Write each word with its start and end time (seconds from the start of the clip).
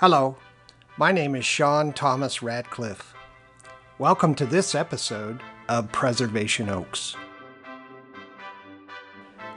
Hello, 0.00 0.36
my 0.96 1.10
name 1.10 1.34
is 1.34 1.44
Sean 1.44 1.92
Thomas 1.92 2.40
Radcliffe. 2.40 3.14
Welcome 3.98 4.32
to 4.36 4.46
this 4.46 4.76
episode 4.76 5.40
of 5.68 5.90
Preservation 5.90 6.68
Oaks. 6.68 7.16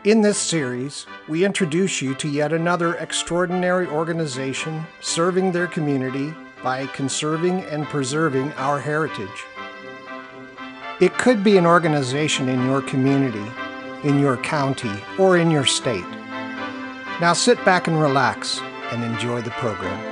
In 0.03 0.21
this 0.21 0.39
series, 0.39 1.05
we 1.29 1.45
introduce 1.45 2.01
you 2.01 2.15
to 2.15 2.27
yet 2.27 2.53
another 2.53 2.95
extraordinary 2.95 3.85
organization 3.85 4.83
serving 4.99 5.51
their 5.51 5.67
community 5.67 6.33
by 6.63 6.87
conserving 6.87 7.61
and 7.65 7.85
preserving 7.85 8.51
our 8.53 8.79
heritage. 8.79 9.45
It 10.99 11.15
could 11.19 11.43
be 11.43 11.57
an 11.57 11.67
organization 11.67 12.49
in 12.49 12.65
your 12.65 12.81
community, 12.81 13.45
in 14.03 14.19
your 14.19 14.37
county, 14.37 15.03
or 15.19 15.37
in 15.37 15.51
your 15.51 15.67
state. 15.67 16.09
Now 17.21 17.33
sit 17.33 17.63
back 17.63 17.87
and 17.87 18.01
relax 18.01 18.59
and 18.91 19.03
enjoy 19.03 19.43
the 19.43 19.51
program. 19.51 20.10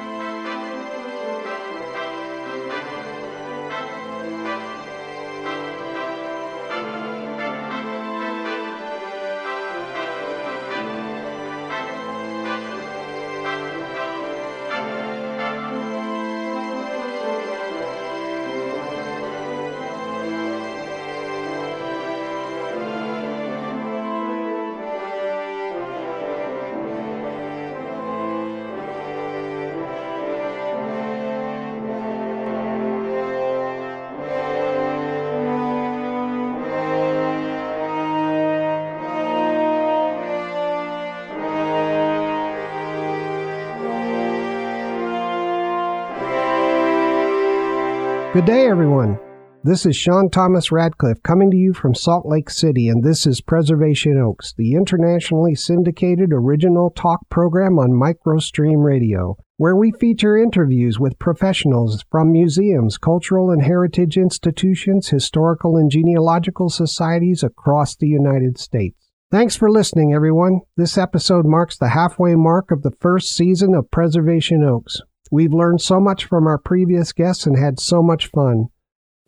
Good 48.40 48.46
day, 48.46 48.68
everyone. 48.68 49.20
This 49.66 49.86
is 49.86 49.98
Sean 49.98 50.30
Thomas 50.30 50.72
Radcliffe 50.72 51.22
coming 51.24 51.52
to 51.52 51.58
you 51.58 51.74
from 51.74 51.94
Salt 51.94 52.26
Lake 52.26 52.50
City, 52.50 52.88
and 52.88 53.04
this 53.04 53.28
is 53.28 53.42
Preservation 53.42 54.18
Oaks, 54.18 54.54
the 54.54 54.76
internationally 54.76 55.56
syndicated 55.56 56.30
original 56.32 56.90
talk 56.90 57.20
program 57.30 57.78
on 57.78 57.90
MicroStream 57.90 58.82
Radio, 58.82 59.36
where 59.58 59.76
we 59.76 59.92
feature 59.92 60.38
interviews 60.38 60.98
with 60.98 61.20
professionals 61.20 62.06
from 62.10 62.32
museums, 62.32 62.98
cultural 62.98 63.52
and 63.52 63.62
heritage 63.62 64.16
institutions, 64.16 65.10
historical 65.10 65.76
and 65.76 65.92
genealogical 65.92 66.70
societies 66.70 67.44
across 67.44 67.98
the 67.98 68.08
United 68.08 68.58
States. 68.58 69.10
Thanks 69.32 69.58
for 69.58 69.70
listening, 69.70 70.14
everyone. 70.14 70.62
This 70.78 70.98
episode 70.98 71.46
marks 71.46 71.78
the 71.78 71.90
halfway 71.90 72.36
mark 72.36 72.72
of 72.72 72.84
the 72.84 72.96
first 73.02 73.36
season 73.36 73.76
of 73.76 73.92
Preservation 73.92 74.64
Oaks. 74.64 75.02
We've 75.32 75.54
learned 75.54 75.82
so 75.82 76.00
much 76.00 76.26
from 76.26 76.48
our 76.48 76.58
previous 76.58 77.14
guests 77.14 77.46
and 77.46 77.58
had 77.58 77.80
so 77.80 78.02
much 78.02 78.28
fun. 78.28 78.68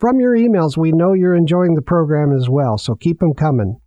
From 0.00 0.18
your 0.18 0.36
emails, 0.36 0.76
we 0.76 0.90
know 0.90 1.12
you're 1.12 1.36
enjoying 1.36 1.74
the 1.74 1.82
program 1.82 2.36
as 2.36 2.48
well, 2.48 2.76
so 2.76 2.94
keep 2.94 3.20
them 3.20 3.34
coming. 3.34 3.80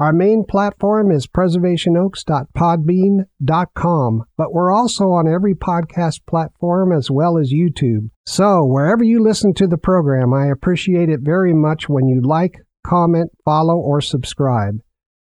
Our 0.00 0.12
main 0.14 0.44
platform 0.48 1.12
is 1.12 1.26
preservationoaks.podbean.com, 1.26 4.24
but 4.36 4.54
we're 4.54 4.72
also 4.72 5.10
on 5.10 5.28
every 5.28 5.54
podcast 5.54 6.20
platform 6.26 6.90
as 6.90 7.10
well 7.10 7.36
as 7.36 7.52
YouTube. 7.52 8.08
So, 8.24 8.64
wherever 8.64 9.04
you 9.04 9.22
listen 9.22 9.52
to 9.54 9.66
the 9.66 9.76
program, 9.76 10.32
I 10.32 10.46
appreciate 10.46 11.10
it 11.10 11.20
very 11.20 11.52
much 11.52 11.86
when 11.88 12.08
you 12.08 12.22
like, 12.22 12.60
comment, 12.82 13.32
follow, 13.44 13.76
or 13.76 14.00
subscribe. 14.00 14.78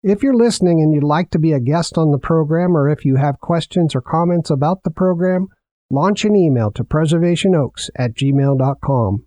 If 0.02 0.22
you're 0.22 0.36
listening 0.36 0.82
and 0.82 0.94
you'd 0.94 1.02
like 1.02 1.30
to 1.30 1.38
be 1.38 1.52
a 1.52 1.60
guest 1.60 1.96
on 1.96 2.12
the 2.12 2.18
program, 2.18 2.76
or 2.76 2.90
if 2.90 3.06
you 3.06 3.16
have 3.16 3.40
questions 3.40 3.94
or 3.94 4.02
comments 4.02 4.50
about 4.50 4.82
the 4.84 4.90
program, 4.90 5.48
launch 5.90 6.24
an 6.24 6.36
email 6.36 6.70
to 6.72 6.84
preservationoaks 6.84 7.88
at 7.96 8.14
gmail.com. 8.14 9.24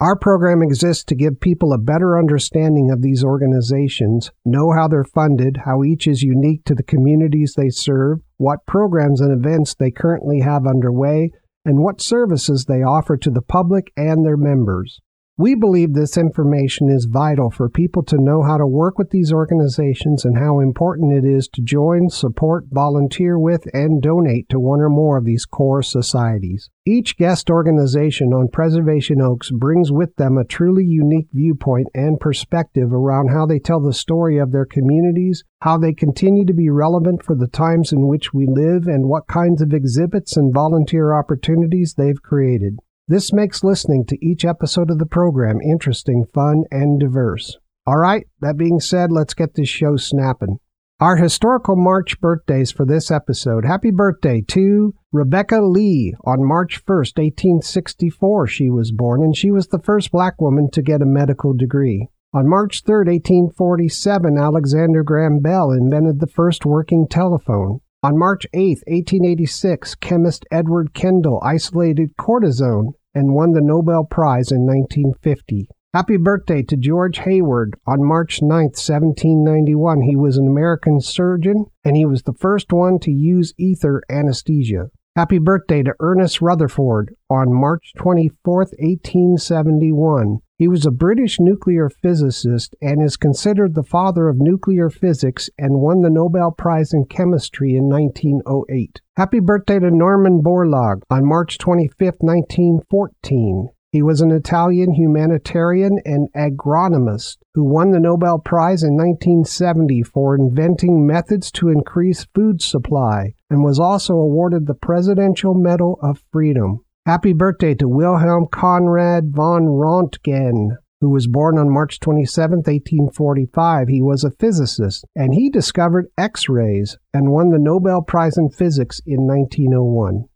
Our 0.00 0.16
program 0.16 0.62
exists 0.62 1.04
to 1.04 1.14
give 1.14 1.40
people 1.40 1.72
a 1.72 1.78
better 1.78 2.18
understanding 2.18 2.90
of 2.90 3.02
these 3.02 3.22
organizations, 3.22 4.32
know 4.44 4.72
how 4.72 4.88
they're 4.88 5.04
funded, 5.04 5.58
how 5.64 5.84
each 5.84 6.08
is 6.08 6.22
unique 6.22 6.64
to 6.64 6.74
the 6.74 6.82
communities 6.82 7.54
they 7.56 7.68
serve, 7.68 8.18
what 8.36 8.66
programs 8.66 9.20
and 9.20 9.32
events 9.32 9.76
they 9.76 9.92
currently 9.92 10.40
have 10.40 10.66
underway, 10.66 11.30
and 11.64 11.78
what 11.78 12.00
services 12.00 12.64
they 12.64 12.82
offer 12.82 13.16
to 13.16 13.30
the 13.30 13.42
public 13.42 13.92
and 13.96 14.26
their 14.26 14.36
members. 14.36 15.00
We 15.38 15.54
believe 15.54 15.94
this 15.94 16.18
information 16.18 16.90
is 16.90 17.06
vital 17.10 17.50
for 17.50 17.70
people 17.70 18.02
to 18.02 18.20
know 18.20 18.42
how 18.42 18.58
to 18.58 18.66
work 18.66 18.98
with 18.98 19.08
these 19.08 19.32
organizations 19.32 20.26
and 20.26 20.36
how 20.36 20.60
important 20.60 21.14
it 21.14 21.26
is 21.26 21.48
to 21.54 21.62
join, 21.62 22.10
support, 22.10 22.66
volunteer 22.70 23.38
with, 23.38 23.62
and 23.72 24.02
donate 24.02 24.50
to 24.50 24.60
one 24.60 24.82
or 24.82 24.90
more 24.90 25.16
of 25.16 25.24
these 25.24 25.46
core 25.46 25.82
societies. 25.82 26.68
Each 26.84 27.16
guest 27.16 27.48
organization 27.48 28.34
on 28.34 28.48
Preservation 28.52 29.22
Oaks 29.22 29.50
brings 29.50 29.90
with 29.90 30.14
them 30.16 30.36
a 30.36 30.44
truly 30.44 30.84
unique 30.84 31.28
viewpoint 31.32 31.88
and 31.94 32.20
perspective 32.20 32.92
around 32.92 33.28
how 33.28 33.46
they 33.46 33.58
tell 33.58 33.80
the 33.80 33.94
story 33.94 34.36
of 34.36 34.52
their 34.52 34.66
communities, 34.66 35.44
how 35.62 35.78
they 35.78 35.94
continue 35.94 36.44
to 36.44 36.52
be 36.52 36.68
relevant 36.68 37.24
for 37.24 37.34
the 37.34 37.48
times 37.48 37.90
in 37.90 38.06
which 38.06 38.34
we 38.34 38.46
live, 38.46 38.86
and 38.86 39.08
what 39.08 39.28
kinds 39.28 39.62
of 39.62 39.72
exhibits 39.72 40.36
and 40.36 40.52
volunteer 40.52 41.14
opportunities 41.14 41.94
they've 41.96 42.20
created. 42.20 42.80
This 43.08 43.32
makes 43.32 43.64
listening 43.64 44.04
to 44.06 44.24
each 44.24 44.44
episode 44.44 44.88
of 44.88 44.98
the 44.98 45.06
program 45.06 45.60
interesting, 45.60 46.24
fun, 46.32 46.64
and 46.70 47.00
diverse. 47.00 47.58
All 47.84 47.98
right, 47.98 48.26
that 48.40 48.56
being 48.56 48.78
said, 48.78 49.10
let's 49.10 49.34
get 49.34 49.54
this 49.54 49.68
show 49.68 49.96
snapping. 49.96 50.58
Our 51.00 51.16
historical 51.16 51.74
March 51.74 52.20
birthdays 52.20 52.70
for 52.70 52.86
this 52.86 53.10
episode. 53.10 53.64
Happy 53.64 53.90
birthday 53.90 54.40
to 54.48 54.94
Rebecca 55.10 55.60
Lee. 55.62 56.14
On 56.24 56.46
March 56.46 56.84
1st, 56.84 57.18
1864, 57.18 58.46
she 58.46 58.70
was 58.70 58.92
born, 58.92 59.24
and 59.24 59.36
she 59.36 59.50
was 59.50 59.66
the 59.66 59.82
first 59.82 60.12
black 60.12 60.40
woman 60.40 60.70
to 60.70 60.80
get 60.80 61.02
a 61.02 61.04
medical 61.04 61.54
degree. 61.54 62.06
On 62.32 62.48
March 62.48 62.84
3, 62.86 62.98
1847, 62.98 64.38
Alexander 64.38 65.02
Graham 65.02 65.40
Bell 65.40 65.72
invented 65.72 66.20
the 66.20 66.28
first 66.28 66.64
working 66.64 67.08
telephone. 67.08 67.80
On 68.04 68.18
March 68.18 68.48
8, 68.52 68.82
1886, 68.88 69.94
chemist 69.94 70.44
Edward 70.50 70.92
Kendall 70.92 71.40
isolated 71.40 72.16
cortisone 72.16 72.94
and 73.14 73.32
won 73.32 73.52
the 73.52 73.60
Nobel 73.60 74.02
Prize 74.02 74.50
in 74.50 74.66
1950. 74.66 75.68
Happy 75.94 76.16
birthday 76.16 76.64
to 76.64 76.76
George 76.76 77.18
Hayward. 77.18 77.76
On 77.86 78.04
March 78.04 78.42
9, 78.42 78.48
1791, 78.48 80.00
he 80.00 80.16
was 80.16 80.36
an 80.36 80.48
American 80.48 81.00
surgeon 81.00 81.66
and 81.84 81.96
he 81.96 82.04
was 82.04 82.24
the 82.24 82.34
first 82.34 82.72
one 82.72 82.98
to 82.98 83.12
use 83.12 83.54
ether 83.56 84.02
anesthesia. 84.10 84.86
Happy 85.14 85.38
birthday 85.38 85.84
to 85.84 85.94
Ernest 86.00 86.42
Rutherford 86.42 87.14
on 87.30 87.54
March 87.54 87.92
24, 87.98 88.56
1871. 88.80 90.38
He 90.62 90.68
was 90.68 90.86
a 90.86 90.92
British 90.92 91.40
nuclear 91.40 91.90
physicist 91.90 92.76
and 92.80 93.02
is 93.02 93.16
considered 93.16 93.74
the 93.74 93.82
father 93.82 94.28
of 94.28 94.38
nuclear 94.38 94.90
physics 94.90 95.50
and 95.58 95.80
won 95.80 96.02
the 96.02 96.08
Nobel 96.08 96.52
Prize 96.52 96.92
in 96.92 97.06
Chemistry 97.06 97.74
in 97.74 97.88
1908. 97.88 99.00
Happy 99.16 99.40
birthday 99.40 99.80
to 99.80 99.90
Norman 99.90 100.40
Borlaug 100.40 101.02
on 101.10 101.26
March 101.26 101.58
25, 101.58 101.98
1914. 102.20 103.70
He 103.90 104.02
was 104.04 104.20
an 104.20 104.30
Italian 104.30 104.94
humanitarian 104.94 105.98
and 106.04 106.28
agronomist 106.32 107.38
who 107.54 107.64
won 107.64 107.90
the 107.90 107.98
Nobel 107.98 108.38
Prize 108.38 108.84
in 108.84 108.94
1970 108.96 110.04
for 110.04 110.36
inventing 110.36 111.04
methods 111.04 111.50
to 111.50 111.70
increase 111.70 112.28
food 112.36 112.62
supply 112.62 113.34
and 113.50 113.64
was 113.64 113.80
also 113.80 114.14
awarded 114.14 114.68
the 114.68 114.74
Presidential 114.74 115.54
Medal 115.54 115.98
of 116.00 116.22
Freedom. 116.30 116.84
Happy 117.04 117.32
birthday 117.32 117.74
to 117.74 117.88
Wilhelm 117.88 118.46
Conrad 118.46 119.32
von 119.34 119.62
Röntgen, 119.62 120.76
who 121.00 121.10
was 121.10 121.26
born 121.26 121.58
on 121.58 121.68
March 121.68 121.98
27, 121.98 122.58
1845. 122.58 123.88
He 123.88 124.00
was 124.00 124.22
a 124.22 124.30
physicist 124.30 125.04
and 125.16 125.34
he 125.34 125.50
discovered 125.50 126.12
X 126.16 126.48
rays 126.48 126.96
and 127.12 127.32
won 127.32 127.50
the 127.50 127.58
Nobel 127.58 128.02
Prize 128.02 128.38
in 128.38 128.50
Physics 128.50 129.00
in 129.04 129.26
1901. 129.26 130.28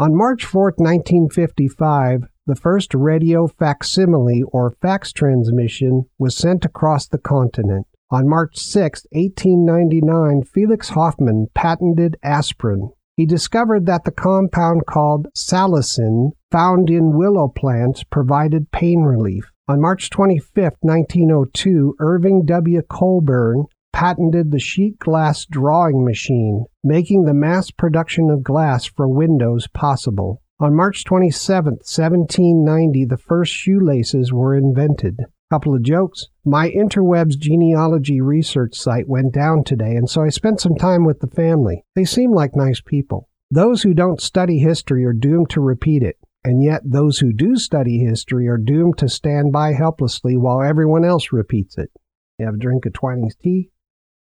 On 0.00 0.16
March 0.16 0.44
4, 0.44 0.74
1955, 0.76 2.24
the 2.48 2.56
first 2.56 2.94
radio 2.94 3.46
facsimile 3.46 4.42
or 4.50 4.74
fax 4.82 5.12
transmission 5.12 6.06
was 6.18 6.36
sent 6.36 6.64
across 6.64 7.06
the 7.06 7.18
continent. 7.18 7.86
On 8.10 8.28
March 8.28 8.56
6, 8.58 9.06
1899, 9.12 10.42
Felix 10.42 10.88
Hoffman 10.88 11.46
patented 11.54 12.16
aspirin. 12.24 12.90
He 13.18 13.26
discovered 13.26 13.86
that 13.86 14.04
the 14.04 14.12
compound 14.12 14.86
called 14.86 15.26
salicin, 15.36 16.34
found 16.52 16.88
in 16.88 17.18
willow 17.18 17.48
plants, 17.48 18.04
provided 18.04 18.70
pain 18.70 19.00
relief. 19.00 19.50
On 19.66 19.80
March 19.80 20.08
25, 20.08 20.74
1902, 20.82 21.96
Irving 21.98 22.44
W. 22.44 22.80
Colburn 22.88 23.64
patented 23.92 24.52
the 24.52 24.60
sheet 24.60 25.00
glass 25.00 25.44
drawing 25.46 26.04
machine, 26.04 26.66
making 26.84 27.24
the 27.24 27.34
mass 27.34 27.72
production 27.72 28.30
of 28.30 28.44
glass 28.44 28.84
for 28.84 29.08
windows 29.08 29.66
possible. 29.74 30.40
On 30.60 30.72
March 30.72 31.02
27, 31.02 31.72
1790, 31.72 33.04
the 33.04 33.18
first 33.18 33.52
shoelaces 33.52 34.32
were 34.32 34.54
invented. 34.54 35.22
Couple 35.50 35.74
of 35.74 35.82
jokes. 35.82 36.26
My 36.44 36.68
interwebs 36.68 37.38
genealogy 37.38 38.20
research 38.20 38.74
site 38.74 39.08
went 39.08 39.32
down 39.32 39.64
today, 39.64 39.96
and 39.96 40.08
so 40.08 40.22
I 40.22 40.28
spent 40.28 40.60
some 40.60 40.74
time 40.74 41.06
with 41.06 41.20
the 41.20 41.26
family. 41.26 41.84
They 41.96 42.04
seem 42.04 42.32
like 42.32 42.54
nice 42.54 42.82
people. 42.82 43.30
Those 43.50 43.82
who 43.82 43.94
don't 43.94 44.20
study 44.20 44.58
history 44.58 45.06
are 45.06 45.14
doomed 45.14 45.48
to 45.50 45.62
repeat 45.62 46.02
it, 46.02 46.16
and 46.44 46.62
yet 46.62 46.82
those 46.84 47.18
who 47.18 47.32
do 47.32 47.56
study 47.56 48.00
history 48.00 48.46
are 48.46 48.58
doomed 48.58 48.98
to 48.98 49.08
stand 49.08 49.50
by 49.50 49.72
helplessly 49.72 50.36
while 50.36 50.62
everyone 50.62 51.02
else 51.02 51.32
repeats 51.32 51.78
it. 51.78 51.90
You 52.38 52.44
have 52.44 52.56
a 52.56 52.58
drink 52.58 52.84
of 52.84 52.92
Twinings 52.92 53.36
tea? 53.36 53.70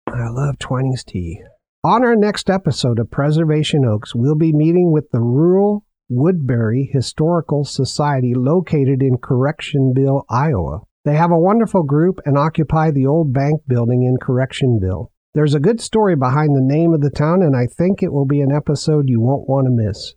I 0.06 0.28
love 0.28 0.60
Twinings 0.60 1.02
tea. 1.02 1.42
On 1.82 2.04
our 2.04 2.14
next 2.14 2.48
episode 2.48 3.00
of 3.00 3.10
Preservation 3.10 3.84
Oaks, 3.84 4.14
we'll 4.14 4.36
be 4.36 4.52
meeting 4.52 4.92
with 4.92 5.10
the 5.10 5.20
Rural 5.20 5.84
Woodbury 6.08 6.88
Historical 6.92 7.64
Society 7.64 8.32
located 8.32 9.02
in 9.02 9.16
Correctionville, 9.16 10.22
Iowa. 10.30 10.82
They 11.04 11.16
have 11.16 11.30
a 11.30 11.38
wonderful 11.38 11.82
group 11.82 12.20
and 12.26 12.36
occupy 12.36 12.90
the 12.90 13.06
old 13.06 13.32
bank 13.32 13.62
building 13.66 14.02
in 14.02 14.18
Correctionville. 14.18 15.06
There's 15.32 15.54
a 15.54 15.60
good 15.60 15.80
story 15.80 16.14
behind 16.14 16.54
the 16.54 16.60
name 16.60 16.92
of 16.92 17.00
the 17.00 17.10
town, 17.10 17.40
and 17.40 17.56
I 17.56 17.66
think 17.66 18.02
it 18.02 18.12
will 18.12 18.26
be 18.26 18.42
an 18.42 18.52
episode 18.52 19.08
you 19.08 19.20
won't 19.20 19.48
want 19.48 19.66
to 19.66 19.70
miss. 19.70 20.14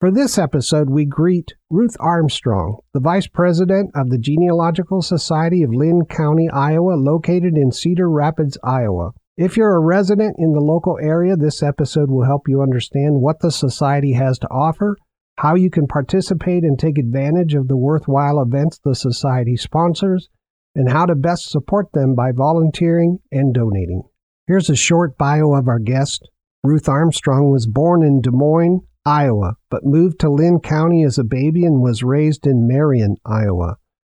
For 0.00 0.10
this 0.10 0.36
episode, 0.36 0.90
we 0.90 1.06
greet 1.06 1.54
Ruth 1.70 1.96
Armstrong, 1.98 2.78
the 2.92 3.00
Vice 3.00 3.26
President 3.26 3.90
of 3.94 4.10
the 4.10 4.18
Genealogical 4.18 5.00
Society 5.00 5.62
of 5.62 5.72
Linn 5.72 6.04
County, 6.04 6.50
Iowa, 6.50 6.94
located 6.94 7.56
in 7.56 7.72
Cedar 7.72 8.10
Rapids, 8.10 8.58
Iowa. 8.62 9.12
If 9.38 9.56
you're 9.56 9.76
a 9.76 9.80
resident 9.80 10.36
in 10.38 10.52
the 10.52 10.60
local 10.60 10.98
area, 11.00 11.36
this 11.36 11.62
episode 11.62 12.10
will 12.10 12.26
help 12.26 12.42
you 12.48 12.60
understand 12.60 13.22
what 13.22 13.40
the 13.40 13.50
Society 13.50 14.12
has 14.12 14.38
to 14.40 14.48
offer 14.48 14.96
how 15.38 15.54
you 15.54 15.70
can 15.70 15.86
participate 15.86 16.64
and 16.64 16.76
take 16.76 16.98
advantage 16.98 17.54
of 17.54 17.68
the 17.68 17.76
worthwhile 17.76 18.42
events 18.42 18.80
the 18.84 18.94
Society 18.94 19.56
sponsors, 19.56 20.28
and 20.74 20.90
how 20.90 21.06
to 21.06 21.14
best 21.14 21.48
support 21.48 21.86
them 21.92 22.16
by 22.16 22.32
volunteering 22.32 23.18
and 23.30 23.54
donating. 23.54 24.02
Here's 24.48 24.68
a 24.68 24.74
short 24.74 25.16
bio 25.16 25.54
of 25.54 25.68
our 25.68 25.78
guest. 25.78 26.28
Ruth 26.64 26.88
Armstrong 26.88 27.52
was 27.52 27.68
born 27.68 28.02
in 28.02 28.20
Des 28.20 28.32
Moines, 28.32 28.80
Iowa, 29.06 29.54
but 29.70 29.84
moved 29.84 30.18
to 30.20 30.30
Linn 30.30 30.58
County 30.58 31.04
as 31.04 31.18
a 31.18 31.24
baby 31.24 31.64
and 31.64 31.80
was 31.80 32.02
raised 32.02 32.44
in 32.44 32.66
Marion, 32.66 33.16
Iowa. 33.24 33.76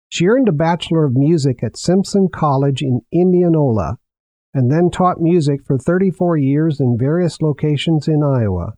She 0.08 0.28
earned 0.28 0.48
a 0.48 0.52
Bachelor 0.52 1.04
of 1.04 1.16
Music 1.16 1.64
at 1.64 1.76
Simpson 1.76 2.28
College 2.32 2.80
in 2.80 3.00
Indianola 3.12 3.96
and 4.54 4.70
then 4.70 4.88
taught 4.88 5.20
music 5.20 5.60
for 5.66 5.78
34 5.78 6.36
years 6.36 6.78
in 6.78 6.96
various 6.96 7.42
locations 7.42 8.06
in 8.06 8.22
Iowa. 8.22 8.74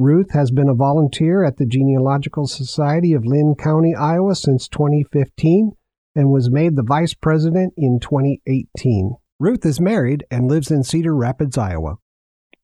Ruth 0.00 0.30
has 0.30 0.52
been 0.52 0.68
a 0.68 0.74
volunteer 0.74 1.42
at 1.42 1.56
the 1.56 1.66
Genealogical 1.66 2.46
Society 2.46 3.14
of 3.14 3.26
Linn 3.26 3.56
County, 3.58 3.96
Iowa 3.96 4.36
since 4.36 4.68
2015 4.68 5.72
and 6.14 6.30
was 6.30 6.52
made 6.52 6.76
the 6.76 6.84
vice 6.84 7.14
president 7.14 7.74
in 7.76 7.98
2018. 7.98 9.16
Ruth 9.40 9.66
is 9.66 9.80
married 9.80 10.24
and 10.30 10.48
lives 10.48 10.70
in 10.70 10.84
Cedar 10.84 11.16
Rapids, 11.16 11.58
Iowa. 11.58 11.96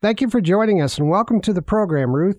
Thank 0.01 0.21
you 0.21 0.31
for 0.31 0.41
joining 0.41 0.81
us 0.81 0.97
and 0.97 1.11
welcome 1.11 1.41
to 1.41 1.53
the 1.53 1.61
program, 1.61 2.15
Ruth. 2.15 2.39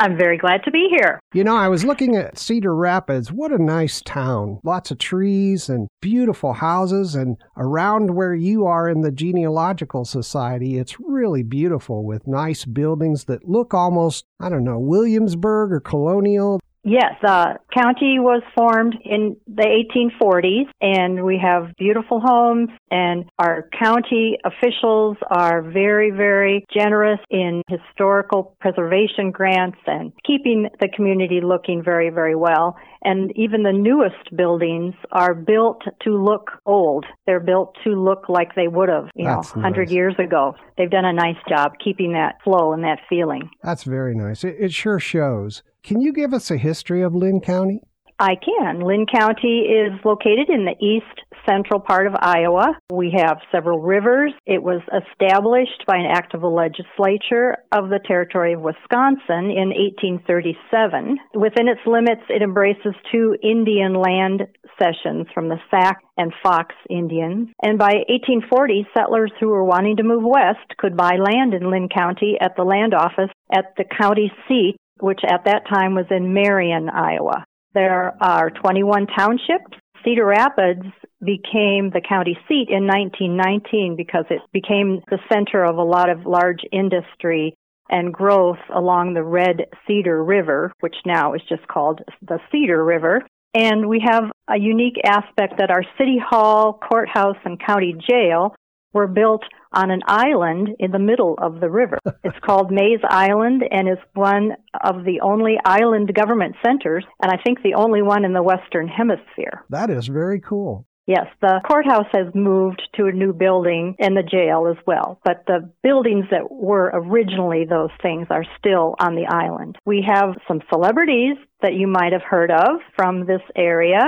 I'm 0.00 0.16
very 0.16 0.36
glad 0.36 0.64
to 0.64 0.72
be 0.72 0.88
here. 0.90 1.20
You 1.32 1.44
know, 1.44 1.56
I 1.56 1.68
was 1.68 1.84
looking 1.84 2.16
at 2.16 2.36
Cedar 2.36 2.74
Rapids. 2.74 3.30
What 3.30 3.52
a 3.52 3.62
nice 3.62 4.02
town. 4.02 4.58
Lots 4.64 4.90
of 4.90 4.98
trees 4.98 5.68
and 5.68 5.86
beautiful 6.02 6.52
houses. 6.52 7.14
And 7.14 7.36
around 7.56 8.14
where 8.14 8.34
you 8.34 8.66
are 8.66 8.88
in 8.88 9.02
the 9.02 9.12
Genealogical 9.12 10.04
Society, 10.04 10.78
it's 10.78 10.98
really 10.98 11.44
beautiful 11.44 12.04
with 12.04 12.26
nice 12.26 12.64
buildings 12.64 13.24
that 13.26 13.48
look 13.48 13.72
almost, 13.72 14.24
I 14.40 14.48
don't 14.48 14.64
know, 14.64 14.80
Williamsburg 14.80 15.72
or 15.72 15.80
colonial. 15.80 16.60
Yes, 16.84 17.14
the 17.22 17.56
county 17.72 18.18
was 18.18 18.42
formed 18.54 18.94
in 19.04 19.36
the 19.46 19.64
1840s, 19.64 20.66
and 20.82 21.24
we 21.24 21.40
have 21.42 21.74
beautiful 21.78 22.20
homes, 22.22 22.68
and 22.90 23.24
our 23.38 23.68
county 23.78 24.36
officials 24.44 25.16
are 25.30 25.62
very, 25.62 26.10
very 26.10 26.64
generous 26.72 27.20
in 27.30 27.62
historical 27.68 28.54
preservation 28.60 29.30
grants 29.30 29.78
and 29.86 30.12
keeping 30.26 30.68
the 30.78 30.88
community 30.94 31.40
looking 31.42 31.82
very, 31.82 32.10
very 32.10 32.34
well. 32.34 32.76
And 33.02 33.32
even 33.34 33.62
the 33.62 33.72
newest 33.72 34.36
buildings 34.36 34.94
are 35.10 35.34
built 35.34 35.82
to 36.02 36.10
look 36.10 36.50
old. 36.66 37.06
They're 37.26 37.40
built 37.40 37.76
to 37.84 37.90
look 37.90 38.28
like 38.28 38.54
they 38.54 38.68
would 38.68 38.90
have, 38.90 39.08
you 39.14 39.24
That's 39.24 39.54
know, 39.54 39.62
100 39.62 39.86
nice. 39.86 39.90
years 39.92 40.14
ago. 40.18 40.54
They've 40.76 40.90
done 40.90 41.04
a 41.04 41.12
nice 41.12 41.36
job 41.48 41.72
keeping 41.82 42.12
that 42.12 42.36
flow 42.44 42.72
and 42.72 42.84
that 42.84 43.00
feeling. 43.08 43.48
That's 43.62 43.84
very 43.84 44.14
nice. 44.14 44.44
It, 44.44 44.56
it 44.58 44.72
sure 44.72 44.98
shows. 44.98 45.62
Can 45.84 46.00
you 46.00 46.14
give 46.14 46.32
us 46.32 46.50
a 46.50 46.56
history 46.56 47.02
of 47.02 47.14
Linn 47.14 47.42
County? 47.42 47.82
I 48.18 48.36
can. 48.36 48.80
Linn 48.80 49.04
County 49.04 49.68
is 49.68 49.92
located 50.02 50.48
in 50.48 50.64
the 50.64 50.76
east 50.82 51.20
central 51.46 51.78
part 51.78 52.06
of 52.06 52.14
Iowa. 52.18 52.78
We 52.90 53.12
have 53.18 53.38
several 53.52 53.80
rivers. 53.80 54.32
It 54.46 54.62
was 54.62 54.80
established 54.88 55.84
by 55.86 55.96
an 55.96 56.06
act 56.10 56.32
of 56.32 56.40
the 56.40 56.46
legislature 56.46 57.58
of 57.70 57.90
the 57.90 58.00
territory 58.06 58.54
of 58.54 58.62
Wisconsin 58.62 59.50
in 59.52 59.74
1837. 59.76 61.18
Within 61.34 61.68
its 61.68 61.84
limits, 61.86 62.22
it 62.30 62.40
embraces 62.40 62.94
two 63.12 63.36
Indian 63.42 63.92
land 63.92 64.46
cessions 64.80 65.26
from 65.34 65.48
the 65.48 65.60
Sac 65.70 65.98
and 66.16 66.32
Fox 66.42 66.74
Indians. 66.88 67.48
And 67.62 67.78
by 67.78 68.04
1840, 68.08 68.86
settlers 68.96 69.32
who 69.38 69.48
were 69.48 69.64
wanting 69.64 69.96
to 69.98 70.02
move 70.02 70.22
west 70.24 70.78
could 70.78 70.96
buy 70.96 71.18
land 71.18 71.52
in 71.52 71.70
Linn 71.70 71.88
County 71.88 72.38
at 72.40 72.56
the 72.56 72.64
land 72.64 72.94
office 72.94 73.30
at 73.52 73.74
the 73.76 73.84
county 73.84 74.32
seat, 74.48 74.76
which 75.00 75.20
at 75.28 75.44
that 75.44 75.68
time 75.68 75.94
was 75.94 76.06
in 76.10 76.34
Marion, 76.34 76.88
Iowa. 76.88 77.44
There 77.74 78.16
are 78.20 78.50
21 78.50 79.06
townships. 79.08 79.76
Cedar 80.04 80.26
Rapids 80.26 80.86
became 81.24 81.90
the 81.90 82.02
county 82.06 82.38
seat 82.46 82.68
in 82.68 82.86
1919 82.86 83.96
because 83.96 84.26
it 84.30 84.40
became 84.52 85.00
the 85.10 85.18
center 85.32 85.64
of 85.64 85.78
a 85.78 85.82
lot 85.82 86.10
of 86.10 86.26
large 86.26 86.60
industry 86.72 87.54
and 87.88 88.12
growth 88.12 88.58
along 88.74 89.14
the 89.14 89.22
Red 89.22 89.66
Cedar 89.86 90.22
River, 90.22 90.72
which 90.80 90.96
now 91.04 91.34
is 91.34 91.42
just 91.48 91.66
called 91.68 92.00
the 92.22 92.38
Cedar 92.50 92.82
River. 92.82 93.22
And 93.54 93.88
we 93.88 94.02
have 94.04 94.24
a 94.48 94.58
unique 94.58 95.00
aspect 95.04 95.54
that 95.58 95.70
our 95.70 95.84
city 95.98 96.18
hall, 96.18 96.72
courthouse, 96.72 97.36
and 97.44 97.60
county 97.64 97.94
jail 98.08 98.54
were 98.92 99.06
built 99.06 99.42
on 99.74 99.90
an 99.90 100.02
island 100.06 100.70
in 100.78 100.90
the 100.90 100.98
middle 100.98 101.34
of 101.38 101.60
the 101.60 101.70
river. 101.70 101.98
it's 102.24 102.38
called 102.44 102.70
Mays 102.70 103.00
Island 103.08 103.62
and 103.70 103.88
is 103.88 103.98
one 104.14 104.52
of 104.82 105.04
the 105.04 105.20
only 105.20 105.56
island 105.64 106.14
government 106.14 106.56
centers, 106.64 107.04
and 107.22 107.30
I 107.30 107.42
think 107.42 107.62
the 107.62 107.74
only 107.74 108.02
one 108.02 108.24
in 108.24 108.32
the 108.32 108.42
Western 108.42 108.88
Hemisphere. 108.88 109.64
That 109.70 109.90
is 109.90 110.06
very 110.06 110.40
cool. 110.40 110.86
Yes, 111.06 111.26
the 111.42 111.60
courthouse 111.66 112.06
has 112.14 112.34
moved 112.34 112.80
to 112.94 113.06
a 113.06 113.12
new 113.12 113.34
building 113.34 113.94
and 113.98 114.16
the 114.16 114.22
jail 114.22 114.66
as 114.70 114.82
well, 114.86 115.20
but 115.22 115.44
the 115.46 115.70
buildings 115.82 116.24
that 116.30 116.50
were 116.50 116.90
originally 116.94 117.66
those 117.66 117.90
things 118.00 118.26
are 118.30 118.44
still 118.58 118.94
on 118.98 119.14
the 119.14 119.26
island. 119.28 119.76
We 119.84 120.02
have 120.06 120.34
some 120.48 120.62
celebrities 120.72 121.36
that 121.60 121.74
you 121.74 121.88
might 121.88 122.12
have 122.12 122.22
heard 122.22 122.50
of 122.50 122.80
from 122.96 123.26
this 123.26 123.42
area, 123.54 124.00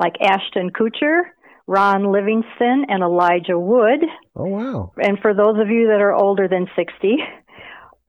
like 0.00 0.14
Ashton 0.22 0.70
Kutcher, 0.70 1.20
Ron 1.68 2.10
Livingston, 2.10 2.86
and 2.88 3.02
Elijah 3.02 3.58
Wood. 3.58 4.00
Oh, 4.34 4.46
wow. 4.46 4.92
And 4.96 5.18
for 5.20 5.34
those 5.34 5.60
of 5.60 5.68
you 5.68 5.88
that 5.88 6.00
are 6.00 6.14
older 6.14 6.48
than 6.48 6.66
60, 6.74 7.18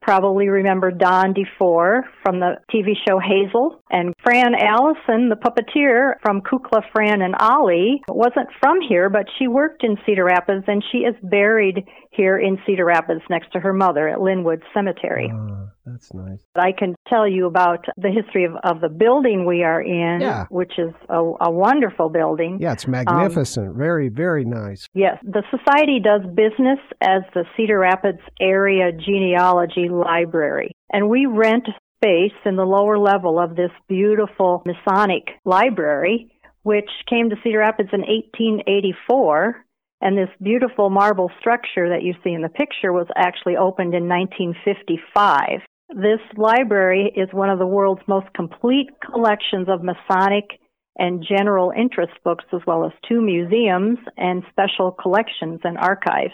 probably 0.00 0.48
remember 0.48 0.90
Don 0.90 1.34
DeFore 1.34 2.04
from 2.22 2.40
the 2.40 2.56
TV 2.72 2.94
show 3.06 3.20
Hazel, 3.20 3.82
and 3.90 4.14
Fran 4.24 4.54
Allison, 4.54 5.28
the 5.28 5.36
puppeteer 5.36 6.14
from 6.22 6.40
Kukla, 6.40 6.82
Fran, 6.90 7.20
and 7.20 7.34
Ollie, 7.38 8.02
wasn't 8.08 8.48
from 8.60 8.80
here, 8.80 9.10
but 9.10 9.26
she 9.38 9.46
worked 9.46 9.84
in 9.84 9.98
Cedar 10.06 10.24
Rapids, 10.24 10.64
and 10.66 10.82
she 10.90 10.98
is 10.98 11.14
buried 11.22 11.86
here 12.10 12.38
in 12.38 12.58
Cedar 12.66 12.84
Rapids 12.84 13.22
next 13.30 13.52
to 13.52 13.60
her 13.60 13.72
mother 13.72 14.08
at 14.08 14.20
Linwood 14.20 14.62
Cemetery. 14.74 15.30
Ah, 15.32 15.66
that's 15.86 16.12
nice. 16.12 16.40
I 16.56 16.72
can 16.76 16.94
tell 17.08 17.26
you 17.28 17.46
about 17.46 17.84
the 17.96 18.10
history 18.10 18.44
of, 18.44 18.52
of 18.64 18.80
the 18.80 18.88
building 18.88 19.46
we 19.46 19.62
are 19.62 19.80
in, 19.80 20.20
Yeah. 20.20 20.46
which 20.50 20.72
is 20.78 20.92
a, 21.08 21.18
a 21.40 21.50
wonderful 21.50 22.08
building. 22.08 22.58
Yeah, 22.60 22.72
it's 22.72 22.86
magnificent. 22.88 23.76
very, 23.76 24.08
very 24.08 24.44
nice. 24.44 24.86
Yes, 24.92 25.18
the 25.22 25.42
Society 25.50 26.00
does 26.02 26.22
business 26.34 26.78
as 27.00 27.22
the 27.34 27.44
Cedar 27.56 27.78
Rapids 27.78 28.20
Area 28.40 28.90
Genealogy 28.92 29.88
Library, 29.88 30.72
and 30.92 31.08
we 31.08 31.26
rent 31.26 31.68
space 32.02 32.32
in 32.44 32.56
the 32.56 32.64
lower 32.64 32.98
level 32.98 33.38
of 33.38 33.56
this 33.56 33.70
beautiful 33.88 34.62
Masonic 34.66 35.28
library, 35.44 36.32
which 36.62 36.88
came 37.08 37.30
to 37.30 37.36
Cedar 37.44 37.58
Rapids 37.58 37.90
in 37.92 38.00
1884. 38.00 39.64
And 40.00 40.16
this 40.16 40.30
beautiful 40.42 40.88
marble 40.88 41.30
structure 41.38 41.90
that 41.90 42.02
you 42.02 42.14
see 42.24 42.32
in 42.32 42.42
the 42.42 42.48
picture 42.48 42.92
was 42.92 43.06
actually 43.16 43.56
opened 43.56 43.94
in 43.94 44.08
1955. 44.08 45.60
This 45.90 46.20
library 46.36 47.12
is 47.14 47.28
one 47.32 47.50
of 47.50 47.58
the 47.58 47.66
world's 47.66 48.06
most 48.06 48.32
complete 48.34 48.88
collections 49.04 49.68
of 49.68 49.82
Masonic 49.82 50.58
and 50.96 51.24
general 51.26 51.72
interest 51.76 52.12
books, 52.24 52.44
as 52.52 52.60
well 52.66 52.84
as 52.84 52.92
two 53.08 53.20
museums 53.20 53.98
and 54.16 54.42
special 54.50 54.90
collections 54.90 55.60
and 55.64 55.76
archives. 55.76 56.32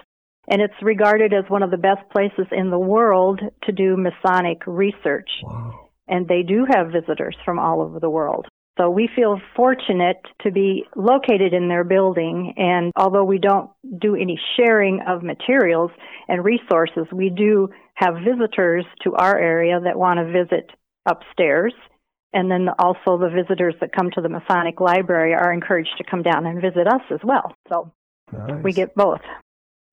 And 0.48 0.62
it's 0.62 0.80
regarded 0.82 1.32
as 1.32 1.48
one 1.48 1.62
of 1.62 1.70
the 1.72 1.76
best 1.76 2.08
places 2.12 2.46
in 2.52 2.70
the 2.70 2.78
world 2.78 3.40
to 3.64 3.72
do 3.72 3.96
Masonic 3.96 4.62
research. 4.66 5.30
Wow. 5.42 5.88
and 6.08 6.28
they 6.28 6.42
do 6.42 6.66
have 6.72 6.92
visitors 6.92 7.36
from 7.44 7.58
all 7.58 7.80
over 7.82 7.98
the 7.98 8.10
world. 8.10 8.46
So 8.78 8.90
we 8.90 9.08
feel 9.16 9.40
fortunate 9.54 10.20
to 10.42 10.50
be 10.50 10.84
located 10.94 11.54
in 11.54 11.68
their 11.68 11.84
building. 11.84 12.52
And 12.56 12.92
although 12.94 13.24
we 13.24 13.38
don't 13.38 13.70
do 13.98 14.14
any 14.14 14.38
sharing 14.56 15.00
of 15.08 15.22
materials 15.22 15.90
and 16.28 16.44
resources, 16.44 17.06
we 17.10 17.30
do 17.30 17.68
have 17.94 18.16
visitors 18.16 18.84
to 19.04 19.14
our 19.14 19.38
area 19.38 19.80
that 19.82 19.98
want 19.98 20.18
to 20.18 20.26
visit 20.26 20.70
upstairs. 21.08 21.72
And 22.34 22.50
then 22.50 22.68
also 22.78 23.16
the 23.16 23.30
visitors 23.34 23.74
that 23.80 23.94
come 23.96 24.10
to 24.14 24.20
the 24.20 24.28
Masonic 24.28 24.78
Library 24.78 25.32
are 25.32 25.52
encouraged 25.52 25.96
to 25.96 26.04
come 26.04 26.22
down 26.22 26.44
and 26.44 26.60
visit 26.60 26.86
us 26.86 27.00
as 27.10 27.20
well. 27.24 27.54
So 27.70 27.92
nice. 28.30 28.62
we 28.62 28.72
get 28.72 28.94
both. 28.94 29.22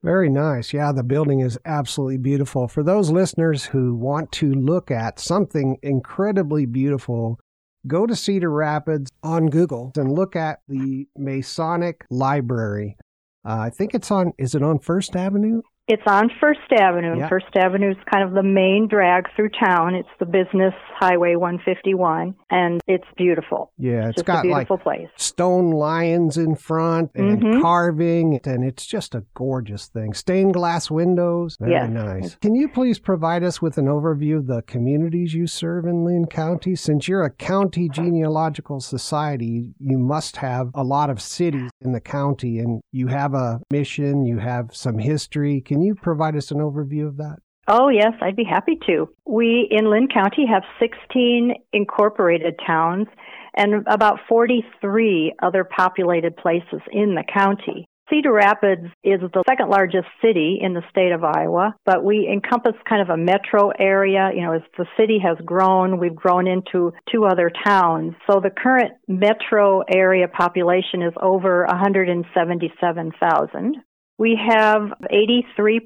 Very 0.03 0.29
nice. 0.29 0.73
Yeah, 0.73 0.91
the 0.91 1.03
building 1.03 1.39
is 1.39 1.57
absolutely 1.63 2.17
beautiful. 2.17 2.67
For 2.67 2.83
those 2.83 3.09
listeners 3.09 3.63
who 3.63 3.95
want 3.95 4.33
to 4.33 4.51
look 4.51 4.91
at 4.91 5.17
something 5.17 5.77
incredibly 5.81 6.65
beautiful, 6.65 7.39
go 7.87 8.05
to 8.05 8.15
Cedar 8.15 8.49
Rapids 8.49 9.11
on 9.21 9.47
Google 9.47 9.91
and 9.95 10.11
look 10.11 10.35
at 10.35 10.59
the 10.67 11.07
Masonic 11.17 12.05
Library. 12.09 12.97
Uh, 13.45 13.59
I 13.59 13.69
think 13.69 13.93
it's 13.93 14.09
on, 14.11 14.33
is 14.37 14.55
it 14.55 14.63
on 14.63 14.79
First 14.79 15.15
Avenue? 15.15 15.61
It's 15.87 16.03
on 16.07 16.29
First 16.39 16.61
Avenue. 16.71 17.17
Yeah. 17.17 17.27
First 17.27 17.47
Avenue 17.57 17.91
is 17.91 17.97
kind 18.11 18.25
of 18.25 18.33
the 18.33 18.43
main 18.43 18.87
drag 18.89 19.25
through 19.35 19.49
town. 19.49 19.95
It's 19.95 20.07
the 20.17 20.25
business 20.25 20.73
highway 20.97 21.35
151, 21.35 22.35
and 22.49 22.79
it's 22.87 23.03
beautiful. 23.17 23.73
Yeah, 23.77 24.07
it's, 24.07 24.19
it's 24.19 24.21
got 24.25 24.45
a 24.45 24.49
like 24.49 24.69
place. 24.69 25.09
stone 25.17 25.71
lions 25.71 26.37
in 26.37 26.55
front 26.55 27.11
and 27.15 27.41
mm-hmm. 27.41 27.61
carving, 27.61 28.39
and 28.45 28.63
it's 28.63 28.85
just 28.85 29.13
a 29.13 29.25
gorgeous 29.33 29.87
thing. 29.87 30.13
Stained 30.13 30.53
glass 30.53 30.89
windows, 30.89 31.57
very 31.59 31.73
yes. 31.73 31.89
nice. 31.89 32.35
Can 32.35 32.55
you 32.55 32.69
please 32.69 32.97
provide 32.97 33.43
us 33.43 33.61
with 33.61 33.77
an 33.77 33.87
overview 33.87 34.37
of 34.37 34.47
the 34.47 34.61
communities 34.61 35.33
you 35.33 35.47
serve 35.47 35.85
in 35.85 36.05
Linn 36.05 36.27
County? 36.27 36.77
Since 36.77 37.09
you're 37.09 37.23
a 37.23 37.29
county 37.29 37.89
genealogical 37.89 38.79
society, 38.79 39.73
you 39.79 39.97
must 39.97 40.37
have 40.37 40.69
a 40.75 40.83
lot 40.83 41.09
of 41.09 41.21
cities 41.21 41.69
in 41.81 41.91
the 41.91 41.99
county, 41.99 42.59
and 42.59 42.81
you 42.93 43.07
have 43.07 43.33
a 43.33 43.59
mission, 43.69 44.25
you 44.25 44.37
have 44.37 44.73
some 44.73 44.97
history. 44.97 45.59
Can 45.59 45.81
you 45.83 45.95
provide 45.95 46.35
us 46.35 46.51
an 46.51 46.59
overview 46.59 47.07
of 47.07 47.17
that? 47.17 47.37
Oh, 47.67 47.87
yes, 47.87 48.11
I'd 48.21 48.35
be 48.35 48.43
happy 48.43 48.77
to. 48.87 49.07
We 49.25 49.69
in 49.71 49.89
Linn 49.89 50.09
County 50.13 50.45
have 50.51 50.63
16 50.79 51.53
incorporated 51.71 52.59
towns 52.65 53.07
and 53.55 53.87
about 53.87 54.19
43 54.27 55.35
other 55.41 55.63
populated 55.63 56.35
places 56.35 56.81
in 56.91 57.15
the 57.15 57.23
county. 57.31 57.87
Cedar 58.09 58.33
Rapids 58.33 58.87
is 59.03 59.21
the 59.21 59.43
second 59.47 59.69
largest 59.69 60.07
city 60.21 60.59
in 60.61 60.73
the 60.73 60.81
state 60.89 61.13
of 61.13 61.23
Iowa, 61.23 61.73
but 61.85 62.03
we 62.03 62.27
encompass 62.31 62.73
kind 62.87 63.01
of 63.01 63.09
a 63.09 63.15
metro 63.15 63.69
area. 63.79 64.29
You 64.35 64.41
know, 64.41 64.51
as 64.53 64.61
the 64.77 64.85
city 64.99 65.19
has 65.23 65.37
grown, 65.45 65.99
we've 65.99 66.15
grown 66.15 66.45
into 66.45 66.91
two 67.09 67.23
other 67.23 67.49
towns. 67.65 68.13
So 68.29 68.41
the 68.41 68.51
current 68.51 68.91
metro 69.07 69.81
area 69.81 70.27
population 70.27 71.01
is 71.01 71.13
over 71.21 71.65
177,000. 71.69 73.77
We 74.23 74.39
have 74.41 74.83
83% 75.11 75.81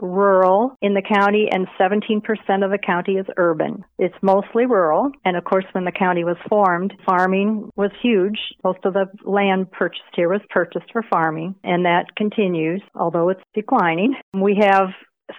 rural 0.00 0.78
in 0.80 0.94
the 0.94 1.02
county 1.02 1.50
and 1.52 1.66
17% 1.78 2.22
of 2.64 2.70
the 2.70 2.78
county 2.78 3.16
is 3.16 3.26
urban. 3.36 3.84
It's 3.98 4.14
mostly 4.22 4.64
rural. 4.64 5.10
And 5.26 5.36
of 5.36 5.44
course, 5.44 5.66
when 5.72 5.84
the 5.84 5.92
county 5.92 6.24
was 6.24 6.38
formed, 6.48 6.94
farming 7.04 7.68
was 7.76 7.90
huge. 8.00 8.38
Most 8.64 8.78
of 8.86 8.94
the 8.94 9.04
land 9.24 9.70
purchased 9.72 10.04
here 10.14 10.30
was 10.30 10.40
purchased 10.48 10.90
for 10.90 11.02
farming 11.02 11.54
and 11.64 11.84
that 11.84 12.16
continues, 12.16 12.80
although 12.94 13.28
it's 13.28 13.42
declining. 13.52 14.14
We 14.32 14.58
have 14.62 14.88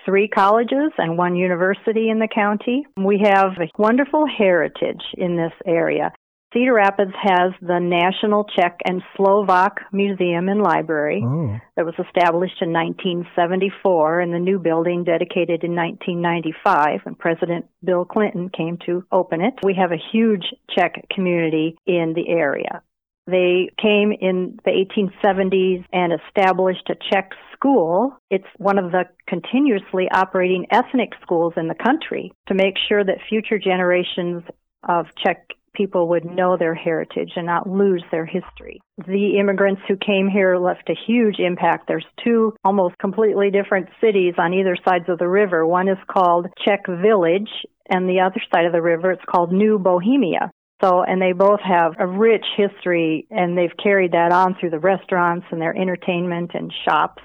three 0.06 0.28
colleges 0.28 0.92
and 1.00 1.18
one 1.18 1.36
university 1.36 2.12
in 2.12 2.20
the 2.20 2.28
county. 2.28 2.86
We 2.98 3.20
have 3.24 3.54
a 3.60 3.82
wonderful 3.82 4.26
heritage 4.28 5.02
in 5.18 5.38
this 5.38 5.54
area. 5.66 6.12
Cedar 6.54 6.74
Rapids 6.74 7.12
has 7.22 7.52
the 7.62 7.80
National 7.80 8.46
Czech 8.46 8.80
and 8.86 9.02
Slovak 9.18 9.82
Museum 9.92 10.48
and 10.48 10.62
Library 10.62 11.22
oh. 11.26 11.58
that 11.76 11.86
was 11.86 11.96
established 12.00 12.62
in 12.62 12.72
1974 12.72 14.22
and 14.22 14.34
the 14.34 14.40
new 14.40 14.58
building 14.58 15.04
dedicated 15.04 15.66
in 15.66 15.76
1995 15.76 17.02
when 17.04 17.16
President 17.16 17.66
Bill 17.84 18.06
Clinton 18.06 18.50
came 18.50 18.78
to 18.86 19.04
open 19.12 19.42
it. 19.42 19.56
We 19.62 19.76
have 19.76 19.92
a 19.92 20.02
huge 20.12 20.46
Czech 20.72 21.06
community 21.14 21.76
in 21.86 22.14
the 22.16 22.30
area. 22.30 22.82
They 23.26 23.70
came 23.82 24.14
in 24.14 24.58
the 24.64 24.72
1870s 24.72 25.84
and 25.92 26.14
established 26.14 26.90
a 26.90 26.96
Czech 27.12 27.32
school. 27.52 28.18
It's 28.32 28.48
one 28.58 28.80
of 28.80 28.92
the 28.92 29.04
continuously 29.28 30.08
operating 30.10 30.68
ethnic 30.72 31.12
schools 31.22 31.54
in 31.58 31.68
the 31.68 31.76
country 31.76 32.32
to 32.48 32.54
make 32.54 32.76
sure 32.88 33.04
that 33.04 33.18
future 33.28 33.60
generations 33.60 34.44
of 34.88 35.08
Czech 35.22 35.46
people 35.78 36.10
would 36.10 36.26
know 36.26 36.58
their 36.58 36.74
heritage 36.74 37.32
and 37.36 37.46
not 37.46 37.70
lose 37.70 38.04
their 38.12 38.26
history. 38.26 38.82
The 38.98 39.38
immigrants 39.40 39.82
who 39.88 39.96
came 39.96 40.28
here 40.28 40.58
left 40.58 40.90
a 40.90 40.96
huge 41.06 41.40
impact. 41.40 41.88
There's 41.88 42.06
two 42.24 42.56
almost 42.66 42.98
completely 42.98 43.52
different 43.52 43.88
cities 44.02 44.34
on 44.38 44.54
either 44.54 44.76
sides 44.88 45.06
of 45.08 45.20
the 45.20 45.30
river. 45.30 45.66
One 45.66 45.88
is 45.88 45.98
called 46.08 46.48
Czech 46.66 46.86
Village, 46.88 47.50
and 47.90 48.10
the 48.10 48.22
other 48.22 48.42
side 48.54 48.66
of 48.66 48.74
the 48.74 48.82
river 48.82 49.12
it's 49.12 49.24
called 49.30 49.54
New 49.54 49.78
Bohemia. 49.80 50.52
So, 50.82 51.02
and 51.02 51.22
they 51.22 51.32
both 51.32 51.62
have 51.62 51.94
a 52.00 52.06
rich 52.06 52.46
history 52.56 53.26
and 53.32 53.58
they've 53.58 53.76
carried 53.82 54.12
that 54.12 54.32
on 54.32 54.56
through 54.60 54.70
the 54.70 54.80
restaurants 54.80 55.48
and 55.52 55.60
their 55.60 55.76
entertainment 55.76 56.52
and 56.54 56.72
shops 56.88 57.24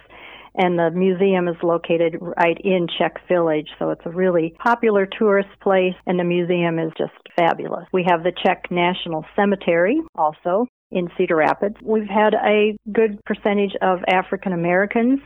and 0.55 0.79
the 0.79 0.91
museum 0.91 1.49
is 1.49 1.57
located 1.63 2.17
right 2.21 2.59
in 2.63 2.87
Czech 2.99 3.27
Village, 3.29 3.69
so 3.79 3.91
it's 3.91 4.05
a 4.05 4.11
really 4.11 4.55
popular 4.59 5.07
tourist 5.07 5.49
place, 5.61 5.95
and 6.07 6.19
the 6.19 6.25
museum 6.25 6.79
is 6.79 6.93
just 6.99 7.13
fabulous. 7.37 7.87
We 7.93 8.07
have 8.09 8.23
the 8.23 8.33
Czech 8.45 8.71
National 8.71 9.25
Cemetery 9.37 10.01
also 10.15 10.67
in 10.91 11.09
Cedar 11.17 11.37
Rapids. 11.37 11.77
We've 11.83 12.09
had 12.09 12.35
a 12.35 12.77
good 12.93 13.19
percentage 13.25 13.73
of 13.81 14.01
African 14.09 14.53
Americans 14.53 15.21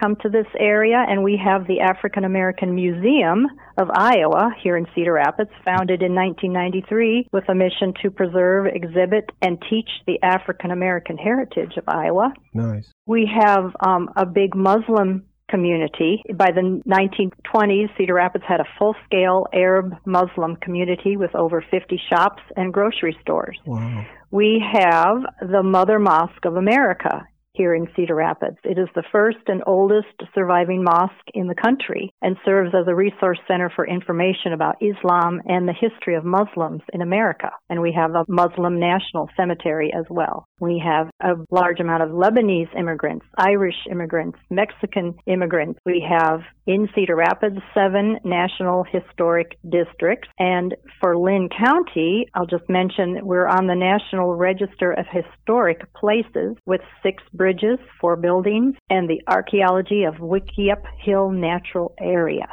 come 0.00 0.16
to 0.22 0.28
this 0.28 0.46
area, 0.58 1.04
and 1.08 1.22
we 1.22 1.38
have 1.42 1.66
the 1.66 1.80
African 1.80 2.24
American 2.24 2.74
Museum 2.74 3.46
of 3.78 3.88
Iowa 3.90 4.50
here 4.62 4.76
in 4.76 4.86
Cedar 4.94 5.12
Rapids, 5.14 5.50
founded 5.64 6.02
in 6.02 6.14
1993 6.14 7.28
with 7.32 7.48
a 7.48 7.54
mission 7.54 7.92
to 8.02 8.10
preserve, 8.10 8.66
exhibit, 8.66 9.30
and 9.42 9.62
teach 9.68 9.88
the 10.06 10.18
African 10.22 10.70
American 10.70 11.18
heritage 11.18 11.76
of 11.76 11.84
Iowa. 11.88 12.32
Nice. 12.54 12.90
We 13.06 13.30
have 13.32 13.72
um, 13.86 14.10
a 14.16 14.26
big 14.26 14.54
Muslim 14.54 15.26
community. 15.50 16.22
By 16.34 16.52
the 16.52 16.80
1920s, 16.86 17.88
Cedar 17.98 18.14
Rapids 18.14 18.44
had 18.46 18.60
a 18.60 18.68
full 18.78 18.94
scale 19.04 19.46
Arab 19.52 19.94
Muslim 20.06 20.56
community 20.56 21.16
with 21.16 21.34
over 21.34 21.64
50 21.70 22.00
shops 22.08 22.42
and 22.56 22.72
grocery 22.72 23.16
stores. 23.20 23.58
Wow. 23.66 24.06
We 24.30 24.62
have 24.72 25.16
the 25.40 25.62
Mother 25.62 25.98
Mosque 25.98 26.44
of 26.44 26.56
America 26.56 27.26
here 27.52 27.74
in 27.74 27.86
Cedar 27.96 28.14
Rapids. 28.14 28.58
It 28.64 28.78
is 28.78 28.88
the 28.94 29.04
first 29.10 29.38
and 29.46 29.62
oldest 29.66 30.14
surviving 30.34 30.84
mosque 30.84 31.30
in 31.34 31.46
the 31.46 31.54
country 31.54 32.12
and 32.22 32.36
serves 32.44 32.74
as 32.74 32.86
a 32.88 32.94
resource 32.94 33.38
center 33.48 33.70
for 33.74 33.86
information 33.86 34.52
about 34.52 34.82
Islam 34.82 35.40
and 35.46 35.66
the 35.66 35.74
history 35.78 36.14
of 36.14 36.24
Muslims 36.24 36.82
in 36.92 37.02
America. 37.02 37.50
And 37.68 37.80
we 37.80 37.92
have 37.92 38.12
a 38.14 38.24
Muslim 38.28 38.78
National 38.78 39.28
Cemetery 39.36 39.92
as 39.92 40.04
well. 40.08 40.46
We 40.60 40.82
have 40.84 41.08
a 41.22 41.42
large 41.50 41.80
amount 41.80 42.02
of 42.02 42.10
Lebanese 42.10 42.68
immigrants, 42.78 43.24
Irish 43.38 43.86
immigrants, 43.90 44.38
Mexican 44.50 45.14
immigrants. 45.26 45.80
We 45.86 46.06
have 46.08 46.40
in 46.66 46.88
Cedar 46.94 47.16
Rapids 47.16 47.58
seven 47.74 48.18
national 48.24 48.84
historic 48.84 49.58
districts. 49.68 50.28
And 50.38 50.74
for 51.00 51.16
Linn 51.16 51.48
County, 51.48 52.26
I'll 52.34 52.46
just 52.46 52.68
mention 52.68 53.20
we're 53.22 53.48
on 53.48 53.66
the 53.66 53.74
National 53.74 54.36
Register 54.36 54.92
of 54.92 55.06
Historic 55.10 55.92
Places 55.94 56.56
with 56.66 56.82
six 57.02 57.22
bridges, 57.32 57.78
four 58.00 58.16
buildings, 58.16 58.74
and 58.90 59.08
the 59.08 59.22
archaeology 59.26 60.04
of 60.04 60.14
Wickiup 60.16 60.82
Hill 61.02 61.30
Natural 61.30 61.94
Area. 61.98 62.46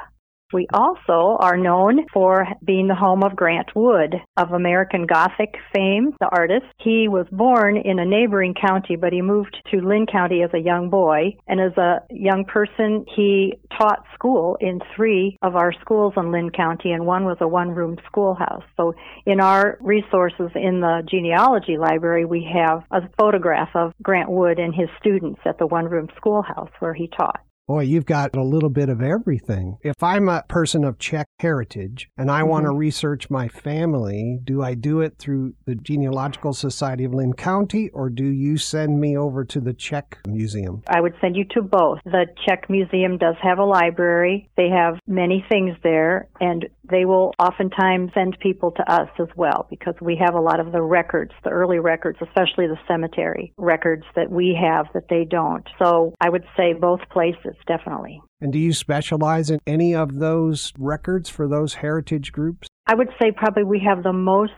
We 0.54 0.66
also 0.74 1.38
are 1.42 1.58
known 1.58 2.06
for 2.14 2.48
being 2.64 2.88
the 2.88 2.96
home 2.96 3.22
of 3.22 3.36
Grant 3.36 3.76
Wood 3.76 4.16
of 4.38 4.54
American 4.54 5.06
Gothic 5.06 5.56
fame, 5.74 6.14
the 6.22 6.30
artist. 6.32 6.66
He 6.80 7.10
was 7.10 7.28
born 7.34 7.76
in 7.76 8.00
a 8.00 8.06
neighboring 8.06 8.54
county, 8.54 8.96
but 8.96 9.12
he 9.12 9.22
moved 9.22 9.58
to 9.72 9.82
Linn 9.82 10.06
County 10.10 10.44
as 10.44 10.50
a 10.54 10.60
young 10.60 10.90
boy. 10.90 11.36
And 11.48 11.60
as 11.60 11.76
a 11.78 12.00
young 12.10 12.46
person, 12.46 13.06
he 13.14 13.56
taught 13.78 14.06
school 14.14 14.58
in 14.62 14.80
three 14.96 15.38
of 15.42 15.58
our 15.58 15.74
schools 15.82 16.14
in 16.16 16.32
Linn 16.32 16.52
County, 16.52 16.92
and 16.92 17.06
one 17.06 17.26
was 17.26 17.38
a 17.42 17.48
one 17.48 17.72
room 17.72 17.98
schoolhouse. 18.06 18.64
So 18.78 18.94
in 19.26 19.42
our 19.42 19.78
resources 19.82 20.50
in 20.56 20.80
the 20.80 21.04
genealogy 21.10 21.78
library, 21.78 22.24
we 22.24 22.50
have 22.54 22.84
a 22.92 23.02
photograph 23.20 23.70
of 23.76 23.92
Grant 24.02 24.30
Wood 24.30 24.60
and 24.60 24.74
his 24.74 24.88
students 24.98 25.42
at 25.46 25.58
the 25.58 25.68
one 25.68 25.86
room 25.86 26.08
schoolhouse 26.16 26.72
where 26.80 26.94
he 26.94 27.10
taught. 27.10 27.42
Boy, 27.68 27.82
you've 27.82 28.06
got 28.06 28.34
a 28.34 28.44
little 28.44 28.70
bit 28.70 28.88
of 28.88 29.02
everything. 29.02 29.78
If 29.82 30.02
I'm 30.02 30.30
a 30.30 30.42
person 30.48 30.86
of 30.86 31.00
Czech 31.00 31.28
heritage 31.42 32.10
and 32.18 32.32
I 32.32 32.40
mm-hmm. 32.40 32.50
want 32.50 32.66
to 32.66 32.72
research 32.72 33.30
my 33.30 33.50
family, 33.50 34.40
do 34.46 34.64
I 34.64 34.74
do 34.74 35.02
it 35.02 35.18
through 35.18 35.54
the 35.66 35.76
Genealogical 35.76 36.54
Society 36.54 37.04
of 37.04 37.14
Linn 37.14 37.34
County 37.34 37.90
or 37.90 38.10
do 38.10 38.24
you 38.24 38.58
send 38.58 39.02
me 39.02 39.18
over 39.18 39.44
to 39.44 39.60
the 39.60 39.74
Czech 39.74 40.18
Museum? 40.26 40.82
I 40.88 41.02
would 41.02 41.16
send 41.20 41.36
you 41.36 41.44
to 41.56 41.62
both. 41.62 42.00
The 42.06 42.28
Czech 42.46 42.70
Museum 42.70 43.18
does 43.18 43.36
have 43.42 43.60
a 43.60 43.66
library. 43.66 44.50
They 44.56 44.70
have 44.70 45.02
many 45.06 45.46
things 45.50 45.76
there 45.84 46.30
and 46.40 46.70
they 46.90 47.06
will 47.06 47.34
oftentimes 47.40 48.12
send 48.14 48.38
people 48.40 48.72
to 48.72 48.92
us 48.92 49.10
as 49.20 49.28
well 49.36 49.68
because 49.70 49.96
we 50.02 50.20
have 50.24 50.36
a 50.36 50.40
lot 50.40 50.60
of 50.60 50.72
the 50.72 50.82
records, 50.82 51.32
the 51.44 51.50
early 51.50 51.80
records, 51.80 52.18
especially 52.22 52.68
the 52.68 52.78
cemetery 52.88 53.54
records 53.58 54.04
that 54.16 54.30
we 54.30 54.58
have 54.60 54.88
that 54.94 55.10
they 55.10 55.26
don't. 55.26 55.68
So 55.82 56.14
I 56.22 56.30
would 56.30 56.46
say 56.56 56.74
both 56.74 57.02
places, 57.12 57.56
definitely. 57.68 58.22
And 58.40 58.54
do 58.54 58.60
you 58.60 58.74
specialize 58.74 59.50
in 59.50 59.60
any 59.66 59.96
of 59.96 60.20
those 60.20 60.72
records 60.78 61.30
for 61.30 61.48
those 61.48 61.76
heritage 61.76 62.32
groups? 62.32 62.68
I 62.86 62.96
would 62.96 63.10
say 63.22 63.32
probably 63.32 63.64
we 63.64 63.82
have 63.86 64.04
the 64.04 64.14
most 64.14 64.54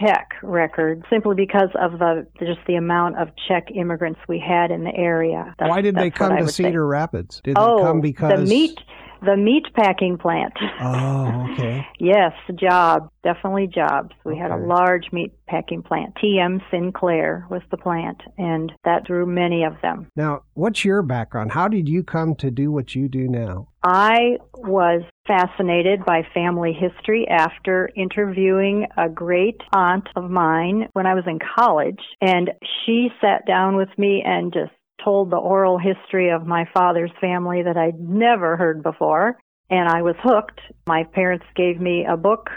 Czech 0.00 0.30
records 0.42 1.02
simply 1.10 1.34
because 1.36 1.68
of 1.78 1.98
the 1.98 2.26
just 2.38 2.60
the 2.66 2.76
amount 2.76 3.18
of 3.18 3.28
Czech 3.46 3.68
immigrants 3.74 4.20
we 4.26 4.38
had 4.38 4.70
in 4.70 4.84
the 4.84 4.94
area. 4.96 5.54
That's, 5.58 5.68
Why 5.68 5.82
did 5.82 5.94
they 5.94 6.10
come 6.10 6.36
to 6.36 6.48
Cedar 6.48 6.70
say. 6.70 6.76
Rapids? 6.78 7.40
Did 7.44 7.56
oh, 7.58 7.76
they 7.76 7.82
come 7.82 7.98
oh, 7.98 8.00
because 8.00 8.40
the 8.40 8.46
meat 8.46 8.80
the 9.24 9.36
meat 9.36 9.66
packing 9.74 10.18
plant. 10.18 10.52
Oh, 10.80 11.48
okay. 11.52 11.86
yes, 11.98 12.32
jobs, 12.54 13.10
definitely 13.22 13.66
jobs. 13.66 14.10
We 14.24 14.32
okay. 14.32 14.40
had 14.40 14.50
a 14.50 14.56
large 14.56 15.12
meat 15.12 15.32
packing 15.46 15.82
plant. 15.82 16.14
TM 16.22 16.60
Sinclair 16.70 17.46
was 17.50 17.62
the 17.70 17.76
plant, 17.76 18.22
and 18.38 18.72
that 18.84 19.04
drew 19.04 19.26
many 19.26 19.64
of 19.64 19.74
them. 19.82 20.08
Now, 20.16 20.42
what's 20.54 20.84
your 20.84 21.02
background? 21.02 21.52
How 21.52 21.68
did 21.68 21.88
you 21.88 22.02
come 22.02 22.34
to 22.36 22.50
do 22.50 22.70
what 22.70 22.94
you 22.94 23.08
do 23.08 23.28
now? 23.28 23.68
I 23.82 24.38
was 24.54 25.02
fascinated 25.26 26.04
by 26.04 26.22
family 26.32 26.72
history 26.72 27.26
after 27.28 27.90
interviewing 27.96 28.86
a 28.96 29.08
great 29.08 29.60
aunt 29.74 30.08
of 30.16 30.30
mine 30.30 30.88
when 30.92 31.06
I 31.06 31.14
was 31.14 31.24
in 31.26 31.38
college, 31.56 32.00
and 32.20 32.50
she 32.84 33.08
sat 33.20 33.46
down 33.46 33.76
with 33.76 33.90
me 33.98 34.22
and 34.24 34.52
just 34.52 34.72
told 35.02 35.30
the 35.30 35.36
oral 35.36 35.78
history 35.78 36.30
of 36.30 36.46
my 36.46 36.68
father's 36.74 37.10
family 37.20 37.62
that 37.62 37.76
I'd 37.76 37.98
never 37.98 38.56
heard 38.56 38.82
before, 38.82 39.38
and 39.70 39.88
I 39.88 40.02
was 40.02 40.16
hooked. 40.22 40.60
My 40.86 41.04
parents 41.04 41.46
gave 41.56 41.80
me 41.80 42.06
a 42.08 42.16
book 42.16 42.50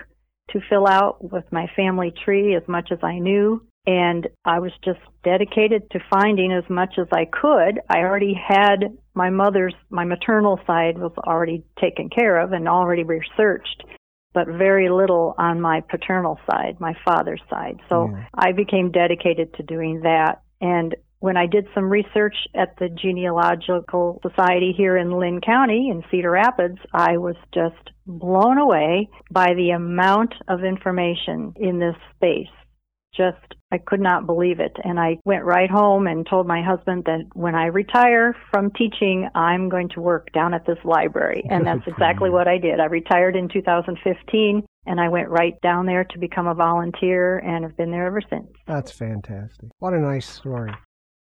to 0.51 0.61
fill 0.69 0.87
out 0.87 1.31
with 1.31 1.43
my 1.51 1.67
family 1.75 2.13
tree 2.23 2.55
as 2.55 2.63
much 2.67 2.89
as 2.91 2.99
I 3.03 3.19
knew, 3.19 3.65
and 3.85 4.27
I 4.45 4.59
was 4.59 4.71
just 4.83 4.99
dedicated 5.23 5.89
to 5.91 5.99
finding 6.09 6.51
as 6.51 6.69
much 6.69 6.95
as 6.99 7.07
I 7.11 7.25
could. 7.25 7.79
I 7.89 7.99
already 7.99 8.33
had 8.33 8.97
my 9.13 9.29
mother's, 9.29 9.73
my 9.89 10.05
maternal 10.05 10.59
side 10.67 10.97
was 10.97 11.13
already 11.25 11.63
taken 11.79 12.09
care 12.09 12.39
of 12.39 12.53
and 12.53 12.67
already 12.67 13.03
researched 13.03 13.83
but 14.37 14.47
very 14.47 14.87
little 14.87 15.33
on 15.39 15.59
my 15.59 15.81
paternal 15.81 16.39
side, 16.45 16.79
my 16.79 16.93
father's 17.03 17.41
side. 17.49 17.79
So 17.89 18.11
yeah. 18.11 18.25
I 18.35 18.51
became 18.51 18.91
dedicated 18.91 19.51
to 19.55 19.63
doing 19.63 20.01
that. 20.01 20.43
And 20.61 20.95
when 21.19 21.37
I 21.37 21.47
did 21.47 21.67
some 21.73 21.89
research 21.89 22.35
at 22.55 22.77
the 22.77 22.89
Genealogical 22.89 24.21
Society 24.21 24.73
here 24.75 24.97
in 24.97 25.11
Linn 25.11 25.41
County 25.41 25.89
in 25.89 26.03
Cedar 26.11 26.31
Rapids, 26.31 26.77
I 26.93 27.17
was 27.17 27.35
just 27.53 27.91
blown 28.05 28.57
away 28.57 29.09
by 29.31 29.53
the 29.55 29.71
amount 29.71 30.33
of 30.47 30.63
information 30.63 31.53
in 31.57 31.79
this 31.79 31.95
space. 32.15 32.47
Just, 33.15 33.55
I 33.71 33.79
could 33.79 33.99
not 33.99 34.27
believe 34.27 34.59
it. 34.59 34.77
And 34.83 34.99
I 34.99 35.17
went 35.25 35.43
right 35.43 35.71
home 35.71 36.05
and 36.05 36.27
told 36.29 36.45
my 36.45 36.61
husband 36.61 37.05
that 37.05 37.23
when 37.33 37.55
I 37.55 37.65
retire 37.65 38.35
from 38.51 38.69
teaching, 38.71 39.27
I'm 39.33 39.69
going 39.69 39.89
to 39.95 40.01
work 40.01 40.31
down 40.33 40.53
at 40.53 40.67
this 40.67 40.77
library. 40.83 41.43
And 41.49 41.65
that's 41.65 41.81
exactly 41.87 42.29
what 42.29 42.47
I 42.47 42.59
did. 42.59 42.79
I 42.79 42.85
retired 42.85 43.35
in 43.35 43.49
2015 43.49 44.63
and 44.85 45.01
I 45.01 45.09
went 45.09 45.29
right 45.29 45.59
down 45.61 45.87
there 45.87 46.03
to 46.03 46.19
become 46.19 46.45
a 46.45 46.53
volunteer 46.53 47.39
and 47.39 47.63
have 47.63 47.75
been 47.75 47.89
there 47.89 48.05
ever 48.05 48.21
since. 48.29 48.47
That's 48.67 48.91
fantastic. 48.91 49.69
What 49.79 49.93
a 49.93 49.99
nice 49.99 50.29
story. 50.29 50.71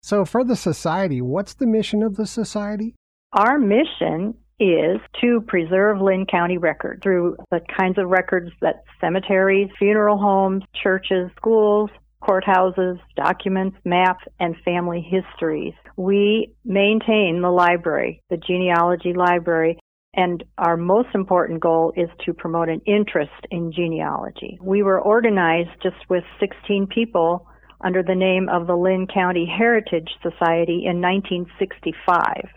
So, 0.01 0.25
for 0.25 0.43
the 0.43 0.55
society, 0.55 1.21
what's 1.21 1.53
the 1.53 1.67
mission 1.67 2.03
of 2.03 2.15
the 2.15 2.25
society? 2.25 2.95
Our 3.33 3.59
mission 3.59 4.35
is 4.59 4.99
to 5.21 5.41
preserve 5.47 6.01
Linn 6.01 6.25
County 6.25 6.57
records 6.57 7.01
through 7.03 7.37
the 7.51 7.61
kinds 7.77 7.97
of 7.97 8.09
records 8.09 8.51
that 8.61 8.83
cemeteries, 8.99 9.69
funeral 9.77 10.17
homes, 10.17 10.63
churches, 10.81 11.29
schools, 11.37 11.89
courthouses, 12.21 12.99
documents, 13.15 13.77
maps, 13.85 14.23
and 14.39 14.55
family 14.65 15.01
histories. 15.01 15.73
We 15.95 16.53
maintain 16.65 17.41
the 17.41 17.51
library, 17.51 18.21
the 18.29 18.37
genealogy 18.37 19.13
library, 19.13 19.79
and 20.13 20.43
our 20.57 20.75
most 20.75 21.09
important 21.13 21.61
goal 21.61 21.93
is 21.95 22.09
to 22.25 22.33
promote 22.33 22.67
an 22.67 22.81
interest 22.85 23.31
in 23.51 23.71
genealogy. 23.71 24.59
We 24.61 24.83
were 24.83 24.99
organized 24.99 25.81
just 25.81 26.09
with 26.09 26.23
16 26.39 26.87
people 26.87 27.47
under 27.81 28.03
the 28.03 28.15
name 28.15 28.49
of 28.49 28.67
the 28.67 28.75
Linn 28.75 29.07
County 29.07 29.45
Heritage 29.45 30.09
Society 30.21 30.83
in 30.85 31.01
1965. 31.01 32.49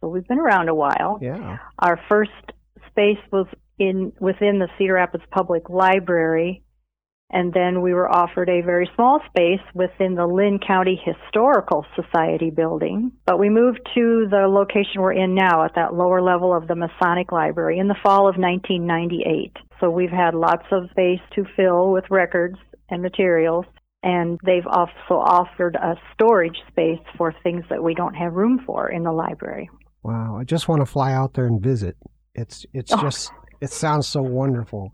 So 0.00 0.08
we've 0.08 0.26
been 0.26 0.38
around 0.38 0.68
a 0.68 0.74
while. 0.74 1.18
Yeah. 1.20 1.58
Our 1.78 2.00
first 2.08 2.30
space 2.88 3.18
was 3.30 3.46
in 3.78 4.12
within 4.20 4.58
the 4.58 4.68
Cedar 4.78 4.94
Rapids 4.94 5.24
Public 5.30 5.68
Library, 5.68 6.62
and 7.30 7.52
then 7.52 7.80
we 7.80 7.94
were 7.94 8.08
offered 8.08 8.48
a 8.48 8.60
very 8.60 8.90
small 8.94 9.20
space 9.28 9.60
within 9.74 10.14
the 10.14 10.26
Linn 10.26 10.58
County 10.58 11.00
Historical 11.04 11.86
Society 11.94 12.50
building. 12.50 13.12
But 13.24 13.38
we 13.38 13.48
moved 13.48 13.80
to 13.94 14.26
the 14.30 14.48
location 14.48 15.00
we're 15.00 15.12
in 15.12 15.34
now 15.34 15.64
at 15.64 15.74
that 15.76 15.94
lower 15.94 16.20
level 16.20 16.54
of 16.54 16.66
the 16.66 16.74
Masonic 16.74 17.30
Library 17.30 17.78
in 17.78 17.88
the 17.88 17.96
fall 18.02 18.28
of 18.28 18.36
1998. 18.36 19.56
So 19.80 19.90
we've 19.90 20.10
had 20.10 20.34
lots 20.34 20.66
of 20.72 20.90
space 20.90 21.20
to 21.34 21.44
fill 21.56 21.92
with 21.92 22.04
records 22.10 22.56
and 22.90 23.02
materials 23.02 23.64
and 24.02 24.40
they've 24.44 24.66
also 24.66 24.94
offered 25.10 25.76
a 25.76 25.94
storage 26.14 26.56
space 26.68 27.00
for 27.16 27.34
things 27.42 27.64
that 27.68 27.82
we 27.82 27.94
don't 27.94 28.14
have 28.14 28.32
room 28.32 28.60
for 28.64 28.88
in 28.88 29.02
the 29.02 29.12
library. 29.12 29.68
Wow, 30.02 30.38
I 30.38 30.44
just 30.44 30.68
want 30.68 30.80
to 30.80 30.86
fly 30.86 31.12
out 31.12 31.34
there 31.34 31.46
and 31.46 31.60
visit. 31.60 31.96
It's 32.34 32.64
it's 32.72 32.92
oh. 32.92 33.00
just 33.00 33.30
it 33.60 33.70
sounds 33.70 34.06
so 34.06 34.22
wonderful. 34.22 34.92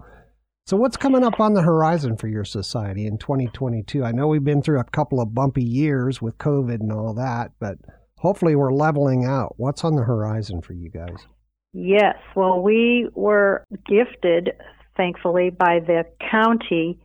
So 0.66 0.76
what's 0.76 0.96
coming 0.96 1.22
up 1.22 1.38
on 1.38 1.54
the 1.54 1.62
horizon 1.62 2.16
for 2.16 2.26
your 2.26 2.44
society 2.44 3.06
in 3.06 3.18
2022? 3.18 4.02
I 4.02 4.10
know 4.10 4.26
we've 4.26 4.42
been 4.42 4.62
through 4.62 4.80
a 4.80 4.84
couple 4.84 5.20
of 5.20 5.32
bumpy 5.32 5.62
years 5.62 6.20
with 6.20 6.38
COVID 6.38 6.80
and 6.80 6.90
all 6.90 7.14
that, 7.14 7.52
but 7.60 7.78
hopefully 8.18 8.56
we're 8.56 8.72
leveling 8.72 9.24
out. 9.24 9.54
What's 9.58 9.84
on 9.84 9.94
the 9.94 10.02
horizon 10.02 10.60
for 10.60 10.72
you 10.72 10.90
guys? 10.90 11.24
Yes, 11.72 12.16
well, 12.34 12.62
we 12.62 13.08
were 13.14 13.64
gifted, 13.86 14.54
thankfully, 14.96 15.50
by 15.50 15.78
the 15.78 16.04
county 16.32 16.98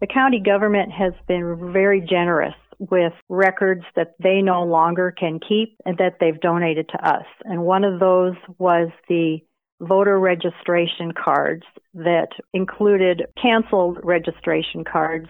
the 0.00 0.06
county 0.06 0.40
government 0.40 0.92
has 0.92 1.12
been 1.26 1.72
very 1.72 2.00
generous 2.00 2.54
with 2.78 3.12
records 3.28 3.82
that 3.96 4.14
they 4.22 4.40
no 4.40 4.62
longer 4.62 5.12
can 5.16 5.40
keep 5.40 5.76
and 5.84 5.98
that 5.98 6.18
they've 6.20 6.40
donated 6.40 6.88
to 6.90 7.08
us. 7.08 7.26
And 7.44 7.62
one 7.62 7.84
of 7.84 7.98
those 7.98 8.34
was 8.58 8.88
the 9.08 9.38
voter 9.80 10.18
registration 10.18 11.12
cards 11.12 11.64
that 11.94 12.28
included 12.52 13.26
canceled 13.40 13.98
registration 14.02 14.84
cards 14.84 15.28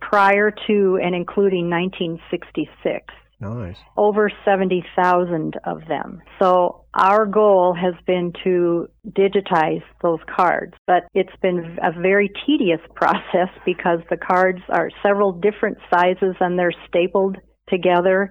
prior 0.00 0.50
to 0.66 0.98
and 1.02 1.14
including 1.14 1.70
1966. 1.70 3.06
Nice. 3.42 3.76
Over 3.96 4.30
70,000 4.44 5.58
of 5.64 5.80
them. 5.88 6.22
So 6.40 6.84
our 6.94 7.26
goal 7.26 7.74
has 7.74 7.94
been 8.06 8.32
to 8.44 8.86
digitize 9.10 9.82
those 10.00 10.20
cards, 10.34 10.74
but 10.86 11.04
it's 11.12 11.34
been 11.42 11.76
a 11.82 11.90
very 12.00 12.30
tedious 12.46 12.80
process 12.94 13.48
because 13.66 13.98
the 14.10 14.16
cards 14.16 14.60
are 14.68 14.90
several 15.02 15.32
different 15.32 15.78
sizes 15.92 16.36
and 16.40 16.56
they're 16.56 16.74
stapled 16.88 17.36
together 17.68 18.30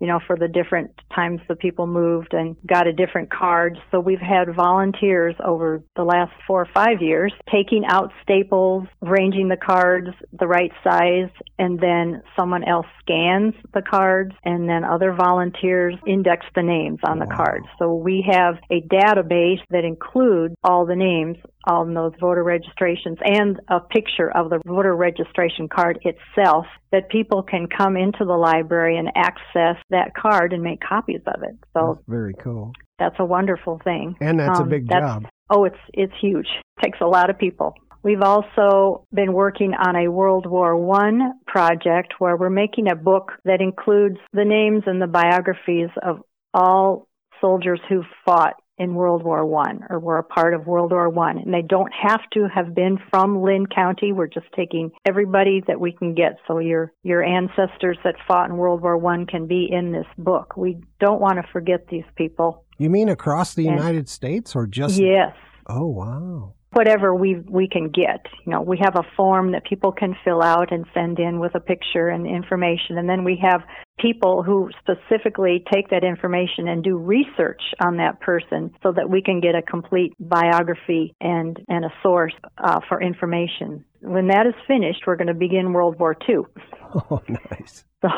you 0.00 0.06
know, 0.06 0.18
for 0.26 0.36
the 0.36 0.48
different 0.48 0.90
times 1.14 1.40
the 1.48 1.54
people 1.54 1.86
moved 1.86 2.32
and 2.32 2.56
got 2.66 2.86
a 2.86 2.92
different 2.92 3.30
card. 3.30 3.78
So 3.90 4.00
we've 4.00 4.18
had 4.18 4.54
volunteers 4.54 5.34
over 5.44 5.82
the 5.94 6.04
last 6.04 6.32
four 6.46 6.62
or 6.62 6.68
five 6.72 7.02
years 7.02 7.32
taking 7.52 7.84
out 7.86 8.10
staples, 8.22 8.86
arranging 9.02 9.48
the 9.48 9.56
cards 9.56 10.08
the 10.32 10.46
right 10.46 10.72
size, 10.82 11.30
and 11.58 11.78
then 11.78 12.22
someone 12.38 12.64
else 12.64 12.86
scans 13.00 13.54
the 13.74 13.82
cards, 13.82 14.32
and 14.44 14.68
then 14.68 14.84
other 14.84 15.12
volunteers 15.12 15.94
index 16.06 16.46
the 16.54 16.62
names 16.62 16.98
on 17.04 17.18
the 17.18 17.26
cards. 17.26 17.66
So 17.78 17.94
we 17.94 18.24
have 18.30 18.56
a 18.70 18.80
database 18.80 19.60
that 19.70 19.84
includes 19.84 20.54
all 20.64 20.86
the 20.86 20.96
names 20.96 21.36
on 21.64 21.94
those 21.94 22.12
voter 22.20 22.42
registrations 22.42 23.18
and 23.24 23.60
a 23.68 23.80
picture 23.80 24.30
of 24.34 24.50
the 24.50 24.60
voter 24.66 24.94
registration 24.96 25.68
card 25.68 25.98
itself 26.02 26.66
that 26.92 27.10
people 27.10 27.42
can 27.42 27.66
come 27.66 27.96
into 27.96 28.24
the 28.24 28.36
library 28.36 28.96
and 28.96 29.10
access 29.14 29.76
that 29.90 30.14
card 30.14 30.52
and 30.52 30.62
make 30.62 30.80
copies 30.80 31.20
of 31.26 31.42
it. 31.42 31.56
So 31.74 31.94
that's 31.94 32.08
very 32.08 32.34
cool. 32.42 32.72
That's 32.98 33.16
a 33.18 33.24
wonderful 33.24 33.80
thing. 33.84 34.16
And 34.20 34.40
that's 34.40 34.60
um, 34.60 34.66
a 34.66 34.70
big 34.70 34.88
that's, 34.88 35.02
job. 35.02 35.26
Oh, 35.50 35.64
it's 35.64 35.78
it's 35.92 36.12
huge. 36.20 36.46
It 36.78 36.82
takes 36.82 36.98
a 37.00 37.06
lot 37.06 37.30
of 37.30 37.38
people. 37.38 37.74
We've 38.02 38.22
also 38.22 39.06
been 39.12 39.34
working 39.34 39.74
on 39.74 39.94
a 39.94 40.10
World 40.10 40.46
War 40.46 40.74
One 40.76 41.34
project 41.46 42.14
where 42.18 42.36
we're 42.36 42.48
making 42.48 42.90
a 42.90 42.96
book 42.96 43.32
that 43.44 43.60
includes 43.60 44.16
the 44.32 44.44
names 44.44 44.84
and 44.86 45.02
the 45.02 45.06
biographies 45.06 45.90
of 46.02 46.20
all 46.54 47.08
soldiers 47.40 47.80
who 47.88 48.02
fought 48.24 48.54
in 48.80 48.94
World 48.94 49.22
War 49.22 49.44
One 49.44 49.84
or 49.90 50.00
were 50.00 50.16
a 50.18 50.24
part 50.24 50.54
of 50.54 50.66
World 50.66 50.90
War 50.90 51.10
One, 51.10 51.36
and 51.36 51.52
they 51.52 51.62
don't 51.62 51.92
have 51.92 52.22
to 52.32 52.48
have 52.52 52.74
been 52.74 52.98
from 53.10 53.42
Linn 53.42 53.66
County. 53.66 54.10
We're 54.10 54.26
just 54.26 54.46
taking 54.56 54.90
everybody 55.06 55.62
that 55.68 55.78
we 55.78 55.92
can 55.92 56.14
get, 56.14 56.38
so 56.48 56.58
your 56.58 56.90
your 57.02 57.22
ancestors 57.22 57.98
that 58.04 58.14
fought 58.26 58.48
in 58.48 58.56
World 58.56 58.80
War 58.80 58.96
One 58.96 59.26
can 59.26 59.46
be 59.46 59.68
in 59.70 59.92
this 59.92 60.06
book. 60.16 60.56
We 60.56 60.78
don't 60.98 61.20
want 61.20 61.36
to 61.36 61.52
forget 61.52 61.88
these 61.88 62.08
people. 62.16 62.64
You 62.78 62.88
mean 62.88 63.10
across 63.10 63.52
the 63.54 63.68
and, 63.68 63.76
United 63.76 64.08
States 64.08 64.56
or 64.56 64.66
just? 64.66 64.98
Yes. 64.98 65.36
Oh 65.66 65.86
wow. 65.86 66.54
whatever 66.72 67.14
we 67.14 67.36
we 67.48 67.68
can 67.68 67.90
get. 67.90 68.26
You 68.46 68.52
know, 68.52 68.62
we 68.62 68.78
have 68.82 68.96
a 68.96 69.04
form 69.16 69.52
that 69.52 69.64
people 69.64 69.92
can 69.92 70.16
fill 70.24 70.42
out 70.42 70.72
and 70.72 70.84
send 70.94 71.18
in 71.18 71.40
with 71.40 71.54
a 71.54 71.60
picture 71.60 72.08
and 72.08 72.26
information, 72.26 72.98
and 72.98 73.08
then 73.08 73.24
we 73.24 73.40
have 73.42 73.62
people 74.00 74.42
who 74.42 74.70
specifically 74.80 75.64
take 75.72 75.90
that 75.90 76.04
information 76.04 76.68
and 76.68 76.82
do 76.82 76.96
research 76.96 77.62
on 77.80 77.96
that 77.96 78.20
person 78.20 78.72
so 78.82 78.92
that 78.92 79.08
we 79.08 79.22
can 79.22 79.40
get 79.40 79.54
a 79.54 79.62
complete 79.62 80.14
biography 80.18 81.14
and 81.20 81.58
and 81.68 81.84
a 81.84 81.92
source 82.02 82.34
uh, 82.58 82.80
for 82.88 83.02
information. 83.02 83.84
When 84.00 84.28
that 84.28 84.46
is 84.46 84.54
finished, 84.66 85.02
we're 85.06 85.16
going 85.16 85.28
to 85.28 85.34
begin 85.34 85.72
World 85.72 85.98
War 85.98 86.16
II. 86.28 86.36
Oh, 87.10 87.20
nice. 87.28 87.84
So, 88.02 88.08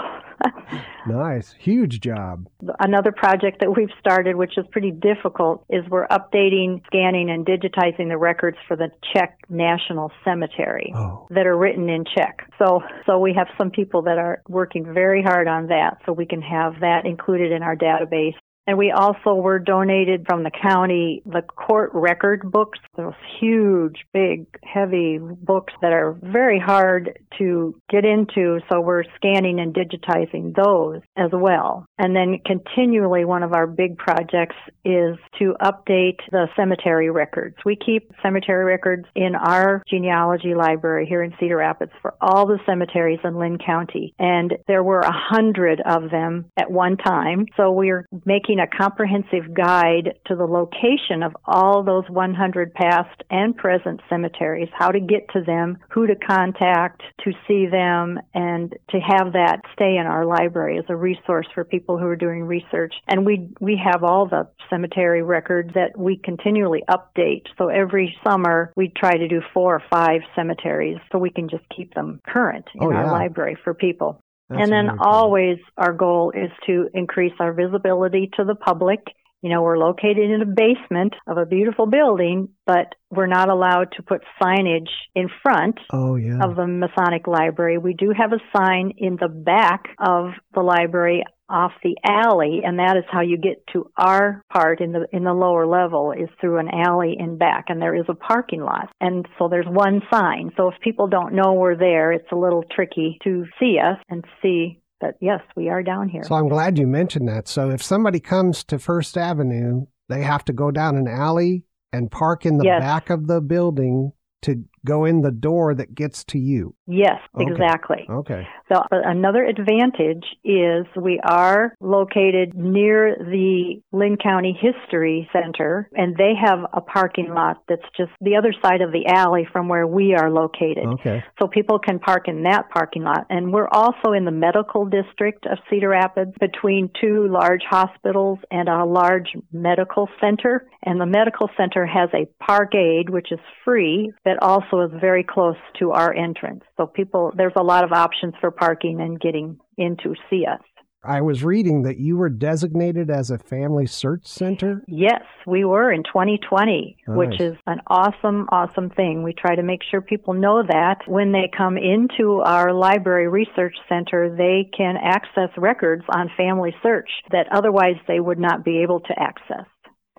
nice. 1.06 1.54
Huge 1.58 2.00
job. 2.00 2.48
Another 2.78 3.12
project 3.12 3.58
that 3.60 3.76
we've 3.76 3.90
started, 3.98 4.36
which 4.36 4.56
is 4.56 4.64
pretty 4.70 4.92
difficult, 4.92 5.64
is 5.68 5.82
we're 5.90 6.06
updating, 6.06 6.82
scanning, 6.86 7.28
and 7.30 7.44
digitizing 7.44 8.08
the 8.08 8.16
records 8.16 8.56
for 8.66 8.76
the 8.76 8.88
Czech 9.12 9.38
National 9.48 10.10
Cemetery 10.24 10.92
oh. 10.96 11.26
that 11.30 11.46
are 11.46 11.56
written 11.56 11.88
in 11.90 12.04
Czech. 12.04 12.48
So, 12.58 12.80
so 13.06 13.18
we 13.18 13.34
have 13.34 13.48
some 13.58 13.70
people 13.70 14.02
that 14.02 14.18
are 14.18 14.42
working 14.48 14.84
very 14.94 15.22
hard 15.22 15.48
on 15.48 15.66
that 15.72 15.98
so 16.04 16.12
we 16.12 16.26
can 16.26 16.42
have 16.42 16.80
that 16.80 17.06
included 17.06 17.50
in 17.50 17.62
our 17.62 17.76
database 17.76 18.36
and 18.66 18.78
we 18.78 18.90
also 18.90 19.34
were 19.34 19.58
donated 19.58 20.24
from 20.26 20.44
the 20.44 20.50
county 20.50 21.22
the 21.26 21.42
court 21.42 21.90
record 21.94 22.50
books, 22.50 22.78
those 22.96 23.14
huge, 23.40 24.04
big, 24.12 24.46
heavy 24.62 25.18
books 25.18 25.72
that 25.82 25.92
are 25.92 26.16
very 26.22 26.58
hard 26.58 27.18
to 27.38 27.74
get 27.90 28.04
into. 28.04 28.60
So 28.70 28.80
we're 28.80 29.04
scanning 29.16 29.60
and 29.60 29.74
digitizing 29.74 30.54
those 30.54 31.00
as 31.16 31.30
well. 31.32 31.86
And 31.98 32.14
then 32.14 32.38
continually, 32.44 33.24
one 33.24 33.42
of 33.42 33.52
our 33.52 33.66
big 33.66 33.96
projects 33.96 34.56
is 34.84 35.16
to 35.38 35.54
update 35.62 36.18
the 36.30 36.48
cemetery 36.56 37.10
records. 37.10 37.56
We 37.64 37.76
keep 37.76 38.10
cemetery 38.22 38.64
records 38.64 39.06
in 39.14 39.34
our 39.34 39.82
genealogy 39.88 40.54
library 40.54 41.06
here 41.06 41.22
in 41.22 41.34
Cedar 41.40 41.56
Rapids 41.56 41.92
for 42.00 42.14
all 42.20 42.46
the 42.46 42.58
cemeteries 42.66 43.20
in 43.24 43.36
Linn 43.36 43.58
County. 43.64 44.14
And 44.18 44.54
there 44.68 44.82
were 44.82 45.00
a 45.00 45.12
hundred 45.12 45.80
of 45.84 46.10
them 46.10 46.46
at 46.56 46.70
one 46.70 46.96
time. 46.96 47.46
So 47.56 47.72
we're 47.72 48.06
making 48.24 48.51
making 48.52 48.62
a 48.62 48.76
comprehensive 48.76 49.54
guide 49.54 50.18
to 50.26 50.36
the 50.36 50.44
location 50.44 51.22
of 51.22 51.34
all 51.44 51.82
those 51.82 52.04
100 52.08 52.74
past 52.74 53.22
and 53.30 53.56
present 53.56 54.00
cemeteries, 54.08 54.68
how 54.78 54.90
to 54.90 55.00
get 55.00 55.28
to 55.32 55.42
them, 55.42 55.78
who 55.90 56.06
to 56.06 56.14
contact 56.16 57.02
to 57.24 57.32
see 57.46 57.66
them, 57.66 58.18
and 58.34 58.74
to 58.90 58.98
have 58.98 59.32
that 59.32 59.60
stay 59.72 59.96
in 59.96 60.06
our 60.06 60.26
library 60.26 60.78
as 60.78 60.84
a 60.88 60.96
resource 60.96 61.46
for 61.54 61.64
people 61.64 61.98
who 61.98 62.06
are 62.06 62.16
doing 62.16 62.42
research. 62.42 62.94
And 63.08 63.24
we, 63.24 63.48
we 63.60 63.80
have 63.82 64.04
all 64.04 64.26
the 64.26 64.48
cemetery 64.68 65.22
records 65.22 65.70
that 65.74 65.96
we 65.96 66.16
continually 66.22 66.82
update. 66.90 67.44
So 67.58 67.68
every 67.68 68.16
summer 68.26 68.72
we 68.76 68.92
try 68.94 69.16
to 69.16 69.28
do 69.28 69.40
four 69.54 69.76
or 69.76 69.82
five 69.90 70.20
cemeteries 70.36 70.98
so 71.10 71.18
we 71.18 71.30
can 71.30 71.48
just 71.48 71.64
keep 71.74 71.94
them 71.94 72.20
current 72.26 72.66
in 72.74 72.84
oh, 72.84 72.90
yeah. 72.90 72.98
our 72.98 73.12
library 73.12 73.56
for 73.64 73.74
people. 73.74 74.20
That's 74.52 74.64
and 74.64 74.72
then 74.72 74.98
always 75.00 75.58
our 75.76 75.92
goal 75.92 76.32
is 76.34 76.50
to 76.66 76.88
increase 76.94 77.32
our 77.40 77.52
visibility 77.52 78.30
to 78.36 78.44
the 78.44 78.54
public. 78.54 79.00
You 79.42 79.50
know, 79.50 79.62
we're 79.62 79.78
located 79.78 80.30
in 80.30 80.40
a 80.40 80.46
basement 80.46 81.14
of 81.26 81.36
a 81.36 81.44
beautiful 81.44 81.86
building, 81.86 82.48
but 82.64 82.94
we're 83.10 83.26
not 83.26 83.48
allowed 83.48 83.88
to 83.96 84.02
put 84.02 84.22
signage 84.40 84.90
in 85.16 85.28
front 85.42 85.78
oh, 85.92 86.14
yeah. 86.14 86.38
of 86.42 86.54
the 86.54 86.66
Masonic 86.66 87.26
Library. 87.26 87.76
We 87.76 87.94
do 87.94 88.12
have 88.16 88.32
a 88.32 88.38
sign 88.56 88.92
in 88.96 89.16
the 89.20 89.28
back 89.28 89.86
of 89.98 90.30
the 90.54 90.62
library 90.62 91.24
off 91.52 91.72
the 91.82 91.96
alley 92.02 92.62
and 92.64 92.78
that 92.78 92.96
is 92.96 93.04
how 93.10 93.20
you 93.20 93.36
get 93.36 93.62
to 93.72 93.90
our 93.98 94.42
part 94.50 94.80
in 94.80 94.92
the 94.92 95.06
in 95.12 95.22
the 95.22 95.34
lower 95.34 95.66
level 95.66 96.12
is 96.12 96.28
through 96.40 96.58
an 96.58 96.68
alley 96.72 97.14
in 97.18 97.36
back 97.36 97.66
and 97.68 97.80
there 97.80 97.94
is 97.94 98.06
a 98.08 98.14
parking 98.14 98.62
lot 98.62 98.88
and 99.02 99.28
so 99.38 99.48
there's 99.48 99.66
one 99.68 100.00
sign 100.10 100.50
so 100.56 100.68
if 100.68 100.80
people 100.80 101.08
don't 101.08 101.34
know 101.34 101.52
we're 101.52 101.76
there 101.76 102.10
it's 102.10 102.32
a 102.32 102.36
little 102.36 102.64
tricky 102.74 103.18
to 103.22 103.44
see 103.60 103.76
us 103.78 103.98
and 104.08 104.24
see 104.40 104.80
that 105.02 105.16
yes 105.20 105.40
we 105.54 105.68
are 105.68 105.82
down 105.82 106.08
here 106.08 106.22
so 106.24 106.34
i'm 106.34 106.48
glad 106.48 106.78
you 106.78 106.86
mentioned 106.86 107.28
that 107.28 107.46
so 107.46 107.68
if 107.68 107.82
somebody 107.82 108.18
comes 108.18 108.64
to 108.64 108.78
first 108.78 109.18
avenue 109.18 109.84
they 110.08 110.22
have 110.22 110.44
to 110.44 110.52
go 110.52 110.70
down 110.70 110.96
an 110.96 111.06
alley 111.06 111.64
and 111.92 112.10
park 112.10 112.46
in 112.46 112.56
the 112.56 112.64
yes. 112.64 112.80
back 112.80 113.10
of 113.10 113.26
the 113.26 113.40
building 113.40 114.12
to 114.42 114.64
go 114.84 115.04
in 115.04 115.20
the 115.20 115.30
door 115.30 115.74
that 115.74 115.94
gets 115.94 116.24
to 116.24 116.38
you. 116.38 116.74
Yes, 116.92 117.20
okay. 117.34 117.50
exactly. 117.50 118.06
Okay. 118.08 118.46
So 118.70 118.78
uh, 118.78 118.86
another 119.04 119.44
advantage 119.44 120.24
is 120.44 120.86
we 120.96 121.20
are 121.22 121.74
located 121.80 122.54
near 122.54 123.16
the 123.18 123.82
Linn 123.92 124.16
County 124.16 124.58
History 124.58 125.28
Center 125.32 125.88
and 125.94 126.16
they 126.16 126.32
have 126.40 126.60
a 126.72 126.80
parking 126.80 127.34
lot 127.34 127.62
that's 127.68 127.82
just 127.96 128.10
the 128.20 128.36
other 128.36 128.54
side 128.62 128.80
of 128.80 128.92
the 128.92 129.06
alley 129.06 129.46
from 129.52 129.68
where 129.68 129.86
we 129.86 130.14
are 130.14 130.30
located. 130.30 130.86
Okay. 131.00 131.22
So 131.40 131.48
people 131.48 131.78
can 131.78 131.98
park 131.98 132.28
in 132.28 132.44
that 132.44 132.70
parking 132.70 133.02
lot 133.02 133.26
and 133.30 133.52
we're 133.52 133.68
also 133.68 134.12
in 134.16 134.24
the 134.24 134.30
medical 134.30 134.86
district 134.86 135.46
of 135.46 135.58
Cedar 135.68 135.90
Rapids 135.90 136.32
between 136.40 136.90
two 137.00 137.28
large 137.28 137.62
hospitals 137.68 138.38
and 138.50 138.68
a 138.68 138.84
large 138.84 139.28
medical 139.52 140.08
center 140.20 140.66
and 140.82 141.00
the 141.00 141.06
medical 141.06 141.48
center 141.56 141.86
has 141.86 142.08
a 142.14 142.26
parkade 142.42 143.10
which 143.10 143.30
is 143.30 143.38
free 143.64 144.12
that 144.24 144.42
also 144.42 144.62
also 144.62 144.80
is 144.80 145.00
very 145.00 145.24
close 145.24 145.56
to 145.78 145.92
our 145.92 146.14
entrance. 146.14 146.62
So 146.76 146.81
people, 146.86 147.32
there's 147.36 147.52
a 147.56 147.62
lot 147.62 147.84
of 147.84 147.92
options 147.92 148.34
for 148.40 148.50
parking 148.50 149.00
and 149.00 149.20
getting 149.20 149.58
in 149.76 149.96
to 150.02 150.14
see 150.30 150.44
us. 150.46 150.60
I 151.04 151.20
was 151.20 151.42
reading 151.42 151.82
that 151.82 151.98
you 151.98 152.16
were 152.16 152.28
designated 152.28 153.10
as 153.10 153.30
a 153.30 153.38
family 153.38 153.86
search 153.86 154.24
center. 154.24 154.84
Yes, 154.86 155.22
we 155.48 155.64
were 155.64 155.90
in 155.90 156.04
2020, 156.04 156.96
nice. 157.08 157.16
which 157.16 157.40
is 157.40 157.56
an 157.66 157.80
awesome, 157.88 158.46
awesome 158.52 158.88
thing. 158.90 159.24
We 159.24 159.32
try 159.32 159.56
to 159.56 159.64
make 159.64 159.80
sure 159.90 160.00
people 160.00 160.32
know 160.32 160.62
that 160.62 160.98
when 161.06 161.32
they 161.32 161.50
come 161.56 161.76
into 161.76 162.40
our 162.44 162.72
library 162.72 163.26
research 163.26 163.74
center, 163.88 164.32
they 164.36 164.70
can 164.76 164.96
access 164.96 165.50
records 165.56 166.04
on 166.08 166.30
family 166.36 166.72
search 166.84 167.10
that 167.32 167.48
otherwise 167.50 167.96
they 168.06 168.20
would 168.20 168.38
not 168.38 168.64
be 168.64 168.82
able 168.82 169.00
to 169.00 169.14
access. 169.18 169.66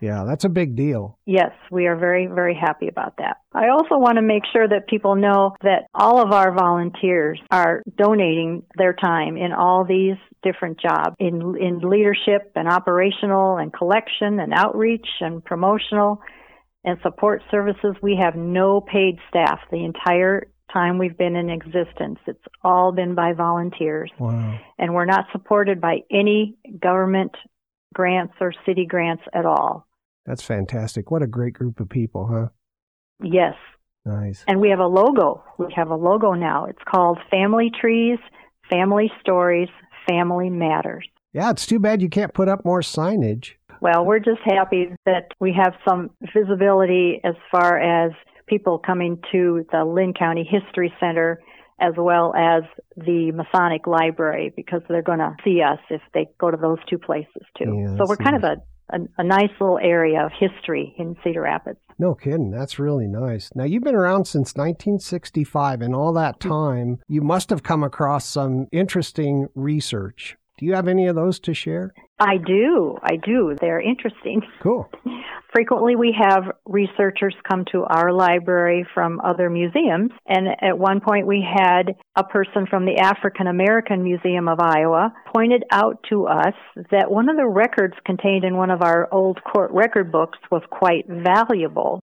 Yeah, 0.04 0.26
that's 0.28 0.44
a 0.44 0.50
big 0.50 0.76
deal. 0.76 1.18
Yes, 1.26 1.52
we 1.72 1.88
are 1.88 1.96
very, 1.96 2.28
very 2.28 2.54
happy 2.54 2.90
about 2.90 3.16
that. 3.20 3.38
I 3.54 3.70
also 3.70 3.98
want 3.98 4.18
to 4.18 4.22
make 4.22 4.44
sure 4.52 4.68
that 4.68 4.90
people 4.90 5.16
know 5.16 5.56
that 5.62 5.86
all 5.94 6.22
of 6.22 6.34
our 6.34 6.54
volunteers 6.54 7.40
are 7.50 7.82
donating 7.98 8.64
their 8.78 8.92
time 8.92 9.38
in 9.38 9.54
all 9.54 9.86
these 9.86 10.18
different 10.44 10.78
jobs 10.82 11.16
in, 11.20 11.56
in 11.58 11.80
leadership 11.80 12.52
and 12.54 12.68
operational 12.68 13.56
and 13.56 13.72
collection 13.72 14.42
and 14.42 14.54
outreach 14.54 15.08
and 15.22 15.42
promotional 15.46 16.20
and 16.84 16.98
support 17.02 17.42
services. 17.50 17.96
We 18.02 18.20
have 18.22 18.36
no 18.36 18.82
paid 18.82 19.20
staff 19.30 19.60
the 19.72 19.86
entire 19.86 20.48
time 20.74 20.98
we've 20.98 21.18
been 21.18 21.38
in 21.38 21.50
existence. 21.50 22.20
It's 22.28 22.44
all 22.62 22.92
been 22.92 23.16
by 23.16 23.32
volunteers. 23.32 24.12
Wow. 24.20 24.60
And 24.78 24.94
we're 24.94 25.06
not 25.06 25.28
supported 25.32 25.80
by 25.80 26.00
any 26.12 26.58
government 26.82 27.32
grants 27.94 28.34
or 28.42 28.54
city 28.66 28.86
grants 28.86 29.24
at 29.34 29.46
all. 29.46 29.88
That's 30.26 30.44
fantastic. 30.44 31.12
What 31.12 31.22
a 31.22 31.28
great 31.28 31.54
group 31.54 31.80
of 31.80 31.90
people, 31.90 32.28
huh? 32.32 32.48
Yes. 33.22 33.56
Nice. 34.06 34.44
And 34.48 34.60
we 34.60 34.70
have 34.70 34.80
a 34.80 34.88
logo. 34.88 35.44
We 35.58 35.68
have 35.76 35.90
a 35.90 35.96
logo 35.96 36.34
now. 36.34 36.66
It's 36.66 36.82
called 36.90 37.20
Family 37.32 37.72
Trees, 37.80 38.20
Family 38.70 39.12
Stories, 39.22 39.70
Family 40.08 40.50
Matters. 40.50 41.08
Yeah, 41.34 41.50
it's 41.50 41.66
too 41.66 41.80
bad 41.80 42.02
you 42.02 42.10
can't 42.10 42.34
put 42.34 42.48
up 42.48 42.64
more 42.66 42.82
signage. 42.82 43.54
Well, 43.82 44.06
we're 44.06 44.20
just 44.20 44.42
happy 44.46 44.90
that 45.06 45.32
we 45.40 45.54
have 45.54 45.74
some 45.88 46.12
visibility 46.34 47.20
as 47.24 47.36
far 47.52 47.78
as 47.80 48.12
people 48.48 48.78
coming 48.78 49.20
to 49.32 49.66
the 49.72 49.84
Linn 49.84 50.14
County 50.14 50.48
History 50.50 50.94
Center 51.00 51.40
as 51.80 51.94
well 51.98 52.34
as 52.36 52.64
the 52.96 53.32
Masonic 53.32 53.88
Library 53.88 54.54
because 54.56 54.82
they're 54.88 55.02
going 55.02 55.20
to 55.20 55.36
see 55.44 55.62
us 55.62 55.80
if 55.90 56.02
they 56.14 56.30
go 56.40 56.52
to 56.52 56.58
those 56.58 56.78
two 56.90 56.98
places 56.98 57.44
too. 57.58 57.84
Yeah, 57.84 57.98
so 57.98 58.06
we're 58.08 58.16
kind 58.16 58.36
of 58.36 58.44
a 58.44 58.58
a, 58.90 59.00
a, 59.18 59.24
nice 59.24 59.50
little 59.60 59.80
area 59.80 60.26
of 60.26 60.32
history 60.38 60.94
in 60.98 61.16
Cedar 61.24 61.42
Rapids. 61.42 61.80
No 61.98 62.16
kidding. 62.16 62.52
That's 62.52 62.80
really 62.80 63.08
nice. 63.08 63.50
Now, 63.56 63.64
you've 63.64 63.84
been 63.84 63.96
around 63.96 64.26
since 64.26 64.56
1965, 64.56 65.82
and 65.82 65.96
all 65.96 66.14
that 66.14 66.40
mm. 66.40 66.50
time, 66.50 67.00
you 67.08 67.22
must 67.22 67.50
have 67.50 67.64
come 67.64 67.84
across 67.84 68.26
some 68.28 68.68
interesting 68.72 69.48
research. 69.56 70.36
Do 70.64 70.68
you 70.68 70.76
have 70.76 70.88
any 70.88 71.08
of 71.08 71.16
those 71.16 71.42
to 71.42 71.54
share? 71.54 71.94
I 72.22 72.38
do. 72.38 72.98
I 73.04 73.18
do. 73.18 73.54
They're 73.60 73.82
interesting. 73.82 74.44
Cool. 74.62 74.90
Frequently, 75.54 75.98
we 75.98 76.16
have 76.18 76.44
researchers 76.66 77.36
come 77.46 77.66
to 77.74 77.84
our 77.84 78.14
library 78.14 78.88
from 78.94 79.20
other 79.20 79.50
museums. 79.50 80.12
And 80.26 80.48
at 80.62 80.80
one 80.80 81.02
point, 81.02 81.28
we 81.28 81.46
had 81.46 81.96
a 82.16 82.24
person 82.24 82.66
from 82.70 82.86
the 82.86 82.96
African 82.96 83.48
American 83.48 84.06
Museum 84.06 84.48
of 84.48 84.62
Iowa 84.62 85.14
pointed 85.36 85.66
out 85.70 85.98
to 86.12 86.28
us 86.28 86.56
that 86.92 87.12
one 87.12 87.28
of 87.28 87.36
the 87.36 87.46
records 87.46 87.96
contained 88.06 88.46
in 88.46 88.56
one 88.56 88.72
of 88.72 88.82
our 88.82 89.10
old 89.12 89.44
court 89.44 89.72
record 89.74 90.14
books 90.14 90.40
was 90.50 90.64
quite 90.72 91.06
valuable. 91.10 92.00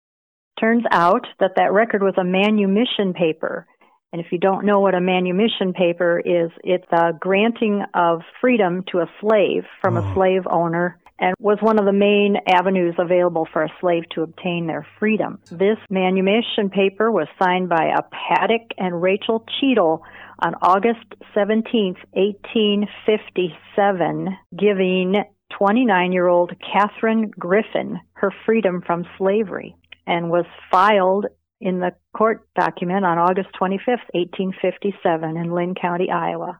Turns 0.59 0.83
out 0.91 1.25
that 1.39 1.51
that 1.55 1.71
record 1.71 2.03
was 2.03 2.15
a 2.17 2.25
manumission 2.25 3.13
paper 3.13 3.65
and 4.11 4.21
if 4.21 4.31
you 4.31 4.37
don't 4.37 4.65
know 4.65 4.79
what 4.79 4.95
a 4.95 5.01
manumission 5.01 5.73
paper 5.73 6.19
is, 6.19 6.51
it's 6.63 6.91
a 6.91 7.13
granting 7.19 7.83
of 7.93 8.21
freedom 8.41 8.83
to 8.91 8.99
a 8.99 9.09
slave 9.21 9.63
from 9.81 9.97
oh. 9.97 10.01
a 10.01 10.13
slave 10.13 10.43
owner 10.49 10.99
and 11.19 11.35
was 11.39 11.57
one 11.61 11.77
of 11.77 11.85
the 11.85 11.91
main 11.91 12.37
avenues 12.47 12.95
available 12.97 13.47
for 13.51 13.63
a 13.63 13.73
slave 13.81 14.03
to 14.15 14.21
obtain 14.21 14.67
their 14.67 14.87
freedom. 14.97 15.37
This 15.51 15.77
manumission 15.89 16.69
paper 16.69 17.11
was 17.11 17.27
signed 17.37 17.67
by 17.69 17.91
a 17.93 18.03
Paddock 18.03 18.71
and 18.77 19.01
Rachel 19.01 19.45
Cheadle 19.59 20.01
on 20.41 20.55
August 20.61 21.03
17, 21.33 21.95
1857, 22.13 24.37
giving 24.57 25.15
29 25.57 26.11
year 26.11 26.27
old 26.27 26.51
Catherine 26.73 27.31
Griffin 27.37 27.99
her 28.13 28.31
freedom 28.45 28.81
from 28.85 29.05
slavery 29.17 29.75
and 30.07 30.29
was 30.29 30.45
filed 30.71 31.25
in 31.61 31.79
the 31.79 31.91
court 32.15 32.47
document 32.55 33.05
on 33.05 33.17
August 33.17 33.49
25th, 33.59 34.07
1857 34.13 35.37
in 35.37 35.51
Linn 35.51 35.75
County, 35.79 36.09
Iowa. 36.09 36.59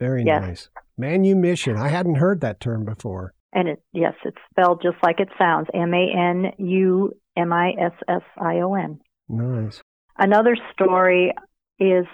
Very 0.00 0.24
yes. 0.24 0.42
nice. 0.42 0.68
Manumission. 0.96 1.76
I 1.76 1.88
hadn't 1.88 2.16
heard 2.16 2.40
that 2.40 2.60
term 2.60 2.84
before. 2.84 3.34
And 3.52 3.68
it 3.68 3.82
yes, 3.92 4.14
it's 4.24 4.36
spelled 4.50 4.82
just 4.82 4.96
like 5.02 5.20
it 5.20 5.28
sounds. 5.38 5.68
M 5.74 5.92
A 5.94 6.06
N 6.16 6.52
U 6.58 7.12
M 7.36 7.52
I 7.52 7.70
S 7.70 7.92
S 8.06 8.22
I 8.36 8.60
O 8.60 8.74
N. 8.74 9.00
Nice. 9.28 9.80
Another 10.18 10.56
story 10.72 11.32
is 11.78 12.06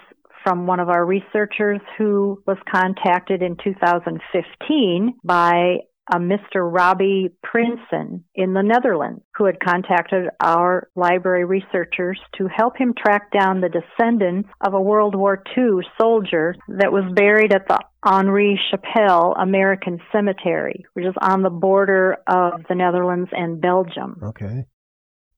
from 0.43 0.67
one 0.67 0.79
of 0.79 0.89
our 0.89 1.05
researchers 1.05 1.81
who 1.97 2.41
was 2.45 2.57
contacted 2.71 3.41
in 3.41 3.57
2015 3.63 5.15
by 5.23 5.77
a 6.11 6.17
Mr. 6.17 6.71
Robbie 6.71 7.29
Prinsen 7.43 8.23
in 8.35 8.53
the 8.53 8.61
Netherlands, 8.61 9.21
who 9.35 9.45
had 9.45 9.59
contacted 9.59 10.29
our 10.39 10.89
library 10.95 11.45
researchers 11.45 12.19
to 12.37 12.47
help 12.47 12.77
him 12.77 12.93
track 12.97 13.31
down 13.31 13.61
the 13.61 13.69
descendants 13.69 14.49
of 14.61 14.73
a 14.73 14.81
World 14.81 15.15
War 15.15 15.41
II 15.57 15.81
soldier 15.99 16.55
that 16.67 16.91
was 16.91 17.11
buried 17.15 17.53
at 17.53 17.67
the 17.67 17.79
Henri 18.03 18.59
Chapelle 18.69 19.33
American 19.33 19.99
Cemetery, 20.11 20.85
which 20.93 21.05
is 21.05 21.15
on 21.21 21.41
the 21.41 21.49
border 21.49 22.17
of 22.27 22.61
the 22.69 22.75
Netherlands 22.75 23.29
and 23.31 23.59
Belgium. 23.59 24.19
Okay. 24.21 24.65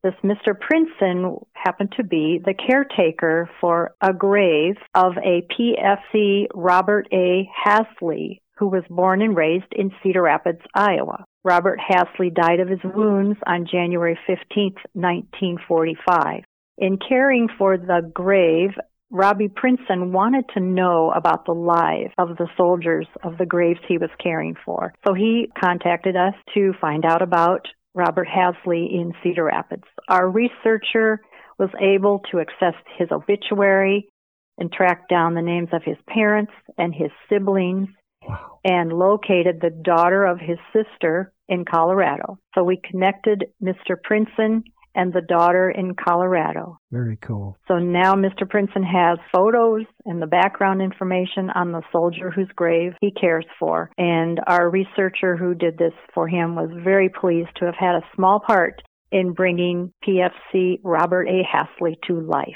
This 0.03 0.13
Mr. 0.23 0.53
Prinsen 0.53 1.45
happened 1.53 1.93
to 1.97 2.03
be 2.03 2.39
the 2.43 2.53
caretaker 2.53 3.49
for 3.59 3.95
a 4.01 4.13
grave 4.13 4.75
of 4.93 5.13
a 5.17 5.45
PFC 5.51 6.47
Robert 6.53 7.07
A. 7.11 7.49
Hasley 7.65 8.41
who 8.57 8.67
was 8.67 8.83
born 8.89 9.21
and 9.21 9.35
raised 9.35 9.71
in 9.71 9.91
Cedar 10.01 10.23
Rapids, 10.23 10.61
Iowa. 10.73 11.25
Robert 11.43 11.79
Hasley 11.79 12.33
died 12.33 12.59
of 12.59 12.67
his 12.67 12.79
wounds 12.83 13.37
on 13.45 13.67
January 13.71 14.17
15, 14.27 14.73
1945. 14.93 16.43
In 16.79 16.97
caring 16.97 17.47
for 17.57 17.77
the 17.77 18.09
grave, 18.13 18.71
Robbie 19.09 19.47
Prinsen 19.47 20.11
wanted 20.11 20.45
to 20.53 20.59
know 20.59 21.11
about 21.15 21.45
the 21.45 21.53
lives 21.53 22.13
of 22.17 22.35
the 22.37 22.49
soldiers 22.57 23.07
of 23.23 23.37
the 23.37 23.45
graves 23.45 23.79
he 23.87 23.97
was 23.97 24.09
caring 24.21 24.55
for. 24.65 24.93
So 25.07 25.13
he 25.13 25.49
contacted 25.57 26.15
us 26.15 26.33
to 26.55 26.73
find 26.81 27.05
out 27.05 27.21
about 27.21 27.65
Robert 27.95 28.27
Hasley 28.27 28.93
in 28.93 29.13
Cedar 29.23 29.45
Rapids. 29.45 29.85
Our 30.09 30.29
researcher 30.29 31.21
was 31.57 31.69
able 31.79 32.21
to 32.31 32.39
access 32.39 32.75
his 32.97 33.07
obituary 33.11 34.09
and 34.57 34.71
track 34.71 35.07
down 35.07 35.33
the 35.33 35.41
names 35.41 35.69
of 35.71 35.83
his 35.83 35.97
parents 36.07 36.51
and 36.77 36.93
his 36.93 37.11
siblings 37.29 37.87
wow. 38.27 38.59
and 38.63 38.91
located 38.91 39.59
the 39.61 39.69
daughter 39.69 40.25
of 40.25 40.39
his 40.39 40.57
sister 40.73 41.33
in 41.47 41.65
Colorado. 41.65 42.39
So 42.55 42.63
we 42.63 42.81
connected 42.83 43.45
Mr. 43.63 43.95
Prinsen 44.09 44.63
and 44.97 45.13
the 45.13 45.21
daughter 45.21 45.69
in 45.69 45.93
Colorado. 45.93 46.79
Very 46.91 47.17
cool. 47.17 47.55
So 47.67 47.77
now 47.77 48.15
Mr. 48.15 48.43
Prinsen 48.43 48.83
has 48.83 49.19
photos 49.31 49.85
and 50.05 50.19
the 50.19 50.27
background 50.27 50.81
information 50.81 51.51
on 51.51 51.71
the 51.71 51.83
soldier 51.91 52.31
whose 52.31 52.49
grave 52.55 52.93
he 52.99 53.11
cares 53.11 53.45
for. 53.59 53.91
And 53.97 54.39
our 54.47 54.69
researcher 54.69 55.37
who 55.37 55.53
did 55.53 55.77
this 55.77 55.93
for 56.15 56.27
him 56.27 56.55
was 56.55 56.71
very 56.83 57.09
pleased 57.09 57.49
to 57.57 57.65
have 57.65 57.75
had 57.75 57.95
a 57.95 58.09
small 58.15 58.39
part 58.39 58.81
in 59.11 59.33
bringing 59.33 59.93
PFC 60.05 60.79
Robert 60.83 61.27
A. 61.27 61.43
Hasley 61.43 61.95
to 62.07 62.19
life. 62.19 62.47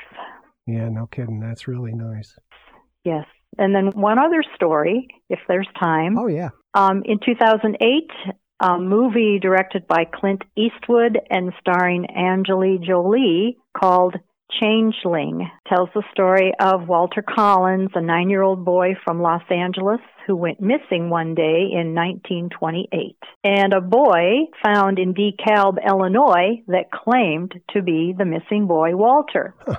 Yeah, 0.66 0.90
no 0.90 1.06
kidding. 1.06 1.40
That's 1.40 1.68
really 1.68 1.94
nice. 1.94 2.38
Yes. 3.04 3.26
And 3.58 3.76
then 3.76 3.88
one 3.88 4.20
other 4.20 4.44
story, 4.56 5.08
if 5.30 5.40
there's 5.48 5.68
time. 5.80 6.18
Oh, 6.18 6.28
yeah. 6.28 6.50
Um, 6.74 7.04
in 7.06 7.20
2008, 7.26 8.10
a 8.62 8.78
movie 8.78 9.40
directed 9.40 9.88
by 9.88 10.06
Clint 10.06 10.44
Eastwood 10.56 11.20
and 11.30 11.52
starring 11.60 12.06
Angelina 12.16 12.86
Jolie 12.86 13.58
called 13.78 14.16
Changeling 14.60 15.50
tells 15.68 15.90
the 15.96 16.04
story 16.12 16.52
of 16.60 16.88
Walter 16.88 17.24
Collins, 17.24 17.90
a 17.96 18.02
nine 18.02 18.30
year 18.30 18.42
old 18.42 18.66
boy 18.66 18.96
from 19.04 19.22
Los 19.22 19.44
Angeles 19.50 20.02
who 20.28 20.36
went 20.36 20.62
missing 20.62 21.10
one 21.10 21.34
day 21.36 21.70
in 21.72 21.96
1928, 21.96 23.18
and 23.44 23.74
a 23.74 23.82
boy 23.82 24.46
found 24.64 25.00
in 25.00 25.14
DeKalb, 25.14 25.78
Illinois, 25.86 26.62
that 26.68 26.92
claimed 26.92 27.54
to 27.72 27.82
be 27.82 28.14
the 28.16 28.26
missing 28.26 28.68
boy, 28.68 28.96
Walter. 28.96 29.56
Huh. 29.66 29.78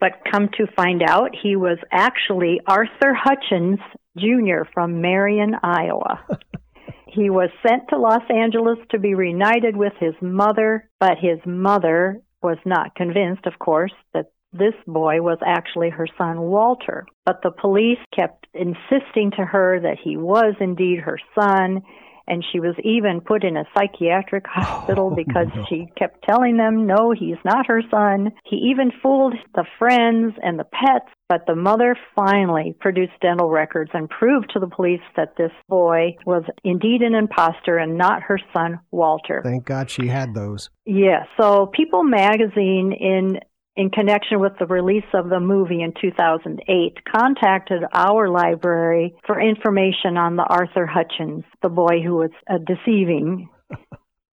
But 0.00 0.24
come 0.30 0.48
to 0.58 0.66
find 0.76 1.02
out, 1.02 1.30
he 1.40 1.56
was 1.56 1.78
actually 1.90 2.60
Arthur 2.66 3.14
Hutchins 3.14 3.80
Jr. 4.16 4.62
from 4.72 5.00
Marion, 5.00 5.54
Iowa. 5.62 6.24
he 7.06 7.30
was 7.30 7.50
sent 7.66 7.88
to 7.88 7.98
Los 7.98 8.22
Angeles 8.30 8.78
to 8.90 8.98
be 8.98 9.14
reunited 9.14 9.76
with 9.76 9.92
his 9.98 10.14
mother, 10.20 10.88
but 11.00 11.18
his 11.20 11.38
mother 11.44 12.20
was 12.42 12.58
not 12.64 12.94
convinced, 12.94 13.46
of 13.46 13.58
course, 13.58 13.92
that 14.14 14.26
this 14.52 14.74
boy 14.86 15.20
was 15.20 15.38
actually 15.44 15.90
her 15.90 16.06
son 16.16 16.40
Walter. 16.40 17.06
But 17.26 17.42
the 17.42 17.50
police 17.50 17.98
kept 18.14 18.46
insisting 18.54 19.32
to 19.32 19.44
her 19.44 19.80
that 19.80 19.98
he 20.02 20.16
was 20.16 20.54
indeed 20.60 21.00
her 21.00 21.18
son 21.38 21.82
and 22.28 22.44
she 22.52 22.60
was 22.60 22.74
even 22.84 23.20
put 23.20 23.44
in 23.44 23.56
a 23.56 23.64
psychiatric 23.76 24.44
oh, 24.48 24.60
hospital 24.60 25.10
oh, 25.12 25.14
because 25.14 25.48
no. 25.54 25.64
she 25.68 25.86
kept 25.96 26.24
telling 26.28 26.56
them, 26.56 26.86
no, 26.86 27.12
he's 27.12 27.38
not 27.44 27.66
her 27.66 27.82
son. 27.90 28.32
He 28.44 28.56
even 28.70 28.92
fooled 29.02 29.34
the 29.54 29.64
friends 29.78 30.34
and 30.42 30.58
the 30.58 30.64
pets, 30.64 31.10
but 31.28 31.44
the 31.46 31.54
mother 31.54 31.96
finally 32.14 32.74
produced 32.80 33.12
dental 33.20 33.50
records 33.50 33.90
and 33.94 34.08
proved 34.08 34.50
to 34.52 34.60
the 34.60 34.68
police 34.68 35.00
that 35.16 35.36
this 35.36 35.52
boy 35.68 36.16
was 36.24 36.44
indeed 36.64 37.02
an 37.02 37.14
impostor 37.14 37.78
and 37.78 37.98
not 37.98 38.22
her 38.22 38.38
son, 38.54 38.80
Walter. 38.90 39.42
Thank 39.44 39.64
God 39.64 39.90
she 39.90 40.08
had 40.08 40.34
those. 40.34 40.70
Yeah, 40.86 41.24
so 41.38 41.66
People 41.66 42.02
magazine 42.02 42.92
in 42.98 43.40
in 43.78 43.90
connection 43.90 44.40
with 44.40 44.52
the 44.58 44.66
release 44.66 45.06
of 45.14 45.28
the 45.28 45.38
movie 45.38 45.82
in 45.82 45.94
2008, 46.00 46.98
contacted 47.04 47.84
our 47.94 48.28
library 48.28 49.14
for 49.24 49.40
information 49.40 50.16
on 50.16 50.34
the 50.34 50.42
Arthur 50.42 50.84
Hutchins, 50.84 51.44
the 51.62 51.68
boy 51.68 52.02
who 52.04 52.16
was 52.16 52.30
uh, 52.50 52.58
deceiving 52.58 53.48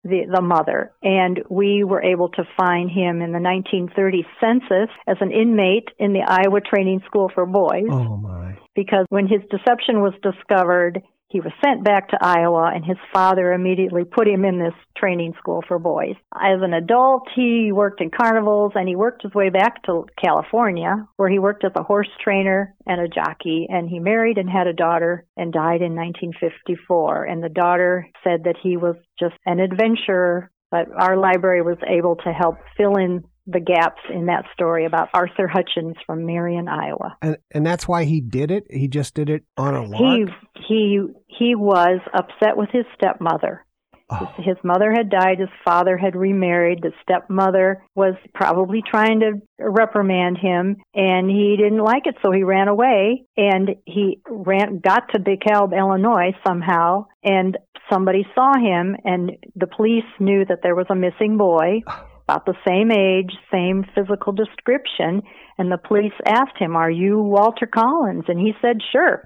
the, 0.02 0.22
the 0.34 0.40
mother. 0.40 0.92
And 1.02 1.40
we 1.50 1.84
were 1.84 2.02
able 2.02 2.30
to 2.30 2.44
find 2.56 2.90
him 2.90 3.20
in 3.20 3.32
the 3.32 3.38
1930 3.38 4.24
census 4.40 4.88
as 5.06 5.18
an 5.20 5.30
inmate 5.30 5.88
in 5.98 6.14
the 6.14 6.24
Iowa 6.26 6.62
Training 6.62 7.02
School 7.06 7.30
for 7.34 7.44
Boys. 7.44 7.84
Oh, 7.90 8.16
my. 8.16 8.56
Because 8.74 9.04
when 9.10 9.28
his 9.28 9.42
deception 9.50 10.00
was 10.00 10.14
discovered, 10.22 11.02
he 11.34 11.40
was 11.40 11.52
sent 11.64 11.82
back 11.82 12.10
to 12.10 12.18
Iowa, 12.20 12.70
and 12.72 12.84
his 12.84 12.96
father 13.12 13.52
immediately 13.52 14.04
put 14.04 14.28
him 14.28 14.44
in 14.44 14.60
this 14.60 14.72
training 14.96 15.34
school 15.36 15.64
for 15.66 15.80
boys. 15.80 16.14
As 16.32 16.62
an 16.62 16.72
adult, 16.72 17.26
he 17.34 17.72
worked 17.72 18.00
in 18.00 18.12
carnivals, 18.12 18.70
and 18.76 18.88
he 18.88 18.94
worked 18.94 19.24
his 19.24 19.34
way 19.34 19.50
back 19.50 19.82
to 19.86 20.06
California, 20.24 21.08
where 21.16 21.28
he 21.28 21.40
worked 21.40 21.64
as 21.64 21.72
a 21.74 21.82
horse 21.82 22.08
trainer 22.22 22.76
and 22.86 23.00
a 23.00 23.08
jockey. 23.08 23.66
And 23.68 23.88
he 23.88 23.98
married 23.98 24.38
and 24.38 24.48
had 24.48 24.68
a 24.68 24.72
daughter 24.72 25.26
and 25.36 25.52
died 25.52 25.82
in 25.82 25.96
1954. 25.96 27.24
And 27.24 27.42
the 27.42 27.48
daughter 27.48 28.06
said 28.22 28.44
that 28.44 28.58
he 28.62 28.76
was 28.76 28.94
just 29.18 29.34
an 29.44 29.58
adventurer 29.58 30.52
but 30.70 30.88
our 31.00 31.16
library 31.16 31.62
was 31.62 31.78
able 31.86 32.16
to 32.16 32.32
help 32.32 32.56
fill 32.76 32.96
in 32.96 33.22
the 33.46 33.60
gaps 33.60 34.00
in 34.12 34.26
that 34.26 34.44
story 34.52 34.86
about 34.86 35.08
Arthur 35.14 35.48
Hutchins 35.48 35.96
from 36.06 36.24
Marion, 36.26 36.68
Iowa. 36.68 37.16
And 37.20 37.36
and 37.50 37.66
that's 37.66 37.86
why 37.86 38.04
he 38.04 38.20
did 38.20 38.50
it. 38.50 38.64
He 38.70 38.88
just 38.88 39.14
did 39.14 39.28
it 39.28 39.44
on 39.56 39.74
a 39.74 39.84
lark. 39.84 40.00
He 40.00 40.26
he 40.68 41.00
he 41.26 41.54
was 41.54 42.00
upset 42.12 42.56
with 42.56 42.70
his 42.72 42.84
stepmother. 42.94 43.64
Oh. 44.10 44.32
His 44.36 44.56
mother 44.62 44.92
had 44.92 45.08
died. 45.08 45.38
His 45.38 45.48
father 45.64 45.96
had 45.96 46.14
remarried. 46.14 46.82
The 46.82 46.92
stepmother 47.02 47.82
was 47.94 48.14
probably 48.34 48.82
trying 48.86 49.20
to 49.20 49.40
reprimand 49.58 50.36
him, 50.36 50.76
and 50.94 51.30
he 51.30 51.56
didn't 51.56 51.82
like 51.82 52.06
it, 52.06 52.16
so 52.22 52.30
he 52.30 52.42
ran 52.42 52.68
away. 52.68 53.24
And 53.36 53.76
he 53.86 54.20
ran, 54.28 54.80
got 54.80 55.08
to 55.14 55.18
DeKalb, 55.18 55.76
Illinois 55.76 56.32
somehow, 56.46 57.06
and 57.22 57.56
somebody 57.90 58.26
saw 58.34 58.52
him, 58.58 58.94
and 59.04 59.32
the 59.56 59.66
police 59.66 60.04
knew 60.20 60.44
that 60.44 60.58
there 60.62 60.74
was 60.74 60.86
a 60.90 60.94
missing 60.94 61.38
boy. 61.38 61.80
Oh. 61.86 62.06
About 62.26 62.46
the 62.46 62.54
same 62.66 62.90
age, 62.90 63.32
same 63.52 63.84
physical 63.94 64.32
description, 64.32 65.22
and 65.58 65.70
the 65.70 65.78
police 65.78 66.12
asked 66.26 66.58
him, 66.58 66.76
"Are 66.76 66.90
you 66.90 67.20
Walter 67.20 67.66
Collins?" 67.66 68.24
and 68.28 68.38
he 68.38 68.52
said, 68.60 68.78
"Sure." 68.92 69.24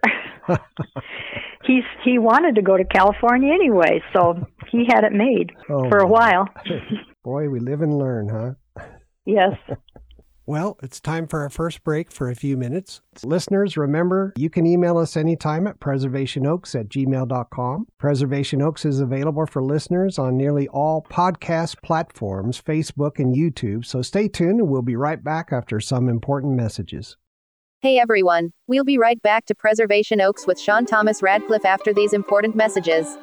He's 1.64 1.84
he 2.04 2.18
wanted 2.18 2.54
to 2.56 2.62
go 2.62 2.76
to 2.76 2.84
California 2.84 3.52
anyway, 3.52 4.02
so 4.12 4.46
he 4.70 4.86
had 4.88 5.04
it 5.04 5.12
made 5.12 5.52
oh, 5.70 5.88
for 5.88 5.98
a 5.98 6.06
while. 6.06 6.48
Boy, 7.24 7.48
we 7.48 7.60
live 7.60 7.82
and 7.82 7.98
learn, 7.98 8.28
huh? 8.28 8.84
yes. 9.24 9.52
Well, 10.48 10.78
it's 10.82 10.98
time 10.98 11.26
for 11.26 11.42
our 11.42 11.50
first 11.50 11.84
break 11.84 12.10
for 12.10 12.30
a 12.30 12.34
few 12.34 12.56
minutes. 12.56 13.02
Listeners, 13.22 13.76
remember 13.76 14.32
you 14.38 14.48
can 14.48 14.64
email 14.64 14.96
us 14.96 15.14
anytime 15.14 15.66
at 15.66 15.78
preservationoaks 15.78 16.74
at 16.74 16.88
gmail.com. 16.88 17.86
Preservation 17.98 18.62
Oaks 18.62 18.86
is 18.86 18.98
available 18.98 19.44
for 19.44 19.62
listeners 19.62 20.18
on 20.18 20.38
nearly 20.38 20.66
all 20.68 21.04
podcast 21.10 21.82
platforms, 21.82 22.62
Facebook 22.62 23.18
and 23.18 23.36
YouTube, 23.36 23.84
so 23.84 24.00
stay 24.00 24.26
tuned 24.26 24.58
and 24.60 24.70
we'll 24.70 24.80
be 24.80 24.96
right 24.96 25.22
back 25.22 25.52
after 25.52 25.80
some 25.80 26.08
important 26.08 26.54
messages. 26.54 27.18
Hey 27.82 27.98
everyone, 27.98 28.54
we'll 28.66 28.84
be 28.84 28.96
right 28.96 29.20
back 29.20 29.44
to 29.46 29.54
Preservation 29.54 30.22
Oaks 30.22 30.46
with 30.46 30.58
Sean 30.58 30.86
Thomas 30.86 31.22
Radcliffe 31.22 31.66
after 31.66 31.92
these 31.92 32.14
important 32.14 32.56
messages. 32.56 33.18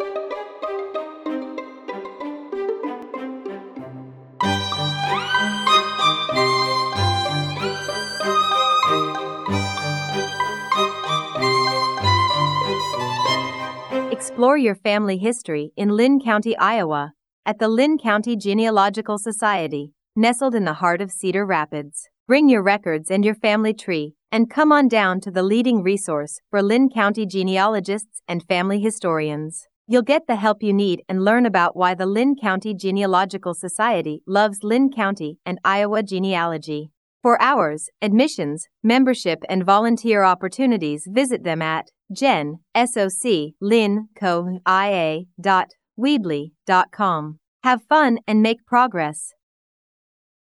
Explore 14.36 14.58
your 14.58 14.76
family 14.76 15.18
history 15.18 15.72
in 15.78 15.96
Linn 15.96 16.20
County, 16.20 16.58
Iowa, 16.58 17.14
at 17.46 17.58
the 17.58 17.70
Linn 17.70 17.98
County 17.98 18.36
Genealogical 18.36 19.18
Society, 19.18 19.94
nestled 20.14 20.54
in 20.54 20.66
the 20.66 20.74
heart 20.74 21.00
of 21.00 21.10
Cedar 21.10 21.46
Rapids. 21.46 22.10
Bring 22.28 22.50
your 22.50 22.62
records 22.62 23.10
and 23.10 23.24
your 23.24 23.36
family 23.36 23.74
tree, 23.74 24.16
and 24.34 24.50
come 24.50 24.74
on 24.74 24.90
down 24.90 25.22
to 25.22 25.32
the 25.32 25.42
leading 25.42 25.82
resource 25.82 26.42
for 26.50 26.62
Linn 26.62 26.90
County 26.90 27.26
genealogists 27.26 28.22
and 28.28 28.44
family 28.44 28.82
historians. 28.82 29.68
You'll 29.88 30.02
get 30.02 30.28
the 30.28 30.36
help 30.36 30.62
you 30.62 30.74
need 30.74 31.04
and 31.08 31.24
learn 31.24 31.46
about 31.46 31.78
why 31.78 31.94
the 31.96 32.06
Linn 32.06 32.36
County 32.36 32.74
Genealogical 32.74 33.54
Society 33.54 34.22
loves 34.28 34.64
Linn 34.64 34.92
County 34.92 35.40
and 35.46 35.60
Iowa 35.64 36.04
genealogy. 36.04 36.92
For 37.22 37.42
hours, 37.42 37.88
admissions, 38.02 38.68
membership, 38.84 39.44
and 39.48 39.66
volunteer 39.66 40.24
opportunities, 40.24 41.08
visit 41.10 41.46
them 41.46 41.62
at 41.62 41.90
gen, 42.12 42.60
S-O-C, 42.74 43.56
lin, 43.60 44.10
co, 44.16 44.60
I-A, 44.66 45.28
dot, 45.40 45.72
weebly, 46.00 46.52
dot 46.66 46.92
com. 46.92 47.40
Have 47.64 47.82
fun 47.84 48.20
and 48.28 48.42
make 48.42 48.66
progress. 48.66 49.34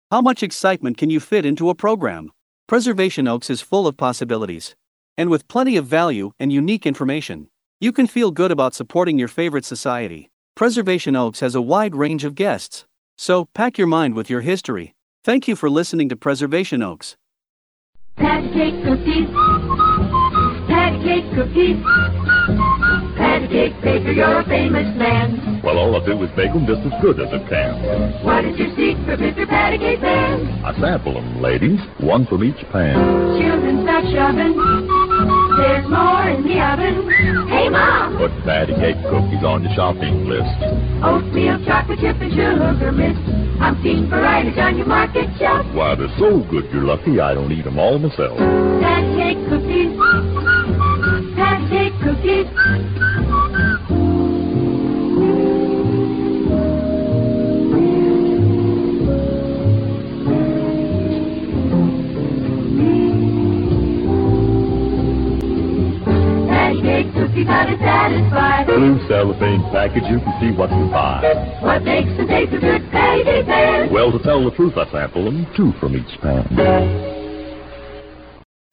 How 0.09 0.21
much 0.21 0.43
excitement 0.43 0.97
can 0.97 1.09
you 1.09 1.19
fit 1.19 1.45
into 1.45 1.69
a 1.69 1.75
program? 1.75 2.31
Preservation 2.67 3.27
Oaks 3.27 3.49
is 3.49 3.61
full 3.61 3.87
of 3.87 3.97
possibilities. 3.97 4.75
And 5.17 5.29
with 5.29 5.47
plenty 5.47 5.77
of 5.77 5.85
value 5.85 6.31
and 6.39 6.51
unique 6.51 6.85
information, 6.85 7.49
you 7.79 7.91
can 7.91 8.07
feel 8.07 8.31
good 8.31 8.51
about 8.51 8.73
supporting 8.73 9.19
your 9.19 9.27
favorite 9.27 9.65
society. 9.65 10.29
Preservation 10.55 11.15
Oaks 11.15 11.41
has 11.41 11.55
a 11.55 11.61
wide 11.61 11.95
range 11.95 12.23
of 12.23 12.35
guests. 12.35 12.85
So, 13.17 13.45
pack 13.53 13.77
your 13.77 13.87
mind 13.87 14.15
with 14.15 14.29
your 14.29 14.41
history 14.41 14.95
Thank 15.23 15.47
you 15.47 15.55
for 15.55 15.69
listening 15.69 16.09
to 16.09 16.15
Preservation 16.15 16.81
Oaks. 16.81 17.15
Patty 18.15 18.49
cake 18.53 18.83
cookies. 18.83 19.90
Patty 21.01 21.21
cake 21.21 21.33
cookies. 21.33 21.81
Patty 23.17 23.47
cake 23.47 23.73
baker, 23.81 24.11
you're 24.11 24.39
a 24.39 24.45
famous 24.45 24.85
man. 24.97 25.61
Well, 25.63 25.79
all 25.79 25.97
I 25.97 26.05
do 26.05 26.21
is 26.21 26.29
bake 26.37 26.53
them 26.53 26.67
just 26.69 26.85
as 26.85 26.93
good 27.01 27.19
as 27.19 27.33
I 27.33 27.41
can. 27.49 28.21
What 28.23 28.45
is 28.45 28.53
your 28.53 28.69
secret, 28.77 29.17
Mr. 29.17 29.49
Patty 29.49 29.79
Cake 29.79 30.01
Man? 30.01 30.61
I 30.63 30.77
sample 30.79 31.15
them, 31.15 31.41
ladies, 31.41 31.79
one 31.99 32.27
from 32.27 32.43
each 32.43 32.61
pan. 32.69 32.93
Children, 33.33 33.81
stop 33.81 34.03
shoving. 34.13 34.53
There's 35.57 35.89
more 35.89 36.29
in 36.29 36.45
the 36.45 36.61
oven. 36.61 37.09
Hey, 37.49 37.69
Mom! 37.69 38.17
Put 38.17 38.31
patty 38.45 38.73
cake 38.77 39.01
cookies 39.09 39.41
on 39.41 39.65
your 39.65 39.73
shopping 39.73 40.29
list. 40.29 40.53
Oatmeal, 41.01 41.65
chocolate 41.65 41.97
chip, 41.97 42.21
and 42.21 42.29
sugar 42.29 42.91
mist. 42.93 43.19
I'm 43.57 43.81
seeing 43.81 44.07
varieties 44.07 44.57
on 44.57 44.77
your 44.77 44.87
market 44.87 45.29
shelf. 45.39 45.65
Why, 45.73 45.95
they're 45.95 46.13
so 46.21 46.45
good 46.49 46.69
you're 46.71 46.85
lucky 46.85 47.19
I 47.19 47.33
don't 47.33 47.51
eat 47.51 47.65
them 47.65 47.79
all 47.79 47.97
myself. 47.97 48.37
Patty 48.37 49.17
cake 49.17 49.41
cookies. 49.49 50.60
Blue 68.65 68.97
cellophane 69.07 69.61
package, 69.71 70.03
you 70.09 70.19
can 70.19 70.33
see 70.39 70.51
what's 70.57 70.73
inside. 70.73 71.61
What 71.61 71.83
makes 71.83 72.09
them 72.17 72.27
taste 72.27 72.51
so 72.51 72.59
good, 72.59 72.89
Patty 72.89 73.23
Cake 73.23 73.91
Well, 73.91 74.11
to 74.11 74.19
tell 74.23 74.43
the 74.43 74.51
truth, 74.51 74.77
I 74.77 74.89
sample 74.91 75.25
them, 75.25 75.45
two 75.55 75.73
from 75.79 75.95
each 75.95 76.19
pan. 76.21 77.20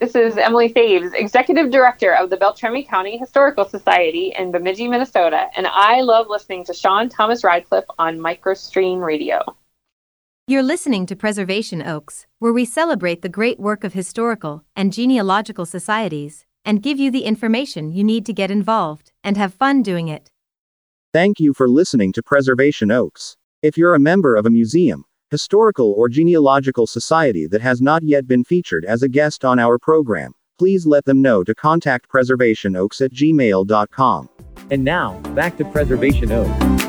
This 0.00 0.14
is 0.14 0.36
Emily 0.36 0.72
Faves, 0.72 1.12
Executive 1.12 1.72
Director 1.72 2.14
of 2.14 2.30
the 2.30 2.36
Beltrami 2.36 2.84
County 2.84 3.18
Historical 3.18 3.68
Society 3.68 4.32
in 4.38 4.52
Bemidji, 4.52 4.86
Minnesota, 4.86 5.48
and 5.56 5.66
I 5.66 6.02
love 6.02 6.28
listening 6.28 6.64
to 6.66 6.72
Sean 6.72 7.08
Thomas 7.08 7.42
Radcliffe 7.42 7.84
on 7.98 8.20
Microstream 8.20 9.04
Radio. 9.04 9.40
You're 10.46 10.62
listening 10.62 11.04
to 11.06 11.16
Preservation 11.16 11.82
Oaks, 11.82 12.28
where 12.38 12.52
we 12.52 12.64
celebrate 12.64 13.22
the 13.22 13.28
great 13.28 13.58
work 13.58 13.82
of 13.82 13.92
historical 13.92 14.62
and 14.76 14.92
genealogical 14.92 15.66
societies 15.66 16.46
and 16.64 16.80
give 16.80 17.00
you 17.00 17.10
the 17.10 17.24
information 17.24 17.90
you 17.90 18.04
need 18.04 18.24
to 18.26 18.32
get 18.32 18.52
involved 18.52 19.10
and 19.24 19.36
have 19.36 19.52
fun 19.52 19.82
doing 19.82 20.06
it. 20.06 20.30
Thank 21.12 21.40
you 21.40 21.52
for 21.52 21.68
listening 21.68 22.12
to 22.12 22.22
Preservation 22.22 22.92
Oaks. 22.92 23.36
If 23.62 23.76
you're 23.76 23.96
a 23.96 23.98
member 23.98 24.36
of 24.36 24.46
a 24.46 24.50
museum, 24.50 25.06
historical 25.30 25.92
or 25.92 26.08
genealogical 26.08 26.86
society 26.86 27.46
that 27.46 27.60
has 27.60 27.80
not 27.80 28.02
yet 28.02 28.26
been 28.26 28.44
featured 28.44 28.84
as 28.84 29.02
a 29.02 29.08
guest 29.08 29.44
on 29.44 29.58
our 29.58 29.78
program, 29.78 30.32
please 30.58 30.86
let 30.86 31.04
them 31.04 31.22
know 31.22 31.44
to 31.44 31.54
contact 31.54 32.08
preservationoaks 32.10 33.00
at 33.00 33.12
gmail.com. 33.12 34.28
And 34.70 34.84
now, 34.84 35.18
back 35.34 35.56
to 35.58 35.64
Preservation 35.64 36.32
Oaks. 36.32 36.87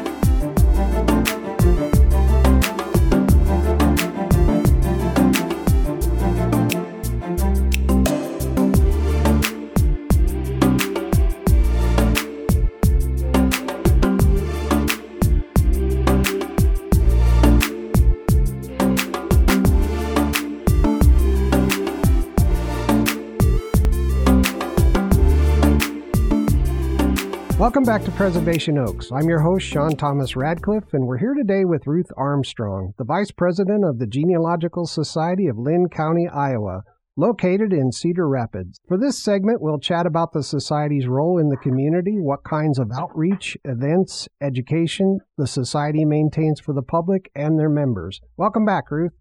Welcome 27.60 27.84
back 27.84 28.06
to 28.06 28.12
Preservation 28.12 28.78
Oaks. 28.78 29.12
I'm 29.12 29.28
your 29.28 29.42
host, 29.42 29.66
Sean 29.66 29.98
Thomas 29.98 30.38
Radcliffe, 30.38 30.94
and 30.94 31.06
we're 31.06 31.18
here 31.18 31.34
today 31.34 31.66
with 31.66 31.88
Ruth 31.88 32.10
Armstrong, 32.16 32.94
the 32.98 33.04
Vice 33.04 33.32
President 33.32 33.84
of 33.84 34.00
the 34.00 34.08
Genealogical 34.08 34.86
Society 34.86 35.48
of 35.48 35.58
Linn 35.58 35.90
County, 35.90 36.26
Iowa, 36.30 36.84
located 37.18 37.74
in 37.74 37.92
Cedar 37.92 38.30
Rapids. 38.30 38.80
For 38.88 38.98
this 38.98 39.22
segment, 39.22 39.62
we'll 39.62 39.78
chat 39.78 40.06
about 40.06 40.32
the 40.32 40.42
Society's 40.42 41.06
role 41.06 41.38
in 41.38 41.50
the 41.50 41.58
community, 41.58 42.16
what 42.22 42.46
kinds 42.46 42.80
of 42.80 42.92
outreach, 42.98 43.58
events, 43.66 44.30
education 44.42 45.20
the 45.38 45.46
Society 45.46 46.06
maintains 46.06 46.62
for 46.62 46.74
the 46.74 46.82
public 46.82 47.30
and 47.36 47.60
their 47.60 47.70
members. 47.70 48.22
Welcome 48.38 48.64
back, 48.64 48.90
Ruth. 48.90 49.12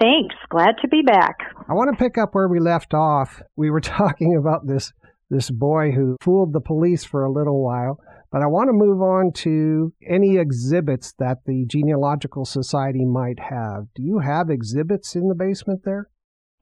Thanks. 0.00 0.34
Glad 0.48 0.76
to 0.80 0.88
be 0.88 1.02
back. 1.02 1.36
I 1.68 1.74
want 1.74 1.90
to 1.92 2.02
pick 2.02 2.16
up 2.16 2.30
where 2.34 2.48
we 2.48 2.58
left 2.58 2.94
off. 2.94 3.42
We 3.54 3.68
were 3.68 3.80
talking 3.82 4.34
about 4.34 4.66
this 4.66 4.94
this 5.32 5.50
boy 5.50 5.92
who 5.92 6.16
fooled 6.20 6.52
the 6.52 6.60
police 6.60 7.04
for 7.04 7.24
a 7.24 7.32
little 7.32 7.64
while. 7.64 7.98
But 8.30 8.42
I 8.42 8.46
want 8.46 8.68
to 8.68 8.72
move 8.72 9.00
on 9.00 9.32
to 9.42 9.92
any 10.06 10.36
exhibits 10.36 11.14
that 11.18 11.38
the 11.46 11.64
Genealogical 11.66 12.44
Society 12.44 13.04
might 13.04 13.38
have. 13.40 13.86
Do 13.94 14.02
you 14.02 14.18
have 14.18 14.50
exhibits 14.50 15.16
in 15.16 15.28
the 15.28 15.34
basement 15.34 15.80
there? 15.84 16.08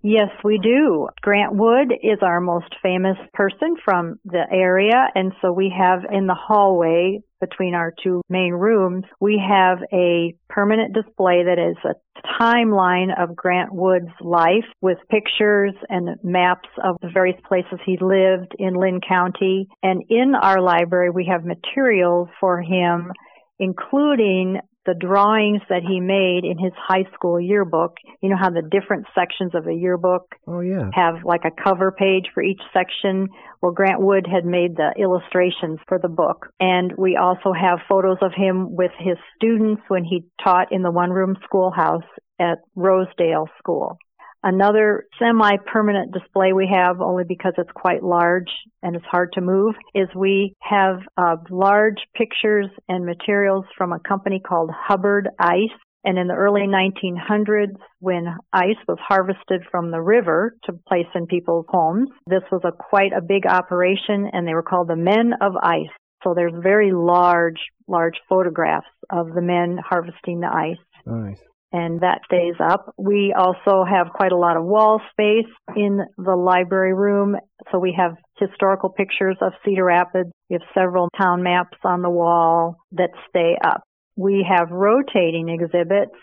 Yes, 0.02 0.30
we 0.42 0.58
do. 0.58 1.08
Grant 1.20 1.54
Wood 1.54 1.92
is 2.02 2.18
our 2.22 2.40
most 2.40 2.74
famous 2.82 3.18
person 3.34 3.76
from 3.84 4.18
the 4.24 4.44
area, 4.50 5.08
and 5.14 5.32
so 5.42 5.52
we 5.52 5.72
have 5.76 6.00
in 6.10 6.26
the 6.26 6.34
hallway 6.34 7.20
between 7.40 7.74
our 7.74 7.92
two 8.02 8.22
main 8.28 8.52
rooms, 8.52 9.04
we 9.20 9.42
have 9.46 9.78
a 9.92 10.34
permanent 10.48 10.94
display 10.94 11.44
that 11.44 11.58
is 11.58 11.76
a 11.84 11.94
timeline 12.40 13.10
of 13.18 13.34
Grant 13.34 13.72
Wood's 13.72 14.12
life 14.20 14.64
with 14.80 14.98
pictures 15.10 15.72
and 15.88 16.16
maps 16.22 16.68
of 16.84 16.96
the 17.00 17.10
various 17.12 17.40
places 17.48 17.78
he 17.84 17.98
lived 18.00 18.54
in 18.58 18.74
Linn 18.74 19.00
County. 19.06 19.68
And 19.82 20.02
in 20.08 20.34
our 20.34 20.60
library, 20.60 21.10
we 21.10 21.26
have 21.30 21.44
materials 21.44 22.28
for 22.38 22.60
him, 22.60 23.12
including 23.58 24.60
the 24.86 24.94
drawings 24.94 25.60
that 25.68 25.82
he 25.86 26.00
made 26.00 26.44
in 26.44 26.58
his 26.58 26.72
high 26.76 27.04
school 27.14 27.38
yearbook. 27.40 27.96
You 28.22 28.30
know 28.30 28.36
how 28.40 28.50
the 28.50 28.62
different 28.62 29.06
sections 29.14 29.54
of 29.54 29.66
a 29.66 29.74
yearbook 29.74 30.34
Oh, 30.46 30.60
yeah. 30.60 30.90
have 30.94 31.16
like 31.24 31.42
a 31.44 31.62
cover 31.62 31.92
page 31.92 32.26
for 32.32 32.42
each 32.42 32.60
section. 32.72 33.28
Well, 33.60 33.72
Grant 33.72 34.00
Wood 34.00 34.26
had 34.30 34.44
made 34.46 34.76
the 34.76 34.92
illustrations 34.98 35.78
for 35.86 35.98
the 35.98 36.08
book. 36.08 36.46
And 36.58 36.92
we 36.96 37.16
also 37.16 37.52
have 37.52 37.80
photos 37.88 38.18
of 38.22 38.32
him 38.34 38.74
with 38.74 38.92
his 38.98 39.18
students 39.36 39.82
when 39.88 40.04
he 40.04 40.24
taught 40.42 40.72
in 40.72 40.82
the 40.82 40.90
one 40.90 41.10
room 41.10 41.36
schoolhouse 41.44 42.04
at 42.38 42.58
Rosedale 42.74 43.48
School. 43.58 43.98
Another 44.42 45.04
semi-permanent 45.18 46.12
display 46.12 46.52
we 46.54 46.66
have, 46.72 47.00
only 47.02 47.24
because 47.28 47.52
it's 47.58 47.70
quite 47.74 48.02
large 48.02 48.48
and 48.82 48.96
it's 48.96 49.04
hard 49.04 49.32
to 49.34 49.42
move, 49.42 49.74
is 49.94 50.08
we 50.16 50.54
have 50.60 51.00
uh, 51.18 51.36
large 51.50 51.98
pictures 52.14 52.66
and 52.88 53.04
materials 53.04 53.66
from 53.76 53.92
a 53.92 54.00
company 54.00 54.40
called 54.40 54.70
Hubbard 54.72 55.28
Ice. 55.38 55.76
And 56.04 56.18
in 56.18 56.28
the 56.28 56.34
early 56.34 56.62
1900s, 56.62 57.76
when 57.98 58.34
ice 58.54 58.80
was 58.88 58.96
harvested 59.06 59.62
from 59.70 59.90
the 59.90 60.00
river 60.00 60.56
to 60.64 60.72
place 60.88 61.04
in 61.14 61.26
people's 61.26 61.66
homes, 61.68 62.08
this 62.26 62.42
was 62.50 62.62
a 62.64 62.72
quite 62.72 63.12
a 63.12 63.20
big 63.20 63.44
operation 63.46 64.30
and 64.32 64.48
they 64.48 64.54
were 64.54 64.62
called 64.62 64.88
the 64.88 64.96
Men 64.96 65.34
of 65.42 65.52
Ice. 65.62 65.92
So 66.24 66.32
there's 66.34 66.54
very 66.56 66.92
large, 66.92 67.60
large 67.86 68.18
photographs 68.30 68.86
of 69.10 69.34
the 69.34 69.42
men 69.42 69.78
harvesting 69.86 70.40
the 70.40 70.48
ice. 70.48 71.02
Nice. 71.04 71.42
And 71.72 72.00
that 72.00 72.20
stays 72.24 72.56
up. 72.60 72.92
We 72.98 73.32
also 73.36 73.84
have 73.84 74.12
quite 74.12 74.32
a 74.32 74.36
lot 74.36 74.56
of 74.56 74.64
wall 74.64 75.00
space 75.12 75.50
in 75.76 76.00
the 76.18 76.34
library 76.34 76.94
room. 76.94 77.36
So 77.70 77.78
we 77.78 77.94
have 77.96 78.16
historical 78.38 78.88
pictures 78.88 79.36
of 79.40 79.52
Cedar 79.64 79.84
Rapids. 79.84 80.30
We 80.48 80.54
have 80.54 80.68
several 80.74 81.08
town 81.16 81.44
maps 81.44 81.78
on 81.84 82.02
the 82.02 82.10
wall 82.10 82.78
that 82.92 83.10
stay 83.28 83.56
up. 83.64 83.82
We 84.16 84.44
have 84.48 84.70
rotating 84.70 85.48
exhibits 85.48 86.14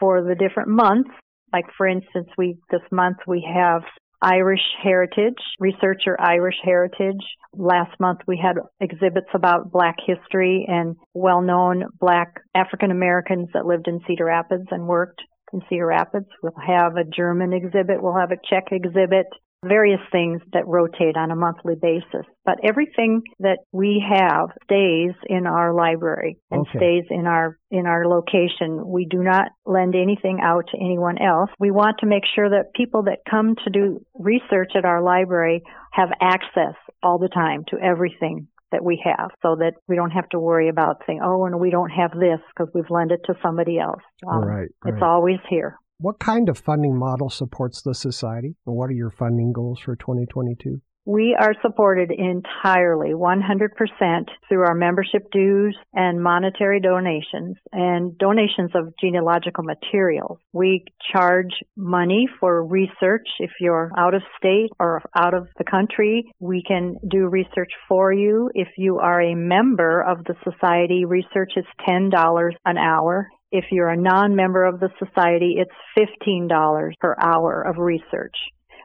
for 0.00 0.22
the 0.22 0.34
different 0.34 0.70
months. 0.70 1.10
Like 1.52 1.66
for 1.76 1.86
instance, 1.86 2.28
we, 2.36 2.58
this 2.70 2.82
month 2.90 3.18
we 3.28 3.48
have 3.54 3.82
Irish 4.22 4.62
heritage, 4.82 5.38
researcher 5.60 6.16
Irish 6.20 6.56
heritage. 6.64 7.22
Last 7.54 7.98
month 8.00 8.20
we 8.26 8.40
had 8.42 8.56
exhibits 8.80 9.28
about 9.34 9.70
black 9.70 9.96
history 10.06 10.66
and 10.68 10.96
well-known 11.14 11.84
black 12.00 12.40
African 12.54 12.90
Americans 12.90 13.48
that 13.54 13.66
lived 13.66 13.88
in 13.88 14.00
Cedar 14.06 14.26
Rapids 14.26 14.66
and 14.70 14.86
worked 14.86 15.20
in 15.52 15.60
Cedar 15.68 15.86
Rapids. 15.86 16.26
We'll 16.42 16.52
have 16.66 16.96
a 16.96 17.04
German 17.04 17.52
exhibit. 17.52 18.02
We'll 18.02 18.16
have 18.18 18.32
a 18.32 18.40
Czech 18.48 18.72
exhibit 18.72 19.26
various 19.66 20.00
things 20.12 20.40
that 20.52 20.66
rotate 20.66 21.16
on 21.16 21.30
a 21.30 21.36
monthly 21.36 21.74
basis. 21.80 22.26
But 22.44 22.58
everything 22.62 23.22
that 23.40 23.58
we 23.72 24.04
have 24.08 24.50
stays 24.64 25.12
in 25.26 25.46
our 25.46 25.72
library 25.74 26.38
and 26.50 26.66
Okay. 26.66 26.78
stays 26.78 27.04
in 27.10 27.26
our 27.26 27.58
in 27.70 27.86
our 27.86 28.06
location. 28.06 28.86
We 28.86 29.06
do 29.06 29.22
not 29.22 29.48
lend 29.64 29.94
anything 29.94 30.40
out 30.40 30.64
to 30.68 30.76
anyone 30.78 31.18
else. 31.18 31.50
We 31.58 31.70
want 31.70 31.98
to 31.98 32.06
make 32.06 32.24
sure 32.34 32.48
that 32.50 32.72
people 32.74 33.02
that 33.04 33.18
come 33.28 33.56
to 33.64 33.70
do 33.70 34.00
research 34.14 34.72
at 34.76 34.84
our 34.84 35.02
library 35.02 35.62
have 35.92 36.10
access 36.20 36.74
all 37.02 37.18
the 37.18 37.28
time 37.28 37.64
to 37.68 37.78
everything 37.78 38.48
that 38.72 38.84
we 38.84 39.00
have 39.04 39.30
so 39.42 39.56
that 39.56 39.74
we 39.88 39.96
don't 39.96 40.10
have 40.10 40.28
to 40.30 40.38
worry 40.40 40.68
about 40.68 41.00
saying, 41.06 41.20
oh, 41.22 41.44
and 41.44 41.58
we 41.60 41.70
don't 41.70 41.90
have 41.90 42.10
this 42.12 42.40
because 42.48 42.72
we've 42.74 42.90
lent 42.90 43.12
it 43.12 43.20
to 43.24 43.34
somebody 43.42 43.78
else. 43.78 44.02
Um, 44.26 44.42
right, 44.44 44.68
It's 44.84 45.02
always 45.02 45.38
here. 45.48 45.78
What 45.98 46.18
kind 46.18 46.50
of 46.50 46.58
funding 46.58 46.98
model 46.98 47.30
supports 47.30 47.80
the 47.80 47.94
society? 47.94 48.54
And 48.66 48.76
what 48.76 48.90
are 48.90 48.94
your 48.94 49.10
funding 49.10 49.52
goals 49.52 49.80
for 49.80 49.96
2022? 49.96 50.82
We 51.06 51.36
are 51.40 51.54
supported 51.62 52.10
entirely, 52.10 53.14
100% 53.14 54.24
through 54.48 54.66
our 54.66 54.74
membership 54.74 55.30
dues 55.30 55.78
and 55.94 56.20
monetary 56.20 56.80
donations 56.80 57.56
and 57.72 58.18
donations 58.18 58.72
of 58.74 58.92
genealogical 59.00 59.62
materials. 59.62 60.38
We 60.52 60.84
charge 61.12 61.52
money 61.76 62.28
for 62.40 62.66
research. 62.66 63.28
If 63.38 63.52
you're 63.60 63.92
out 63.96 64.14
of 64.14 64.22
state 64.36 64.70
or 64.80 65.00
out 65.16 65.32
of 65.32 65.46
the 65.58 65.64
country, 65.64 66.28
we 66.40 66.64
can 66.66 66.96
do 67.08 67.28
research 67.28 67.70
for 67.88 68.12
you. 68.12 68.50
If 68.54 68.68
you 68.76 68.98
are 68.98 69.22
a 69.22 69.36
member 69.36 70.02
of 70.02 70.24
the 70.24 70.34
society, 70.42 71.04
research 71.04 71.52
is 71.56 71.64
$10 71.88 72.50
an 72.66 72.76
hour. 72.78 73.28
If 73.52 73.66
you're 73.70 73.88
a 73.88 73.96
non-member 73.96 74.64
of 74.64 74.80
the 74.80 74.90
society, 74.98 75.56
it's 75.58 76.08
$15 76.26 76.92
per 77.00 77.16
hour 77.20 77.62
of 77.62 77.78
research. 77.78 78.34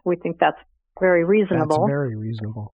We 0.05 0.16
think 0.16 0.38
that's 0.39 0.57
very 0.99 1.24
reasonable. 1.26 1.80
That's 1.80 1.89
very 1.89 2.16
reasonable. 2.16 2.74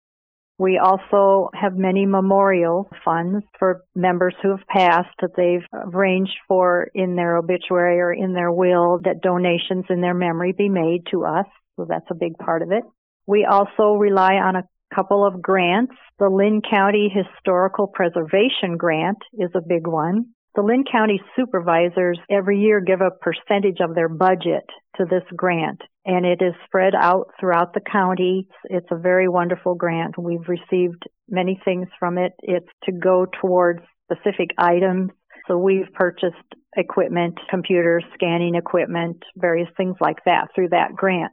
We 0.59 0.79
also 0.79 1.51
have 1.55 1.75
many 1.75 2.07
memorial 2.07 2.89
funds 3.05 3.45
for 3.59 3.83
members 3.97 4.35
who 4.43 4.51
have 4.51 4.67
passed 4.69 5.15
that 5.21 5.35
they've 5.37 5.67
arranged 5.73 6.37
for 6.47 6.89
in 6.95 7.17
their 7.17 7.37
obituary 7.37 7.99
or 7.99 8.13
in 8.13 8.33
their 8.33 8.53
will 8.53 9.01
that 9.05 9.23
donations 9.23 9.87
in 9.91 10.01
their 10.01 10.15
memory 10.15 10.53
be 10.57 10.69
made 10.69 11.07
to 11.11 11.25
us. 11.25 11.47
So 11.77 11.87
that's 11.89 12.07
a 12.11 12.15
big 12.15 12.39
part 12.39 12.63
of 12.63 12.71
it. 12.71 12.85
We 13.27 13.45
also 13.45 13.95
rely 13.95 14.35
on 14.35 14.57
a 14.57 14.63
couple 14.95 15.27
of 15.27 15.43
grants. 15.43 15.95
The 16.19 16.29
Linn 16.29 16.61
County 16.69 17.13
Historical 17.13 17.89
Preservation 17.89 18.77
Grant 18.77 19.19
is 19.33 19.51
a 19.57 19.67
big 19.67 19.87
one. 19.87 20.27
The 20.55 20.63
Linn 20.63 20.85
County 20.91 21.19
supervisors 21.35 22.19
every 22.31 22.61
year 22.61 22.81
give 22.81 23.01
a 23.01 23.11
percentage 23.11 23.81
of 23.81 23.95
their 23.95 24.09
budget 24.09 24.65
to 24.97 25.07
this 25.07 25.25
grant 25.35 25.81
and 26.05 26.27
it 26.27 26.43
is 26.43 26.53
spread 26.67 26.95
out 26.95 27.31
throughout 27.41 27.73
the 27.73 27.81
county. 27.81 28.49
It's 28.65 28.91
a 28.91 28.99
very 28.99 29.29
wonderful 29.29 29.75
grant. 29.75 30.19
We've 30.19 30.47
received 30.49 31.05
many 31.29 31.61
things 31.65 31.89
from 31.99 32.19
it. 32.19 32.33
It's 32.41 32.69
to 32.85 32.93
go 32.93 33.27
towards 33.41 33.81
specific 34.11 34.51
items. 34.59 35.11
So 35.49 35.57
we've 35.57 35.91
purchased 35.95 36.37
equipment, 36.77 37.39
computers, 37.49 38.05
scanning 38.15 38.55
equipment, 38.55 39.23
various 39.37 39.69
things 39.77 39.97
like 40.01 40.19
that 40.27 40.49
through 40.55 40.71
that 40.71 40.95
grant. 40.95 41.33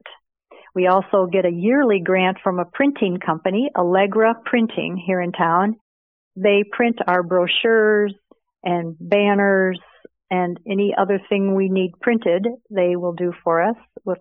We 0.76 0.88
also 0.88 1.28
get 1.32 1.46
a 1.46 1.52
yearly 1.52 2.00
grant 2.00 2.38
from 2.44 2.60
a 2.60 2.66
printing 2.66 3.18
company, 3.18 3.70
Allegra 3.76 4.36
Printing 4.46 5.02
here 5.06 5.20
in 5.20 5.32
town. 5.32 5.76
They 6.36 6.64
print 6.72 7.00
our 7.08 7.24
brochures 7.24 8.14
and 8.64 8.96
banners 9.00 9.80
and 10.32 10.60
any 10.70 10.94
other 10.98 11.20
thing 11.30 11.56
we 11.56 11.70
need 11.70 11.92
printed, 12.02 12.48
they 12.70 12.96
will 12.96 13.14
do 13.14 13.34
for 13.44 13.62
us. 13.62 13.76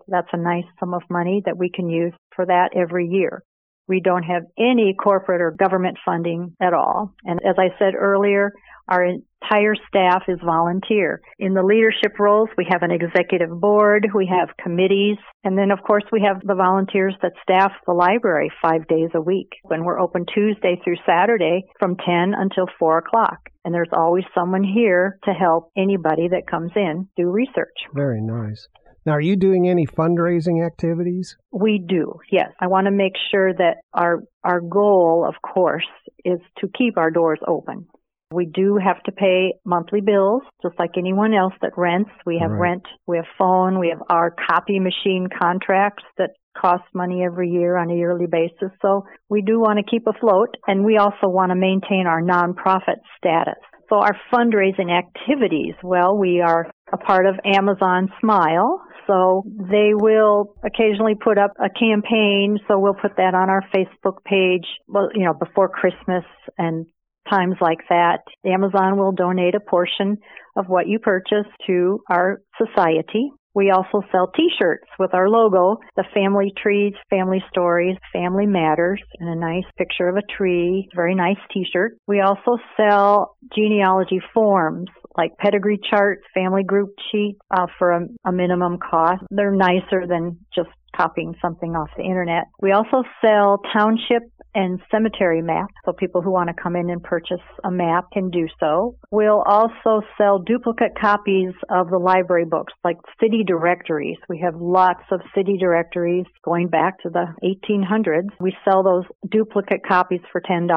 That's 0.07 0.27
a 0.33 0.37
nice 0.37 0.65
sum 0.79 0.93
of 0.93 1.03
money 1.09 1.43
that 1.45 1.57
we 1.57 1.69
can 1.69 1.89
use 1.89 2.13
for 2.35 2.45
that 2.45 2.69
every 2.75 3.07
year. 3.07 3.43
We 3.89 3.99
don't 3.99 4.23
have 4.23 4.43
any 4.57 4.93
corporate 4.93 5.41
or 5.41 5.51
government 5.51 5.97
funding 6.05 6.55
at 6.61 6.73
all. 6.73 7.13
And 7.25 7.39
as 7.43 7.55
I 7.57 7.77
said 7.79 7.95
earlier, 7.95 8.53
our 8.87 9.03
entire 9.03 9.75
staff 9.87 10.23
is 10.27 10.39
volunteer. 10.43 11.21
In 11.37 11.53
the 11.53 11.63
leadership 11.63 12.19
roles, 12.19 12.49
we 12.57 12.67
have 12.69 12.83
an 12.83 12.91
executive 12.91 13.49
board, 13.49 14.07
we 14.15 14.27
have 14.27 14.55
committees, 14.61 15.17
and 15.43 15.57
then 15.57 15.71
of 15.71 15.79
course 15.85 16.03
we 16.11 16.21
have 16.25 16.41
the 16.43 16.55
volunteers 16.55 17.15
that 17.21 17.33
staff 17.41 17.71
the 17.85 17.93
library 17.93 18.51
five 18.61 18.87
days 18.87 19.09
a 19.13 19.21
week. 19.21 19.49
When 19.63 19.83
we're 19.83 19.99
open 19.99 20.25
Tuesday 20.33 20.79
through 20.83 20.97
Saturday 21.05 21.65
from 21.79 21.97
10 21.97 22.33
until 22.35 22.65
4 22.79 22.99
o'clock. 22.99 23.37
And 23.65 23.73
there's 23.73 23.93
always 23.93 24.23
someone 24.33 24.63
here 24.63 25.19
to 25.25 25.31
help 25.31 25.71
anybody 25.77 26.27
that 26.29 26.49
comes 26.49 26.71
in 26.75 27.07
do 27.15 27.29
research. 27.29 27.77
Very 27.93 28.21
nice. 28.21 28.67
Now, 29.05 29.13
are 29.13 29.21
you 29.21 29.35
doing 29.35 29.67
any 29.67 29.85
fundraising 29.87 30.65
activities? 30.65 31.37
We 31.51 31.83
do, 31.87 32.19
yes. 32.31 32.49
I 32.59 32.67
want 32.67 32.85
to 32.85 32.91
make 32.91 33.13
sure 33.31 33.53
that 33.53 33.77
our 33.93 34.23
our 34.43 34.61
goal, 34.61 35.25
of 35.27 35.35
course, 35.41 35.87
is 36.25 36.39
to 36.59 36.67
keep 36.77 36.97
our 36.97 37.11
doors 37.11 37.39
open. 37.47 37.87
We 38.31 38.45
do 38.45 38.77
have 38.77 39.01
to 39.03 39.11
pay 39.11 39.53
monthly 39.65 40.01
bills, 40.01 40.43
just 40.61 40.77
like 40.77 40.91
anyone 40.97 41.33
else 41.33 41.53
that 41.61 41.71
rents. 41.77 42.11
We 42.27 42.37
have 42.39 42.51
Right. 42.51 42.69
rent, 42.69 42.85
we 43.07 43.17
have 43.17 43.25
phone, 43.39 43.79
we 43.79 43.89
have 43.89 44.03
our 44.09 44.29
copy 44.31 44.79
machine 44.79 45.27
contracts 45.41 46.03
that 46.17 46.31
cost 46.55 46.83
money 46.93 47.23
every 47.23 47.49
year 47.49 47.77
on 47.77 47.89
a 47.89 47.95
yearly 47.95 48.27
basis. 48.27 48.71
So 48.81 49.05
we 49.29 49.41
do 49.41 49.59
want 49.59 49.77
to 49.79 49.83
keep 49.83 50.05
afloat, 50.05 50.55
and 50.67 50.85
we 50.85 50.97
also 50.97 51.27
want 51.27 51.51
to 51.51 51.55
maintain 51.55 52.05
our 52.05 52.21
nonprofit 52.21 52.99
status. 53.17 53.57
So 53.89 53.95
our 53.95 54.15
fundraising 54.31 54.91
activities, 54.91 55.73
well, 55.81 56.15
we 56.15 56.41
are 56.41 56.69
a 56.93 56.97
part 56.97 57.25
of 57.25 57.39
Amazon 57.43 58.09
Smile. 58.21 58.79
So 59.09 59.43
they 59.57 59.91
will 59.93 60.53
occasionally 60.63 61.15
put 61.15 61.39
up 61.39 61.53
a 61.57 61.69
campaign. 61.69 62.59
So 62.67 62.77
we'll 62.77 62.93
put 62.93 63.17
that 63.17 63.33
on 63.33 63.49
our 63.49 63.63
Facebook 63.73 64.23
page, 64.23 64.67
well, 64.87 65.09
you 65.15 65.25
know, 65.25 65.33
before 65.33 65.67
Christmas 65.67 66.23
and 66.57 66.85
times 67.29 67.55
like 67.59 67.79
that. 67.89 68.19
Amazon 68.45 68.97
will 68.97 69.11
donate 69.11 69.55
a 69.55 69.59
portion 69.59 70.17
of 70.55 70.65
what 70.67 70.87
you 70.87 70.99
purchase 70.99 71.47
to 71.67 72.01
our 72.09 72.41
society. 72.57 73.31
We 73.55 73.71
also 73.71 74.03
sell 74.11 74.31
t-shirts 74.35 74.87
with 74.99 75.13
our 75.13 75.27
logo, 75.27 75.79
the 75.95 76.05
family 76.13 76.53
trees, 76.61 76.93
family 77.09 77.43
stories, 77.49 77.97
family 78.13 78.45
matters, 78.45 79.01
and 79.19 79.29
a 79.29 79.35
nice 79.35 79.65
picture 79.75 80.07
of 80.07 80.17
a 80.17 80.37
tree. 80.37 80.87
Very 80.95 81.15
nice 81.15 81.37
t-shirt. 81.51 81.97
We 82.07 82.21
also 82.21 82.57
sell 82.77 83.35
genealogy 83.55 84.21
forms 84.33 84.89
like 85.17 85.37
pedigree 85.37 85.79
charts, 85.89 86.23
family 86.33 86.63
group 86.63 86.93
sheets 87.11 87.39
uh, 87.51 87.67
for 87.77 87.91
a, 87.91 88.07
a 88.25 88.31
minimum 88.31 88.77
cost. 88.77 89.23
They're 89.29 89.51
nicer 89.51 90.05
than 90.07 90.37
just 90.53 90.69
copying 90.95 91.35
something 91.41 91.75
off 91.75 91.89
the 91.97 92.03
internet. 92.03 92.45
We 92.61 92.71
also 92.71 93.03
sell 93.21 93.61
township 93.73 94.23
and 94.55 94.79
cemetery 94.91 95.41
maps, 95.41 95.73
so 95.85 95.93
people 95.93 96.21
who 96.21 96.31
want 96.31 96.49
to 96.49 96.61
come 96.61 96.75
in 96.75 96.89
and 96.89 97.03
purchase 97.03 97.41
a 97.63 97.71
map 97.71 98.05
can 98.11 98.29
do 98.29 98.47
so. 98.59 98.95
We'll 99.11 99.43
also 99.45 100.01
sell 100.17 100.39
duplicate 100.39 100.93
copies 100.99 101.53
of 101.69 101.89
the 101.89 101.99
library 101.99 102.45
books, 102.45 102.73
like 102.83 102.97
city 103.21 103.43
directories. 103.45 104.17
We 104.27 104.39
have 104.39 104.55
lots 104.55 105.03
of 105.11 105.21
city 105.35 105.57
directories 105.59 106.25
going 106.43 106.67
back 106.69 106.99
to 107.03 107.09
the 107.09 107.27
1800s. 107.43 108.29
We 108.39 108.55
sell 108.65 108.83
those 108.83 109.05
duplicate 109.29 109.81
copies 109.87 110.21
for 110.31 110.41
$10. 110.41 110.67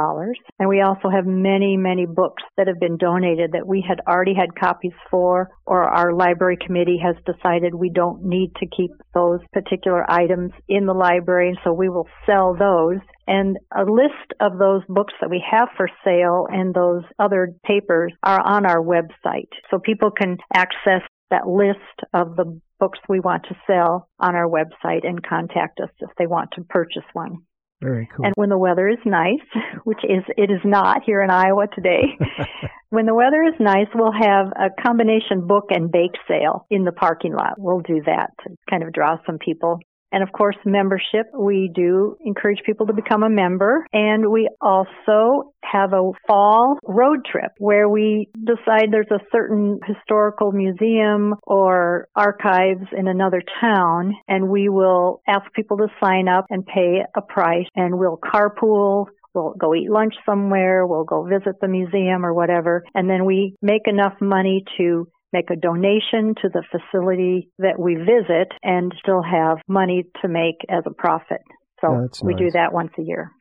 And 0.59 0.69
we 0.69 0.83
also 0.83 1.09
have 1.09 1.25
many, 1.27 1.77
many 1.77 2.07
books 2.07 2.43
that 2.57 2.67
have 2.67 2.81
been 2.81 2.99
donated 2.99 3.53
that 3.53 3.67
we 3.67 3.85
had 3.87 4.01
already 4.07 4.35
had 4.35 4.55
copies 4.55 4.93
for, 5.11 5.49
or 5.67 5.85
our 5.85 6.13
library 6.13 6.59
committee 6.65 7.01
has 7.03 7.17
decided 7.25 7.75
we 7.75 7.91
don't 7.91 8.23
need 8.23 8.53
to 8.57 8.67
keep 8.67 8.91
those 9.15 9.41
particular 9.53 10.02
items 10.09 10.53
in 10.69 10.87
the 10.87 10.95
library, 10.95 11.59
so 11.65 11.73
we 11.73 11.89
will 11.89 12.09
sell 12.27 12.55
those. 12.55 13.01
And 13.27 13.57
a 13.77 13.85
list 13.85 14.33
of 14.41 14.59
those 14.59 14.83
books 14.89 15.15
that 15.21 15.31
we 15.31 15.43
have 15.51 15.69
for 15.77 15.89
sale 16.05 16.47
and 16.51 16.75
those 16.75 17.03
other 17.19 17.55
papers 17.65 18.13
are 18.23 18.41
on 18.41 18.67
our 18.67 18.83
website. 18.83 19.51
So 19.71 19.79
people 19.79 20.11
can 20.11 20.39
access 20.55 21.03
that 21.31 21.47
list 21.47 21.79
of 22.13 22.37
the 22.37 22.61
books 22.79 22.99
we 23.09 23.21
want 23.21 23.45
to 23.45 23.57
sell 23.67 24.09
on 24.19 24.35
our 24.35 24.49
website 24.49 25.07
and 25.07 25.23
contact 25.23 25.81
us 25.81 25.91
if 26.01 26.11
they 26.19 26.27
want 26.27 26.51
to 26.53 26.65
purchase 26.65 27.05
one. 27.13 27.39
Very 27.83 28.09
cool. 28.15 28.25
And 28.25 28.35
when 28.37 28.49
the 28.49 28.59
weather 28.59 28.89
is 28.89 28.99
nice, 29.05 29.45
which 29.85 29.99
is 30.05 30.23
it 30.37 30.51
is 30.51 30.61
not 30.65 31.03
here 31.05 31.21
in 31.21 31.31
Iowa 31.31 31.67
today, 31.75 32.03
when 32.91 33.07
the 33.07 33.15
weather 33.15 33.43
is 33.43 33.59
nice, 33.59 33.89
we'll 33.95 34.13
have 34.13 34.47
a 34.55 34.71
combination 34.83 35.47
book 35.47 35.67
and 35.71 35.91
bake 35.91 36.15
sale 36.29 36.67
in 36.71 36.85
the 36.85 36.93
parking 36.93 37.35
lot. 37.35 37.55
We'll 37.59 37.81
do 37.81 38.01
that 38.07 38.31
to 38.45 38.55
kind 38.71 38.85
of 38.85 38.93
draw 38.93 39.17
some 39.27 39.39
people. 39.39 39.81
And 40.13 40.23
of 40.23 40.31
course, 40.33 40.57
membership, 40.65 41.27
we 41.37 41.71
do 41.75 42.17
encourage 42.25 42.63
people 42.65 42.87
to 42.87 42.93
become 42.93 43.23
a 43.23 43.31
member. 43.31 43.87
And 43.93 44.31
we 44.31 44.49
also 44.61 45.55
have 45.65 45.93
a 45.93 46.11
fall 46.27 46.79
road 46.85 47.25
trip 47.25 47.53
where 47.59 47.89
we 47.89 48.29
decide 48.45 48.89
there's 48.91 49.07
a 49.11 49.25
certain 49.33 49.81
historical 49.87 50.53
museum 50.53 51.35
or 51.45 52.09
archives 52.15 52.87
in 52.97 53.09
another 53.09 53.43
town 53.61 54.13
and 54.29 54.49
we 54.49 54.69
will 54.69 55.23
ask 55.27 55.51
people 55.55 55.79
to 55.79 55.87
sign 56.03 56.29
up 56.29 56.45
and 56.51 56.67
pay 56.67 57.01
a 57.17 57.23
price 57.23 57.67
and 57.75 57.99
we'll 57.99 58.19
carpool 58.19 59.07
We'll 59.35 59.55
go 59.59 59.75
eat 59.75 59.91
lunch 59.91 60.15
somewhere. 60.27 60.87
We'll 60.87 61.05
go 61.05 61.25
visit 61.25 61.61
the 61.61 61.69
museum 61.69 62.25
or 62.25 62.35
whatever. 62.35 62.85
And 62.95 63.09
then 63.09 63.25
we 63.25 63.55
make 63.63 63.87
enough 63.87 64.15
money 64.21 64.65
to 64.77 65.09
make 65.33 65.51
a 65.51 65.57
donation 65.57 66.35
to 66.43 66.49
the 66.49 66.63
facility 66.71 67.51
that 67.59 67.79
we 67.79 67.95
visit 67.95 68.53
and 68.63 68.93
still 69.03 69.23
have 69.23 69.59
money 69.69 70.05
to 70.23 70.29
make 70.29 70.57
as 70.69 70.85
a 70.87 70.93
profit. 70.93 71.41
So 71.81 71.99
That's 72.03 72.23
we 72.23 72.35
do 72.35 72.51
that 72.53 72.73
once 72.73 72.93
a 72.99 73.03
year. 73.03 73.33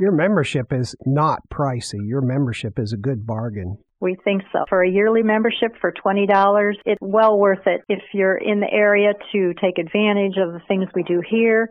Your 0.00 0.12
membership 0.12 0.72
is 0.72 0.96
not 1.06 1.40
pricey. 1.52 2.00
Your 2.04 2.20
membership 2.20 2.78
is 2.78 2.92
a 2.92 2.96
good 2.96 3.26
bargain. 3.26 3.78
We 4.00 4.16
think 4.24 4.42
so. 4.52 4.64
For 4.68 4.82
a 4.82 4.90
yearly 4.90 5.22
membership 5.22 5.72
for 5.80 5.92
$20, 5.92 6.72
it's 6.84 6.98
well 7.00 7.38
worth 7.38 7.66
it 7.66 7.80
if 7.88 8.02
you're 8.12 8.36
in 8.36 8.60
the 8.60 8.70
area 8.70 9.12
to 9.32 9.54
take 9.60 9.78
advantage 9.78 10.36
of 10.36 10.52
the 10.52 10.60
things 10.68 10.86
we 10.94 11.02
do 11.04 11.22
here. 11.28 11.68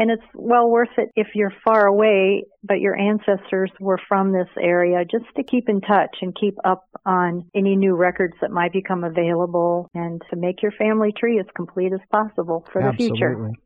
And 0.00 0.12
it's 0.12 0.22
well 0.32 0.70
worth 0.70 0.96
it 0.96 1.08
if 1.16 1.26
you're 1.34 1.52
far 1.64 1.86
away, 1.86 2.44
but 2.62 2.78
your 2.78 2.96
ancestors 2.96 3.72
were 3.80 4.00
from 4.08 4.32
this 4.32 4.46
area, 4.62 5.04
just 5.04 5.24
to 5.36 5.42
keep 5.42 5.68
in 5.68 5.80
touch 5.80 6.16
and 6.22 6.32
keep 6.40 6.54
up 6.64 6.84
on 7.04 7.50
any 7.52 7.74
new 7.74 7.96
records 7.96 8.34
that 8.40 8.52
might 8.52 8.72
become 8.72 9.02
available 9.02 9.90
and 9.94 10.22
to 10.30 10.36
make 10.36 10.62
your 10.62 10.70
family 10.70 11.12
tree 11.18 11.40
as 11.40 11.46
complete 11.56 11.92
as 11.92 11.98
possible 12.12 12.64
for 12.72 12.80
the 12.80 12.96
future. 12.96 13.32
Absolutely. 13.32 13.58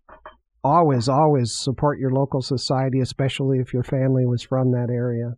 Always, 0.65 1.09
always 1.09 1.53
support 1.53 1.99
your 1.99 2.13
local 2.13 2.41
society, 2.41 3.01
especially 3.01 3.59
if 3.59 3.75
your 3.75 3.83
family 3.83 4.25
was 4.25 4.43
from 4.43 4.71
that 4.73 4.89
area. 4.91 5.35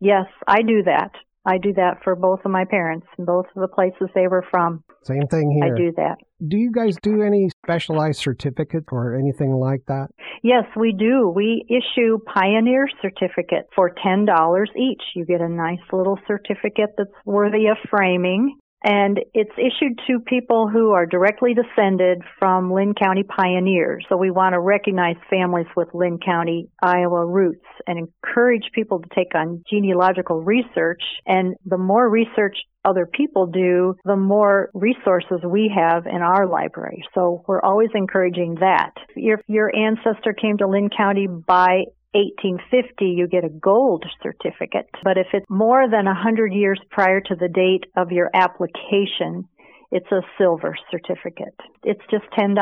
Yes, 0.00 0.26
I 0.46 0.60
do 0.60 0.82
that. 0.84 1.12
I 1.46 1.56
do 1.56 1.72
that 1.74 2.02
for 2.04 2.14
both 2.14 2.40
of 2.44 2.50
my 2.50 2.66
parents 2.66 3.06
and 3.16 3.26
both 3.26 3.46
of 3.56 3.62
the 3.62 3.68
places 3.68 4.10
they 4.14 4.28
were 4.28 4.44
from. 4.50 4.84
Same 5.04 5.26
thing 5.30 5.50
here. 5.62 5.74
I 5.74 5.78
do 5.78 5.92
that. 5.96 6.16
Do 6.46 6.56
you 6.56 6.72
guys 6.72 6.96
do 7.02 7.22
any 7.22 7.50
specialized 7.62 8.20
certificate 8.20 8.84
or 8.92 9.14
anything 9.14 9.52
like 9.52 9.82
that? 9.88 10.08
Yes, 10.42 10.64
we 10.74 10.92
do. 10.92 11.28
We 11.28 11.66
issue 11.68 12.18
Pioneer 12.32 12.86
Certificate 13.02 13.68
for 13.74 13.94
$10 14.04 14.26
each. 14.76 15.02
You 15.14 15.26
get 15.26 15.42
a 15.42 15.48
nice 15.48 15.80
little 15.92 16.18
certificate 16.26 16.90
that's 16.96 17.10
worthy 17.26 17.66
of 17.66 17.76
framing. 17.90 18.59
And 18.82 19.20
it's 19.34 19.50
issued 19.58 20.00
to 20.06 20.20
people 20.20 20.68
who 20.68 20.92
are 20.92 21.06
directly 21.06 21.54
descended 21.54 22.22
from 22.38 22.72
Linn 22.72 22.94
County 22.94 23.24
pioneers. 23.24 24.04
So 24.08 24.16
we 24.16 24.30
want 24.30 24.54
to 24.54 24.60
recognize 24.60 25.16
families 25.28 25.66
with 25.76 25.88
Linn 25.92 26.18
County, 26.24 26.70
Iowa 26.82 27.26
roots 27.26 27.66
and 27.86 27.98
encourage 27.98 28.70
people 28.74 29.00
to 29.00 29.08
take 29.14 29.34
on 29.34 29.64
genealogical 29.68 30.42
research. 30.42 31.02
And 31.26 31.56
the 31.66 31.78
more 31.78 32.08
research 32.08 32.56
other 32.84 33.06
people 33.06 33.46
do, 33.46 33.94
the 34.04 34.16
more 34.16 34.70
resources 34.72 35.40
we 35.44 35.70
have 35.74 36.06
in 36.06 36.22
our 36.22 36.46
library. 36.46 37.04
So 37.14 37.44
we're 37.46 37.60
always 37.60 37.90
encouraging 37.94 38.56
that. 38.60 38.92
If 39.14 39.40
your 39.46 39.70
ancestor 39.76 40.32
came 40.32 40.56
to 40.58 40.66
Linn 40.66 40.88
County 40.96 41.26
by 41.26 41.84
1850, 42.12 43.04
you 43.04 43.28
get 43.28 43.44
a 43.44 43.48
gold 43.48 44.04
certificate. 44.22 44.88
But 45.04 45.18
if 45.18 45.28
it's 45.32 45.46
more 45.48 45.88
than 45.88 46.06
100 46.06 46.52
years 46.52 46.80
prior 46.90 47.20
to 47.20 47.34
the 47.34 47.48
date 47.48 47.84
of 47.96 48.10
your 48.10 48.30
application, 48.34 49.48
it's 49.90 50.10
a 50.12 50.22
silver 50.38 50.74
certificate. 50.90 51.54
It's 51.82 52.02
just 52.10 52.24
$10. 52.38 52.56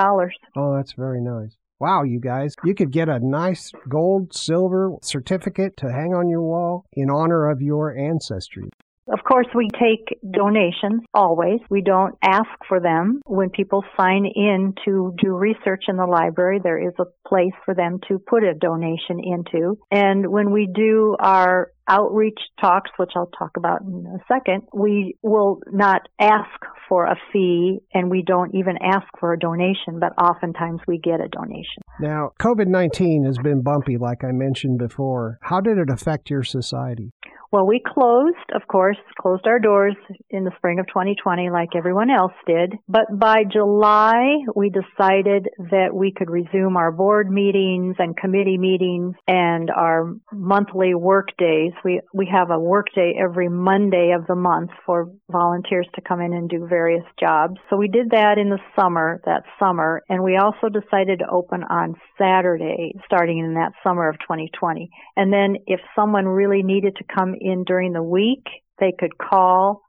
Oh, 0.56 0.76
that's 0.76 0.92
very 0.92 1.20
nice. 1.20 1.56
Wow, 1.80 2.02
you 2.02 2.20
guys. 2.20 2.54
You 2.64 2.74
could 2.74 2.90
get 2.90 3.08
a 3.08 3.20
nice 3.20 3.70
gold, 3.88 4.34
silver 4.34 4.92
certificate 5.02 5.76
to 5.76 5.86
hang 5.86 6.12
on 6.12 6.28
your 6.28 6.42
wall 6.42 6.84
in 6.92 7.08
honor 7.08 7.48
of 7.48 7.62
your 7.62 7.96
ancestry. 7.96 8.68
Of 9.12 9.20
course, 9.24 9.46
we 9.54 9.68
take 9.80 10.18
donations 10.30 11.02
always. 11.14 11.60
We 11.70 11.82
don't 11.82 12.14
ask 12.22 12.48
for 12.68 12.80
them. 12.80 13.20
When 13.26 13.50
people 13.50 13.82
sign 13.98 14.26
in 14.26 14.74
to 14.84 15.14
do 15.22 15.34
research 15.34 15.84
in 15.88 15.96
the 15.96 16.06
library, 16.06 16.60
there 16.62 16.78
is 16.78 16.94
a 16.98 17.06
place 17.26 17.54
for 17.64 17.74
them 17.74 17.98
to 18.08 18.18
put 18.18 18.44
a 18.44 18.54
donation 18.54 19.18
into. 19.22 19.78
And 19.90 20.30
when 20.30 20.50
we 20.50 20.68
do 20.72 21.16
our 21.18 21.72
outreach 21.88 22.38
talks, 22.60 22.90
which 22.96 23.12
I'll 23.16 23.30
talk 23.38 23.56
about 23.56 23.82
in 23.82 24.06
a 24.06 24.32
second, 24.32 24.62
we 24.72 25.16
will 25.22 25.60
not 25.70 26.02
ask 26.20 26.60
for 26.88 27.06
a 27.06 27.16
fee 27.32 27.80
and 27.92 28.10
we 28.10 28.22
don't 28.22 28.54
even 28.54 28.76
ask 28.82 29.06
for 29.18 29.32
a 29.32 29.38
donation, 29.38 30.00
but 30.00 30.12
oftentimes 30.22 30.80
we 30.86 30.98
get 30.98 31.20
a 31.20 31.28
donation. 31.28 31.82
Now, 32.00 32.30
COVID 32.40 32.66
19 32.66 33.24
has 33.24 33.38
been 33.38 33.62
bumpy, 33.62 33.96
like 33.96 34.24
I 34.24 34.32
mentioned 34.32 34.78
before. 34.78 35.38
How 35.42 35.60
did 35.60 35.78
it 35.78 35.90
affect 35.90 36.30
your 36.30 36.42
society? 36.42 37.12
Well, 37.50 37.66
we 37.66 37.80
closed, 37.80 38.36
of 38.54 38.68
course, 38.68 38.98
closed 39.18 39.46
our 39.46 39.58
doors 39.58 39.96
in 40.28 40.44
the 40.44 40.50
spring 40.58 40.80
of 40.80 40.86
2020 40.88 41.48
like 41.48 41.70
everyone 41.74 42.10
else 42.10 42.34
did. 42.46 42.74
But 42.88 43.06
by 43.18 43.44
July, 43.50 44.40
we 44.54 44.68
decided 44.68 45.48
that 45.70 45.94
we 45.94 46.12
could 46.12 46.28
resume 46.28 46.76
our 46.76 46.92
board 46.92 47.30
meetings 47.30 47.96
and 47.98 48.14
committee 48.14 48.58
meetings 48.58 49.14
and 49.26 49.70
our 49.70 50.14
monthly 50.30 50.94
work 50.94 51.28
days. 51.38 51.72
We, 51.84 52.00
we 52.12 52.28
have 52.32 52.50
a 52.50 52.58
work 52.58 52.86
day 52.94 53.14
every 53.20 53.48
Monday 53.48 54.12
of 54.14 54.26
the 54.26 54.34
month 54.34 54.70
for 54.84 55.10
volunteers 55.30 55.86
to 55.94 56.00
come 56.00 56.20
in 56.20 56.32
and 56.32 56.48
do 56.48 56.66
various 56.68 57.04
jobs. 57.18 57.56
So 57.70 57.76
we 57.76 57.88
did 57.88 58.10
that 58.10 58.38
in 58.38 58.50
the 58.50 58.58
summer, 58.78 59.20
that 59.24 59.44
summer, 59.58 60.02
and 60.08 60.22
we 60.22 60.36
also 60.36 60.68
decided 60.68 61.20
to 61.20 61.30
open 61.30 61.62
on 61.64 61.94
Saturday 62.16 62.92
starting 63.04 63.38
in 63.38 63.54
that 63.54 63.72
summer 63.82 64.08
of 64.08 64.18
2020. 64.20 64.90
And 65.16 65.32
then 65.32 65.56
if 65.66 65.80
someone 65.94 66.26
really 66.26 66.62
needed 66.62 66.96
to 66.96 67.04
come 67.14 67.34
in 67.40 67.64
during 67.64 67.92
the 67.92 68.02
week, 68.02 68.44
they 68.80 68.92
could 68.98 69.18
call 69.18 69.82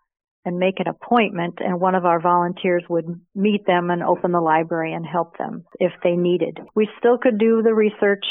and 0.45 0.57
make 0.57 0.79
an 0.79 0.87
appointment 0.87 1.55
and 1.59 1.79
one 1.79 1.95
of 1.95 2.05
our 2.05 2.19
volunteers 2.21 2.83
would 2.89 3.05
meet 3.35 3.65
them 3.65 3.89
and 3.89 4.01
open 4.03 4.31
the 4.31 4.39
library 4.41 4.93
and 4.93 5.05
help 5.05 5.37
them 5.37 5.63
if 5.79 5.91
they 6.03 6.11
needed. 6.15 6.59
We 6.75 6.87
still 6.97 7.17
could 7.17 7.37
do 7.37 7.61
the 7.61 7.73
research 7.73 8.25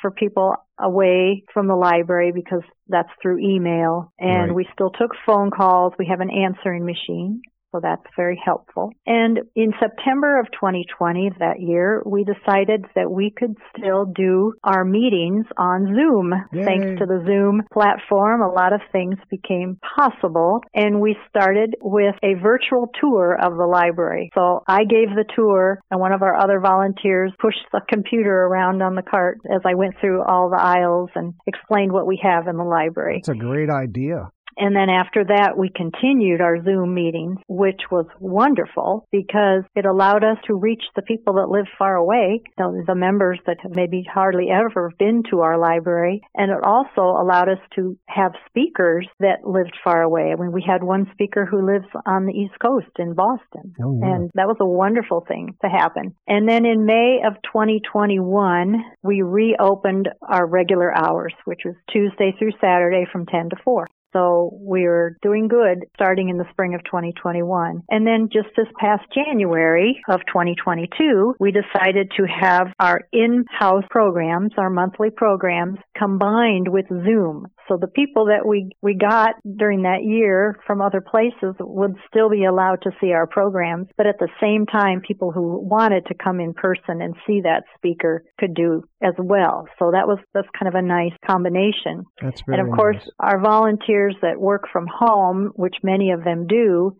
for 0.00 0.10
people 0.10 0.54
away 0.78 1.44
from 1.52 1.66
the 1.66 1.76
library 1.76 2.32
because 2.32 2.62
that's 2.88 3.08
through 3.22 3.38
email 3.38 4.12
and 4.18 4.48
Right. 4.48 4.54
we 4.54 4.68
still 4.74 4.90
took 4.90 5.12
phone 5.26 5.50
calls. 5.50 5.94
We 5.98 6.06
have 6.06 6.20
an 6.20 6.30
answering 6.30 6.84
machine. 6.84 7.42
So 7.74 7.80
that's 7.82 8.04
very 8.16 8.40
helpful. 8.42 8.92
And 9.04 9.40
in 9.56 9.72
September 9.80 10.38
of 10.38 10.46
2020, 10.52 11.32
that 11.40 11.58
year, 11.58 12.00
we 12.06 12.22
decided 12.22 12.84
that 12.94 13.10
we 13.10 13.34
could 13.36 13.56
still 13.76 14.04
do 14.04 14.52
our 14.62 14.84
meetings 14.84 15.44
on 15.58 15.86
Zoom. 15.86 16.32
Yay. 16.52 16.64
Thanks 16.64 17.00
to 17.00 17.06
the 17.06 17.24
Zoom 17.26 17.62
platform, 17.72 18.42
a 18.42 18.48
lot 18.48 18.72
of 18.72 18.80
things 18.92 19.16
became 19.28 19.80
possible. 19.96 20.60
And 20.72 21.00
we 21.00 21.16
started 21.28 21.74
with 21.82 22.14
a 22.22 22.34
virtual 22.40 22.90
tour 23.00 23.36
of 23.42 23.56
the 23.56 23.66
library. 23.66 24.30
So 24.34 24.62
I 24.68 24.84
gave 24.84 25.08
the 25.08 25.24
tour 25.34 25.80
and 25.90 25.98
one 25.98 26.12
of 26.12 26.22
our 26.22 26.36
other 26.36 26.60
volunteers 26.60 27.32
pushed 27.40 27.66
the 27.72 27.80
computer 27.88 28.44
around 28.46 28.82
on 28.82 28.94
the 28.94 29.02
cart 29.02 29.38
as 29.52 29.62
I 29.64 29.74
went 29.74 29.94
through 30.00 30.22
all 30.22 30.48
the 30.48 30.62
aisles 30.62 31.10
and 31.16 31.34
explained 31.48 31.90
what 31.90 32.06
we 32.06 32.20
have 32.22 32.46
in 32.46 32.56
the 32.56 32.62
library. 32.62 33.18
It's 33.18 33.28
a 33.28 33.34
great 33.34 33.68
idea. 33.68 34.30
And 34.56 34.74
then 34.74 34.88
after 34.88 35.24
that, 35.24 35.56
we 35.56 35.70
continued 35.74 36.40
our 36.40 36.62
Zoom 36.62 36.94
meetings, 36.94 37.38
which 37.48 37.82
was 37.90 38.06
wonderful 38.20 39.06
because 39.10 39.62
it 39.74 39.86
allowed 39.86 40.24
us 40.24 40.38
to 40.46 40.54
reach 40.54 40.82
the 40.96 41.02
people 41.02 41.34
that 41.34 41.48
live 41.48 41.66
far 41.78 41.96
away, 41.96 42.42
the 42.56 42.94
members 42.94 43.38
that 43.46 43.58
have 43.62 43.74
maybe 43.74 44.06
hardly 44.12 44.48
ever 44.50 44.92
been 44.98 45.22
to 45.30 45.40
our 45.40 45.58
library. 45.58 46.22
And 46.34 46.50
it 46.50 46.62
also 46.64 47.02
allowed 47.02 47.48
us 47.48 47.58
to 47.76 47.96
have 48.08 48.32
speakers 48.48 49.08
that 49.20 49.46
lived 49.46 49.76
far 49.82 50.02
away. 50.02 50.32
I 50.32 50.40
mean, 50.40 50.52
we 50.52 50.64
had 50.66 50.82
one 50.82 51.08
speaker 51.12 51.46
who 51.46 51.66
lives 51.66 51.86
on 52.06 52.26
the 52.26 52.32
East 52.32 52.54
Coast 52.60 52.86
in 52.98 53.14
Boston. 53.14 53.74
Oh, 53.82 53.98
yeah. 54.00 54.14
And 54.14 54.30
that 54.34 54.46
was 54.46 54.56
a 54.60 54.66
wonderful 54.66 55.24
thing 55.26 55.56
to 55.62 55.68
happen. 55.68 56.14
And 56.26 56.48
then 56.48 56.64
in 56.64 56.86
May 56.86 57.20
of 57.26 57.34
2021, 57.42 58.84
we 59.02 59.22
reopened 59.22 60.08
our 60.26 60.46
regular 60.46 60.96
hours, 60.96 61.34
which 61.44 61.60
was 61.64 61.74
Tuesday 61.92 62.34
through 62.38 62.52
Saturday 62.60 63.06
from 63.10 63.26
10 63.26 63.50
to 63.50 63.56
4. 63.64 63.86
So 64.14 64.50
we're 64.52 65.18
doing 65.22 65.48
good 65.48 65.86
starting 65.94 66.28
in 66.28 66.38
the 66.38 66.46
spring 66.50 66.74
of 66.74 66.84
2021. 66.84 67.82
And 67.90 68.06
then 68.06 68.28
just 68.32 68.48
this 68.56 68.68
past 68.78 69.02
January 69.12 70.00
of 70.08 70.20
2022, 70.28 71.34
we 71.40 71.52
decided 71.52 72.12
to 72.16 72.24
have 72.26 72.68
our 72.78 73.00
in-house 73.12 73.84
programs, 73.90 74.52
our 74.56 74.70
monthly 74.70 75.10
programs 75.10 75.78
combined 75.96 76.68
with 76.68 76.86
Zoom. 76.88 77.46
So 77.68 77.78
the 77.80 77.86
people 77.86 78.26
that 78.26 78.46
we, 78.46 78.70
we 78.82 78.94
got 78.94 79.36
during 79.56 79.82
that 79.82 80.04
year 80.04 80.58
from 80.66 80.82
other 80.82 81.00
places 81.00 81.54
would 81.58 81.94
still 82.08 82.28
be 82.28 82.44
allowed 82.44 82.82
to 82.82 82.90
see 83.00 83.12
our 83.12 83.26
programs, 83.26 83.88
but 83.96 84.06
at 84.06 84.18
the 84.18 84.28
same 84.40 84.66
time, 84.66 85.00
people 85.00 85.32
who 85.32 85.58
wanted 85.62 86.04
to 86.06 86.14
come 86.14 86.40
in 86.40 86.52
person 86.52 87.00
and 87.00 87.14
see 87.26 87.40
that 87.42 87.64
speaker 87.76 88.24
could 88.38 88.54
do 88.54 88.82
as 89.02 89.14
well. 89.18 89.66
So 89.78 89.92
that 89.92 90.06
was, 90.06 90.18
that's 90.34 90.48
kind 90.58 90.68
of 90.68 90.74
a 90.74 90.86
nice 90.86 91.14
combination. 91.26 92.04
That's 92.20 92.42
very 92.46 92.60
And 92.60 92.68
of 92.68 92.76
course, 92.76 92.96
nice. 92.96 93.10
our 93.18 93.40
volunteers 93.40 94.03
that 94.22 94.40
work 94.40 94.64
from 94.72 94.86
home, 94.86 95.52
which 95.54 95.76
many 95.82 96.10
of 96.10 96.24
them 96.24 96.46
do, 96.46 96.96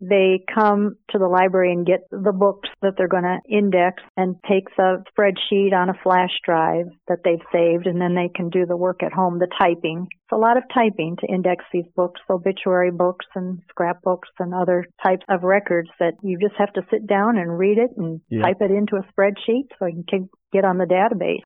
they 0.00 0.44
come 0.54 0.94
to 1.10 1.18
the 1.18 1.26
library 1.26 1.72
and 1.72 1.84
get 1.84 2.08
the 2.12 2.32
books 2.32 2.68
that 2.82 2.92
they're 2.96 3.08
going 3.08 3.24
to 3.24 3.38
index 3.48 4.00
and 4.16 4.36
take 4.48 4.68
the 4.76 5.02
spreadsheet 5.10 5.72
on 5.72 5.90
a 5.90 5.98
flash 6.04 6.30
drive 6.44 6.86
that 7.08 7.18
they've 7.24 7.42
saved 7.52 7.86
and 7.86 8.00
then 8.00 8.14
they 8.14 8.30
can 8.32 8.48
do 8.48 8.64
the 8.64 8.76
work 8.76 9.02
at 9.02 9.12
home, 9.12 9.40
the 9.40 9.48
typing. 9.58 10.06
It's 10.08 10.32
a 10.32 10.36
lot 10.36 10.56
of 10.56 10.62
typing 10.72 11.16
to 11.16 11.26
index 11.26 11.64
these 11.72 11.86
books, 11.96 12.20
obituary 12.30 12.92
books 12.92 13.26
and 13.34 13.58
scrapbooks 13.70 14.28
and 14.38 14.54
other 14.54 14.84
types 15.04 15.24
of 15.28 15.42
records 15.42 15.90
that 15.98 16.14
you 16.22 16.38
just 16.38 16.54
have 16.58 16.72
to 16.74 16.82
sit 16.90 17.04
down 17.08 17.36
and 17.36 17.58
read 17.58 17.78
it 17.78 17.90
and 17.96 18.20
Yeah. 18.28 18.42
type 18.42 18.58
it 18.60 18.70
into 18.70 18.96
a 18.96 19.02
spreadsheet 19.12 19.66
so 19.80 19.86
you 19.86 20.04
can 20.08 20.28
get 20.52 20.64
on 20.64 20.78
the 20.78 20.86
database. 20.86 21.42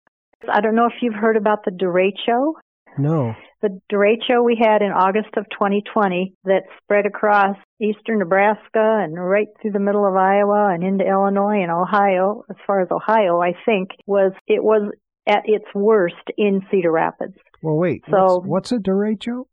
I 0.46 0.60
don't 0.60 0.74
know 0.74 0.86
if 0.86 1.00
you've 1.00 1.14
heard 1.14 1.38
about 1.38 1.64
the 1.64 1.70
derecho 1.70 2.52
No. 2.98 3.34
The 3.62 3.80
derecho 3.90 4.44
we 4.44 4.58
had 4.60 4.82
in 4.82 4.90
August 4.90 5.30
of 5.36 5.44
2020 5.50 6.34
that 6.44 6.62
spread 6.82 7.06
across 7.06 7.56
eastern 7.80 8.18
Nebraska 8.18 9.00
and 9.02 9.14
right 9.14 9.46
through 9.60 9.72
the 9.72 9.78
middle 9.78 10.06
of 10.06 10.16
Iowa 10.16 10.70
and 10.74 10.82
into 10.82 11.04
Illinois 11.04 11.62
and 11.62 11.70
Ohio, 11.70 12.44
as 12.50 12.56
far 12.66 12.80
as 12.82 12.88
Ohio, 12.90 13.40
I 13.40 13.52
think, 13.64 13.90
was, 14.06 14.32
it 14.46 14.62
was 14.62 14.92
at 15.26 15.42
its 15.46 15.64
worst 15.74 16.16
in 16.36 16.62
Cedar 16.70 16.90
Rapids. 16.90 17.36
Well, 17.62 17.76
wait. 17.76 18.02
So- 18.10 18.42
what's, 18.44 18.70
what's 18.70 18.72
a 18.72 18.78
derecho? 18.78 19.44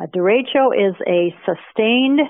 A 0.00 0.06
derecho 0.06 0.70
is 0.72 0.94
a 1.08 1.34
sustained 1.44 2.20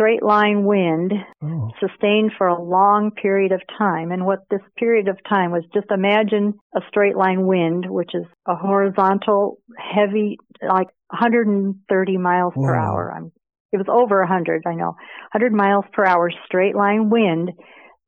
straight 0.00 0.22
line 0.22 0.64
wind 0.64 1.12
Oh, 1.42 1.70
sustained 1.78 2.32
for 2.38 2.46
a 2.46 2.60
long 2.62 3.10
period 3.10 3.52
of 3.52 3.60
time. 3.78 4.10
And 4.12 4.24
what 4.24 4.40
this 4.50 4.60
period 4.78 5.08
of 5.08 5.18
time 5.28 5.50
was 5.50 5.62
just 5.74 5.86
imagine 5.90 6.54
a 6.74 6.80
straight 6.88 7.16
line 7.16 7.46
wind, 7.46 7.84
which 7.88 8.10
is 8.14 8.24
a 8.46 8.54
horizontal, 8.56 9.58
heavy, 9.78 10.38
like 10.66 10.88
130 11.10 12.16
miles 12.18 12.52
per 12.54 12.74
hour. 12.74 13.12
I'm, 13.14 13.32
it 13.72 13.76
was 13.76 13.86
over 13.88 14.20
100, 14.20 14.62
I 14.66 14.74
know. 14.74 14.94
100 15.32 15.52
miles 15.52 15.84
per 15.92 16.04
hour 16.04 16.30
straight 16.46 16.74
line 16.76 17.10
wind 17.10 17.50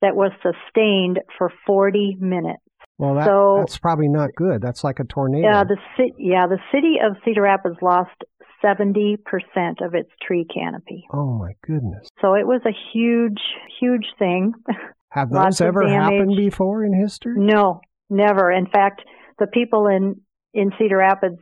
that 0.01 0.17
was 0.17 0.33
sustained 0.43 1.21
for 1.39 1.51
40 1.67 2.17
minutes. 2.21 2.63
well, 2.99 3.15
that, 3.15 3.27
So- 3.27 3.57
that's 3.59 3.79
probably 3.79 4.09
not 4.09 4.31
good. 4.37 4.61
That's 4.63 4.83
like 4.83 4.99
a 4.99 5.05
tornado. 5.05 5.47
Yeah, 5.49 5.65
the 5.65 5.77
city. 5.97 6.15
yeah, 6.19 6.47
the 6.47 6.59
city 6.73 6.97
of 7.05 7.17
Cedar 7.25 7.43
Rapids 7.43 7.77
lost 7.83 8.11
70% 8.65 9.17
of 9.85 9.95
its 9.95 10.11
tree 10.27 10.47
canopy. 10.53 11.05
oh 11.13 11.33
my 11.33 11.53
goodness. 11.67 12.09
So 12.21 12.35
it 12.35 12.47
was 12.47 12.61
a 12.67 12.73
huge, 12.93 13.41
huge 13.81 14.07
thing. 14.19 14.53
Have 15.11 15.31
those 15.31 15.61
ever 15.61 15.87
happened 15.87 16.37
before 16.37 16.85
in 16.85 16.95
history? 16.99 17.35
No, 17.37 17.81
never. 18.09 18.51
In 18.51 18.67
fact, 18.67 19.03
the 19.39 19.47
people 19.47 19.87
in 19.87 20.23
in 20.55 20.73
Cedar 20.79 20.99
Rapids 20.99 21.39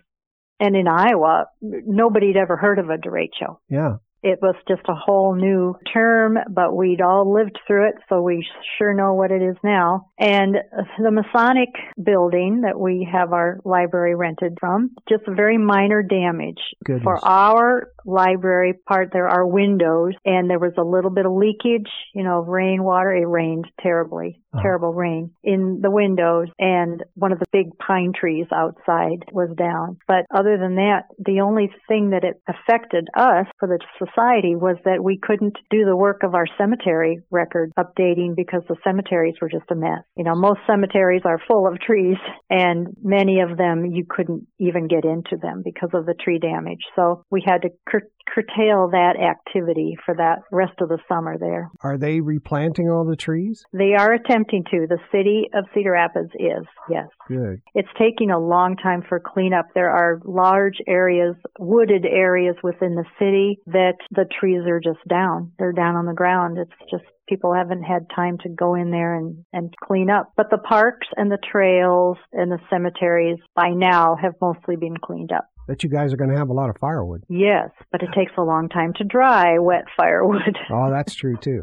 and 0.58 0.74
in 0.76 0.88
Iowa, 0.88 1.46
nobody'd 1.60 2.36
ever 2.36 2.56
heard 2.56 2.78
of 2.78 2.90
a 2.90 2.96
derecho. 2.96 3.58
Yeah. 3.68 3.96
It 4.22 4.38
was 4.42 4.54
just 4.68 4.82
a 4.88 4.94
whole 4.94 5.34
new 5.34 5.76
term, 5.92 6.36
but 6.50 6.76
we'd 6.76 7.00
all 7.00 7.32
lived 7.32 7.58
through 7.66 7.88
it, 7.88 7.94
so 8.08 8.20
we 8.20 8.46
sure 8.78 8.94
know 8.94 9.14
what 9.14 9.30
it 9.30 9.42
is 9.42 9.56
now. 9.64 10.10
And 10.18 10.56
the 10.98 11.10
Masonic 11.10 11.70
building 12.02 12.62
that 12.62 12.78
we 12.78 13.08
have 13.10 13.32
our 13.32 13.60
library 13.64 14.14
rented 14.14 14.58
from, 14.60 14.90
just 15.08 15.22
very 15.26 15.56
minor 15.56 16.02
damage. 16.02 16.60
Goodness. 16.84 17.04
For 17.04 17.24
our 17.24 17.88
library 18.04 18.74
part, 18.88 19.10
there 19.12 19.28
are 19.28 19.46
windows, 19.46 20.14
and 20.24 20.48
there 20.48 20.58
was 20.58 20.72
a 20.78 20.82
little 20.84 21.10
bit 21.10 21.26
of 21.26 21.32
leakage, 21.32 21.90
you 22.14 22.22
know, 22.22 22.40
of 22.40 22.48
rainwater. 22.48 23.12
It 23.14 23.26
rained 23.26 23.66
terribly, 23.80 24.40
Oh. 24.52 24.60
terrible 24.62 24.92
rain 24.92 25.30
in 25.44 25.80
the 25.80 25.90
windows, 25.90 26.48
and 26.58 27.02
one 27.14 27.32
of 27.32 27.38
the 27.38 27.46
big 27.52 27.78
pine 27.78 28.12
trees 28.12 28.46
outside 28.52 29.24
was 29.32 29.50
down. 29.56 29.98
But 30.08 30.26
other 30.34 30.58
than 30.58 30.74
that, 30.76 31.04
the 31.18 31.40
only 31.40 31.70
thing 31.88 32.10
that 32.10 32.24
it 32.24 32.40
affected 32.48 33.08
us 33.14 33.46
for 33.58 33.68
the 33.68 33.78
society 33.98 34.56
was 34.56 34.76
that 34.84 35.04
we 35.04 35.18
couldn't 35.18 35.56
do 35.70 35.84
the 35.84 35.96
work 35.96 36.22
of 36.22 36.34
our 36.34 36.46
cemetery 36.58 37.20
record 37.30 37.70
updating 37.78 38.34
because 38.34 38.62
the 38.68 38.76
cemeteries 38.82 39.36
were 39.40 39.48
just 39.48 39.70
a 39.70 39.74
mess. 39.74 40.02
You 40.16 40.24
know, 40.24 40.34
most 40.34 40.60
cemeteries 40.66 41.22
are 41.24 41.38
full 41.46 41.66
of 41.66 41.78
trees, 41.80 42.16
and 42.48 42.88
many 43.02 43.40
of 43.40 43.56
them 43.56 43.86
you 43.86 44.04
couldn't 44.08 44.46
even 44.58 44.88
get 44.88 45.04
into 45.04 45.36
them 45.40 45.62
because 45.64 45.90
of 45.94 46.06
the 46.06 46.14
tree 46.14 46.38
damage. 46.38 46.82
So 46.96 47.22
we 47.30 47.42
had 47.46 47.62
to 47.62 47.70
cur- 47.90 48.10
curtail 48.32 48.88
that 48.90 49.16
activity 49.18 49.96
for 50.04 50.14
that 50.14 50.38
rest 50.52 50.74
of 50.80 50.88
the 50.88 50.98
summer 51.08 51.36
there. 51.38 51.70
Are 51.82 51.98
they 51.98 52.20
replanting 52.20 52.88
all 52.88 53.04
the 53.04 53.16
trees? 53.16 53.64
They 53.72 53.94
are 53.98 54.12
attempting 54.12 54.64
to. 54.70 54.86
The 54.88 54.98
city 55.12 55.50
of 55.54 55.64
Cedar 55.74 55.92
Rapids 55.92 56.30
is, 56.34 56.64
yes. 56.88 57.06
Good. 57.28 57.60
It's 57.74 57.88
taking 57.98 58.30
a 58.30 58.38
long 58.38 58.76
time 58.76 59.02
for 59.08 59.20
cleanup. 59.20 59.66
There 59.74 59.90
are 59.90 60.20
large 60.24 60.78
areas, 60.86 61.34
wooded 61.58 62.04
areas 62.06 62.56
within 62.62 62.94
the 62.94 63.04
city 63.18 63.58
that 63.66 63.96
the 64.10 64.26
trees 64.38 64.62
are 64.66 64.80
just 64.80 65.06
down. 65.08 65.52
They're 65.58 65.72
down 65.72 65.96
on 65.96 66.06
the 66.06 66.14
ground. 66.14 66.58
It's 66.58 66.90
just 66.90 67.04
people 67.28 67.54
haven't 67.54 67.82
had 67.82 68.06
time 68.14 68.38
to 68.42 68.48
go 68.48 68.74
in 68.74 68.90
there 68.90 69.14
and, 69.14 69.44
and 69.52 69.72
clean 69.84 70.10
up. 70.10 70.32
But 70.36 70.50
the 70.50 70.58
parks 70.58 71.06
and 71.16 71.30
the 71.30 71.38
trails 71.50 72.18
and 72.32 72.50
the 72.50 72.58
cemeteries 72.68 73.38
by 73.54 73.70
now 73.70 74.16
have 74.20 74.34
mostly 74.40 74.76
been 74.76 74.96
cleaned 74.96 75.32
up. 75.32 75.46
Bet 75.70 75.84
you 75.84 75.88
guys 75.88 76.12
are 76.12 76.16
going 76.16 76.30
to 76.30 76.36
have 76.36 76.48
a 76.48 76.52
lot 76.52 76.68
of 76.68 76.76
firewood. 76.80 77.22
Yes, 77.28 77.70
but 77.92 78.02
it 78.02 78.08
takes 78.12 78.32
a 78.36 78.42
long 78.42 78.68
time 78.68 78.92
to 78.96 79.04
dry 79.04 79.56
wet 79.60 79.84
firewood. 79.96 80.58
Oh, 80.72 80.90
that's 80.90 81.14
true 81.14 81.36
too. 81.36 81.62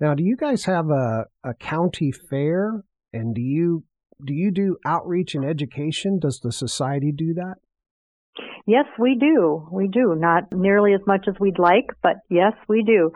Now, 0.00 0.12
do 0.12 0.22
you 0.22 0.36
guys 0.36 0.66
have 0.66 0.90
a, 0.90 1.24
a 1.42 1.54
county 1.54 2.12
fair? 2.12 2.84
And 3.14 3.34
do 3.34 3.40
you 3.40 3.84
do 4.22 4.34
you 4.34 4.50
do 4.50 4.76
outreach 4.84 5.34
and 5.34 5.46
education? 5.46 6.18
Does 6.18 6.40
the 6.40 6.52
society 6.52 7.10
do 7.10 7.32
that? 7.34 7.54
Yes, 8.66 8.84
we 8.98 9.16
do. 9.18 9.66
We 9.72 9.88
do. 9.88 10.14
Not 10.14 10.52
nearly 10.52 10.92
as 10.92 11.00
much 11.06 11.24
as 11.26 11.34
we'd 11.40 11.58
like, 11.58 11.86
but 12.02 12.16
yes, 12.28 12.52
we 12.68 12.82
do. 12.82 13.12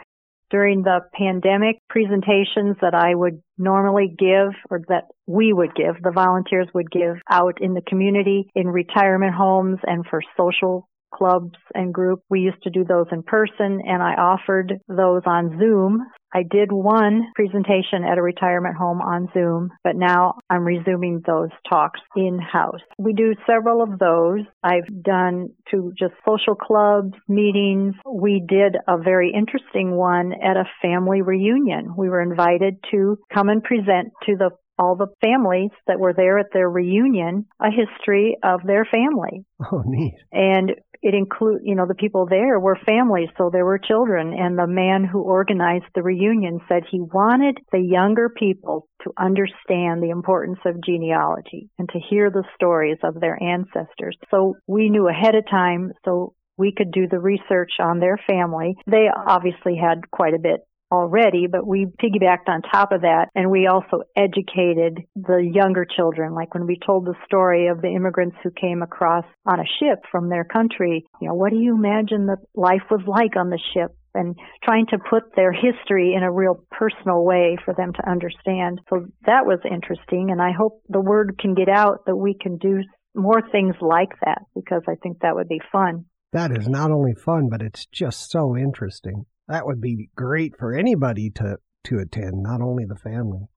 During 0.53 0.83
the 0.83 1.01
pandemic 1.15 1.79
presentations 1.89 2.77
that 2.83 2.95
I 2.95 3.15
would 3.15 3.43
normally 3.57 4.15
give 4.17 4.53
or 4.71 4.83
that 4.89 5.05
we 5.27 5.51
would 5.53 5.75
give, 5.75 5.95
the 6.03 6.13
volunteers 6.13 6.69
would 6.75 6.91
give 6.91 7.17
out 7.31 7.63
in 7.63 7.73
the 7.73 7.81
community, 7.81 8.51
in 8.55 8.69
retirement 8.69 9.35
homes 9.35 9.79
and 9.85 10.05
for 10.11 10.21
social 10.37 10.87
clubs 11.13 11.57
and 11.75 11.95
group. 11.95 12.21
We 12.29 12.41
used 12.41 12.63
to 12.65 12.71
do 12.71 12.85
those 12.85 13.07
in 13.13 13.23
person 13.23 13.81
and 13.87 14.03
I 14.03 14.15
offered 14.15 14.75
those 14.89 15.23
on 15.25 15.59
Zoom. 15.59 16.03
I 16.35 16.43
did 16.43 16.73
one 16.73 17.33
presentation 17.35 18.05
at 18.05 18.19
a 18.19 18.23
retirement 18.23 18.77
home 18.77 19.01
on 19.01 19.29
Zoom, 19.35 19.71
but 19.85 19.97
now 19.97 20.35
I'm 20.49 20.65
resuming 20.65 21.23
those 21.27 21.51
talks 21.69 22.01
in-house. 22.17 22.81
We 22.99 23.13
do 23.13 23.35
several 23.47 23.83
of 23.83 23.99
those. 23.99 24.41
I've 24.63 25.03
done 25.03 25.51
to 25.71 25.93
just 25.99 26.15
social 26.27 26.55
clubs, 26.55 27.13
meetings. 27.29 27.95
We 28.11 28.45
did 28.47 28.77
a 28.89 28.99
very 28.99 29.33
interesting 29.33 29.93
one 29.93 30.33
at 30.33 30.57
a 30.57 30.69
family 30.81 31.23
reunion. 31.23 31.95
We 31.97 32.09
were 32.09 32.23
invited 32.23 32.77
to 32.93 33.19
come 33.33 33.49
and 33.49 33.63
present 33.63 34.13
to 34.27 34.37
the 34.37 34.51
all 34.79 34.97
the 34.97 35.13
families 35.21 35.71
that 35.87 36.01
were 36.01 36.15
there 36.15 36.39
at 36.39 36.47
their 36.53 36.69
reunion 36.69 37.47
a 37.61 37.69
history 37.71 38.37
of 38.43 38.61
their 38.65 38.85
family. 38.85 39.45
Oh, 39.71 39.83
neat. 39.87 40.17
And 40.33 40.73
it 41.03 41.15
include, 41.15 41.63
you 41.65 41.75
know, 41.75 41.87
the 41.87 41.95
people 41.95 42.27
there 42.27 42.61
were 42.61 42.79
families, 42.87 43.29
so 43.37 43.51
there 43.51 43.65
were 43.65 43.79
children. 43.79 44.33
And 44.33 44.57
the 44.57 44.69
man 44.69 45.05
who 45.05 45.21
organized 45.23 45.87
the 45.95 46.03
reunion 46.03 46.61
said 46.69 46.85
he 46.89 47.01
wanted 47.01 47.59
the 47.73 47.81
younger 47.81 48.29
people 48.29 48.89
to 49.03 49.13
understand 49.19 50.03
the 50.03 50.11
importance 50.11 50.61
of 50.65 50.83
genealogy 50.85 51.69
and 51.79 51.89
to 51.89 51.99
hear 51.99 52.31
the 52.31 52.45
stories 52.55 52.99
of 53.03 53.21
their 53.21 53.37
ancestors. 53.43 54.17
So 54.31 54.55
we 54.69 54.91
knew 54.91 55.09
ahead 55.09 55.35
of 55.35 55.45
time, 55.51 55.93
so 56.05 56.35
we 56.57 56.73
could 56.73 56.93
do 56.93 57.09
the 57.09 57.19
research 57.19 57.73
on 57.81 57.99
their 57.99 58.19
family. 58.29 58.77
They 58.87 59.09
obviously 59.15 59.77
had 59.77 60.11
quite 60.11 60.35
a 60.35 60.39
bit 60.39 60.61
already, 60.93 61.47
but 61.51 61.67
we 61.67 61.87
piggybacked 61.87 62.49
on 62.49 62.61
top 62.63 62.93
of 62.93 63.01
that 63.01 63.29
and 63.35 63.51
we 63.51 63.67
also 63.67 64.03
educated 64.15 65.01
the 65.17 65.39
younger 65.39 65.87
children. 65.87 66.35
Like 66.35 66.53
when 66.55 66.67
we 66.67 66.79
told 66.85 67.07
the 67.07 67.15
story 67.25 67.69
of 67.69 67.81
the 67.81 67.89
immigrants 67.89 68.37
who 68.43 68.51
came 68.51 68.83
across 68.83 69.25
on 69.47 69.59
a 69.59 69.73
ship 69.81 70.01
from 70.11 70.29
their 70.29 70.45
country, 70.45 71.05
you 71.21 71.29
know, 71.29 71.35
what 71.35 71.51
do 71.51 71.57
you 71.57 71.75
imagine 71.75 72.27
that 72.27 72.45
life 72.55 72.83
was 72.91 73.01
like 73.07 73.37
on 73.37 73.49
the 73.49 73.61
ship? 73.73 73.97
And 74.15 74.37
trying 74.63 74.85
to 74.89 74.99
put 74.99 75.35
their 75.35 75.53
history 75.53 76.13
in 76.15 76.23
a 76.23 76.31
real 76.31 76.63
personal 76.71 77.25
way 77.25 77.57
for 77.65 77.73
them 77.73 77.95
to 77.95 78.11
understand. 78.11 78.83
So 78.91 79.07
that 79.25 79.47
was 79.47 79.59
interesting 79.65 80.31
and 80.31 80.43
I 80.43 80.53
hope 80.53 80.83
the 80.91 81.01
word 81.01 81.39
can 81.41 81.55
get 81.55 81.71
out 81.71 82.05
that 82.05 82.17
we 82.17 82.37
can 82.39 82.59
do 82.59 82.83
more 83.15 83.41
things 83.51 83.75
like 83.81 84.11
that 84.23 84.43
because 84.55 84.83
I 84.87 84.97
think 85.03 85.21
that 85.21 85.35
would 85.35 85.49
be 85.49 85.63
fun. 85.73 86.05
That 86.33 86.51
is 86.51 86.69
not 86.69 86.91
only 86.91 87.15
fun, 87.15 87.49
but 87.51 87.63
it's 87.63 87.87
just 87.87 88.31
so 88.31 88.57
interesting. 88.57 89.27
That 89.49 89.67
would 89.67 89.81
be 89.81 90.11
great 90.17 90.55
for 90.59 90.75
anybody 90.75 91.31
to, 91.37 91.59
to 91.85 91.99
attend, 91.99 92.43
not 92.43 92.61
only 92.61 92.85
the 92.85 92.97
family. 92.97 93.49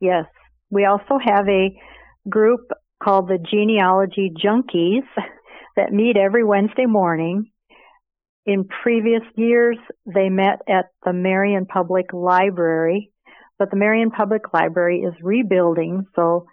Yes. 0.00 0.26
We 0.70 0.84
also 0.84 1.18
have 1.24 1.48
a 1.48 1.78
group 2.28 2.60
called 3.02 3.28
the 3.28 3.38
Genealogy 3.38 4.32
Junkies 4.36 5.06
that 5.76 5.92
meet 5.92 6.16
every 6.16 6.44
Wednesday 6.44 6.86
morning. 6.86 7.50
In 8.44 8.64
previous 8.82 9.22
years, 9.36 9.76
they 10.06 10.28
met 10.28 10.60
at 10.68 10.86
the 11.04 11.12
Marion 11.12 11.66
Public 11.66 12.12
Library, 12.12 13.12
but 13.58 13.70
the 13.70 13.76
Marion 13.76 14.10
Public 14.10 14.52
Library 14.52 15.00
is 15.00 15.14
rebuilding, 15.22 16.06
so 16.16 16.46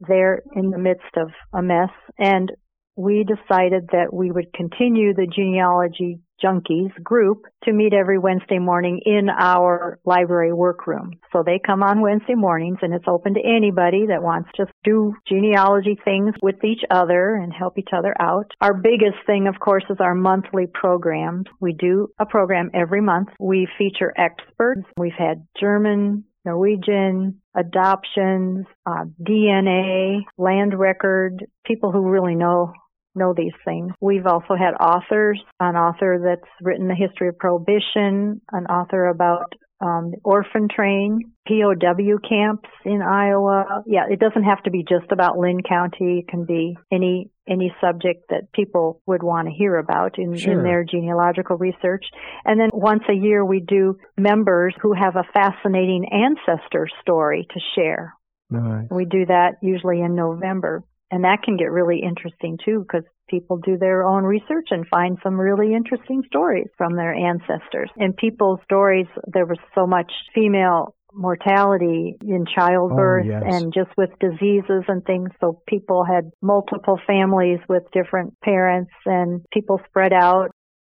they're 0.00 0.42
in 0.54 0.70
the 0.70 0.78
midst 0.78 1.16
of 1.16 1.30
a 1.52 1.62
mess. 1.62 1.90
And 2.18 2.52
we 2.98 3.24
decided 3.24 3.88
that 3.92 4.12
we 4.12 4.32
would 4.32 4.52
continue 4.52 5.14
the 5.14 5.28
genealogy 5.32 6.18
junkies 6.42 6.92
group 7.02 7.44
to 7.62 7.72
meet 7.72 7.92
every 7.94 8.18
Wednesday 8.18 8.58
morning 8.58 9.00
in 9.06 9.28
our 9.28 10.00
library 10.04 10.52
workroom. 10.52 11.12
So 11.32 11.44
they 11.46 11.60
come 11.64 11.84
on 11.84 12.00
Wednesday 12.00 12.34
mornings 12.34 12.78
and 12.82 12.92
it's 12.92 13.04
open 13.06 13.34
to 13.34 13.40
anybody 13.40 14.06
that 14.08 14.22
wants 14.22 14.48
to 14.56 14.66
do 14.82 15.14
genealogy 15.28 15.96
things 16.04 16.34
with 16.42 16.64
each 16.64 16.82
other 16.90 17.36
and 17.36 17.52
help 17.52 17.78
each 17.78 17.90
other 17.96 18.14
out. 18.20 18.50
Our 18.60 18.74
biggest 18.74 19.18
thing, 19.26 19.46
of 19.46 19.60
course, 19.60 19.84
is 19.90 19.98
our 20.00 20.16
monthly 20.16 20.66
programs. 20.66 21.46
We 21.60 21.74
do 21.74 22.08
a 22.18 22.26
program 22.26 22.70
every 22.74 23.00
month. 23.00 23.28
We 23.38 23.68
feature 23.78 24.12
experts. 24.16 24.82
We've 24.96 25.12
had 25.16 25.46
German, 25.60 26.24
Norwegian, 26.44 27.40
adoptions, 27.56 28.66
uh, 28.86 29.04
DNA, 29.22 30.22
land 30.36 30.76
record, 30.76 31.46
people 31.64 31.92
who 31.92 32.08
really 32.08 32.34
know 32.34 32.72
know 33.14 33.34
these 33.36 33.52
things. 33.64 33.92
We've 34.00 34.26
also 34.26 34.54
had 34.56 34.74
authors, 34.74 35.40
an 35.60 35.76
author 35.76 36.20
that's 36.24 36.50
written 36.60 36.88
the 36.88 36.94
history 36.94 37.28
of 37.28 37.38
prohibition, 37.38 38.40
an 38.52 38.66
author 38.66 39.06
about 39.08 39.54
um, 39.80 40.12
orphan 40.24 40.68
train, 40.74 41.20
POW 41.46 42.18
camps 42.28 42.68
in 42.84 43.00
Iowa. 43.00 43.82
Yeah, 43.86 44.06
it 44.10 44.18
doesn't 44.18 44.42
have 44.42 44.62
to 44.64 44.70
be 44.70 44.82
just 44.82 45.12
about 45.12 45.38
Linn 45.38 45.62
County. 45.62 46.20
It 46.20 46.28
can 46.28 46.44
be 46.44 46.76
any 46.90 47.30
any 47.48 47.72
subject 47.80 48.28
that 48.28 48.52
people 48.52 49.00
would 49.06 49.22
want 49.22 49.48
to 49.48 49.54
hear 49.54 49.76
about 49.76 50.18
in, 50.18 50.36
Sure. 50.36 50.52
in 50.52 50.62
their 50.64 50.84
genealogical 50.84 51.56
research. 51.56 52.04
And 52.44 52.60
then 52.60 52.68
once 52.74 53.04
a 53.08 53.14
year 53.14 53.42
we 53.42 53.60
do 53.60 53.96
members 54.18 54.74
who 54.82 54.92
have 54.92 55.16
a 55.16 55.24
fascinating 55.32 56.04
ancestor 56.12 56.88
story 57.00 57.46
to 57.50 57.60
share. 57.74 58.14
Nice. 58.50 58.88
We 58.90 59.04
do 59.06 59.26
that 59.26 59.56
usually 59.62 60.00
in 60.00 60.14
November. 60.14 60.82
And 61.10 61.24
that 61.24 61.42
can 61.42 61.56
get 61.56 61.70
really 61.70 62.00
interesting 62.02 62.58
too 62.64 62.80
because 62.86 63.04
people 63.28 63.56
do 63.58 63.76
their 63.78 64.04
own 64.04 64.24
research 64.24 64.68
and 64.70 64.86
find 64.88 65.18
some 65.22 65.38
really 65.40 65.74
interesting 65.74 66.22
stories 66.26 66.68
from 66.76 66.96
their 66.96 67.14
ancestors. 67.14 67.90
And 67.96 68.16
people's 68.16 68.60
stories, 68.64 69.06
there 69.32 69.46
was 69.46 69.58
so 69.74 69.86
much 69.86 70.10
female 70.34 70.94
mortality 71.14 72.16
in 72.20 72.44
childbirth 72.54 73.26
Oh, 73.26 73.28
yes. 73.28 73.42
and 73.46 73.72
just 73.72 73.90
with 73.96 74.10
diseases 74.20 74.84
and 74.88 75.04
things. 75.04 75.30
So 75.40 75.62
people 75.66 76.04
had 76.04 76.30
multiple 76.42 77.00
families 77.06 77.60
with 77.68 77.84
different 77.92 78.38
parents 78.40 78.90
and 79.06 79.40
people 79.52 79.80
spread 79.88 80.12
out 80.12 80.50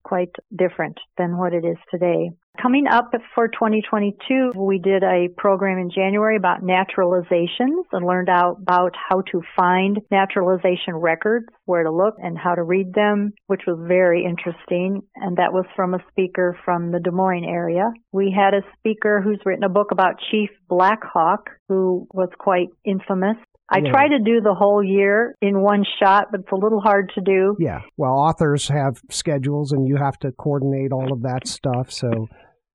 quite 0.03 0.31
different 0.55 0.97
than 1.17 1.37
what 1.37 1.53
it 1.53 1.65
is 1.65 1.77
today. 1.89 2.31
Coming 2.61 2.85
up 2.85 3.11
for 3.33 3.47
2022, 3.47 4.51
we 4.55 4.77
did 4.77 5.03
a 5.03 5.29
program 5.37 5.79
in 5.79 5.89
January 5.89 6.35
about 6.35 6.61
naturalizations 6.61 7.85
and 7.91 8.05
learned 8.05 8.29
out 8.29 8.57
about 8.61 8.93
how 9.09 9.21
to 9.31 9.41
find 9.55 9.99
naturalization 10.11 10.95
records, 10.95 11.47
where 11.65 11.83
to 11.83 11.91
look 11.91 12.15
and 12.17 12.37
how 12.37 12.53
to 12.53 12.63
read 12.63 12.93
them, 12.93 13.33
which 13.47 13.61
was 13.65 13.79
very 13.87 14.25
interesting. 14.25 15.01
And 15.15 15.37
that 15.37 15.53
was 15.53 15.65
from 15.75 15.93
a 15.93 16.03
speaker 16.09 16.57
from 16.65 16.91
the 16.91 16.99
Des 16.99 17.11
Moines 17.11 17.45
area. 17.45 17.89
We 18.11 18.35
had 18.35 18.53
a 18.53 18.67
speaker 18.77 19.21
who's 19.21 19.39
written 19.45 19.63
a 19.63 19.69
book 19.69 19.91
about 19.91 20.19
Chief 20.29 20.49
Blackhawk, 20.67 21.49
who 21.69 22.05
was 22.13 22.29
quite 22.37 22.67
infamous. 22.83 23.37
I 23.73 23.79
Yeah. 23.79 23.91
try 23.91 24.07
to 24.09 24.19
do 24.19 24.41
the 24.41 24.53
whole 24.53 24.83
year 24.83 25.35
in 25.41 25.61
one 25.61 25.85
shot, 25.99 26.27
but 26.29 26.41
it's 26.41 26.51
a 26.51 26.55
little 26.55 26.81
hard 26.81 27.09
to 27.15 27.21
do. 27.21 27.55
Yeah. 27.57 27.79
Well, 27.97 28.11
authors 28.11 28.67
have 28.67 28.97
schedules 29.09 29.71
and 29.71 29.87
you 29.87 29.95
have 29.95 30.19
to 30.19 30.33
coordinate 30.33 30.91
all 30.91 31.13
of 31.13 31.21
that 31.21 31.47
stuff. 31.47 31.89
So, 31.89 32.27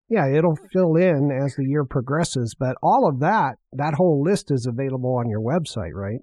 yeah, 0.09 0.27
it'll 0.27 0.57
fill 0.73 0.97
in 0.97 1.31
as 1.31 1.55
the 1.57 1.67
year 1.67 1.85
progresses. 1.85 2.55
But 2.59 2.77
all 2.83 3.07
of 3.07 3.21
that, 3.21 3.57
that 3.75 3.95
whole 3.95 4.23
list 4.23 4.51
is 4.51 4.67
available 4.67 5.17
on 5.17 5.29
your 5.29 5.41
website, 5.41 5.93
right? 5.93 6.21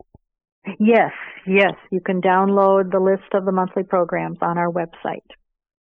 Yes, 0.80 1.12
yes. 1.46 1.74
You 1.92 2.00
can 2.02 2.22
download 2.22 2.92
the 2.92 3.00
list 3.00 3.34
of 3.34 3.46
the 3.46 3.52
monthly 3.52 3.84
programs 3.84 4.40
on 4.42 4.58
our 4.58 4.72
website. 4.72 5.28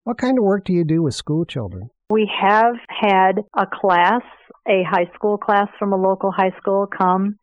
What 0.03 0.17
kind 0.17 0.37
of 0.37 0.43
work 0.43 0.65
do 0.65 0.73
you 0.73 0.83
do 0.83 1.01
with 1.01 1.15
school 1.15 1.45
children? 1.45 1.89
We 2.11 2.29
have 2.39 2.75
had 2.89 3.39
a 3.57 3.65
class, 3.65 4.21
a 4.67 4.83
high 4.83 5.09
school 5.15 5.37
class 5.37 5.69
from 5.79 5.93
a 5.93 5.95
local 5.95 6.31
high 6.31 6.51
school 6.59 6.85
come 6.85 7.37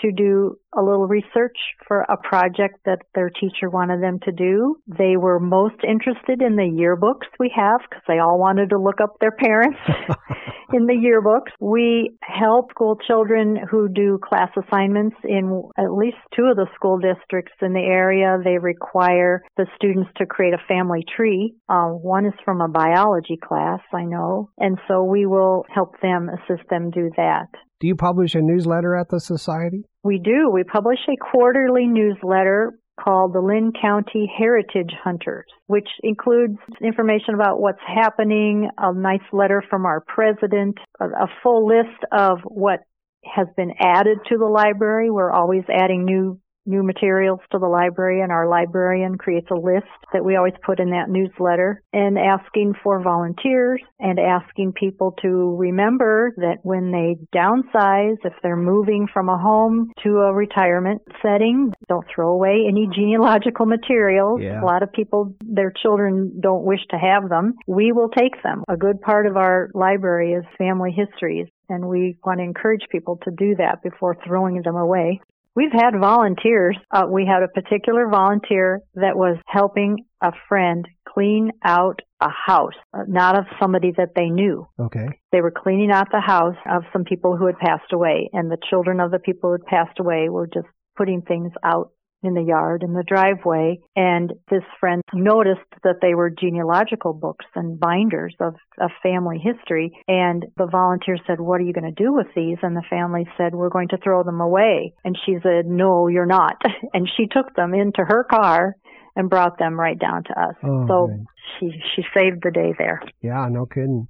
to 0.00 0.12
do 0.12 0.56
a 0.76 0.82
little 0.82 1.06
research 1.06 1.56
for 1.86 2.00
a 2.02 2.16
project 2.16 2.80
that 2.84 3.02
their 3.14 3.30
teacher 3.30 3.70
wanted 3.70 4.02
them 4.02 4.18
to 4.24 4.32
do. 4.32 4.76
They 4.86 5.16
were 5.16 5.40
most 5.40 5.76
interested 5.86 6.42
in 6.42 6.56
the 6.56 6.62
yearbooks 6.62 7.28
we 7.38 7.52
have 7.54 7.80
because 7.88 8.02
they 8.06 8.18
all 8.18 8.38
wanted 8.38 8.70
to 8.70 8.78
look 8.78 9.00
up 9.00 9.16
their 9.20 9.32
parents 9.32 9.78
in 10.72 10.86
the 10.86 10.94
yearbooks. 10.94 11.52
We 11.60 12.16
help 12.22 12.70
school 12.70 12.96
children 13.06 13.58
who 13.70 13.88
do 13.88 14.18
class 14.22 14.50
assignments 14.56 15.16
in 15.24 15.62
at 15.78 15.92
least 15.92 16.16
two 16.34 16.44
of 16.44 16.56
the 16.56 16.66
school 16.74 16.98
districts 16.98 17.54
in 17.62 17.72
the 17.72 17.80
area. 17.80 18.38
They 18.42 18.58
require 18.58 19.42
the 19.56 19.66
students 19.76 20.10
to 20.16 20.26
create 20.26 20.54
a 20.54 20.68
family 20.68 21.04
tree. 21.16 21.54
Uh, 21.68 21.88
one 21.88 22.26
is 22.26 22.34
from 22.44 22.60
a 22.60 22.68
biology 22.68 23.38
class, 23.42 23.80
I 23.92 24.04
know, 24.04 24.50
and 24.58 24.78
so 24.88 25.04
we 25.04 25.26
will 25.26 25.64
help 25.72 26.00
them, 26.00 26.28
assist 26.28 26.68
them 26.70 26.90
do 26.90 27.10
that. 27.16 27.48
Do 27.80 27.86
you 27.86 27.96
publish 27.96 28.34
a 28.34 28.40
newsletter 28.40 28.94
at 28.94 29.08
the 29.08 29.20
society? 29.20 29.84
We 30.04 30.18
do. 30.18 30.50
We 30.50 30.64
publish 30.64 30.98
a 31.08 31.16
quarterly 31.16 31.86
newsletter 31.86 32.78
called 33.02 33.32
the 33.32 33.40
Linn 33.40 33.72
County 33.80 34.30
Heritage 34.38 34.92
Hunters, 35.02 35.46
which 35.66 35.88
includes 36.02 36.58
information 36.80 37.34
about 37.34 37.58
what's 37.58 37.80
happening, 37.86 38.68
a 38.78 38.92
nice 38.92 39.26
letter 39.32 39.64
from 39.68 39.86
our 39.86 40.00
president, 40.06 40.76
a, 41.00 41.26
full 41.42 41.66
list 41.66 42.04
of 42.12 42.38
what 42.44 42.80
has 43.24 43.48
been 43.56 43.72
added 43.80 44.18
to 44.28 44.36
the 44.36 44.44
library. 44.44 45.10
We're 45.10 45.32
always 45.32 45.64
adding 45.72 46.04
new 46.04 46.38
new 46.66 46.82
materials 46.82 47.40
to 47.52 47.58
the 47.58 47.66
library 47.66 48.20
and 48.20 48.32
our 48.32 48.48
librarian 48.48 49.16
creates 49.16 49.48
a 49.50 49.54
list 49.54 49.86
that 50.12 50.24
we 50.24 50.36
always 50.36 50.54
put 50.64 50.80
in 50.80 50.90
that 50.90 51.08
newsletter 51.08 51.82
and 51.92 52.18
asking 52.18 52.74
for 52.82 53.02
volunteers 53.02 53.80
and 53.98 54.18
asking 54.18 54.72
people 54.72 55.14
to 55.22 55.56
remember 55.56 56.32
that 56.36 56.58
when 56.62 56.90
they 56.90 57.16
downsize, 57.36 58.16
if 58.24 58.32
they're 58.42 58.56
moving 58.56 59.06
from 59.12 59.28
a 59.28 59.38
home 59.38 59.92
to 60.02 60.18
a 60.18 60.32
retirement 60.32 61.02
setting, 61.22 61.72
don't 61.88 62.06
throw 62.14 62.30
away 62.30 62.64
any 62.68 62.88
genealogical 62.94 63.66
materials. 63.66 64.40
Yeah. 64.42 64.62
A 64.62 64.64
lot 64.64 64.82
of 64.82 64.92
people, 64.92 65.34
their 65.40 65.72
children 65.82 66.40
don't 66.40 66.64
wish 66.64 66.80
to 66.90 66.96
have 66.96 67.28
them. 67.28 67.54
We 67.66 67.92
will 67.92 68.08
take 68.08 68.42
them. 68.42 68.64
A 68.68 68.76
good 68.76 69.00
part 69.00 69.26
of 69.26 69.36
our 69.36 69.70
library 69.74 70.32
is 70.32 70.44
family 70.58 70.92
histories 70.92 71.48
and 71.68 71.88
we 71.88 72.16
want 72.24 72.38
to 72.38 72.44
encourage 72.44 72.82
people 72.90 73.18
to 73.24 73.30
do 73.30 73.54
that 73.56 73.82
before 73.82 74.16
throwing 74.26 74.60
them 74.62 74.76
away. 74.76 75.20
We've 75.56 75.72
had 75.72 75.98
volunteers. 75.98 76.76
Uh, 76.90 77.06
we 77.08 77.26
had 77.26 77.42
a 77.42 77.48
particular 77.48 78.08
volunteer 78.08 78.80
that 78.94 79.16
was 79.16 79.36
helping 79.46 80.04
a 80.20 80.32
friend 80.48 80.86
clean 81.08 81.52
out 81.64 82.00
a 82.20 82.28
house, 82.28 82.74
uh, 82.92 83.04
not 83.06 83.38
of 83.38 83.44
somebody 83.60 83.92
that 83.96 84.14
they 84.16 84.30
knew. 84.30 84.66
Okay. 84.80 85.06
They 85.30 85.40
were 85.40 85.52
cleaning 85.52 85.92
out 85.92 86.08
the 86.10 86.20
house 86.20 86.56
of 86.68 86.82
some 86.92 87.04
people 87.04 87.36
who 87.36 87.46
had 87.46 87.58
passed 87.58 87.92
away, 87.92 88.30
and 88.32 88.50
the 88.50 88.58
children 88.68 88.98
of 88.98 89.12
the 89.12 89.20
people 89.20 89.50
who 89.50 89.52
had 89.52 89.66
passed 89.66 90.00
away 90.00 90.28
were 90.28 90.46
just 90.46 90.66
putting 90.96 91.22
things 91.22 91.52
out 91.62 91.90
in 92.24 92.34
the 92.34 92.42
yard 92.42 92.82
in 92.82 92.92
the 92.92 93.04
driveway 93.06 93.78
and 93.96 94.32
this 94.50 94.62
friend 94.80 95.02
noticed 95.12 95.60
that 95.82 95.96
they 96.00 96.14
were 96.14 96.30
genealogical 96.30 97.12
books 97.12 97.46
and 97.54 97.78
binders 97.78 98.34
of, 98.40 98.54
of 98.80 98.90
family 99.02 99.38
history 99.38 99.92
and 100.08 100.44
the 100.56 100.66
volunteer 100.66 101.16
said 101.26 101.40
what 101.40 101.60
are 101.60 101.64
you 101.64 101.72
going 101.72 101.92
to 101.92 102.02
do 102.02 102.12
with 102.12 102.26
these 102.34 102.58
and 102.62 102.76
the 102.76 102.82
family 102.88 103.26
said 103.36 103.54
we're 103.54 103.68
going 103.68 103.88
to 103.88 103.98
throw 103.98 104.22
them 104.22 104.40
away 104.40 104.92
and 105.04 105.16
she 105.24 105.36
said 105.42 105.66
no 105.66 106.08
you're 106.08 106.26
not 106.26 106.60
and 106.94 107.08
she 107.16 107.26
took 107.26 107.54
them 107.54 107.74
into 107.74 108.02
her 108.04 108.24
car 108.24 108.76
and 109.16 109.30
brought 109.30 109.58
them 109.58 109.78
right 109.78 109.98
down 109.98 110.24
to 110.24 110.40
us. 110.40 110.54
Oh, 110.64 110.86
so 110.88 111.06
good. 111.06 111.26
she 111.58 111.82
she 111.94 112.02
saved 112.16 112.42
the 112.42 112.50
day 112.50 112.74
there. 112.78 113.00
Yeah, 113.22 113.48
no 113.50 113.66
kidding. 113.66 114.08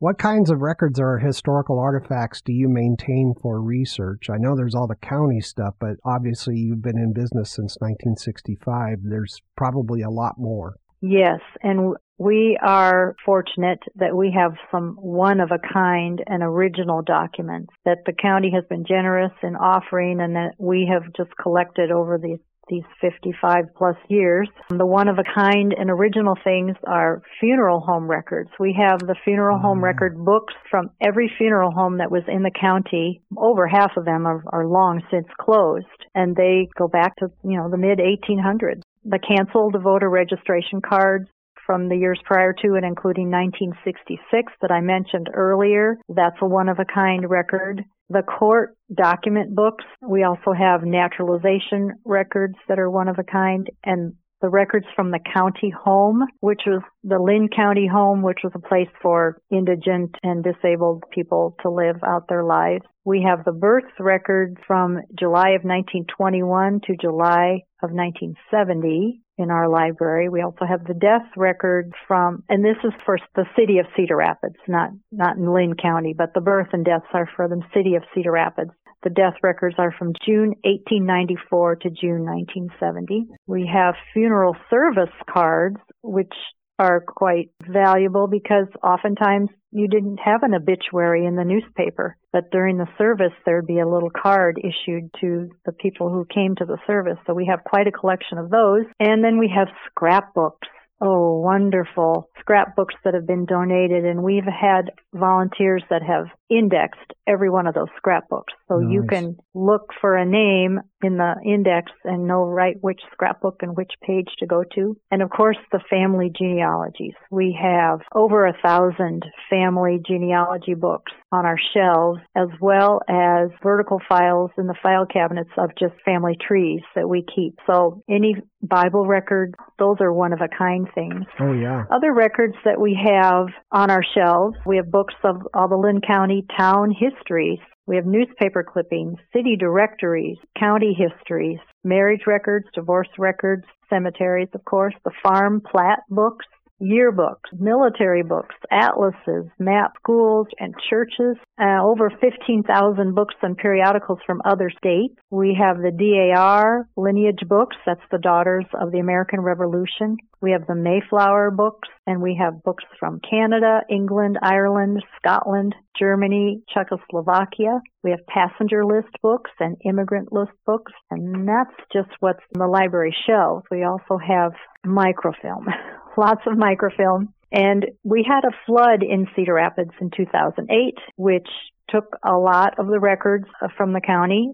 What 0.00 0.16
kinds 0.16 0.48
of 0.48 0.60
records 0.60 1.00
or 1.00 1.18
historical 1.18 1.80
artifacts 1.80 2.40
do 2.40 2.52
you 2.52 2.68
maintain 2.68 3.34
for 3.42 3.60
research? 3.60 4.30
I 4.30 4.36
know 4.38 4.54
there's 4.54 4.76
all 4.76 4.86
the 4.86 4.94
county 4.94 5.40
stuff, 5.40 5.74
but 5.80 5.96
obviously 6.04 6.54
you've 6.54 6.82
been 6.82 6.98
in 6.98 7.12
business 7.12 7.50
since 7.50 7.76
1965. 7.80 8.98
There's 9.02 9.40
probably 9.56 10.02
a 10.02 10.08
lot 10.08 10.34
more. 10.38 10.76
Yes, 11.00 11.40
and 11.64 11.96
we 12.16 12.56
are 12.62 13.16
fortunate 13.24 13.80
that 13.96 14.16
we 14.16 14.32
have 14.36 14.52
some 14.70 14.96
one 15.00 15.40
of 15.40 15.50
a 15.50 15.72
kind 15.72 16.22
and 16.28 16.44
original 16.44 17.02
documents 17.02 17.72
that 17.84 17.98
the 18.06 18.12
county 18.12 18.52
has 18.54 18.64
been 18.70 18.84
generous 18.86 19.32
in 19.42 19.56
offering 19.56 20.20
and 20.20 20.36
that 20.36 20.52
we 20.58 20.88
have 20.92 21.12
just 21.16 21.36
collected 21.42 21.90
over 21.90 22.18
these 22.18 22.40
these 22.68 22.84
55 23.00 23.64
plus 23.76 23.96
years. 24.08 24.48
The 24.70 24.86
one 24.86 25.08
of 25.08 25.18
a 25.18 25.40
kind 25.40 25.74
and 25.76 25.90
original 25.90 26.36
things 26.44 26.76
are 26.86 27.22
funeral 27.40 27.80
home 27.80 28.08
records. 28.08 28.50
We 28.58 28.76
have 28.78 29.00
the 29.00 29.16
funeral 29.24 29.58
home 29.58 29.78
mm. 29.78 29.84
record 29.84 30.16
books 30.24 30.54
from 30.70 30.90
every 31.00 31.30
funeral 31.38 31.70
home 31.70 31.98
that 31.98 32.10
was 32.10 32.24
in 32.28 32.42
the 32.42 32.50
county. 32.50 33.22
Over 33.36 33.66
half 33.66 33.92
of 33.96 34.04
them 34.04 34.26
are, 34.26 34.42
are 34.48 34.66
long 34.66 35.02
since 35.10 35.26
closed 35.40 35.86
and 36.14 36.34
they 36.34 36.68
go 36.76 36.88
back 36.88 37.16
to, 37.16 37.28
you 37.44 37.56
know, 37.56 37.70
the 37.70 37.76
mid 37.76 37.98
1800s. 37.98 38.82
The 39.04 39.18
canceled 39.18 39.76
voter 39.82 40.10
registration 40.10 40.80
cards 40.80 41.28
from 41.68 41.88
the 41.88 41.96
years 41.96 42.18
prior 42.24 42.54
to 42.54 42.74
and 42.74 42.84
including 42.84 43.30
1966 43.30 44.52
that 44.62 44.70
I 44.70 44.80
mentioned 44.80 45.28
earlier. 45.34 45.98
That's 46.08 46.36
a 46.40 46.46
one 46.46 46.68
of 46.70 46.78
a 46.78 46.86
kind 46.86 47.28
record. 47.28 47.84
The 48.10 48.22
court 48.22 48.76
document 48.94 49.54
books. 49.54 49.84
We 50.00 50.22
also 50.24 50.52
have 50.52 50.82
naturalization 50.82 51.92
records 52.04 52.54
that 52.68 52.78
are 52.78 52.90
one 52.90 53.08
of 53.08 53.18
a 53.18 53.24
kind 53.24 53.68
and 53.84 54.14
the 54.40 54.48
records 54.48 54.86
from 54.94 55.10
the 55.10 55.18
county 55.34 55.70
home, 55.70 56.24
which 56.40 56.62
was 56.66 56.82
the 57.02 57.18
Linn 57.18 57.48
County 57.54 57.88
home, 57.88 58.22
which 58.22 58.38
was 58.44 58.52
a 58.54 58.60
place 58.60 58.88
for 59.02 59.40
indigent 59.50 60.14
and 60.22 60.44
disabled 60.44 61.02
people 61.10 61.56
to 61.62 61.70
live 61.70 61.96
out 62.06 62.28
their 62.28 62.44
lives. 62.44 62.84
We 63.04 63.26
have 63.28 63.44
the 63.44 63.52
birth 63.52 63.90
record 63.98 64.58
from 64.66 65.00
July 65.18 65.50
of 65.50 65.64
1921 65.64 66.80
to 66.86 66.96
July 67.00 67.62
of 67.82 67.90
1970 67.90 69.20
in 69.38 69.50
our 69.50 69.68
library. 69.68 70.28
We 70.28 70.42
also 70.42 70.66
have 70.68 70.84
the 70.84 70.94
death 70.94 71.26
record 71.36 71.92
from, 72.06 72.42
and 72.48 72.64
this 72.64 72.76
is 72.84 72.92
for 73.06 73.18
the 73.36 73.46
city 73.56 73.78
of 73.78 73.86
Cedar 73.96 74.16
Rapids, 74.16 74.56
not, 74.66 74.90
not 75.12 75.36
in 75.36 75.52
Linn 75.52 75.74
County, 75.80 76.14
but 76.16 76.34
the 76.34 76.40
birth 76.40 76.68
and 76.72 76.84
deaths 76.84 77.06
are 77.14 77.30
for 77.36 77.48
the 77.48 77.62
city 77.72 77.94
of 77.94 78.02
Cedar 78.14 78.32
Rapids. 78.32 78.70
The 79.04 79.10
death 79.10 79.34
records 79.44 79.76
are 79.78 79.94
from 79.96 80.12
June 80.26 80.54
1894 80.64 81.76
to 81.76 81.90
June 81.90 82.24
1970. 82.24 83.28
We 83.46 83.70
have 83.72 83.94
funeral 84.12 84.56
service 84.68 85.14
cards, 85.30 85.76
which 86.02 86.34
are 86.78 87.00
quite 87.00 87.50
valuable 87.66 88.26
because 88.26 88.66
oftentimes 88.82 89.50
you 89.70 89.88
didn't 89.88 90.18
have 90.18 90.42
an 90.42 90.54
obituary 90.54 91.26
in 91.26 91.36
the 91.36 91.44
newspaper, 91.44 92.16
but 92.32 92.50
during 92.50 92.78
the 92.78 92.88
service 92.96 93.32
there'd 93.44 93.66
be 93.66 93.80
a 93.80 93.88
little 93.88 94.10
card 94.10 94.58
issued 94.58 95.10
to 95.20 95.48
the 95.66 95.72
people 95.72 96.10
who 96.10 96.24
came 96.32 96.54
to 96.56 96.64
the 96.64 96.78
service. 96.86 97.18
So 97.26 97.34
we 97.34 97.46
have 97.46 97.64
quite 97.64 97.86
a 97.86 97.92
collection 97.92 98.38
of 98.38 98.50
those. 98.50 98.84
And 98.98 99.22
then 99.22 99.38
we 99.38 99.52
have 99.54 99.68
scrapbooks. 99.90 100.68
Oh, 101.00 101.40
wonderful 101.40 102.28
scrapbooks 102.40 102.94
that 103.04 103.14
have 103.14 103.26
been 103.26 103.44
donated 103.44 104.04
and 104.04 104.22
we've 104.22 104.42
had 104.42 104.90
volunteers 105.14 105.84
that 105.90 106.02
have 106.02 106.26
indexed 106.50 107.12
every 107.26 107.50
one 107.50 107.66
of 107.66 107.74
those 107.74 107.88
scrapbooks. 107.96 108.52
So 108.68 108.80
you 108.80 109.04
can 109.08 109.36
look 109.54 109.90
for 110.00 110.16
a 110.16 110.24
name 110.24 110.80
in 111.02 111.16
the 111.16 111.34
index 111.44 111.92
and 112.04 112.26
know 112.26 112.42
right 112.44 112.76
which 112.80 113.00
scrapbook 113.12 113.56
and 113.60 113.76
which 113.76 113.92
page 114.02 114.28
to 114.38 114.46
go 114.46 114.64
to. 114.74 114.96
And 115.10 115.22
of 115.22 115.30
course 115.30 115.58
the 115.70 115.80
family 115.90 116.30
genealogies. 116.36 117.14
We 117.30 117.58
have 117.60 118.00
over 118.14 118.46
a 118.46 118.56
thousand 118.62 119.24
family 119.50 120.00
genealogy 120.06 120.74
books 120.74 121.12
on 121.30 121.44
our 121.44 121.58
shelves 121.74 122.20
as 122.34 122.48
well 122.60 123.00
as 123.08 123.50
vertical 123.62 124.00
files 124.08 124.50
in 124.56 124.66
the 124.66 124.74
file 124.82 125.06
cabinets 125.06 125.50
of 125.58 125.70
just 125.78 125.94
family 126.04 126.36
trees 126.46 126.80
that 126.94 127.08
we 127.08 127.24
keep. 127.34 127.58
So 127.66 128.02
any 128.08 128.36
Bible 128.62 129.06
record, 129.06 129.54
those 129.78 129.96
are 130.00 130.12
one 130.12 130.32
of 130.32 130.40
a 130.40 130.48
kind 130.48 130.88
things. 130.94 131.24
Oh, 131.38 131.52
yeah. 131.52 131.84
Other 131.92 132.12
records 132.12 132.54
that 132.64 132.80
we 132.80 132.98
have 133.00 133.46
on 133.70 133.90
our 133.90 134.02
shelves, 134.16 134.56
we 134.66 134.76
have 134.76 134.90
books 134.90 135.14
of 135.22 135.36
all 135.54 135.68
the 135.68 135.76
Linn 135.76 136.00
County 136.00 136.37
town 136.56 136.90
histories. 136.90 137.58
We 137.86 137.96
have 137.96 138.06
newspaper 138.06 138.62
clippings, 138.62 139.18
city 139.32 139.56
directories, 139.56 140.36
county 140.58 140.92
histories, 140.92 141.58
marriage 141.84 142.22
records, 142.26 142.66
divorce 142.74 143.08
records, 143.18 143.64
cemeteries, 143.88 144.48
of 144.54 144.64
course, 144.64 144.94
the 145.04 145.10
farm 145.22 145.60
plat 145.60 146.00
books, 146.10 146.46
yearbooks, 146.80 147.50
military 147.52 148.22
books, 148.22 148.54
atlases, 148.70 149.46
map 149.58 149.92
schools 150.00 150.46
and 150.58 150.74
churches, 150.88 151.36
uh, 151.60 151.82
over 151.82 152.10
15,000 152.20 153.14
books 153.14 153.34
and 153.42 153.56
periodicals 153.56 154.18
from 154.26 154.40
other 154.44 154.70
states. 154.70 155.14
We 155.30 155.56
have 155.58 155.78
the 155.78 155.90
DAR 155.90 156.88
lineage 156.96 157.42
books, 157.48 157.76
that's 157.86 158.00
the 158.10 158.18
Daughters 158.18 158.66
of 158.80 158.92
the 158.92 158.98
American 158.98 159.40
Revolution. 159.40 160.16
We 160.40 160.52
have 160.52 160.66
the 160.66 160.74
Mayflower 160.74 161.50
books, 161.50 161.88
and 162.06 162.22
we 162.22 162.38
have 162.40 162.62
books 162.62 162.84
from 163.00 163.20
Canada, 163.28 163.80
England, 163.90 164.38
Ireland, 164.40 165.02
Scotland, 165.18 165.74
Germany, 165.98 166.62
Czechoslovakia. 166.72 167.80
We 168.04 168.10
have 168.10 168.24
passenger 168.28 168.84
list 168.84 169.08
books 169.20 169.50
and 169.58 169.76
immigrant 169.84 170.32
list 170.32 170.52
books, 170.64 170.92
and 171.10 171.48
that's 171.48 171.74
just 171.92 172.10
what's 172.20 172.42
in 172.54 172.60
the 172.60 172.68
library 172.68 173.14
shelves. 173.26 173.64
We 173.70 173.82
also 173.82 174.16
have 174.16 174.52
microfilm, 174.86 175.66
lots 176.18 176.42
of 176.46 176.58
microfilm. 176.58 177.32
And 177.50 177.86
we 178.04 178.26
had 178.28 178.44
a 178.44 178.52
flood 178.66 179.02
in 179.02 179.26
Cedar 179.34 179.54
Rapids 179.54 179.92
in 180.00 180.10
2008, 180.14 180.94
which 181.16 181.48
took 181.88 182.04
a 182.22 182.36
lot 182.36 182.78
of 182.78 182.88
the 182.88 183.00
records 183.00 183.46
uh, 183.62 183.68
from 183.76 183.94
the 183.94 184.02
county 184.02 184.52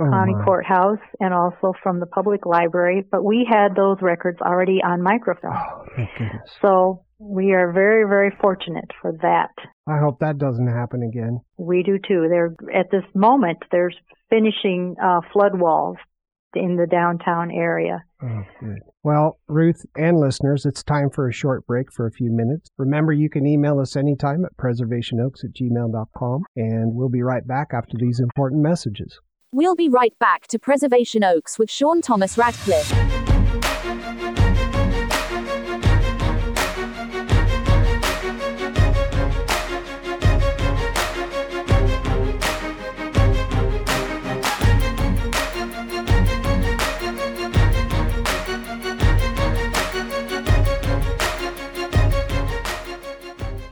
Oh, 0.00 0.08
county 0.10 0.32
my. 0.32 0.44
courthouse 0.44 0.98
and 1.20 1.34
also 1.34 1.74
from 1.82 2.00
the 2.00 2.06
public 2.06 2.46
library, 2.46 3.04
but 3.10 3.22
we 3.22 3.46
had 3.46 3.74
those 3.76 3.98
records 4.00 4.38
already 4.40 4.80
on 4.82 5.02
microfilm. 5.02 5.52
Oh, 5.54 5.84
thank 5.94 6.08
goodness. 6.16 6.48
So 6.62 7.04
we 7.18 7.52
are 7.52 7.70
very, 7.72 8.08
very 8.08 8.30
fortunate 8.40 8.90
for 9.02 9.12
that. 9.20 9.50
I 9.86 9.98
hope 9.98 10.20
that 10.20 10.38
doesn't 10.38 10.68
happen 10.68 11.02
again. 11.02 11.40
We 11.58 11.82
do 11.82 11.98
too. 11.98 12.28
They're 12.30 12.54
at 12.74 12.90
this 12.90 13.04
moment 13.14 13.58
there's 13.70 13.94
finishing 14.30 14.96
uh, 15.02 15.20
flood 15.34 15.60
walls 15.60 15.98
in 16.54 16.76
the 16.76 16.86
downtown 16.86 17.50
area. 17.50 18.02
Oh, 18.22 18.42
good. 18.60 18.80
Well, 19.02 19.38
Ruth 19.48 19.84
and 19.96 20.20
listeners, 20.20 20.66
it's 20.66 20.82
time 20.82 21.08
for 21.10 21.28
a 21.28 21.32
short 21.32 21.66
break 21.66 21.90
for 21.92 22.06
a 22.06 22.12
few 22.12 22.30
minutes. 22.30 22.68
Remember, 22.76 23.12
you 23.12 23.30
can 23.30 23.46
email 23.46 23.80
us 23.80 23.96
anytime 23.96 24.44
at 24.44 24.56
preservationoaks 24.56 25.44
at 25.44 25.54
gmail.com, 25.54 26.42
and 26.56 26.94
we'll 26.94 27.08
be 27.08 27.22
right 27.22 27.46
back 27.46 27.68
after 27.72 27.96
these 27.98 28.20
important 28.20 28.62
messages. 28.62 29.18
We'll 29.52 29.76
be 29.76 29.88
right 29.88 30.16
back 30.18 30.46
to 30.48 30.58
Preservation 30.58 31.24
Oaks 31.24 31.58
with 31.58 31.70
Sean 31.70 32.02
Thomas 32.02 32.36
Radcliffe. 32.36 33.19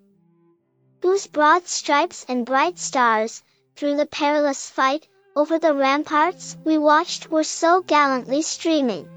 Whose 1.02 1.26
broad 1.26 1.66
stripes 1.66 2.24
and 2.28 2.46
bright 2.46 2.78
stars, 2.78 3.42
through 3.76 3.96
the 3.96 4.06
perilous 4.06 4.70
fight, 4.70 5.08
over 5.36 5.58
the 5.58 5.74
ramparts 5.74 6.56
we 6.64 6.78
watched 6.78 7.30
were 7.30 7.44
so 7.44 7.82
gallantly 7.82 8.42
streaming. 8.42 9.08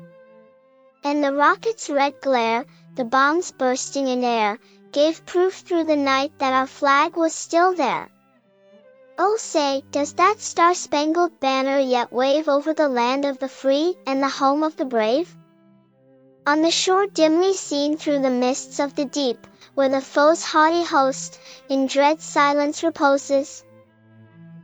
And 1.04 1.24
the 1.24 1.34
rocket's 1.34 1.90
red 1.90 2.20
glare, 2.22 2.66
the 2.98 3.06
bombs 3.06 3.52
bursting 3.52 4.08
in 4.08 4.24
air, 4.24 4.60
gave 4.92 5.26
proof 5.26 5.54
through 5.60 5.84
the 5.84 5.96
night 5.96 6.32
that 6.40 6.54
our 6.54 6.66
flag 6.66 7.16
was 7.16 7.34
still 7.34 7.76
there. 7.76 8.10
Oh 9.20 9.38
say, 9.38 9.84
does 9.92 10.14
that 10.14 10.40
star-spangled 10.40 11.40
banner 11.40 11.78
yet 11.78 12.12
wave 12.12 12.50
over 12.50 12.74
the 12.74 12.90
land 12.90 13.24
of 13.26 13.38
the 13.38 13.48
free 13.48 13.96
and 14.08 14.22
the 14.22 14.28
home 14.28 14.64
of 14.64 14.78
the 14.78 14.86
brave? 14.86 15.36
On 16.48 16.62
the 16.64 16.72
shore 16.72 17.06
dimly 17.06 17.54
seen 17.54 17.98
through 17.98 18.20
the 18.20 18.32
mists 18.32 18.80
of 18.80 18.96
the 18.96 19.06
deep, 19.06 19.46
where 19.76 19.90
the 19.90 20.02
foe's 20.02 20.44
haughty 20.44 20.84
host 20.84 21.40
in 21.70 21.86
dread 21.86 22.20
silence 22.22 22.84
reposes? 22.84 23.64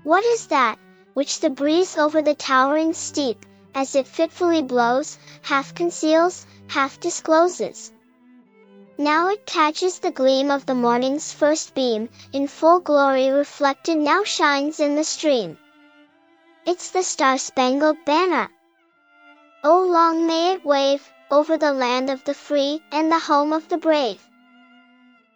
What 0.03 0.25
is 0.25 0.47
that, 0.47 0.79
which 1.13 1.39
the 1.39 1.49
breeze 1.49 1.97
over 1.97 2.23
the 2.23 2.33
towering 2.33 2.93
steep, 2.93 3.45
as 3.75 3.95
it 3.95 4.07
fitfully 4.07 4.63
blows, 4.63 5.19
half 5.43 5.75
conceals, 5.75 6.47
half 6.67 6.99
discloses? 6.99 7.91
Now 9.03 9.27
it 9.27 9.45
catches 9.45 9.99
the 9.99 10.11
gleam 10.11 10.49
of 10.49 10.65
the 10.65 10.75
morning's 10.75 11.33
first 11.33 11.75
beam, 11.75 12.07
in 12.31 12.47
full 12.47 12.79
glory 12.79 13.27
reflected 13.31 13.97
now 13.97 14.23
shines 14.23 14.79
in 14.79 14.95
the 14.95 15.03
stream. 15.03 15.57
It's 16.65 16.91
the 16.91 17.03
Star-Spangled 17.03 17.97
Banner. 18.05 18.49
Oh 19.61 19.81
long 19.81 20.25
may 20.25 20.53
it 20.53 20.63
wave, 20.65 21.11
over 21.29 21.57
the 21.57 21.73
land 21.73 22.09
of 22.09 22.23
the 22.23 22.33
free 22.33 22.81
and 22.93 23.11
the 23.11 23.19
home 23.19 23.51
of 23.51 23.67
the 23.67 23.77
brave. 23.77 24.21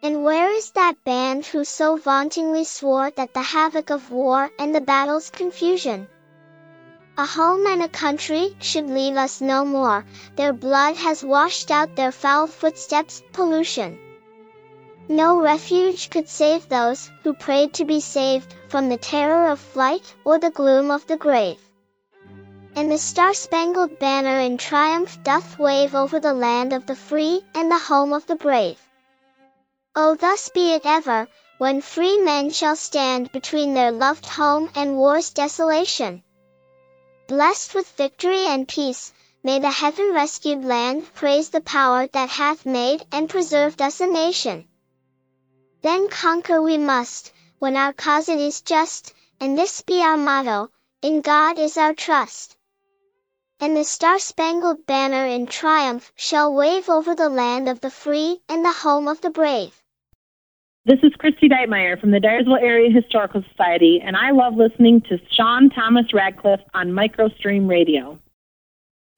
And 0.02 0.24
where 0.24 0.50
is 0.50 0.70
that 0.70 1.04
band 1.04 1.44
who 1.44 1.62
so 1.62 1.96
vauntingly 1.96 2.64
swore 2.64 3.10
that 3.16 3.34
the 3.34 3.42
havoc 3.42 3.90
of 3.90 4.10
war 4.10 4.50
and 4.58 4.74
the 4.74 4.80
battle's 4.80 5.28
confusion 5.28 6.08
a 7.18 7.26
home 7.26 7.66
and 7.66 7.82
a 7.82 7.88
country 7.88 8.56
should 8.60 8.88
leave 8.88 9.16
us 9.16 9.40
no 9.40 9.64
more. 9.64 10.06
Their 10.36 10.52
blood 10.52 10.94
has 10.96 11.24
washed 11.24 11.72
out 11.72 11.96
their 11.96 12.12
foul 12.12 12.46
footsteps, 12.46 13.24
pollution. 13.32 13.98
No 15.08 15.40
refuge 15.40 16.10
could 16.10 16.28
save 16.28 16.68
those 16.68 17.10
who 17.24 17.34
prayed 17.34 17.74
to 17.74 17.84
be 17.84 17.98
saved 18.00 18.54
from 18.68 18.88
the 18.88 18.96
terror 18.96 19.48
of 19.48 19.58
flight 19.58 20.14
or 20.24 20.38
the 20.38 20.52
gloom 20.52 20.92
of 20.92 21.08
the 21.08 21.16
grave. 21.16 21.58
And 22.76 22.92
the 22.92 22.98
star-spangled 22.98 23.98
banner 23.98 24.38
in 24.38 24.56
triumph 24.56 25.20
doth 25.24 25.58
wave 25.58 25.96
over 25.96 26.20
the 26.20 26.34
land 26.34 26.72
of 26.72 26.86
the 26.86 26.94
free 26.94 27.44
and 27.52 27.68
the 27.68 27.78
home 27.78 28.12
of 28.12 28.28
the 28.28 28.36
brave. 28.36 28.78
Oh, 29.96 30.14
thus 30.14 30.50
be 30.50 30.74
it 30.74 30.82
ever, 30.84 31.26
when 31.56 31.80
free 31.80 32.20
men 32.20 32.50
shall 32.50 32.76
stand 32.76 33.32
between 33.32 33.74
their 33.74 33.90
loved 33.90 34.26
home 34.26 34.70
and 34.76 34.96
war's 34.96 35.30
desolation. 35.30 36.22
Blessed 37.28 37.74
with 37.74 37.86
victory 37.98 38.46
and 38.46 38.66
peace, 38.66 39.12
may 39.44 39.58
the 39.58 39.70
heaven 39.70 40.14
rescued 40.14 40.64
land 40.64 41.12
praise 41.12 41.50
the 41.50 41.60
power 41.60 42.06
that 42.06 42.30
hath 42.30 42.64
made 42.64 43.04
and 43.12 43.28
preserved 43.28 43.82
us 43.82 44.00
a 44.00 44.06
nation. 44.06 44.66
Then 45.82 46.08
conquer 46.08 46.62
we 46.62 46.78
must, 46.78 47.30
when 47.58 47.76
our 47.76 47.92
cause 47.92 48.30
it 48.30 48.40
is 48.40 48.62
just, 48.62 49.12
and 49.40 49.58
this 49.58 49.82
be 49.82 50.00
our 50.00 50.16
motto, 50.16 50.70
in 51.02 51.20
God 51.20 51.58
is 51.58 51.76
our 51.76 51.92
trust. 51.92 52.56
And 53.60 53.76
the 53.76 53.84
star-spangled 53.84 54.86
banner 54.86 55.26
in 55.26 55.46
triumph 55.46 56.10
shall 56.16 56.54
wave 56.54 56.88
over 56.88 57.14
the 57.14 57.28
land 57.28 57.68
of 57.68 57.80
the 57.80 57.90
free 57.90 58.40
and 58.48 58.64
the 58.64 58.72
home 58.72 59.06
of 59.06 59.20
the 59.20 59.28
brave. 59.28 59.77
This 60.88 61.00
is 61.02 61.12
Christy 61.18 61.50
Deitmeyer 61.50 62.00
from 62.00 62.12
the 62.12 62.18
Dyersville 62.18 62.62
Area 62.62 62.90
Historical 62.90 63.42
Society, 63.50 64.00
and 64.02 64.16
I 64.16 64.30
love 64.30 64.54
listening 64.54 65.02
to 65.02 65.18
Sean 65.30 65.68
Thomas 65.68 66.14
Radcliffe 66.14 66.62
on 66.72 66.92
Microstream 66.92 67.68
Radio. 67.68 68.18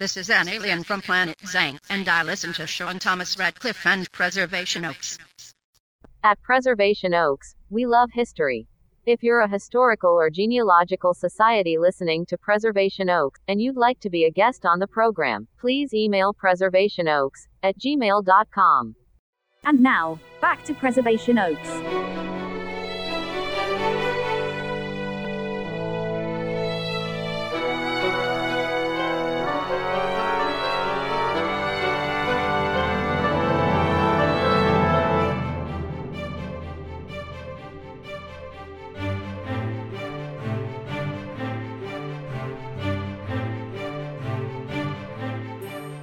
This 0.00 0.16
is 0.16 0.30
an 0.30 0.48
alien 0.48 0.82
from 0.82 1.00
planet 1.00 1.38
Zang, 1.44 1.78
and 1.88 2.08
I 2.08 2.24
listen 2.24 2.52
to 2.54 2.66
Sean 2.66 2.98
Thomas 2.98 3.38
Radcliffe 3.38 3.86
and 3.86 4.10
Preservation 4.10 4.84
Oaks. 4.84 5.16
At 6.24 6.42
Preservation 6.42 7.14
Oaks, 7.14 7.54
we 7.68 7.86
love 7.86 8.10
history. 8.14 8.66
If 9.06 9.22
you're 9.22 9.38
a 9.38 9.48
historical 9.48 10.10
or 10.10 10.28
genealogical 10.28 11.14
society 11.14 11.78
listening 11.78 12.26
to 12.26 12.36
Preservation 12.36 13.08
Oaks, 13.08 13.38
and 13.46 13.62
you'd 13.62 13.76
like 13.76 14.00
to 14.00 14.10
be 14.10 14.24
a 14.24 14.32
guest 14.32 14.66
on 14.66 14.80
the 14.80 14.88
program, 14.88 15.46
please 15.60 15.94
email 15.94 16.34
preservationoaks 16.34 17.46
at 17.62 17.78
gmail.com. 17.78 18.96
And 19.64 19.80
now, 19.80 20.18
back 20.40 20.64
to 20.64 20.74
Preservation 20.74 21.38
Oaks. 21.38 22.19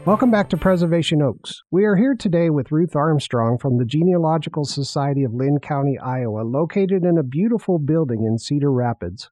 Welcome 0.07 0.31
back 0.31 0.47
to 0.51 0.57
Preservation 0.57 1.21
Oaks. 1.21 1.63
We 1.69 1.83
are 1.83 1.97
here 1.97 2.15
today 2.17 2.49
with 2.49 2.71
Ruth 2.71 2.95
Armstrong 2.95 3.57
from 3.57 3.77
the 3.77 3.83
Genealogical 3.83 4.63
Society 4.63 5.25
of 5.25 5.33
Linn 5.33 5.59
County, 5.59 5.99
Iowa, 5.99 6.43
located 6.43 7.03
in 7.03 7.17
a 7.17 7.23
beautiful 7.23 7.77
building 7.77 8.23
in 8.23 8.37
Cedar 8.37 8.71
Rapids. 8.71 9.29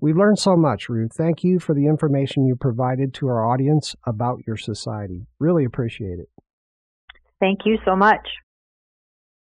We've 0.00 0.16
learned 0.16 0.40
so 0.40 0.56
much, 0.56 0.88
Ruth. 0.88 1.12
Thank 1.16 1.44
you 1.44 1.60
for 1.60 1.76
the 1.76 1.86
information 1.86 2.44
you 2.44 2.56
provided 2.56 3.14
to 3.14 3.28
our 3.28 3.48
audience 3.48 3.94
about 4.04 4.40
your 4.48 4.56
society. 4.56 5.28
Really 5.38 5.64
appreciate 5.64 6.18
it. 6.18 6.28
Thank 7.38 7.60
you 7.64 7.78
so 7.84 7.94
much. 7.94 8.28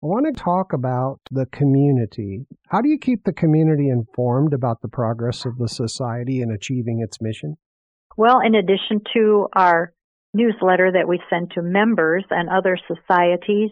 I 0.05 0.07
want 0.07 0.27
to 0.27 0.39
talk 0.39 0.75
about 0.75 1.21
the 1.31 1.47
community. 1.47 2.45
How 2.69 2.83
do 2.83 2.91
you 2.91 2.99
keep 2.99 3.25
the 3.25 3.33
community 3.33 3.89
informed 3.89 4.53
about 4.53 4.83
the 4.83 4.89
progress 4.89 5.47
of 5.47 5.57
the 5.57 5.69
society 5.69 6.43
in 6.43 6.51
achieving 6.51 7.01
its 7.01 7.23
mission? 7.23 7.57
Well, 8.19 8.41
in 8.41 8.55
addition 8.55 9.01
to 9.15 9.49
our 9.55 9.95
newsletter 10.37 10.93
that 10.93 11.09
we 11.09 11.21
send 11.31 11.51
to 11.53 11.63
members 11.63 12.25
and 12.31 12.49
other 12.49 12.79
societies. 12.87 13.71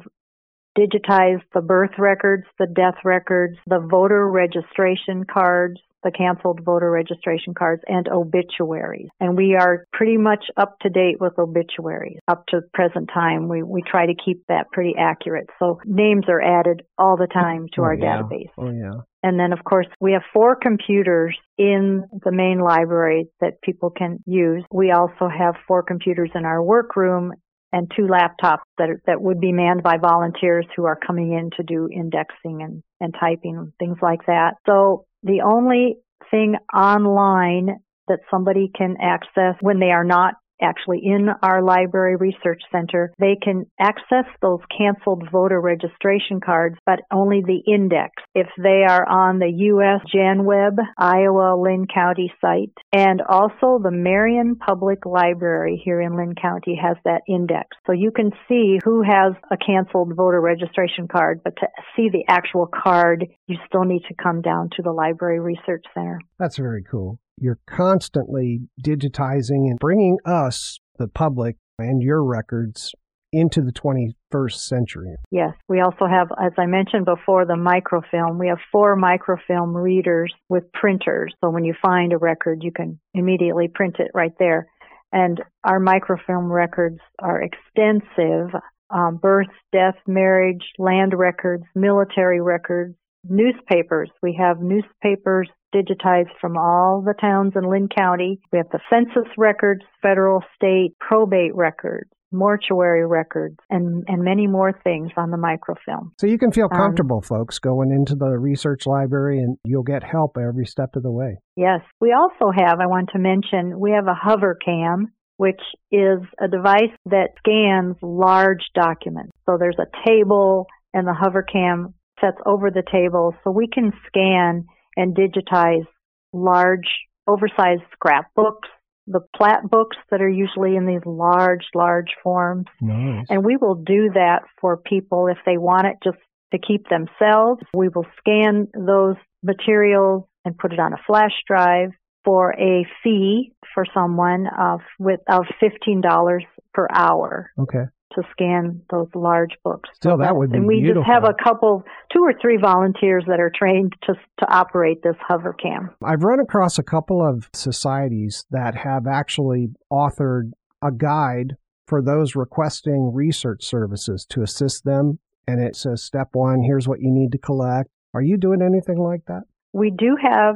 digitized 0.77 1.43
the 1.53 1.61
birth 1.61 1.91
records, 1.97 2.45
the 2.57 2.67
death 2.67 2.95
records, 3.03 3.57
the 3.67 3.79
voter 3.79 4.29
registration 4.29 5.25
cards, 5.25 5.81
the 6.03 6.11
canceled 6.11 6.61
voter 6.63 6.89
registration 6.89 7.53
cards, 7.53 7.83
and 7.87 8.07
obituaries. 8.07 9.09
And 9.19 9.35
we 9.35 9.55
are 9.55 9.85
pretty 9.93 10.17
much 10.17 10.45
up 10.57 10.79
to 10.79 10.89
date 10.89 11.19
with 11.19 11.37
obituaries 11.37 12.19
up 12.27 12.45
to 12.47 12.61
present 12.73 13.09
time. 13.13 13.49
We, 13.49 13.61
we 13.63 13.83
try 13.83 14.05
to 14.05 14.13
keep 14.13 14.45
that 14.47 14.71
pretty 14.71 14.95
accurate. 14.97 15.49
So 15.59 15.79
names 15.85 16.25
are 16.29 16.41
added 16.41 16.83
all 16.97 17.17
the 17.17 17.27
time 17.27 17.67
to 17.73 17.81
oh, 17.81 17.83
our 17.83 17.93
yeah. 17.93 18.21
database. 18.21 18.49
Oh, 18.57 18.71
yeah. 18.71 19.01
And 19.23 19.39
then, 19.39 19.53
of 19.53 19.63
course, 19.63 19.87
we 19.99 20.13
have 20.13 20.23
four 20.33 20.55
computers 20.55 21.37
in 21.57 22.03
the 22.23 22.31
main 22.31 22.59
library 22.59 23.27
that 23.39 23.61
people 23.61 23.91
can 23.91 24.17
use. 24.25 24.63
We 24.71 24.91
also 24.91 25.29
have 25.29 25.55
four 25.67 25.83
computers 25.83 26.31
in 26.33 26.45
our 26.45 26.61
workroom 26.61 27.33
and 27.71 27.91
two 27.95 28.07
laptops 28.07 28.63
that 28.77 28.89
are, 28.89 29.01
that 29.05 29.21
would 29.21 29.39
be 29.39 29.51
manned 29.51 29.83
by 29.83 29.97
volunteers 29.97 30.65
who 30.75 30.85
are 30.85 30.97
coming 30.97 31.33
in 31.33 31.51
to 31.57 31.63
do 31.63 31.87
indexing 31.91 32.61
and, 32.61 32.83
and 32.99 33.15
typing 33.19 33.71
things 33.79 33.97
like 34.01 34.25
that. 34.25 34.55
So 34.65 35.05
the 35.23 35.41
only 35.45 35.97
thing 36.31 36.55
online 36.73 37.77
that 38.07 38.19
somebody 38.29 38.71
can 38.75 38.97
access 39.01 39.55
when 39.61 39.79
they 39.79 39.91
are 39.91 40.03
not 40.03 40.33
actually 40.61 41.01
in 41.03 41.29
our 41.41 41.61
library 41.61 42.15
research 42.15 42.61
center, 42.71 43.11
they 43.19 43.37
can 43.41 43.65
access 43.79 44.25
those 44.41 44.59
canceled 44.75 45.23
voter 45.31 45.59
registration 45.59 46.39
cards, 46.39 46.77
but 46.85 46.99
only 47.11 47.41
the 47.41 47.61
index. 47.71 48.11
If 48.35 48.47
they 48.57 48.83
are 48.87 49.07
on 49.07 49.39
the 49.39 49.51
U.S. 49.51 50.01
GenWeb 50.13 50.77
Iowa 50.97 51.59
Linn 51.59 51.87
County 51.93 52.31
site, 52.41 52.71
and 52.93 53.21
also 53.21 53.79
the 53.81 53.91
Marion 53.91 54.55
Public 54.55 55.05
Library 55.05 55.81
here 55.83 56.01
in 56.01 56.15
Linn 56.15 56.35
County 56.39 56.79
has 56.81 56.97
that 57.05 57.21
index. 57.27 57.67
So 57.85 57.93
you 57.93 58.11
can 58.11 58.31
see 58.47 58.79
who 58.83 59.01
has 59.03 59.33
a 59.51 59.57
canceled 59.57 60.15
voter 60.15 60.41
registration 60.41 61.07
card, 61.07 61.41
but 61.43 61.55
to 61.57 61.67
see 61.95 62.09
the 62.09 62.23
actual 62.27 62.67
card, 62.67 63.25
you 63.47 63.57
still 63.67 63.83
need 63.83 64.03
to 64.07 64.15
come 64.21 64.41
down 64.41 64.69
to 64.75 64.81
the 64.81 64.91
library 64.91 65.39
research 65.39 65.85
center. 65.93 66.19
That's 66.39 66.57
very 66.57 66.83
cool 66.83 67.19
you're 67.37 67.59
constantly 67.67 68.61
digitizing 68.85 69.69
and 69.69 69.79
bringing 69.79 70.17
us, 70.25 70.79
the 70.97 71.07
public, 71.07 71.57
and 71.77 72.01
your 72.01 72.23
records 72.23 72.93
into 73.33 73.61
the 73.61 73.71
21st 73.71 74.55
century. 74.55 75.15
Yes, 75.31 75.53
we 75.69 75.79
also 75.79 76.05
have, 76.05 76.27
as 76.43 76.51
I 76.57 76.65
mentioned 76.65 77.05
before, 77.05 77.45
the 77.45 77.55
microfilm. 77.55 78.37
We 78.37 78.49
have 78.49 78.57
four 78.71 78.95
microfilm 78.95 79.75
readers 79.75 80.33
with 80.49 80.71
printers. 80.73 81.33
So 81.41 81.49
when 81.49 81.63
you 81.63 81.73
find 81.81 82.11
a 82.13 82.17
record, 82.17 82.59
you 82.61 82.71
can 82.71 82.99
immediately 83.13 83.69
print 83.73 83.97
it 83.99 84.11
right 84.13 84.33
there. 84.37 84.67
And 85.13 85.41
our 85.63 85.79
microfilm 85.79 86.51
records 86.51 86.99
are 87.19 87.41
extensive. 87.41 88.49
Um, 88.89 89.17
birth, 89.21 89.47
death, 89.71 89.95
marriage, 90.05 90.63
land 90.77 91.13
records, 91.17 91.63
military 91.73 92.41
records, 92.41 92.95
newspapers. 93.23 94.09
We 94.21 94.37
have 94.39 94.61
newspapers 94.61 95.49
digitized 95.73 96.31
from 96.39 96.57
all 96.57 97.03
the 97.05 97.13
towns 97.19 97.53
in 97.55 97.69
Linn 97.69 97.87
County. 97.95 98.39
We 98.51 98.57
have 98.57 98.69
the 98.71 98.79
census 98.89 99.31
records, 99.37 99.81
federal, 100.01 100.41
state, 100.55 100.95
probate 100.99 101.55
records, 101.55 102.09
mortuary 102.31 103.05
records, 103.05 103.57
and, 103.69 104.03
and 104.07 104.23
many 104.23 104.47
more 104.47 104.73
things 104.83 105.11
on 105.17 105.31
the 105.31 105.37
microfilm. 105.37 106.13
So 106.19 106.27
you 106.27 106.37
can 106.37 106.51
feel 106.51 106.67
Um, 106.71 106.77
comfortable, 106.77 107.21
folks, 107.21 107.59
going 107.59 107.91
into 107.91 108.15
the 108.15 108.37
research 108.37 108.85
library 108.85 109.39
and 109.39 109.57
you'll 109.65 109.83
get 109.83 110.03
help 110.03 110.37
every 110.37 110.65
step 110.65 110.95
of 110.95 111.03
the 111.03 111.11
way. 111.11 111.37
Yes. 111.55 111.81
We 111.99 112.13
also 112.13 112.51
have, 112.51 112.79
I 112.79 112.87
want 112.87 113.09
to 113.13 113.19
mention, 113.19 113.79
we 113.79 113.91
have 113.91 114.07
a 114.07 114.13
hover 114.13 114.57
cam, 114.63 115.13
which 115.37 115.61
is 115.91 116.19
a 116.39 116.47
device 116.47 116.93
that 117.05 117.29
scans 117.39 117.95
large 118.01 118.63
documents. 118.75 119.31
So 119.45 119.57
there's 119.57 119.79
a 119.79 120.07
table 120.07 120.67
and 120.93 121.07
the 121.07 121.13
hover 121.13 121.43
cam 121.43 121.93
sets 122.21 122.37
over 122.45 122.69
the 122.69 122.83
table 122.91 123.35
so 123.43 123.51
we 123.51 123.67
can 123.67 123.91
scan 124.07 124.65
and 124.95 125.15
digitize 125.15 125.85
large, 126.33 126.87
oversized 127.27 127.81
scrapbooks, 127.93 128.69
the 129.07 129.21
plat 129.35 129.69
books 129.69 129.97
that 130.09 130.21
are 130.21 130.29
usually 130.29 130.75
in 130.75 130.85
these 130.85 131.05
large, 131.05 131.65
large 131.73 132.11
forms. 132.23 132.67
Nice. 132.79 133.25
And 133.29 133.43
we 133.43 133.57
will 133.57 133.75
do 133.75 134.11
that 134.13 134.43
for 134.59 134.77
people 134.77 135.27
if 135.27 135.37
they 135.45 135.57
want 135.57 135.87
it 135.87 135.97
just 136.03 136.17
to 136.53 136.59
keep 136.59 136.87
themselves. 136.89 137.61
We 137.73 137.89
will 137.89 138.05
scan 138.19 138.67
those 138.73 139.15
materials 139.43 140.25
and 140.45 140.57
put 140.57 140.73
it 140.73 140.79
on 140.79 140.93
a 140.93 140.97
flash 141.07 141.33
drive 141.47 141.89
for 142.23 142.53
a 142.53 142.85
fee 143.03 143.53
for 143.73 143.85
someone 143.93 144.45
of 144.59 144.81
with 144.99 145.19
of 145.27 145.45
fifteen 145.59 146.01
dollars 146.01 146.43
per 146.73 146.87
hour 146.93 147.51
Okay. 147.59 147.85
To 148.15 148.23
scan 148.31 148.81
those 148.89 149.07
large 149.15 149.57
books. 149.63 149.89
Still, 149.95 150.17
that 150.17 150.35
would 150.35 150.51
be 150.51 150.57
and 150.57 150.67
we 150.67 150.81
beautiful. 150.81 151.03
just 151.03 151.11
have 151.11 151.23
a 151.23 151.33
couple, 151.43 151.83
two 152.13 152.21
or 152.21 152.33
three 152.41 152.57
volunteers 152.57 153.23
that 153.27 153.39
are 153.39 153.51
trained 153.53 153.93
to 154.03 154.13
to 154.39 154.53
operate 154.53 155.03
this 155.03 155.15
hover 155.27 155.53
cam. 155.53 155.89
I've 156.03 156.23
run 156.23 156.39
across 156.39 156.77
a 156.77 156.83
couple 156.83 157.25
of 157.25 157.49
societies 157.53 158.45
that 158.51 158.75
have 158.75 159.07
actually 159.07 159.69
authored 159.91 160.51
a 160.81 160.91
guide 160.91 161.55
for 161.87 162.01
those 162.01 162.35
requesting 162.35 163.11
research 163.13 163.65
services 163.65 164.25
to 164.29 164.41
assist 164.41 164.85
them. 164.85 165.19
And 165.47 165.61
it 165.61 165.75
says, 165.75 166.03
step 166.03 166.29
one, 166.33 166.63
here's 166.63 166.87
what 166.87 167.01
you 167.01 167.11
need 167.11 167.31
to 167.33 167.37
collect. 167.37 167.89
Are 168.13 168.21
you 168.21 168.37
doing 168.37 168.61
anything 168.61 168.97
like 168.97 169.25
that? 169.27 169.43
We 169.73 169.89
do 169.89 170.15
have 170.21 170.55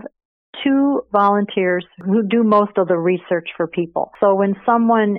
two 0.64 1.02
volunteers 1.12 1.86
who 2.04 2.24
do 2.28 2.44
most 2.44 2.78
of 2.78 2.88
the 2.88 2.98
research 2.98 3.50
for 3.58 3.68
people. 3.68 4.12
So 4.20 4.36
when 4.36 4.56
someone 4.66 5.18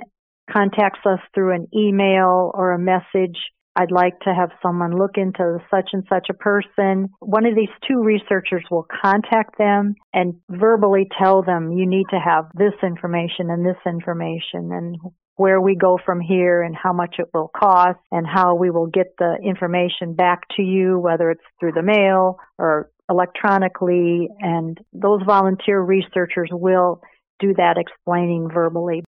contacts 0.51 0.99
us 1.05 1.19
through 1.33 1.55
an 1.55 1.67
email 1.75 2.51
or 2.53 2.71
a 2.71 2.79
message, 2.79 3.37
I'd 3.77 3.91
like 3.91 4.19
to 4.21 4.33
have 4.33 4.49
someone 4.61 4.97
look 4.97 5.17
into 5.17 5.59
such 5.69 5.89
and 5.93 6.03
such 6.09 6.27
a 6.31 6.33
person. 6.33 7.09
One 7.19 7.45
of 7.45 7.55
these 7.55 7.69
two 7.87 8.01
researchers 8.01 8.63
will 8.71 8.87
contact 9.03 9.59
them 9.59 9.93
and 10.13 10.35
verbally 10.49 11.07
tell 11.21 11.43
them 11.43 11.71
you 11.71 11.87
need 11.87 12.05
to 12.09 12.19
have 12.19 12.45
this 12.55 12.73
information 12.81 13.51
and 13.51 13.63
this 13.63 13.77
information 13.85 14.71
and 14.71 14.97
where 15.35 15.61
we 15.61 15.75
go 15.75 15.99
from 16.03 16.19
here 16.19 16.63
and 16.63 16.75
how 16.75 16.91
much 16.91 17.17
it 17.19 17.27
will 17.35 17.51
cost 17.55 17.99
and 18.11 18.25
how 18.25 18.55
we 18.55 18.71
will 18.71 18.87
get 18.87 19.13
the 19.19 19.37
information 19.43 20.15
back 20.15 20.41
to 20.55 20.63
you, 20.63 20.97
whether 20.97 21.29
it's 21.29 21.43
through 21.59 21.73
the 21.73 21.83
mail 21.83 22.39
or 22.57 22.89
electronically. 23.07 24.27
And 24.39 24.79
those 24.91 25.21
volunteer 25.23 25.79
researchers 25.79 26.49
will 26.51 27.01
do 27.39 27.53
that 27.53 27.77
explaining 27.77 28.49
verbally. 28.51 29.03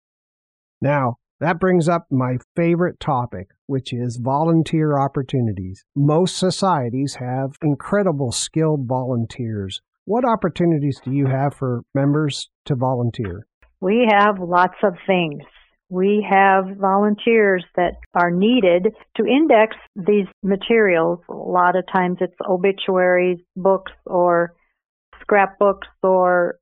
Now, 0.80 1.18
that 1.40 1.60
brings 1.60 1.88
up 1.88 2.06
my 2.10 2.38
favorite 2.54 2.98
topic, 2.98 3.48
which 3.66 3.92
is 3.92 4.18
volunteer 4.22 4.98
opportunities. 4.98 5.84
Most 5.94 6.36
societies 6.38 7.16
have 7.20 7.56
incredible 7.62 8.32
skilled 8.32 8.86
volunteers. 8.86 9.80
What 10.06 10.24
opportunities 10.24 11.00
do 11.04 11.12
you 11.12 11.26
have 11.26 11.54
for 11.54 11.82
members 11.94 12.48
to 12.66 12.74
volunteer? 12.74 13.46
We 13.80 14.08
have 14.10 14.38
lots 14.40 14.76
of 14.82 14.94
things. 15.06 15.42
We 15.88 16.26
have 16.28 16.64
volunteers 16.78 17.64
that 17.76 17.96
are 18.14 18.30
needed 18.30 18.88
to 19.16 19.26
index 19.26 19.76
these 19.94 20.26
materials. 20.42 21.20
A 21.28 21.34
lot 21.34 21.76
of 21.76 21.84
times 21.92 22.18
it's 22.20 22.34
obituaries, 22.48 23.38
books, 23.56 23.92
or 24.04 24.54
scrapbooks, 25.20 25.86
or 26.02 26.58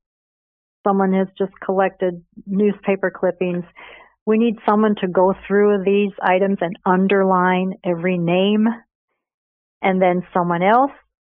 someone 0.87 1.13
has 1.15 1.29
just 1.39 1.53
collected 1.65 2.23
newspaper 2.47 3.11
clippings. 3.11 3.65
We 4.27 4.39
need 4.39 4.57
someone 4.67 4.95
to 5.01 5.09
go 5.09 5.35
through 5.47 5.85
these 5.85 6.13
items 6.23 6.59
and 6.61 6.79
underline 6.87 7.75
every 7.85 8.19
name. 8.19 8.67
And 9.83 10.01
then 10.01 10.23
someone 10.33 10.63
else 10.63 10.93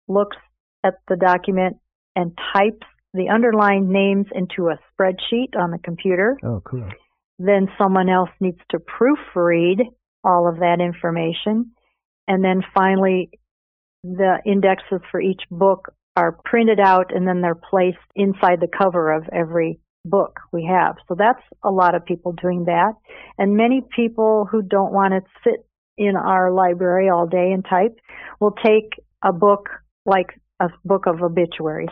looks 0.08 0.38
at 0.84 0.96
the 1.08 1.16
document 1.16 1.78
and 2.16 2.38
types 2.54 2.86
the 3.14 3.30
underlined 3.30 3.90
names 3.90 4.28
into 4.34 4.70
a 4.70 4.78
spreadsheet 4.92 5.58
on 5.58 5.72
the 5.72 5.80
computer. 5.84 6.38
Oh, 6.44 6.62
cool. 6.64 6.88
Then 7.40 7.68
someone 7.78 8.10
else 8.10 8.30
needs 8.40 8.60
to 8.72 8.78
proofread 8.80 9.82
all 10.24 10.48
of 10.48 10.60
that 10.60 10.80
information. 10.80 11.72
And 12.28 12.44
then 12.44 12.62
finally, 12.74 13.32
the 14.04 14.38
indexes 14.46 15.02
for 15.12 15.22
each 15.22 15.42
book 15.50 15.94
are 16.16 16.38
printed 16.46 16.80
out 16.80 17.14
and 17.14 17.28
then 17.28 17.42
they're 17.42 17.56
placed 17.56 17.98
inside 18.16 18.60
the 18.62 18.68
cover 18.68 19.12
of 19.12 19.24
every 19.34 19.80
book 20.06 20.40
we 20.54 20.66
have. 20.70 20.96
So 21.08 21.16
that's 21.18 21.42
a 21.64 21.72
lot 21.72 21.96
of 21.96 22.06
people 22.06 22.34
doing 22.34 22.66
that. 22.66 22.94
And 23.38 23.58
many 23.58 23.82
people 23.96 24.48
who 24.50 24.62
don't 24.62 24.94
want 24.94 25.14
to 25.14 25.22
sit 25.44 25.66
in 25.98 26.16
our 26.16 26.52
library 26.52 27.10
all 27.10 27.28
day 27.28 27.52
and 27.52 27.66
type 27.70 27.98
will 28.40 28.56
take 28.64 29.02
a 29.24 29.34
book 29.34 29.70
like 30.06 30.28
a 30.60 30.70
book 30.84 31.06
of 31.08 31.22
obituaries. 31.22 31.90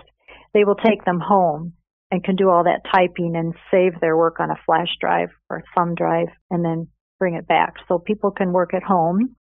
They 0.54 0.64
will 0.64 0.76
take 0.76 1.04
them 1.06 1.20
home 1.20 1.74
and 2.12 2.24
can 2.24 2.36
do 2.36 2.50
all 2.50 2.64
that 2.66 2.82
typing 2.94 3.36
and 3.36 3.56
save 3.72 4.00
their 4.00 4.16
work 4.16 4.40
on 4.40 4.52
a 4.52 4.60
flash 4.66 4.90
drive 5.02 5.30
or 5.50 5.64
thumb 5.76 5.96
drive 5.96 6.28
and 6.52 6.64
then 6.64 6.88
bring 7.18 7.36
it 7.36 7.48
back. 7.48 7.74
So 7.88 7.98
people 7.98 8.32
can 8.32 8.54
work 8.54 8.74
at 8.74 8.84
home. 8.84 9.36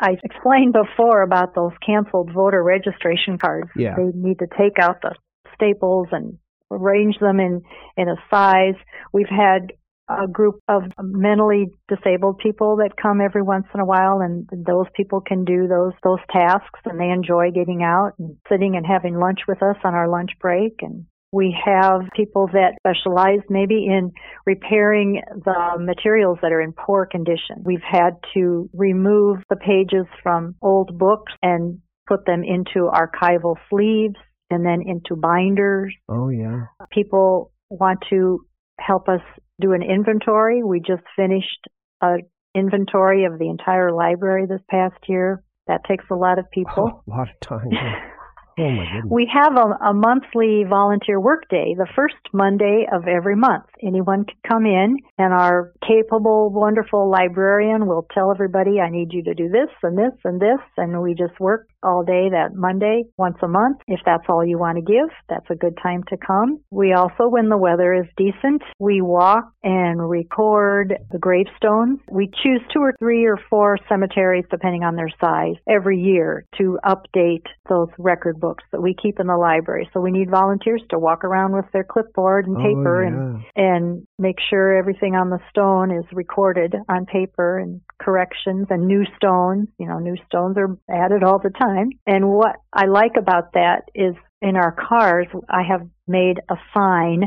I 0.00 0.16
explained 0.22 0.74
before 0.74 1.22
about 1.22 1.54
those 1.54 1.72
canceled 1.84 2.30
voter 2.32 2.62
registration 2.62 3.38
cards. 3.38 3.70
Yeah. 3.76 3.94
They 3.96 4.10
need 4.14 4.40
to 4.40 4.46
take 4.58 4.78
out 4.80 5.00
the 5.00 5.14
staples 5.54 6.08
and 6.10 6.38
arrange 6.74 7.18
them 7.20 7.40
in, 7.40 7.62
in 7.96 8.08
a 8.08 8.16
size. 8.30 8.76
We've 9.12 9.28
had 9.28 9.72
a 10.08 10.28
group 10.28 10.60
of 10.68 10.82
mentally 11.00 11.66
disabled 11.88 12.38
people 12.38 12.76
that 12.76 12.96
come 13.00 13.20
every 13.20 13.42
once 13.42 13.66
in 13.72 13.80
a 13.80 13.86
while 13.86 14.20
and 14.20 14.46
those 14.66 14.86
people 14.94 15.22
can 15.22 15.46
do 15.46 15.66
those 15.66 15.94
those 16.02 16.18
tasks 16.30 16.80
and 16.84 17.00
they 17.00 17.08
enjoy 17.08 17.50
getting 17.50 17.82
out 17.82 18.12
and 18.18 18.36
sitting 18.46 18.76
and 18.76 18.86
having 18.86 19.18
lunch 19.18 19.40
with 19.48 19.62
us 19.62 19.76
on 19.82 19.94
our 19.94 20.06
lunch 20.06 20.32
break 20.40 20.74
and 20.82 21.06
we 21.34 21.56
have 21.64 22.02
people 22.14 22.48
that 22.52 22.76
specialize 22.78 23.40
maybe 23.50 23.86
in 23.86 24.12
repairing 24.46 25.20
the 25.44 25.78
materials 25.80 26.38
that 26.42 26.52
are 26.52 26.60
in 26.60 26.72
poor 26.72 27.06
condition. 27.06 27.56
We've 27.64 27.82
had 27.82 28.18
to 28.34 28.70
remove 28.72 29.38
the 29.50 29.56
pages 29.56 30.06
from 30.22 30.54
old 30.62 30.96
books 30.96 31.32
and 31.42 31.80
put 32.06 32.24
them 32.24 32.44
into 32.44 32.88
archival 32.88 33.56
sleeves 33.68 34.14
and 34.50 34.64
then 34.64 34.82
into 34.86 35.16
binders. 35.16 35.94
Oh, 36.08 36.28
yeah. 36.28 36.66
People 36.90 37.52
want 37.70 38.00
to 38.10 38.44
help 38.78 39.08
us 39.08 39.20
do 39.60 39.72
an 39.72 39.82
inventory. 39.82 40.62
We 40.62 40.80
just 40.80 41.02
finished 41.16 41.66
an 42.00 42.22
inventory 42.54 43.24
of 43.24 43.38
the 43.38 43.48
entire 43.48 43.92
library 43.92 44.46
this 44.46 44.60
past 44.70 44.96
year. 45.08 45.42
That 45.66 45.80
takes 45.88 46.04
a 46.10 46.14
lot 46.14 46.38
of 46.38 46.50
people. 46.50 46.90
Oh, 46.92 47.02
a 47.12 47.16
lot 47.16 47.28
of 47.28 47.40
time. 47.40 47.68
Yeah. 47.70 48.00
Oh 48.56 48.70
my 48.70 48.84
goodness. 48.84 49.10
We 49.10 49.30
have 49.34 49.56
a, 49.56 49.90
a 49.90 49.92
monthly 49.92 50.62
volunteer 50.68 51.18
work 51.18 51.48
day, 51.48 51.74
the 51.76 51.88
first 51.96 52.14
Monday 52.32 52.86
of 52.92 53.08
every 53.08 53.34
month. 53.34 53.64
Anyone 53.82 54.24
can 54.26 54.36
come 54.46 54.64
in 54.64 54.98
and 55.18 55.32
our 55.32 55.72
capable, 55.86 56.50
wonderful 56.50 57.10
librarian 57.10 57.86
will 57.86 58.06
tell 58.14 58.30
everybody, 58.30 58.80
I 58.80 58.90
need 58.90 59.12
you 59.12 59.24
to 59.24 59.34
do 59.34 59.48
this 59.48 59.70
and 59.82 59.98
this 59.98 60.14
and 60.24 60.40
this. 60.40 60.60
And 60.76 61.02
we 61.02 61.14
just 61.14 61.38
work 61.40 61.66
all 61.84 62.02
day 62.02 62.28
that 62.30 62.54
Monday 62.54 63.04
once 63.16 63.36
a 63.42 63.48
month. 63.48 63.78
If 63.86 64.00
that's 64.04 64.24
all 64.28 64.44
you 64.44 64.58
want 64.58 64.76
to 64.78 64.82
give, 64.82 65.08
that's 65.28 65.48
a 65.50 65.54
good 65.54 65.78
time 65.82 66.02
to 66.08 66.16
come. 66.16 66.60
We 66.70 66.92
also, 66.92 67.28
when 67.28 67.48
the 67.48 67.58
weather 67.58 67.94
is 67.94 68.06
decent, 68.16 68.62
we 68.78 69.00
walk 69.00 69.44
and 69.62 70.08
record 70.08 70.94
the 71.10 71.18
gravestones. 71.18 72.00
We 72.10 72.30
choose 72.42 72.60
two 72.72 72.80
or 72.80 72.94
three 72.98 73.24
or 73.24 73.38
four 73.50 73.78
cemeteries, 73.88 74.44
depending 74.50 74.84
on 74.84 74.96
their 74.96 75.10
size, 75.20 75.56
every 75.68 76.00
year 76.00 76.46
to 76.58 76.78
update 76.84 77.46
those 77.68 77.88
record 77.98 78.40
books 78.40 78.64
that 78.72 78.82
we 78.82 78.94
keep 79.00 79.20
in 79.20 79.26
the 79.26 79.36
library. 79.36 79.88
So 79.92 80.00
we 80.00 80.10
need 80.10 80.30
volunteers 80.30 80.82
to 80.90 80.98
walk 80.98 81.24
around 81.24 81.54
with 81.54 81.66
their 81.72 81.84
clipboard 81.84 82.46
and 82.46 82.56
oh, 82.56 82.60
paper 82.60 83.04
oh, 83.04 83.08
yeah. 83.08 83.42
and 83.56 83.74
and 83.74 84.06
make 84.18 84.36
sure 84.50 84.76
everything 84.76 85.14
on 85.14 85.30
the 85.30 85.38
stone 85.50 85.90
is 85.90 86.04
recorded 86.12 86.74
on 86.88 87.06
paper 87.06 87.58
and 87.58 87.80
corrections 88.00 88.66
and 88.70 88.86
new 88.86 89.04
stones. 89.16 89.68
You 89.78 89.86
know, 89.86 89.98
new 89.98 90.16
stones 90.26 90.56
are 90.58 90.76
added 90.90 91.22
all 91.22 91.38
the 91.38 91.50
time. 91.50 91.73
And 92.06 92.28
what 92.28 92.56
I 92.72 92.86
like 92.86 93.12
about 93.18 93.52
that 93.54 93.82
is 93.94 94.14
in 94.42 94.56
our 94.56 94.72
cars, 94.72 95.26
I 95.48 95.62
have 95.62 95.86
made 96.06 96.38
a 96.50 96.56
sign 96.74 97.24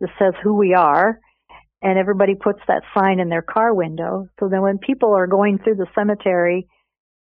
that 0.00 0.10
says 0.18 0.34
who 0.42 0.54
we 0.54 0.74
are. 0.74 1.18
And 1.84 1.98
everybody 1.98 2.36
puts 2.36 2.60
that 2.68 2.84
sign 2.96 3.18
in 3.18 3.28
their 3.28 3.42
car 3.42 3.74
window. 3.74 4.28
So 4.38 4.48
then 4.48 4.62
when 4.62 4.78
people 4.78 5.12
are 5.16 5.26
going 5.26 5.58
through 5.58 5.74
the 5.76 5.88
cemetery 5.96 6.68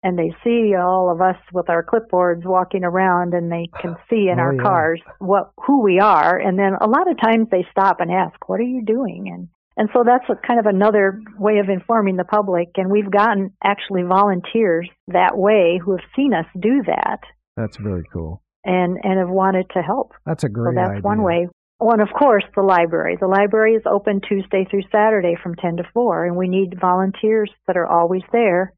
and 0.02 0.18
they 0.18 0.34
see 0.44 0.74
all 0.74 1.10
of 1.10 1.22
us 1.22 1.36
with 1.54 1.70
our 1.70 1.82
clipboards 1.82 2.44
walking 2.44 2.84
around 2.84 3.32
and 3.32 3.50
they 3.50 3.68
can 3.80 3.96
see 4.10 4.28
in 4.28 4.38
Oh, 4.38 4.42
our 4.42 4.54
yeah. 4.54 4.62
cars 4.62 5.00
what 5.20 5.52
who 5.66 5.80
we 5.82 6.00
are 6.00 6.38
and 6.38 6.58
then 6.58 6.74
a 6.80 6.86
lot 6.86 7.10
of 7.10 7.18
times 7.18 7.48
they 7.50 7.64
stop 7.70 8.00
and 8.00 8.10
ask 8.12 8.34
what 8.48 8.60
are 8.60 8.64
you 8.64 8.84
doing 8.84 9.28
and 9.32 9.48
and 9.76 9.88
so 9.92 10.02
that's 10.04 10.24
a 10.28 10.34
kind 10.46 10.60
of 10.60 10.66
another 10.66 11.20
way 11.38 11.58
of 11.58 11.68
informing 11.68 12.16
the 12.16 12.24
public 12.24 12.68
and 12.76 12.90
we've 12.90 13.10
gotten 13.10 13.52
actually 13.64 14.02
volunteers 14.02 14.88
that 15.08 15.36
way 15.36 15.80
who 15.82 15.92
have 15.92 16.04
seen 16.16 16.32
us 16.34 16.46
do 16.60 16.82
that 16.86 17.20
That's 17.56 17.80
really 17.80 18.04
cool. 18.12 18.42
and 18.64 18.98
and 19.02 19.18
have 19.18 19.28
wanted 19.30 19.66
to 19.74 19.82
help 19.82 20.12
That's 20.26 20.44
a 20.44 20.48
so 20.48 20.52
great 20.52 20.74
that's 20.76 20.90
idea. 20.90 21.02
one 21.02 21.22
way 21.22 21.48
Oh, 21.84 21.90
and 21.90 22.00
of 22.00 22.10
course, 22.16 22.44
the 22.54 22.62
library. 22.62 23.16
The 23.20 23.26
library 23.26 23.74
is 23.74 23.82
open 23.90 24.20
Tuesday 24.20 24.64
through 24.70 24.82
Saturday 24.92 25.34
from 25.42 25.56
10 25.56 25.78
to 25.78 25.82
4, 25.92 26.26
and 26.26 26.36
we 26.36 26.46
need 26.46 26.78
volunteers 26.80 27.50
that 27.66 27.76
are 27.76 27.88
always 27.88 28.22
there 28.30 28.72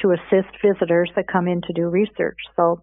to 0.00 0.10
assist 0.12 0.52
visitors 0.62 1.10
that 1.16 1.32
come 1.32 1.48
in 1.48 1.62
to 1.62 1.72
do 1.72 1.88
research. 1.88 2.36
So 2.54 2.82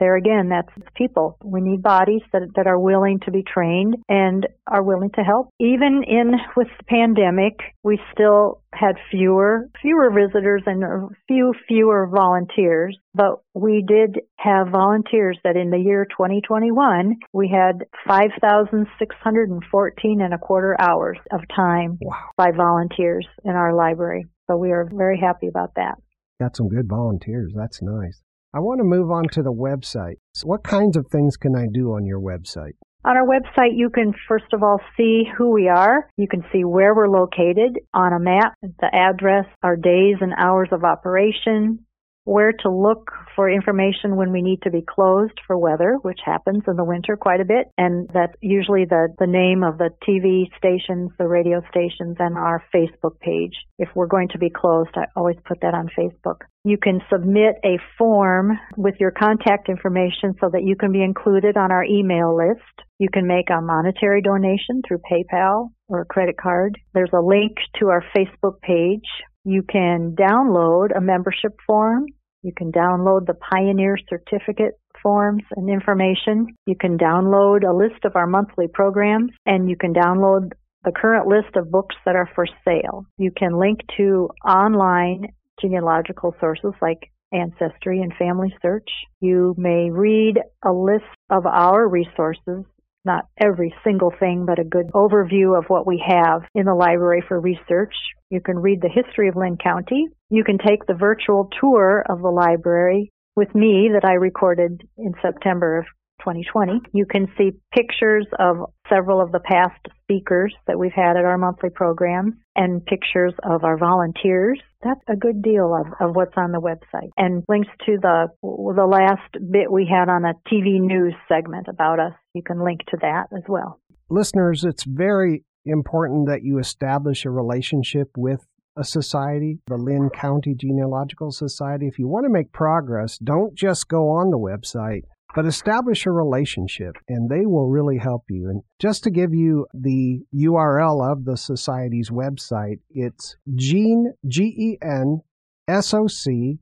there 0.00 0.16
again, 0.16 0.48
that's 0.48 0.72
people. 0.96 1.36
We 1.44 1.60
need 1.60 1.82
bodies 1.82 2.22
that, 2.32 2.42
that 2.56 2.66
are 2.66 2.78
willing 2.78 3.20
to 3.26 3.30
be 3.30 3.42
trained 3.42 3.96
and 4.08 4.46
are 4.66 4.82
willing 4.82 5.10
to 5.14 5.22
help. 5.22 5.50
Even 5.60 6.02
in 6.06 6.32
with 6.56 6.68
the 6.78 6.84
pandemic, 6.84 7.60
we 7.84 8.00
still 8.12 8.62
had 8.72 8.96
fewer 9.10 9.68
fewer 9.82 10.10
visitors 10.10 10.62
and 10.66 10.84
a 10.84 11.08
few 11.28 11.52
fewer 11.68 12.06
volunteers, 12.06 12.96
but 13.14 13.42
we 13.54 13.84
did 13.86 14.20
have 14.36 14.68
volunteers 14.68 15.38
that 15.44 15.56
in 15.56 15.70
the 15.70 15.78
year 15.78 16.04
2021 16.04 17.16
we 17.32 17.48
had 17.48 17.84
5,614 18.06 20.20
and 20.20 20.34
a 20.34 20.38
quarter 20.38 20.76
hours 20.80 21.18
of 21.32 21.40
time 21.54 21.98
by 22.36 22.50
volunteers 22.56 23.26
in 23.44 23.52
our 23.52 23.74
library. 23.74 24.26
So 24.48 24.56
we 24.56 24.72
are 24.72 24.88
very 24.92 25.18
happy 25.18 25.48
about 25.48 25.74
that. 25.76 25.96
Got 26.40 26.56
some 26.56 26.68
good 26.68 26.88
volunteers. 26.88 27.52
That's 27.54 27.80
nice. 27.82 28.22
I 28.52 28.58
want 28.58 28.80
to 28.80 28.84
move 28.84 29.12
on 29.12 29.28
to 29.32 29.42
the 29.42 29.52
website. 29.52 30.16
So 30.34 30.48
what 30.48 30.64
kinds 30.64 30.96
of 30.96 31.06
things 31.06 31.36
can 31.36 31.54
I 31.54 31.66
do 31.72 31.92
on 31.92 32.04
your 32.04 32.18
website? 32.18 32.72
On 33.04 33.16
our 33.16 33.24
website, 33.24 33.76
you 33.76 33.90
can 33.90 34.12
first 34.28 34.52
of 34.52 34.62
all 34.62 34.80
see 34.96 35.22
who 35.38 35.52
we 35.52 35.68
are. 35.68 36.10
You 36.16 36.26
can 36.28 36.42
see 36.52 36.64
where 36.64 36.94
we're 36.94 37.08
located 37.08 37.78
on 37.94 38.12
a 38.12 38.18
map, 38.18 38.54
the 38.62 38.90
address, 38.92 39.46
our 39.62 39.76
days 39.76 40.16
and 40.20 40.34
hours 40.36 40.68
of 40.72 40.82
operation, 40.82 41.86
where 42.24 42.52
to 42.52 42.70
look 42.70 43.10
for 43.34 43.50
information 43.50 44.16
when 44.16 44.32
we 44.32 44.42
need 44.42 44.60
to 44.62 44.70
be 44.70 44.84
closed 44.86 45.38
for 45.46 45.56
weather, 45.56 45.96
which 46.02 46.20
happens 46.24 46.62
in 46.68 46.76
the 46.76 46.84
winter 46.84 47.16
quite 47.16 47.40
a 47.40 47.44
bit, 47.44 47.66
and 47.78 48.08
that's 48.12 48.34
usually 48.40 48.84
the, 48.84 49.08
the 49.18 49.26
name 49.26 49.62
of 49.62 49.78
the 49.78 49.90
TV 50.06 50.44
stations, 50.56 51.10
the 51.18 51.26
radio 51.26 51.60
stations, 51.70 52.16
and 52.18 52.36
our 52.36 52.62
Facebook 52.74 53.18
page. 53.20 53.54
If 53.78 53.88
we're 53.94 54.06
going 54.06 54.28
to 54.28 54.38
be 54.38 54.50
closed, 54.50 54.90
I 54.94 55.06
always 55.16 55.36
put 55.46 55.60
that 55.62 55.74
on 55.74 55.88
Facebook. 55.98 56.42
You 56.64 56.76
can 56.76 57.00
submit 57.10 57.54
a 57.64 57.78
form 57.96 58.58
with 58.76 58.96
your 59.00 59.12
contact 59.12 59.68
information 59.68 60.34
so 60.40 60.50
that 60.52 60.62
you 60.62 60.76
can 60.76 60.92
be 60.92 61.02
included 61.02 61.56
on 61.56 61.72
our 61.72 61.84
email 61.84 62.36
list. 62.36 62.86
You 62.98 63.08
can 63.10 63.26
make 63.26 63.48
a 63.48 63.62
monetary 63.62 64.20
donation 64.20 64.82
through 64.86 65.00
PayPal 65.10 65.70
or 65.88 66.02
a 66.02 66.04
credit 66.04 66.36
card. 66.36 66.78
There's 66.92 67.12
a 67.14 67.24
link 67.24 67.56
to 67.78 67.88
our 67.88 68.04
Facebook 68.14 68.60
page. 68.60 69.08
You 69.44 69.62
can 69.62 70.14
download 70.16 70.96
a 70.96 71.00
membership 71.00 71.56
form 71.66 72.06
you 72.42 72.52
can 72.56 72.72
download 72.72 73.26
the 73.26 73.34
Pioneer 73.34 73.98
Certificate 74.08 74.78
forms 75.02 75.42
and 75.56 75.68
information. 75.68 76.46
You 76.66 76.74
can 76.74 76.96
download 76.96 77.68
a 77.68 77.76
list 77.76 78.04
of 78.04 78.16
our 78.16 78.26
monthly 78.26 78.66
programs 78.66 79.32
and 79.44 79.68
you 79.68 79.76
can 79.76 79.92
download 79.92 80.52
the 80.84 80.92
current 80.92 81.26
list 81.26 81.56
of 81.56 81.70
books 81.70 81.94
that 82.06 82.16
are 82.16 82.30
for 82.34 82.46
sale. 82.64 83.04
You 83.18 83.30
can 83.30 83.58
link 83.58 83.80
to 83.98 84.30
online 84.46 85.26
genealogical 85.60 86.34
sources 86.40 86.72
like 86.80 87.10
Ancestry 87.32 88.00
and 88.00 88.14
Family 88.18 88.54
Search. 88.62 88.88
You 89.20 89.54
may 89.58 89.90
read 89.90 90.38
a 90.64 90.72
list 90.72 91.04
of 91.28 91.44
our 91.44 91.86
resources 91.86 92.64
not 93.04 93.26
every 93.40 93.74
single 93.84 94.12
thing, 94.18 94.44
but 94.46 94.58
a 94.58 94.64
good 94.64 94.90
overview 94.92 95.56
of 95.56 95.64
what 95.68 95.86
we 95.86 96.02
have 96.06 96.42
in 96.54 96.66
the 96.66 96.74
library 96.74 97.22
for 97.26 97.40
research. 97.40 97.94
You 98.30 98.40
can 98.40 98.58
read 98.58 98.80
the 98.80 98.88
history 98.88 99.28
of 99.28 99.36
Linn 99.36 99.56
County. 99.62 100.08
You 100.28 100.44
can 100.44 100.58
take 100.58 100.86
the 100.86 100.94
virtual 100.94 101.48
tour 101.60 102.04
of 102.08 102.20
the 102.20 102.30
library 102.30 103.10
with 103.36 103.54
me 103.54 103.90
that 103.92 104.08
I 104.08 104.14
recorded 104.14 104.82
in 104.98 105.14
September 105.22 105.78
of 105.78 105.86
2020. 106.20 106.80
You 106.92 107.06
can 107.06 107.26
see 107.36 107.52
pictures 107.74 108.26
of 108.38 108.70
several 108.88 109.20
of 109.20 109.32
the 109.32 109.40
past 109.40 109.80
speakers 110.02 110.54
that 110.66 110.78
we've 110.78 110.92
had 110.92 111.16
at 111.16 111.24
our 111.24 111.38
monthly 111.38 111.70
programs 111.70 112.34
and 112.54 112.84
pictures 112.84 113.32
of 113.42 113.64
our 113.64 113.78
volunteers. 113.78 114.60
That's 114.82 115.00
a 115.08 115.16
good 115.16 115.42
deal 115.42 115.74
of, 115.74 115.86
of 116.00 116.16
what's 116.16 116.36
on 116.36 116.52
the 116.52 116.60
website. 116.60 117.10
And 117.16 117.42
links 117.48 117.68
to 117.86 117.98
the 118.00 118.28
the 118.42 118.86
last 118.86 119.32
bit 119.50 119.70
we 119.70 119.86
had 119.86 120.08
on 120.08 120.24
a 120.24 120.34
TV 120.48 120.80
news 120.80 121.14
segment 121.28 121.66
about 121.68 122.00
us. 122.00 122.12
You 122.34 122.42
can 122.42 122.64
link 122.64 122.80
to 122.90 122.96
that 123.02 123.26
as 123.36 123.42
well. 123.48 123.80
Listeners, 124.08 124.64
it's 124.64 124.84
very 124.84 125.44
important 125.66 126.28
that 126.28 126.42
you 126.42 126.58
establish 126.58 127.24
a 127.24 127.30
relationship 127.30 128.08
with 128.16 128.46
a 128.76 128.84
society, 128.84 129.58
the 129.66 129.76
Linn 129.76 130.08
County 130.10 130.54
Genealogical 130.54 131.30
Society. 131.30 131.86
If 131.86 131.98
you 131.98 132.08
want 132.08 132.24
to 132.24 132.32
make 132.32 132.52
progress, 132.52 133.18
don't 133.18 133.54
just 133.54 133.88
go 133.88 134.08
on 134.08 134.30
the 134.30 134.38
website 134.38 135.02
but 135.34 135.46
establish 135.46 136.06
a 136.06 136.10
relationship 136.10 136.96
and 137.08 137.30
they 137.30 137.46
will 137.46 137.68
really 137.68 137.98
help 137.98 138.24
you. 138.28 138.48
And 138.48 138.62
just 138.80 139.04
to 139.04 139.10
give 139.10 139.32
you 139.32 139.66
the 139.72 140.20
URL 140.34 141.12
of 141.12 141.24
the 141.24 141.36
society's 141.36 142.10
website, 142.10 142.80
it's 142.90 143.36
Gene, 143.54 144.12
G 144.26 144.42
E 144.44 144.78
N 144.82 145.20
S 145.68 145.94
O 145.94 146.06
C 146.06 146.58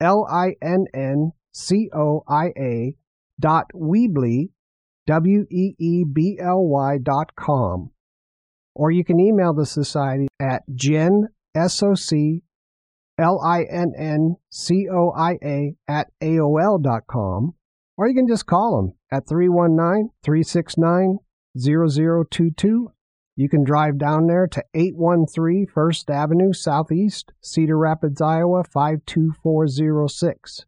L 0.00 0.26
I 0.30 0.54
N 0.60 0.84
N 0.92 1.32
C 1.52 1.88
O 1.94 2.22
I 2.28 2.48
A 2.58 2.96
dot 3.40 3.66
Weebly, 3.74 4.50
W 5.06 5.46
E 5.50 5.74
E 5.78 6.04
B 6.04 6.38
L 6.40 6.66
Y 6.68 6.98
dot 7.02 7.34
com. 7.34 7.90
Or 8.74 8.90
you 8.90 9.04
can 9.04 9.18
email 9.18 9.54
the 9.54 9.64
society 9.64 10.28
at 10.38 10.62
gen, 10.74 11.28
S 11.54 11.82
O 11.82 11.94
C 11.94 12.42
L 13.18 13.40
I 13.42 13.62
N 13.62 13.92
N 13.96 14.36
C 14.50 14.86
O 14.92 15.12
I 15.16 15.38
A 15.42 15.76
at 15.88 16.08
AOL 16.22 16.82
dot 16.82 17.06
com 17.06 17.54
or 17.96 18.08
you 18.08 18.14
can 18.14 18.28
just 18.28 18.46
call 18.46 18.76
them 18.76 18.94
at 19.10 19.28
319 19.28 20.10
369 20.22 21.18
0022. 21.58 22.92
You 23.38 23.50
can 23.50 23.64
drive 23.64 23.98
down 23.98 24.26
there 24.26 24.46
to 24.46 24.64
813 24.74 25.66
First 25.72 26.10
Avenue 26.10 26.52
Southeast, 26.52 27.32
Cedar 27.42 27.78
Rapids, 27.78 28.20
Iowa 28.20 28.64
52406. 28.64 30.64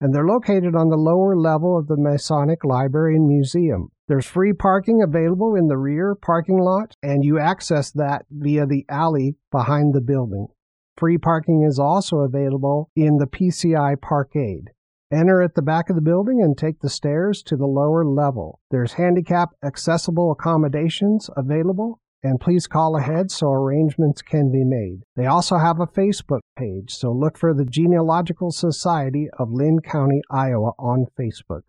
And 0.00 0.14
they're 0.14 0.26
located 0.26 0.76
on 0.76 0.90
the 0.90 0.96
lower 0.96 1.36
level 1.36 1.78
of 1.78 1.88
the 1.88 1.96
Masonic 1.96 2.64
Library 2.64 3.16
and 3.16 3.26
Museum. 3.26 3.88
There's 4.06 4.26
free 4.26 4.52
parking 4.52 5.02
available 5.02 5.54
in 5.54 5.68
the 5.68 5.78
rear 5.78 6.14
parking 6.14 6.58
lot, 6.58 6.94
and 7.02 7.24
you 7.24 7.38
access 7.38 7.90
that 7.92 8.26
via 8.30 8.66
the 8.66 8.84
alley 8.88 9.36
behind 9.50 9.94
the 9.94 10.02
building. 10.02 10.48
Free 10.96 11.18
parking 11.18 11.64
is 11.66 11.78
also 11.78 12.18
available 12.18 12.90
in 12.94 13.16
the 13.16 13.26
PCI 13.26 14.00
Parkade. 14.00 14.70
Enter 15.14 15.42
at 15.42 15.54
the 15.54 15.62
back 15.62 15.90
of 15.90 15.94
the 15.94 16.02
building 16.02 16.42
and 16.42 16.58
take 16.58 16.80
the 16.80 16.88
stairs 16.88 17.44
to 17.44 17.56
the 17.56 17.68
lower 17.68 18.04
level. 18.04 18.58
There's 18.72 18.94
handicap 18.94 19.50
accessible 19.62 20.32
accommodations 20.32 21.30
available, 21.36 22.00
and 22.24 22.40
please 22.40 22.66
call 22.66 22.96
ahead 22.96 23.30
so 23.30 23.52
arrangements 23.52 24.22
can 24.22 24.50
be 24.50 24.64
made. 24.64 25.02
They 25.14 25.26
also 25.26 25.58
have 25.58 25.78
a 25.78 25.86
Facebook 25.86 26.40
page, 26.58 26.90
so 26.90 27.12
look 27.12 27.38
for 27.38 27.54
the 27.54 27.64
Genealogical 27.64 28.50
Society 28.50 29.28
of 29.38 29.52
Linn 29.52 29.78
County, 29.78 30.20
Iowa 30.32 30.72
on 30.80 31.06
Facebook. 31.16 31.62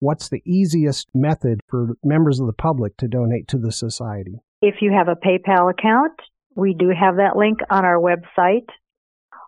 What's 0.00 0.28
the 0.28 0.42
easiest 0.44 1.08
method 1.14 1.60
for 1.66 1.96
members 2.04 2.38
of 2.38 2.46
the 2.46 2.52
public 2.52 2.98
to 2.98 3.08
donate 3.08 3.48
to 3.48 3.58
the 3.58 3.72
society? 3.72 4.40
If 4.60 4.82
you 4.82 4.92
have 4.92 5.08
a 5.08 5.16
PayPal 5.16 5.70
account, 5.70 6.20
we 6.54 6.74
do 6.78 6.90
have 6.90 7.16
that 7.16 7.34
link 7.34 7.60
on 7.70 7.86
our 7.86 7.98
website. 7.98 8.68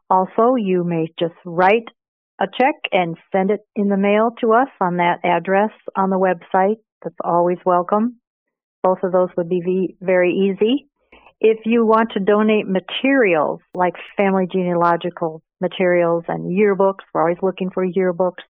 Also, 0.09 0.55
you 0.55 0.85
may 0.85 1.09
just 1.19 1.35
write 1.45 1.89
a 2.41 2.47
check 2.47 2.75
and 2.93 3.17
send 3.33 3.51
it 3.51 3.61
in 3.75 3.89
the 3.89 3.97
mail 3.97 4.31
to 4.41 4.53
us 4.53 4.69
on 4.81 4.97
that 4.97 5.21
address 5.25 5.71
on 5.97 6.11
the 6.11 6.19
website. 6.19 6.77
That's 7.03 7.17
always 7.25 7.59
welcome. 7.65 8.17
Both 8.83 8.99
of 9.03 9.13
those 9.13 9.31
would 9.37 9.49
be 9.49 9.97
very 10.01 10.33
easy. 10.33 10.87
If 11.41 11.61
you 11.65 11.85
want 11.85 12.13
to 12.13 12.21
donate 12.21 12.67
materials 12.67 13.61
like 13.75 13.95
family 14.17 14.47
genealogical 14.51 15.43
materials 15.61 16.25
and 16.29 16.51
yearbooks, 16.51 17.05
we're 17.13 17.23
always 17.23 17.43
looking 17.43 17.71
for 17.71 17.87
yearbooks, 17.87 18.45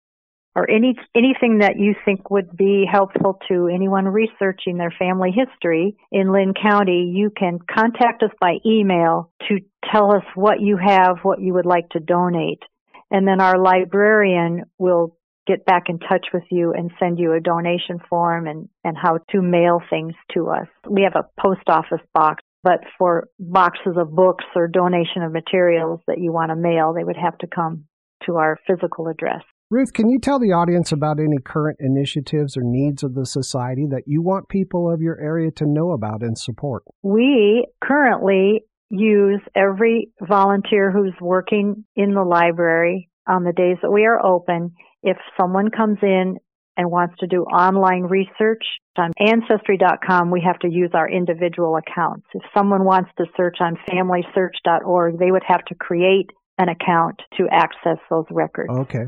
or 0.55 0.71
any 0.71 0.97
anything 1.15 1.59
that 1.59 1.79
you 1.79 1.95
think 2.05 2.31
would 2.31 2.57
be 2.57 2.87
helpful 2.91 3.39
to 3.49 3.69
anyone 3.69 4.07
researching 4.07 4.79
their 4.79 4.93
family 4.99 5.31
history 5.31 5.97
in 6.11 6.33
Linn 6.33 6.55
County, 6.55 7.13
you 7.15 7.31
can 7.37 7.59
contact 7.71 8.23
us 8.23 8.31
by 8.41 8.57
email 8.65 9.31
to 9.49 9.59
tell 9.93 10.15
us 10.15 10.25
what 10.35 10.61
you 10.61 10.77
have, 10.77 11.19
what 11.23 11.41
you 11.41 11.55
would 11.55 11.67
like 11.67 11.89
to 11.91 12.01
donate 12.01 12.63
and 13.11 13.27
then 13.27 13.41
our 13.41 13.59
librarian 13.59 14.65
will 14.79 15.17
get 15.47 15.65
back 15.65 15.85
in 15.89 15.99
touch 15.99 16.27
with 16.35 16.43
you 16.51 16.73
and 16.73 16.91
send 16.99 17.19
you 17.19 17.33
a 17.33 17.41
donation 17.41 18.01
form 18.11 18.47
and, 18.47 18.69
and 18.85 18.97
how 18.97 19.19
to 19.31 19.41
mail 19.41 19.81
things 19.89 20.15
to 20.35 20.49
us. 20.49 20.67
We 20.89 21.03
have 21.03 21.15
a 21.15 21.41
post 21.41 21.69
office 21.69 22.05
box, 22.13 22.43
but 22.63 22.81
for 22.99 23.29
boxes 23.39 23.97
of 23.97 24.11
books 24.11 24.45
or 24.57 24.67
donation 24.67 25.23
of 25.23 25.33
materials 25.33 26.01
that 26.09 26.19
you 26.19 26.33
want 26.33 26.51
to 26.51 26.57
mail, 26.57 26.93
they 26.93 27.05
would 27.05 27.17
have 27.17 27.39
to 27.39 27.47
come 27.47 27.85
to 28.25 28.37
our 28.37 28.59
physical 28.67 29.09
address. 29.09 29.43
Ruth, 29.69 29.93
can 29.93 30.09
you 30.09 30.21
tell 30.21 30.39
the 30.39 30.53
audience 30.53 30.93
about 30.93 31.19
any 31.19 31.39
current 31.45 31.79
initiatives 31.81 32.57
or 32.57 32.63
needs 32.63 33.03
of 33.03 33.15
the 33.15 33.27
society 33.27 33.85
that 33.91 34.05
you 34.07 34.23
want 34.23 34.49
people 34.49 34.93
of 34.93 35.01
your 35.01 35.21
area 35.21 35.51
to 35.53 35.67
know 35.67 35.91
about 35.91 36.23
and 36.23 36.39
support? 36.39 36.85
We 37.03 37.67
currently 37.83 38.63
use 38.91 39.41
every 39.55 40.11
volunteer 40.21 40.91
who's 40.91 41.15
working 41.21 41.85
in 41.97 42.15
the 42.15 42.23
library 42.23 43.09
on 43.27 43.45
the 43.45 43.53
days 43.53 43.79
that 43.83 43.91
we 43.91 44.05
are 44.05 44.25
open. 44.25 44.75
If 45.03 45.17
someone 45.37 45.71
comes 45.71 45.99
in 46.03 46.37
and 46.77 46.91
wants 46.91 47.15
to 47.21 47.27
do 47.27 47.43
online 47.43 48.03
research 48.03 48.63
on 48.97 49.13
ancestry.com, 49.19 50.31
we 50.31 50.43
have 50.47 50.59
to 50.61 50.69
use 50.71 50.91
our 50.95 51.11
individual 51.11 51.77
accounts. 51.77 52.27
If 52.35 52.43
someone 52.57 52.85
wants 52.85 53.11
to 53.19 53.25
search 53.37 53.57
on 53.61 53.77
familysearch.org, 53.91 55.19
they 55.19 55.31
would 55.31 55.45
have 55.47 55.65
to 55.67 55.75
create 55.75 56.31
an 56.59 56.69
account 56.69 57.21
to 57.39 57.47
access 57.51 57.99
those 58.11 58.27
records. 58.31 58.73
Okay. 58.73 59.05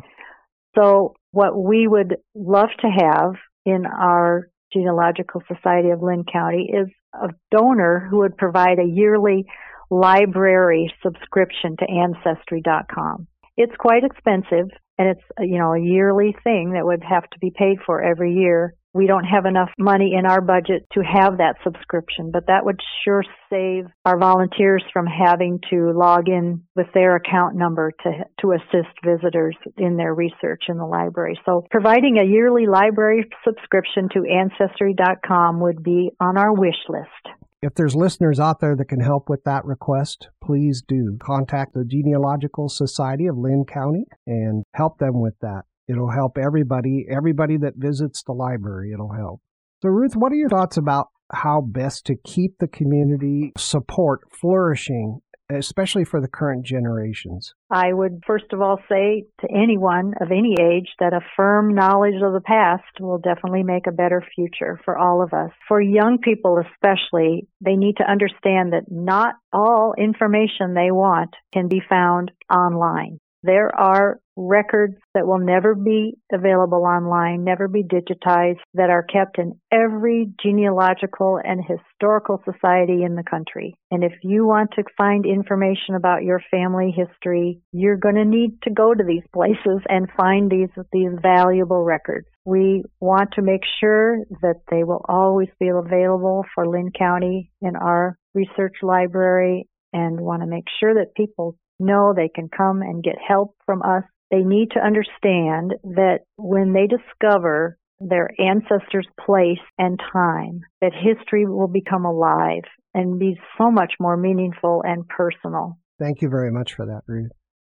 So 0.76 1.14
what 1.30 1.56
we 1.56 1.86
would 1.86 2.16
love 2.34 2.68
to 2.80 2.88
have 2.88 3.34
in 3.64 3.84
our 3.86 4.48
Genealogical 4.72 5.42
Society 5.46 5.90
of 5.90 6.02
Linn 6.02 6.24
County 6.30 6.70
is 6.72 6.88
a 7.14 7.28
donor 7.50 8.06
who 8.10 8.18
would 8.18 8.36
provide 8.36 8.78
a 8.78 8.84
yearly 8.84 9.46
library 9.90 10.92
subscription 11.02 11.76
to 11.78 11.86
ancestry.com. 11.90 13.26
It's 13.56 13.74
quite 13.78 14.04
expensive 14.04 14.68
and 14.98 15.08
it's 15.08 15.22
you 15.38 15.58
know 15.58 15.72
a 15.72 15.80
yearly 15.80 16.36
thing 16.44 16.72
that 16.72 16.84
would 16.84 17.02
have 17.02 17.28
to 17.30 17.38
be 17.38 17.50
paid 17.50 17.78
for 17.86 18.02
every 18.02 18.34
year. 18.34 18.74
We 18.94 19.06
don't 19.06 19.24
have 19.24 19.44
enough 19.44 19.70
money 19.78 20.14
in 20.18 20.26
our 20.26 20.40
budget 20.40 20.86
to 20.92 21.00
have 21.00 21.38
that 21.38 21.56
subscription, 21.62 22.30
but 22.32 22.46
that 22.46 22.64
would 22.64 22.80
sure 23.04 23.22
save 23.50 23.84
our 24.04 24.18
volunteers 24.18 24.82
from 24.92 25.06
having 25.06 25.60
to 25.70 25.92
log 25.94 26.28
in 26.28 26.62
with 26.74 26.86
their 26.94 27.16
account 27.16 27.54
number 27.54 27.92
to 28.02 28.10
to 28.40 28.52
assist 28.52 28.94
visitors 29.04 29.56
in 29.76 29.96
their 29.96 30.14
research 30.14 30.64
in 30.68 30.78
the 30.78 30.86
library. 30.86 31.38
So 31.44 31.66
providing 31.70 32.18
a 32.18 32.24
yearly 32.24 32.66
library 32.66 33.28
subscription 33.44 34.08
to 34.14 34.24
ancestry.com 34.24 35.60
would 35.60 35.82
be 35.82 36.10
on 36.20 36.38
our 36.38 36.52
wish 36.52 36.82
list. 36.88 37.38
If 37.60 37.74
there's 37.74 37.96
listeners 37.96 38.38
out 38.38 38.60
there 38.60 38.76
that 38.76 38.88
can 38.88 39.00
help 39.00 39.28
with 39.28 39.42
that 39.42 39.64
request, 39.64 40.28
please 40.42 40.80
do 40.86 41.18
contact 41.20 41.74
the 41.74 41.84
Genealogical 41.84 42.68
Society 42.68 43.26
of 43.26 43.36
Linn 43.36 43.64
County 43.64 44.06
and 44.28 44.62
help 44.74 44.98
them 44.98 45.20
with 45.20 45.34
that. 45.40 45.64
It'll 45.88 46.10
help 46.10 46.36
everybody, 46.38 47.06
everybody 47.10 47.56
that 47.58 47.74
visits 47.76 48.22
the 48.22 48.32
library, 48.32 48.92
it'll 48.92 49.14
help. 49.14 49.40
So, 49.82 49.88
Ruth, 49.88 50.14
what 50.14 50.32
are 50.32 50.36
your 50.36 50.48
thoughts 50.48 50.76
about 50.76 51.08
how 51.32 51.60
best 51.60 52.06
to 52.06 52.16
keep 52.16 52.58
the 52.58 52.68
community 52.68 53.52
support 53.56 54.20
flourishing 54.32 55.20
especially 55.50 56.04
for 56.04 56.20
the 56.20 56.28
current 56.28 56.64
generations? 56.64 57.54
I 57.70 57.92
would 57.92 58.22
first 58.26 58.52
of 58.52 58.60
all 58.60 58.78
say 58.88 59.24
to 59.40 59.48
anyone 59.50 60.14
of 60.20 60.30
any 60.30 60.54
age 60.60 60.88
that 60.98 61.14
a 61.14 61.24
firm 61.36 61.74
knowledge 61.74 62.20
of 62.22 62.32
the 62.32 62.42
past 62.44 63.00
will 63.00 63.18
definitely 63.18 63.62
make 63.62 63.86
a 63.86 63.92
better 63.92 64.22
future 64.34 64.80
for 64.84 64.98
all 64.98 65.22
of 65.22 65.32
us. 65.32 65.50
For 65.66 65.80
young 65.80 66.18
people 66.18 66.58
especially, 66.58 67.48
they 67.60 67.76
need 67.76 67.96
to 67.96 68.10
understand 68.10 68.72
that 68.72 68.90
not 68.90 69.34
all 69.52 69.94
information 69.96 70.74
they 70.74 70.90
want 70.90 71.34
can 71.52 71.68
be 71.68 71.82
found 71.88 72.30
online. 72.50 73.18
There 73.42 73.74
are 73.74 74.20
records 74.36 74.96
that 75.14 75.26
will 75.26 75.38
never 75.38 75.74
be 75.74 76.14
available 76.32 76.84
online, 76.84 77.44
never 77.44 77.66
be 77.66 77.82
digitized, 77.82 78.60
that 78.74 78.90
are 78.90 79.02
kept 79.02 79.38
in 79.38 79.60
every 79.72 80.32
genealogical 80.42 81.40
and 81.42 81.60
historical 81.64 82.40
society 82.44 83.02
in 83.02 83.16
the 83.16 83.24
country. 83.28 83.74
And 83.90 84.04
if 84.04 84.12
you 84.22 84.46
want 84.46 84.70
to 84.76 84.84
find 84.96 85.26
information 85.26 85.96
about 85.96 86.22
your 86.22 86.40
family 86.50 86.94
history, 86.96 87.60
you're 87.72 87.96
going 87.96 88.14
to 88.14 88.24
need 88.24 88.62
to 88.62 88.70
go 88.70 88.94
to 88.94 89.04
these 89.04 89.24
places 89.32 89.82
and 89.88 90.08
find 90.16 90.50
these, 90.50 90.70
these 90.92 91.10
valuable 91.20 91.82
records. 91.82 92.26
We 92.44 92.84
want 93.00 93.32
to 93.34 93.42
make 93.42 93.62
sure 93.80 94.18
that 94.42 94.60
they 94.70 94.84
will 94.84 95.04
always 95.08 95.48
be 95.58 95.68
available 95.68 96.44
for 96.54 96.68
Linn 96.68 96.92
County 96.96 97.50
in 97.60 97.76
our 97.76 98.16
research 98.34 98.76
library 98.82 99.68
and 99.92 100.20
want 100.20 100.42
to 100.42 100.46
make 100.46 100.66
sure 100.80 100.94
that 100.94 101.14
people 101.16 101.56
know 101.78 102.12
they 102.14 102.28
can 102.28 102.48
come 102.48 102.82
and 102.82 103.02
get 103.02 103.16
help 103.26 103.54
from 103.66 103.82
us. 103.82 104.04
They 104.30 104.42
need 104.42 104.70
to 104.72 104.80
understand 104.80 105.74
that 105.84 106.20
when 106.36 106.72
they 106.72 106.86
discover 106.86 107.78
their 108.00 108.30
ancestors' 108.38 109.08
place 109.24 109.58
and 109.78 109.98
time, 110.12 110.60
that 110.80 110.92
history 110.92 111.46
will 111.46 111.68
become 111.68 112.04
alive 112.04 112.64
and 112.94 113.18
be 113.18 113.38
so 113.56 113.70
much 113.70 113.94
more 113.98 114.16
meaningful 114.16 114.82
and 114.86 115.08
personal. 115.08 115.78
Thank 115.98 116.22
you 116.22 116.28
very 116.28 116.52
much 116.52 116.74
for 116.74 116.86
that, 116.86 117.02
Ruth. 117.06 117.32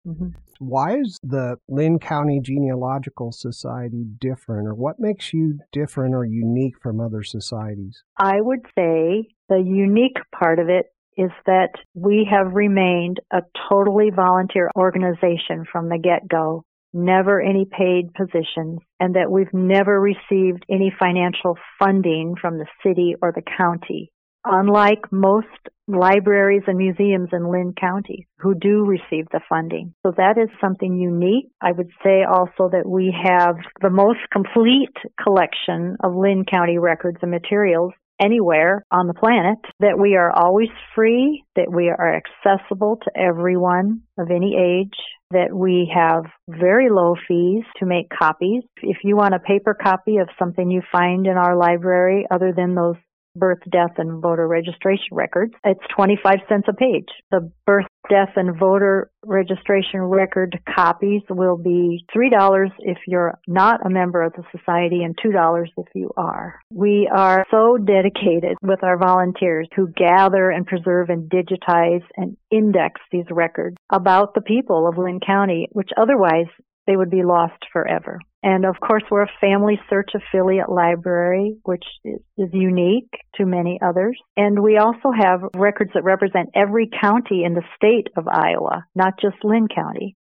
Mm-hmm. 0.05 0.29
Why 0.59 0.97
is 0.97 1.19
the 1.23 1.57
Linn 1.67 1.99
County 1.99 2.39
Genealogical 2.39 3.31
Society 3.31 4.05
different, 4.19 4.67
or 4.67 4.75
what 4.75 4.99
makes 4.99 5.33
you 5.33 5.59
different 5.71 6.13
or 6.13 6.25
unique 6.25 6.75
from 6.81 6.99
other 6.99 7.23
societies? 7.23 8.03
I 8.17 8.41
would 8.41 8.61
say 8.77 9.27
the 9.49 9.57
unique 9.57 10.17
part 10.37 10.59
of 10.59 10.69
it 10.69 10.87
is 11.17 11.31
that 11.45 11.71
we 11.93 12.27
have 12.29 12.53
remained 12.53 13.19
a 13.31 13.41
totally 13.69 14.09
volunteer 14.09 14.69
organization 14.77 15.65
from 15.71 15.89
the 15.89 15.97
get-go, 15.97 16.63
never 16.93 17.41
any 17.41 17.65
paid 17.65 18.13
positions, 18.13 18.79
and 18.99 19.15
that 19.15 19.31
we've 19.31 19.53
never 19.53 19.99
received 19.99 20.65
any 20.69 20.93
financial 20.97 21.57
funding 21.79 22.35
from 22.39 22.57
the 22.57 22.67
city 22.83 23.15
or 23.21 23.31
the 23.31 23.43
county. 23.57 24.11
Unlike 24.43 25.11
most 25.11 25.47
libraries 25.87 26.63
and 26.67 26.77
museums 26.77 27.29
in 27.31 27.51
Linn 27.51 27.73
County 27.79 28.27
who 28.39 28.55
do 28.55 28.85
receive 28.85 29.27
the 29.31 29.41
funding. 29.47 29.93
So 30.03 30.13
that 30.17 30.37
is 30.37 30.49
something 30.59 30.97
unique. 30.97 31.49
I 31.61 31.71
would 31.71 31.89
say 32.03 32.23
also 32.23 32.69
that 32.71 32.87
we 32.87 33.15
have 33.23 33.55
the 33.81 33.89
most 33.89 34.19
complete 34.31 34.95
collection 35.21 35.97
of 36.03 36.15
Linn 36.15 36.45
County 36.49 36.77
records 36.77 37.17
and 37.21 37.29
materials 37.29 37.93
anywhere 38.21 38.85
on 38.91 39.07
the 39.07 39.13
planet, 39.13 39.57
that 39.79 39.97
we 39.99 40.15
are 40.15 40.31
always 40.31 40.69
free, 40.95 41.43
that 41.55 41.71
we 41.71 41.89
are 41.89 42.21
accessible 42.21 42.97
to 43.03 43.11
everyone 43.19 44.01
of 44.17 44.29
any 44.29 44.55
age, 44.55 44.95
that 45.31 45.53
we 45.53 45.91
have 45.93 46.25
very 46.47 46.89
low 46.89 47.15
fees 47.27 47.63
to 47.77 47.85
make 47.85 48.07
copies. 48.09 48.63
If 48.81 48.97
you 49.03 49.15
want 49.15 49.33
a 49.33 49.39
paper 49.39 49.73
copy 49.73 50.17
of 50.17 50.29
something 50.37 50.69
you 50.69 50.81
find 50.91 51.25
in 51.25 51.37
our 51.37 51.55
library 51.55 52.27
other 52.29 52.53
than 52.55 52.75
those 52.75 52.95
birth, 53.35 53.59
death, 53.71 53.93
and 53.97 54.21
voter 54.21 54.47
registration 54.47 55.07
records. 55.11 55.53
It's 55.63 55.79
25 55.95 56.39
cents 56.49 56.67
a 56.67 56.73
page. 56.73 57.07
The 57.31 57.51
birth, 57.65 57.85
death, 58.09 58.31
and 58.35 58.57
voter 58.57 59.11
registration 59.25 60.01
record 60.01 60.59
copies 60.73 61.21
will 61.29 61.57
be 61.57 62.05
$3 62.15 62.69
if 62.79 62.97
you're 63.07 63.37
not 63.47 63.85
a 63.85 63.89
member 63.89 64.21
of 64.21 64.33
the 64.33 64.43
society 64.57 65.03
and 65.03 65.17
$2 65.17 65.65
if 65.77 65.87
you 65.95 66.11
are. 66.17 66.59
We 66.71 67.09
are 67.13 67.45
so 67.51 67.77
dedicated 67.77 68.57
with 68.61 68.83
our 68.83 68.97
volunteers 68.97 69.67
who 69.75 69.87
gather 69.87 70.49
and 70.49 70.65
preserve 70.65 71.09
and 71.09 71.29
digitize 71.29 72.03
and 72.17 72.37
index 72.49 72.99
these 73.11 73.25
records 73.29 73.77
about 73.91 74.33
the 74.33 74.41
people 74.41 74.87
of 74.87 74.97
Linn 74.97 75.19
County, 75.25 75.67
which 75.71 75.89
otherwise 75.97 76.47
they 76.87 76.95
would 76.95 77.11
be 77.11 77.23
lost 77.23 77.63
forever. 77.71 78.19
And 78.43 78.65
of 78.65 78.79
course, 78.79 79.03
we're 79.11 79.23
a 79.23 79.39
family 79.39 79.79
search 79.89 80.11
affiliate 80.15 80.69
library, 80.69 81.57
which 81.63 81.85
is 82.03 82.49
unique 82.51 83.11
to 83.35 83.45
many 83.45 83.79
others. 83.85 84.17
And 84.35 84.63
we 84.63 84.77
also 84.77 85.11
have 85.15 85.41
records 85.55 85.91
that 85.93 86.03
represent 86.03 86.49
every 86.55 86.89
county 87.01 87.43
in 87.43 87.53
the 87.53 87.63
state 87.75 88.07
of 88.17 88.27
Iowa, 88.27 88.85
not 88.95 89.13
just 89.21 89.43
Linn 89.43 89.67
County. 89.73 90.15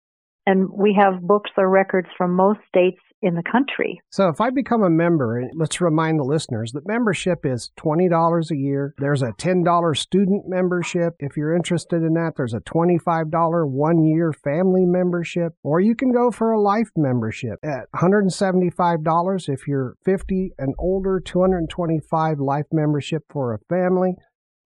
And 0.47 0.69
we 0.69 0.99
have 0.99 1.23
books 1.23 1.51
or 1.57 1.69
records 1.69 2.09
from 2.17 2.35
most 2.35 2.61
states 2.69 2.99
in 3.21 3.35
the 3.35 3.43
country. 3.43 4.01
So 4.11 4.29
if 4.29 4.41
I 4.41 4.51
become 4.51 4.83
a 4.83 4.91
member, 4.91 5.43
let's 5.55 5.81
remind 5.81 6.19
the 6.19 6.25
listeners 6.25 6.73
that 6.73 6.87
membership 6.87 7.45
is 7.45 7.71
$20 7.79 8.51
a 8.51 8.57
year. 8.57 8.95
There's 8.99 9.23
a 9.23 9.33
$10 9.33 9.97
student 9.97 10.45
membership. 10.49 11.15
If 11.19 11.37
you're 11.37 11.55
interested 11.55 12.03
in 12.03 12.15
that, 12.15 12.35
there's 12.37 12.55
a 12.55 12.61
$25 12.61 13.69
one 13.69 14.05
year 14.05 14.33
family 14.33 14.85
membership, 14.85 15.55
or 15.63 15.81
you 15.81 15.95
can 15.95 16.13
go 16.13 16.31
for 16.31 16.53
a 16.53 16.61
life 16.61 16.91
membership 16.97 17.59
at 17.65 17.91
$175 17.95 19.49
if 19.49 19.67
you're 19.67 19.97
50 20.05 20.53
and 20.59 20.75
older, 20.79 21.21
225 21.21 22.39
life 22.39 22.67
membership 22.73 23.23
for 23.31 23.55
a 23.55 23.59
family. 23.69 24.15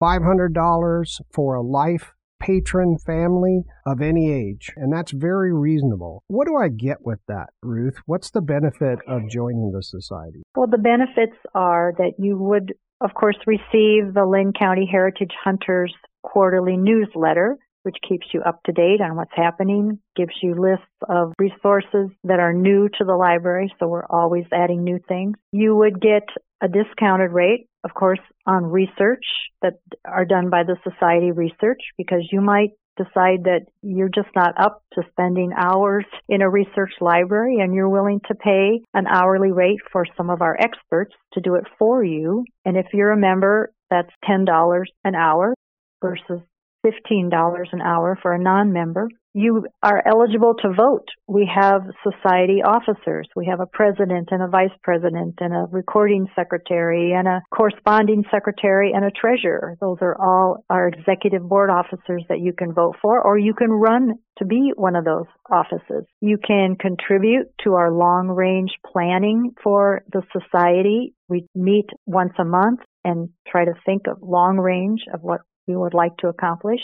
$500 0.02 1.20
for 1.32 1.54
a 1.54 1.62
life 1.62 2.12
patron 2.40 2.96
family 3.04 3.62
of 3.86 4.00
any 4.00 4.32
age, 4.32 4.72
and 4.76 4.92
that's 4.92 5.12
very 5.12 5.52
reasonable. 5.52 6.22
What 6.28 6.46
do 6.46 6.56
I 6.56 6.68
get 6.68 6.98
with 7.04 7.20
that, 7.28 7.50
Ruth? 7.62 7.96
What's 8.06 8.30
the 8.30 8.42
benefit 8.42 8.98
of 9.06 9.28
joining 9.30 9.72
the 9.72 9.82
society? 9.82 10.42
Well, 10.54 10.68
the 10.68 10.78
benefits 10.78 11.36
are 11.54 11.92
that 11.98 12.12
you 12.18 12.38
would, 12.38 12.74
of 13.00 13.14
course, 13.14 13.38
receive 13.46 14.14
the 14.14 14.26
Linn 14.26 14.52
County 14.58 14.88
Heritage 14.90 15.32
Hunters 15.42 15.94
quarterly 16.22 16.76
newsletter. 16.76 17.56
Which 17.82 17.98
keeps 18.08 18.26
you 18.34 18.42
up 18.42 18.64
to 18.64 18.72
date 18.72 19.00
on 19.00 19.14
what's 19.14 19.30
happening, 19.32 20.00
gives 20.16 20.32
you 20.42 20.56
lists 20.60 20.84
of 21.08 21.32
resources 21.38 22.10
that 22.24 22.40
are 22.40 22.52
new 22.52 22.88
to 22.88 23.04
the 23.04 23.14
library, 23.14 23.72
so 23.78 23.86
we're 23.86 24.06
always 24.10 24.44
adding 24.52 24.82
new 24.82 24.98
things. 25.06 25.36
You 25.52 25.76
would 25.76 26.00
get 26.00 26.24
a 26.60 26.66
discounted 26.66 27.30
rate 27.30 27.68
of 27.86 27.94
course, 27.94 28.18
on 28.46 28.64
research 28.64 29.24
that 29.62 29.74
are 30.04 30.24
done 30.24 30.50
by 30.50 30.64
the 30.64 30.76
society 30.82 31.30
research 31.30 31.78
because 31.96 32.28
you 32.32 32.40
might 32.40 32.70
decide 32.96 33.44
that 33.44 33.60
you're 33.82 34.08
just 34.08 34.28
not 34.34 34.58
up 34.60 34.82
to 34.94 35.02
spending 35.12 35.52
hours 35.56 36.04
in 36.28 36.42
a 36.42 36.50
research 36.50 36.90
library 37.00 37.60
and 37.60 37.74
you're 37.74 37.88
willing 37.88 38.20
to 38.26 38.34
pay 38.34 38.80
an 38.92 39.06
hourly 39.06 39.52
rate 39.52 39.78
for 39.92 40.04
some 40.16 40.30
of 40.30 40.42
our 40.42 40.56
experts 40.58 41.14
to 41.32 41.40
do 41.40 41.54
it 41.54 41.64
for 41.78 42.02
you. 42.02 42.44
And 42.64 42.76
if 42.76 42.86
you're 42.92 43.12
a 43.12 43.16
member, 43.16 43.70
that's 43.88 44.10
$10 44.28 44.84
an 45.04 45.14
hour 45.14 45.54
versus 46.02 46.40
$15 46.84 47.64
an 47.72 47.80
hour 47.82 48.18
for 48.20 48.32
a 48.32 48.42
non-member 48.42 49.08
you 49.36 49.66
are 49.82 50.02
eligible 50.08 50.54
to 50.62 50.72
vote. 50.72 51.04
We 51.28 51.46
have 51.54 51.82
society 52.02 52.62
officers. 52.64 53.28
We 53.36 53.44
have 53.50 53.60
a 53.60 53.66
president 53.66 54.28
and 54.30 54.42
a 54.42 54.48
vice 54.48 54.74
president 54.82 55.34
and 55.40 55.52
a 55.52 55.66
recording 55.70 56.26
secretary 56.34 57.12
and 57.12 57.28
a 57.28 57.42
corresponding 57.54 58.24
secretary 58.30 58.92
and 58.94 59.04
a 59.04 59.10
treasurer. 59.10 59.76
Those 59.78 59.98
are 60.00 60.16
all 60.18 60.64
our 60.70 60.88
executive 60.88 61.46
board 61.46 61.68
officers 61.68 62.24
that 62.30 62.40
you 62.40 62.54
can 62.54 62.72
vote 62.72 62.96
for 63.02 63.20
or 63.20 63.38
you 63.38 63.52
can 63.52 63.70
run 63.70 64.14
to 64.38 64.46
be 64.46 64.72
one 64.74 64.96
of 64.96 65.04
those 65.04 65.26
offices. 65.52 66.06
You 66.22 66.38
can 66.38 66.76
contribute 66.80 67.48
to 67.64 67.74
our 67.74 67.92
long 67.92 68.28
range 68.28 68.70
planning 68.90 69.54
for 69.62 70.02
the 70.10 70.22
society. 70.32 71.12
We 71.28 71.46
meet 71.54 71.90
once 72.06 72.32
a 72.38 72.44
month 72.46 72.80
and 73.04 73.28
try 73.46 73.66
to 73.66 73.74
think 73.84 74.06
of 74.08 74.22
long 74.22 74.56
range 74.56 75.02
of 75.12 75.20
what 75.20 75.42
we 75.66 75.76
would 75.76 75.92
like 75.92 76.16
to 76.18 76.28
accomplish. 76.28 76.80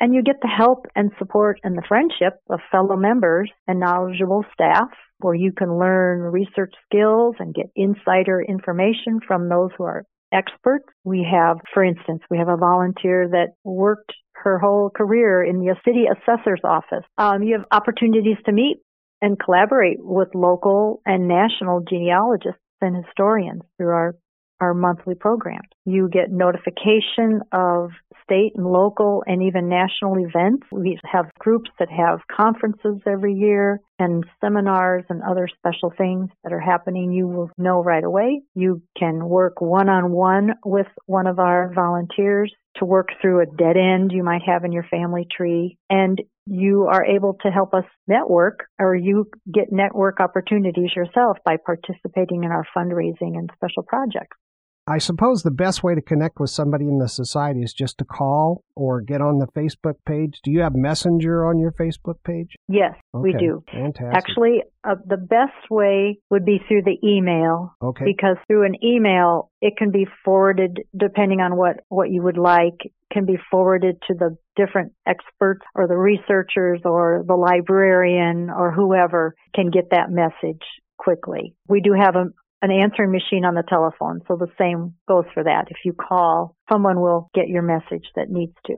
And 0.00 0.14
you 0.14 0.22
get 0.22 0.36
the 0.40 0.48
help 0.48 0.86
and 0.94 1.10
support 1.18 1.58
and 1.64 1.76
the 1.76 1.82
friendship 1.88 2.40
of 2.48 2.60
fellow 2.70 2.96
members 2.96 3.50
and 3.66 3.80
knowledgeable 3.80 4.44
staff 4.52 4.88
where 5.20 5.34
you 5.34 5.52
can 5.52 5.78
learn 5.78 6.20
research 6.20 6.72
skills 6.86 7.34
and 7.38 7.54
get 7.54 7.66
insider 7.74 8.40
information 8.40 9.20
from 9.26 9.48
those 9.48 9.70
who 9.76 9.84
are 9.84 10.04
experts. 10.32 10.86
We 11.04 11.26
have, 11.30 11.58
for 11.74 11.82
instance, 11.82 12.22
we 12.30 12.38
have 12.38 12.48
a 12.48 12.56
volunteer 12.56 13.28
that 13.28 13.54
worked 13.64 14.12
her 14.34 14.58
whole 14.58 14.90
career 14.90 15.42
in 15.42 15.58
the 15.58 15.74
city 15.84 16.04
assessor's 16.06 16.60
office. 16.62 17.04
Um, 17.16 17.42
you 17.42 17.56
have 17.58 17.66
opportunities 17.72 18.36
to 18.46 18.52
meet 18.52 18.78
and 19.20 19.38
collaborate 19.38 19.98
with 20.00 20.28
local 20.34 21.00
and 21.04 21.26
national 21.26 21.80
genealogists 21.88 22.60
and 22.80 23.04
historians 23.04 23.62
through 23.76 23.88
our 23.88 24.14
our 24.60 24.74
monthly 24.74 25.14
programs. 25.14 25.68
You 25.84 26.08
get 26.08 26.30
notification 26.30 27.40
of 27.52 27.90
state 28.28 28.52
and 28.56 28.66
local 28.66 29.22
and 29.26 29.42
even 29.42 29.68
national 29.68 30.18
events. 30.18 30.66
We 30.70 30.98
have 31.10 31.26
groups 31.38 31.70
that 31.78 31.88
have 31.90 32.20
conferences 32.30 33.00
every 33.06 33.34
year 33.34 33.80
and 33.98 34.24
seminars 34.40 35.04
and 35.08 35.22
other 35.22 35.48
special 35.58 35.92
things 35.96 36.28
that 36.44 36.52
are 36.52 36.60
happening. 36.60 37.12
You 37.12 37.26
will 37.26 37.50
know 37.56 37.82
right 37.82 38.04
away. 38.04 38.42
You 38.54 38.82
can 38.98 39.24
work 39.24 39.60
one 39.60 39.88
on 39.88 40.12
one 40.12 40.50
with 40.64 40.86
one 41.06 41.26
of 41.26 41.38
our 41.38 41.72
volunteers 41.74 42.52
to 42.76 42.84
work 42.84 43.08
through 43.20 43.40
a 43.40 43.46
dead 43.46 43.76
end 43.76 44.12
you 44.12 44.22
might 44.22 44.42
have 44.46 44.64
in 44.64 44.72
your 44.72 44.86
family 44.90 45.26
tree. 45.34 45.78
And 45.90 46.20
you 46.46 46.88
are 46.90 47.04
able 47.04 47.36
to 47.42 47.50
help 47.50 47.74
us 47.74 47.84
network 48.06 48.66
or 48.78 48.94
you 48.94 49.30
get 49.52 49.72
network 49.72 50.20
opportunities 50.20 50.90
yourself 50.94 51.38
by 51.44 51.56
participating 51.56 52.44
in 52.44 52.50
our 52.50 52.64
fundraising 52.76 53.36
and 53.36 53.50
special 53.56 53.82
projects. 53.82 54.36
I 54.88 54.96
suppose 54.96 55.42
the 55.42 55.50
best 55.50 55.82
way 55.82 55.94
to 55.94 56.00
connect 56.00 56.40
with 56.40 56.48
somebody 56.48 56.86
in 56.86 56.98
the 56.98 57.08
society 57.08 57.60
is 57.60 57.74
just 57.74 57.98
to 57.98 58.06
call 58.06 58.64
or 58.74 59.02
get 59.02 59.20
on 59.20 59.38
the 59.38 59.46
Facebook 59.48 59.96
page. 60.06 60.40
Do 60.42 60.50
you 60.50 60.60
have 60.60 60.74
Messenger 60.74 61.44
on 61.44 61.58
your 61.58 61.72
Facebook 61.72 62.16
page? 62.24 62.54
Yes, 62.68 62.94
okay. 63.14 63.22
we 63.22 63.32
do. 63.34 63.62
Fantastic. 63.70 64.14
Actually, 64.14 64.62
uh, 64.84 64.94
the 65.06 65.18
best 65.18 65.70
way 65.70 66.20
would 66.30 66.46
be 66.46 66.60
through 66.66 66.84
the 66.84 66.96
email. 67.06 67.74
Okay. 67.82 68.06
Because 68.06 68.38
through 68.46 68.64
an 68.64 68.76
email, 68.82 69.50
it 69.60 69.74
can 69.76 69.90
be 69.90 70.06
forwarded 70.24 70.80
depending 70.96 71.40
on 71.40 71.56
what, 71.56 71.80
what 71.90 72.10
you 72.10 72.22
would 72.22 72.38
like, 72.38 72.78
can 73.12 73.26
be 73.26 73.36
forwarded 73.50 73.96
to 74.08 74.14
the 74.14 74.38
different 74.56 74.92
experts 75.06 75.66
or 75.74 75.86
the 75.86 75.96
researchers 75.96 76.80
or 76.86 77.24
the 77.26 77.34
librarian 77.34 78.48
or 78.48 78.72
whoever 78.72 79.34
can 79.54 79.70
get 79.70 79.90
that 79.90 80.10
message 80.10 80.62
quickly. 80.96 81.54
We 81.68 81.80
do 81.80 81.92
have 81.92 82.16
a, 82.16 82.24
an 82.62 82.70
answering 82.70 83.12
machine 83.12 83.44
on 83.44 83.54
the 83.54 83.62
telephone. 83.68 84.20
So 84.26 84.36
the 84.36 84.50
same 84.58 84.94
goes 85.06 85.24
for 85.34 85.44
that. 85.44 85.66
If 85.68 85.78
you 85.84 85.92
call, 85.92 86.56
someone 86.70 87.00
will 87.00 87.30
get 87.34 87.48
your 87.48 87.62
message 87.62 88.06
that 88.16 88.30
needs 88.30 88.54
to. 88.66 88.76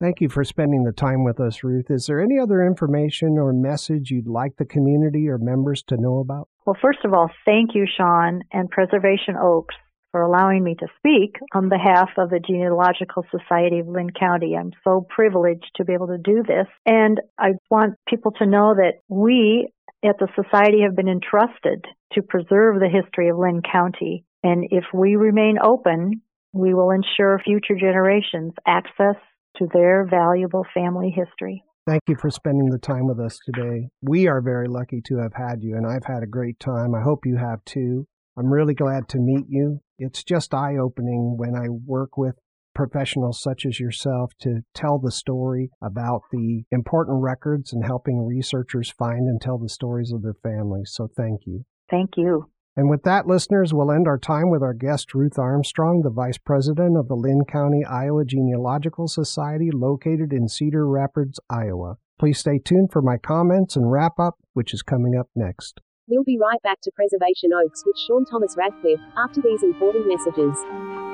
Thank 0.00 0.22
you 0.22 0.30
for 0.30 0.44
spending 0.44 0.84
the 0.84 0.92
time 0.92 1.24
with 1.24 1.38
us, 1.40 1.62
Ruth. 1.62 1.90
Is 1.90 2.06
there 2.06 2.20
any 2.20 2.38
other 2.38 2.64
information 2.64 3.36
or 3.38 3.52
message 3.52 4.10
you'd 4.10 4.26
like 4.26 4.56
the 4.56 4.64
community 4.64 5.28
or 5.28 5.36
members 5.36 5.82
to 5.88 5.98
know 5.98 6.20
about? 6.20 6.48
Well, 6.64 6.76
first 6.80 7.00
of 7.04 7.12
all, 7.12 7.30
thank 7.44 7.74
you, 7.74 7.86
Sean, 7.86 8.40
and 8.50 8.70
Preservation 8.70 9.36
Oaks 9.40 9.74
for 10.10 10.22
allowing 10.22 10.64
me 10.64 10.74
to 10.74 10.86
speak 10.98 11.36
on 11.52 11.68
behalf 11.68 12.08
of 12.18 12.30
the 12.30 12.40
Genealogical 12.40 13.24
Society 13.30 13.78
of 13.78 13.88
Linn 13.88 14.10
County. 14.10 14.56
I'm 14.58 14.72
so 14.82 15.06
privileged 15.08 15.70
to 15.76 15.84
be 15.84 15.92
able 15.92 16.08
to 16.08 16.18
do 16.18 16.42
this. 16.42 16.66
And 16.86 17.20
I 17.38 17.50
want 17.70 17.94
people 18.08 18.32
to 18.38 18.46
know 18.46 18.74
that 18.74 18.94
we 19.08 19.70
at 20.04 20.18
the 20.18 20.28
Society 20.34 20.82
have 20.82 20.96
been 20.96 21.08
entrusted 21.08 21.84
to 22.12 22.22
preserve 22.22 22.80
the 22.80 22.88
history 22.88 23.28
of 23.28 23.38
Linn 23.38 23.62
County. 23.70 24.24
And 24.42 24.66
if 24.70 24.84
we 24.94 25.16
remain 25.16 25.56
open, 25.62 26.22
we 26.52 26.74
will 26.74 26.90
ensure 26.90 27.40
future 27.44 27.76
generations 27.78 28.52
access 28.66 29.16
to 29.56 29.66
their 29.72 30.06
valuable 30.08 30.64
family 30.74 31.14
history. 31.14 31.62
Thank 31.86 32.02
you 32.08 32.16
for 32.20 32.30
spending 32.30 32.70
the 32.70 32.78
time 32.78 33.06
with 33.06 33.18
us 33.18 33.38
today. 33.44 33.88
We 34.02 34.28
are 34.28 34.40
very 34.40 34.68
lucky 34.68 35.00
to 35.06 35.18
have 35.18 35.32
had 35.34 35.62
you, 35.62 35.76
and 35.76 35.86
I've 35.86 36.04
had 36.04 36.22
a 36.22 36.26
great 36.26 36.58
time. 36.60 36.94
I 36.94 37.02
hope 37.02 37.26
you 37.26 37.36
have 37.36 37.64
too. 37.64 38.06
I'm 38.38 38.52
really 38.52 38.74
glad 38.74 39.08
to 39.08 39.18
meet 39.18 39.46
you. 39.48 39.80
It's 39.98 40.22
just 40.22 40.54
eye 40.54 40.76
opening 40.76 41.36
when 41.36 41.54
I 41.54 41.68
work 41.68 42.16
with 42.16 42.36
professionals 42.74 43.40
such 43.42 43.66
as 43.66 43.80
yourself 43.80 44.32
to 44.40 44.60
tell 44.74 44.98
the 44.98 45.10
story 45.10 45.70
about 45.82 46.22
the 46.32 46.64
important 46.70 47.22
records 47.22 47.72
and 47.72 47.84
helping 47.84 48.24
researchers 48.24 48.90
find 48.90 49.28
and 49.28 49.40
tell 49.40 49.58
the 49.58 49.68
stories 49.68 50.12
of 50.12 50.22
their 50.22 50.36
families. 50.42 50.90
So 50.92 51.08
thank 51.16 51.40
you. 51.46 51.64
Thank 51.90 52.10
you. 52.16 52.50
And 52.76 52.88
with 52.88 53.02
that, 53.02 53.26
listeners, 53.26 53.74
we'll 53.74 53.90
end 53.90 54.06
our 54.06 54.18
time 54.18 54.48
with 54.48 54.62
our 54.62 54.72
guest, 54.72 55.12
Ruth 55.12 55.38
Armstrong, 55.38 56.02
the 56.02 56.10
Vice 56.10 56.38
President 56.38 56.96
of 56.96 57.08
the 57.08 57.16
Linn 57.16 57.44
County, 57.44 57.84
Iowa 57.84 58.24
Genealogical 58.24 59.08
Society, 59.08 59.70
located 59.72 60.32
in 60.32 60.48
Cedar 60.48 60.86
Rapids, 60.86 61.40
Iowa. 61.50 61.96
Please 62.18 62.38
stay 62.38 62.58
tuned 62.58 62.92
for 62.92 63.02
my 63.02 63.16
comments 63.16 63.76
and 63.76 63.90
wrap 63.90 64.18
up, 64.20 64.36
which 64.52 64.72
is 64.72 64.82
coming 64.82 65.16
up 65.16 65.28
next. 65.34 65.80
We'll 66.06 66.24
be 66.24 66.38
right 66.40 66.62
back 66.62 66.80
to 66.82 66.90
Preservation 66.94 67.50
Oaks 67.52 67.82
with 67.84 67.96
Sean 67.98 68.24
Thomas 68.24 68.54
Radcliffe 68.56 69.00
after 69.16 69.40
these 69.40 69.62
important 69.62 70.06
messages. 70.06 71.09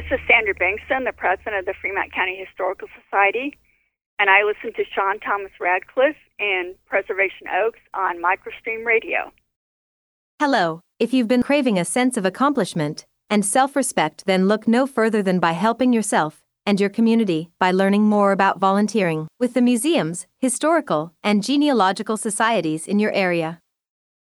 This 0.00 0.18
is 0.18 0.26
Sandra 0.26 0.54
Bankston, 0.54 1.04
the 1.04 1.12
president 1.12 1.56
of 1.56 1.66
the 1.66 1.74
Fremont 1.78 2.10
County 2.14 2.34
Historical 2.34 2.88
Society, 3.04 3.58
and 4.18 4.30
I 4.30 4.44
listen 4.44 4.72
to 4.72 4.90
Sean 4.94 5.20
Thomas 5.20 5.52
Radcliffe 5.60 6.16
in 6.38 6.74
Preservation 6.86 7.46
Oaks 7.62 7.80
on 7.92 8.16
Microstream 8.16 8.86
Radio. 8.86 9.30
Hello, 10.40 10.80
if 10.98 11.12
you've 11.12 11.28
been 11.28 11.42
craving 11.42 11.78
a 11.78 11.84
sense 11.84 12.16
of 12.16 12.24
accomplishment 12.24 13.04
and 13.28 13.44
self 13.44 13.76
respect, 13.76 14.24
then 14.24 14.48
look 14.48 14.66
no 14.66 14.86
further 14.86 15.22
than 15.22 15.38
by 15.38 15.52
helping 15.52 15.92
yourself 15.92 16.40
and 16.64 16.80
your 16.80 16.88
community 16.88 17.50
by 17.58 17.70
learning 17.70 18.04
more 18.04 18.32
about 18.32 18.58
volunteering 18.58 19.28
with 19.38 19.52
the 19.52 19.60
museums, 19.60 20.26
historical, 20.38 21.12
and 21.22 21.44
genealogical 21.44 22.16
societies 22.16 22.86
in 22.86 22.98
your 22.98 23.12
area. 23.12 23.60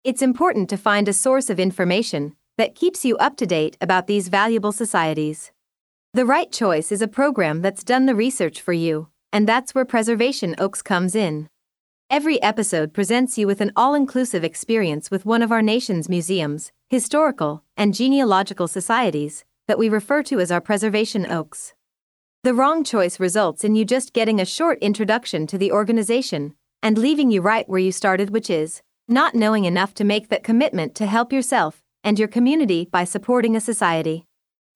It's 0.03 0.21
important 0.21 0.69
to 0.71 0.77
find 0.77 1.07
a 1.07 1.13
source 1.13 1.49
of 1.49 1.61
information 1.61 2.35
that 2.59 2.75
keeps 2.75 3.05
you 3.05 3.17
up 3.19 3.37
to 3.37 3.47
date 3.47 3.77
about 3.81 4.09
these 4.09 4.27
valuable 4.27 4.73
societies. 4.73 5.53
The 6.13 6.27
right 6.27 6.51
choice 6.51 6.91
is 6.91 7.03
a 7.03 7.07
program 7.07 7.63
that's 7.63 7.85
done 7.85 8.07
the 8.07 8.17
research 8.17 8.61
for 8.61 8.73
you, 8.73 9.07
and 9.33 9.49
that's 9.49 9.77
where 9.77 9.85
Preservation 9.85 10.57
Oaks 10.59 10.83
comes 10.83 11.15
in. 11.15 11.49
Every 12.11 12.43
episode 12.43 12.93
presents 12.93 13.39
you 13.39 13.47
with 13.47 13.61
an 13.61 13.71
all 13.77 13.95
inclusive 13.95 14.43
experience 14.43 15.09
with 15.09 15.25
one 15.25 15.41
of 15.41 15.53
our 15.53 15.63
nation's 15.63 16.09
museums, 16.09 16.73
historical, 16.89 17.63
and 17.77 17.95
genealogical 17.95 18.67
societies 18.67 19.45
that 19.69 19.79
we 19.79 19.89
refer 19.89 20.25
to 20.25 20.41
as 20.41 20.51
our 20.51 20.61
Preservation 20.61 21.31
Oaks. 21.31 21.75
The 22.43 22.55
wrong 22.55 22.83
choice 22.83 23.21
results 23.21 23.63
in 23.63 23.77
you 23.77 23.85
just 23.85 24.13
getting 24.13 24.41
a 24.41 24.45
short 24.45 24.81
introduction 24.81 25.47
to 25.47 25.59
the 25.59 25.71
organization 25.71 26.57
and 26.83 26.99
leaving 26.99 27.31
you 27.31 27.41
right 27.41 27.69
where 27.69 27.79
you 27.79 27.93
started, 27.93 28.31
which 28.31 28.51
is 28.51 28.83
not 29.07 29.37
knowing 29.37 29.65
enough 29.65 29.95
to 29.95 30.03
make 30.03 30.29
that 30.29 30.43
commitment 30.43 30.97
to 30.97 31.07
help 31.07 31.33
yourself 31.33 31.85
and 32.03 32.19
your 32.19 32.27
community 32.27 32.89
by 32.91 33.05
supporting 33.05 33.55
a 33.55 33.61
society. 33.61 34.27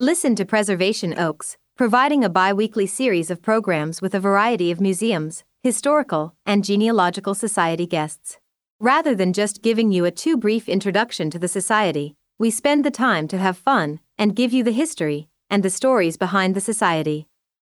Listen 0.05 0.37
to 0.37 0.45
Preservation 0.45 1.19
Oaks, 1.19 1.57
providing 1.79 2.23
a 2.23 2.29
bi 2.29 2.53
weekly 2.53 2.87
series 2.87 3.31
of 3.31 3.41
programs 3.41 4.03
with 4.03 4.15
a 4.15 4.21
variety 4.21 4.71
of 4.71 4.79
museums, 4.79 5.45
historical, 5.63 6.35
and 6.45 6.63
genealogical 6.63 7.35
society 7.35 7.87
guests. 7.87 8.37
Rather 8.79 9.15
than 9.15 9.33
just 9.33 9.63
giving 9.63 9.93
you 9.93 10.05
a 10.05 10.11
too 10.11 10.37
brief 10.37 10.69
introduction 10.69 11.31
to 11.31 11.39
the 11.39 11.49
society, 11.49 12.15
we 12.39 12.51
spend 12.51 12.85
the 12.85 12.91
time 12.91 13.27
to 13.29 13.39
have 13.39 13.57
fun 13.57 13.99
and 14.19 14.37
give 14.37 14.53
you 14.53 14.63
the 14.63 14.73
history 14.73 15.31
and 15.49 15.63
the 15.63 15.71
stories 15.71 16.19
behind 16.19 16.55
the 16.55 16.61
society. 16.61 17.27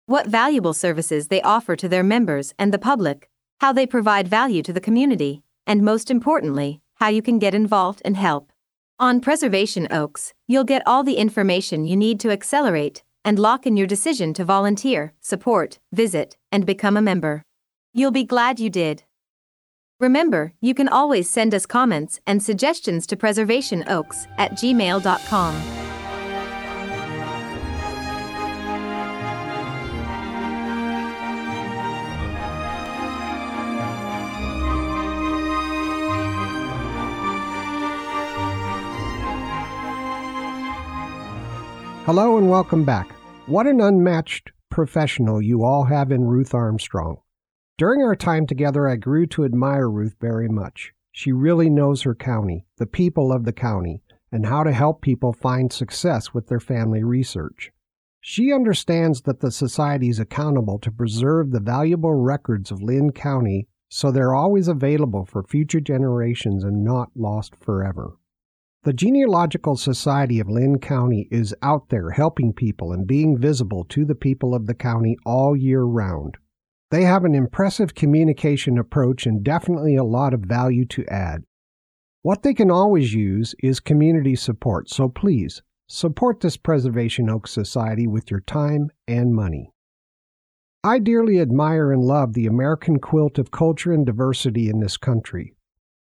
What 0.06 0.27
valuable 0.27 0.74
services 0.74 1.28
they 1.28 1.40
offer 1.43 1.77
to 1.77 1.89
their 1.89 2.02
members 2.02 2.52
and 2.59 2.73
the 2.73 2.81
public, 2.81 3.31
how 3.61 3.73
they 3.73 3.86
provide 3.86 4.27
value 4.27 4.65
to 4.65 4.73
the 4.73 4.81
community, 4.81 5.44
and 5.69 5.85
most 5.85 6.11
importantly, 6.11 6.81
how 6.94 7.06
you 7.11 7.23
can 7.23 7.39
get 7.39 7.55
involved 7.55 8.02
and 8.05 8.16
help. 8.16 8.51
On 9.00 9.20
Preservation 9.20 9.88
Oaks, 9.90 10.34
you'll 10.46 10.62
get 10.62 10.86
all 10.86 11.02
the 11.02 11.16
information 11.16 11.84
you 11.84 11.96
need 11.96 12.20
to 12.20 12.30
accelerate 12.30 13.02
and 13.24 13.40
lock 13.40 13.66
in 13.66 13.76
your 13.76 13.88
decision 13.88 14.32
to 14.34 14.44
volunteer, 14.44 15.14
support, 15.20 15.80
visit, 15.92 16.36
and 16.52 16.64
become 16.64 16.96
a 16.96 17.02
member. 17.02 17.42
You'll 17.92 18.12
be 18.12 18.22
glad 18.22 18.60
you 18.60 18.70
did. 18.70 19.02
Remember, 19.98 20.52
you 20.60 20.74
can 20.74 20.88
always 20.88 21.28
send 21.28 21.54
us 21.54 21.66
comments 21.66 22.20
and 22.24 22.40
suggestions 22.40 23.04
to 23.08 23.16
preservationoaks 23.16 24.28
at 24.38 24.52
gmail.com. 24.52 25.84
Hello 42.05 42.36
and 42.36 42.51
welcome 42.51 42.85
back. 42.85 43.10
What 43.47 43.66
an 43.66 43.81
unmatched 43.81 44.52
professional 44.70 45.40
you 45.40 45.64
all 45.64 45.85
have 45.85 46.12
in 46.12 46.26
Ruth 46.26 46.52
Armstrong. 46.52 47.22
During 47.78 48.02
our 48.02 48.14
time 48.14 48.47
together, 48.47 48.86
I 48.86 48.97
grew 48.97 49.26
to 49.28 49.47
admire 49.47 49.89
Ruth 49.89 50.14
very 50.20 50.47
much. 50.47 50.93
She 51.12 51.32
really 51.32 51.70
knows 51.70 52.02
her 52.02 52.14
county, 52.14 52.66
the 52.76 52.85
people 52.85 53.32
of 53.32 53.47
the 53.47 53.55
county, 53.55 54.02
and 54.31 54.44
how 54.44 54.64
to 54.64 54.72
help 54.72 55.01
people 55.01 55.32
find 55.32 55.72
success 55.72 56.35
with 56.35 56.48
their 56.48 56.60
family 56.60 57.02
research. 57.02 57.72
She 58.20 58.52
understands 58.52 59.22
that 59.22 59.40
the 59.40 59.51
Society 59.51 60.10
is 60.10 60.20
accountable 60.20 60.78
to 60.81 60.93
preserve 60.93 61.52
the 61.52 61.59
valuable 61.59 62.12
records 62.12 62.70
of 62.70 62.82
Linn 62.82 63.12
County 63.12 63.66
so 63.89 64.10
they're 64.10 64.35
always 64.35 64.68
available 64.68 65.24
for 65.24 65.43
future 65.43 65.81
generations 65.81 66.64
and 66.64 66.85
not 66.85 67.12
lost 67.16 67.56
forever. 67.56 68.18
The 68.85 68.93
Genealogical 68.93 69.77
Society 69.77 70.40
of 70.40 70.51
Linn 70.51 70.78
County 70.78 71.27
is 71.31 71.55
out 71.62 71.89
there 71.89 72.11
helping 72.11 72.52
people 72.52 72.93
and 72.93 73.06
being 73.06 73.39
visible 73.39 73.86
to 73.86 74.05
the 74.05 74.15
people 74.15 74.55
of 74.55 74.66
the 74.66 74.74
county 74.74 75.16
all 75.24 75.56
year 75.56 75.85
round. 75.85 76.36
They 76.90 77.05
have 77.05 77.24
an 77.24 77.35
impressive 77.35 77.94
communication 77.94 78.77
approach 78.77 79.27
and 79.27 79.43
definitely 79.43 79.97
a 79.97 80.05
lot 80.05 80.35
of 80.35 80.40
value 80.40 80.85
to 80.89 81.06
add. 81.06 81.44
What 82.20 82.43
they 82.43 82.52
can 82.52 82.70
always 82.70 83.15
use 83.15 83.55
is 83.62 83.81
community 83.81 84.36
support, 84.36 84.90
so 84.90 85.09
please 85.09 85.62
support 85.89 86.40
this 86.40 86.59
Preservation 86.59 87.31
Oak 87.31 87.47
Society 87.47 88.06
with 88.06 88.31
your 88.31 88.40
time 88.40 88.90
and 89.09 89.35
money. 89.35 89.70
I 90.85 90.98
dearly 90.98 91.40
admire 91.40 91.90
and 91.90 92.02
love 92.02 92.35
the 92.35 92.47
American 92.47 92.98
quilt 92.98 93.39
of 93.39 93.51
culture 93.51 93.94
and 93.94 94.05
diversity 94.05 94.69
in 94.69 94.81
this 94.81 94.98
country. 94.98 95.55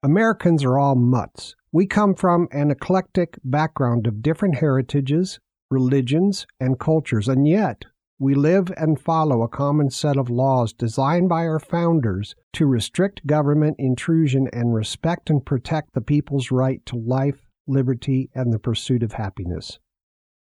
Americans 0.02 0.64
are 0.64 0.78
all 0.78 0.94
mutts. 0.94 1.54
We 1.72 1.84
come 1.84 2.14
from 2.14 2.48
an 2.52 2.70
eclectic 2.70 3.38
background 3.44 4.06
of 4.06 4.22
different 4.22 4.54
heritages, 4.54 5.40
religions, 5.70 6.46
and 6.58 6.80
cultures, 6.80 7.28
and 7.28 7.46
yet 7.46 7.84
we 8.18 8.34
live 8.34 8.72
and 8.78 8.98
follow 8.98 9.42
a 9.42 9.48
common 9.48 9.90
set 9.90 10.16
of 10.16 10.30
laws 10.30 10.72
designed 10.72 11.28
by 11.28 11.46
our 11.46 11.58
founders 11.58 12.34
to 12.54 12.64
restrict 12.64 13.26
government 13.26 13.76
intrusion 13.78 14.48
and 14.54 14.74
respect 14.74 15.28
and 15.28 15.44
protect 15.44 15.92
the 15.92 16.00
people's 16.00 16.50
right 16.50 16.84
to 16.86 16.96
life, 16.96 17.46
liberty, 17.66 18.30
and 18.34 18.54
the 18.54 18.58
pursuit 18.58 19.02
of 19.02 19.12
happiness. 19.12 19.78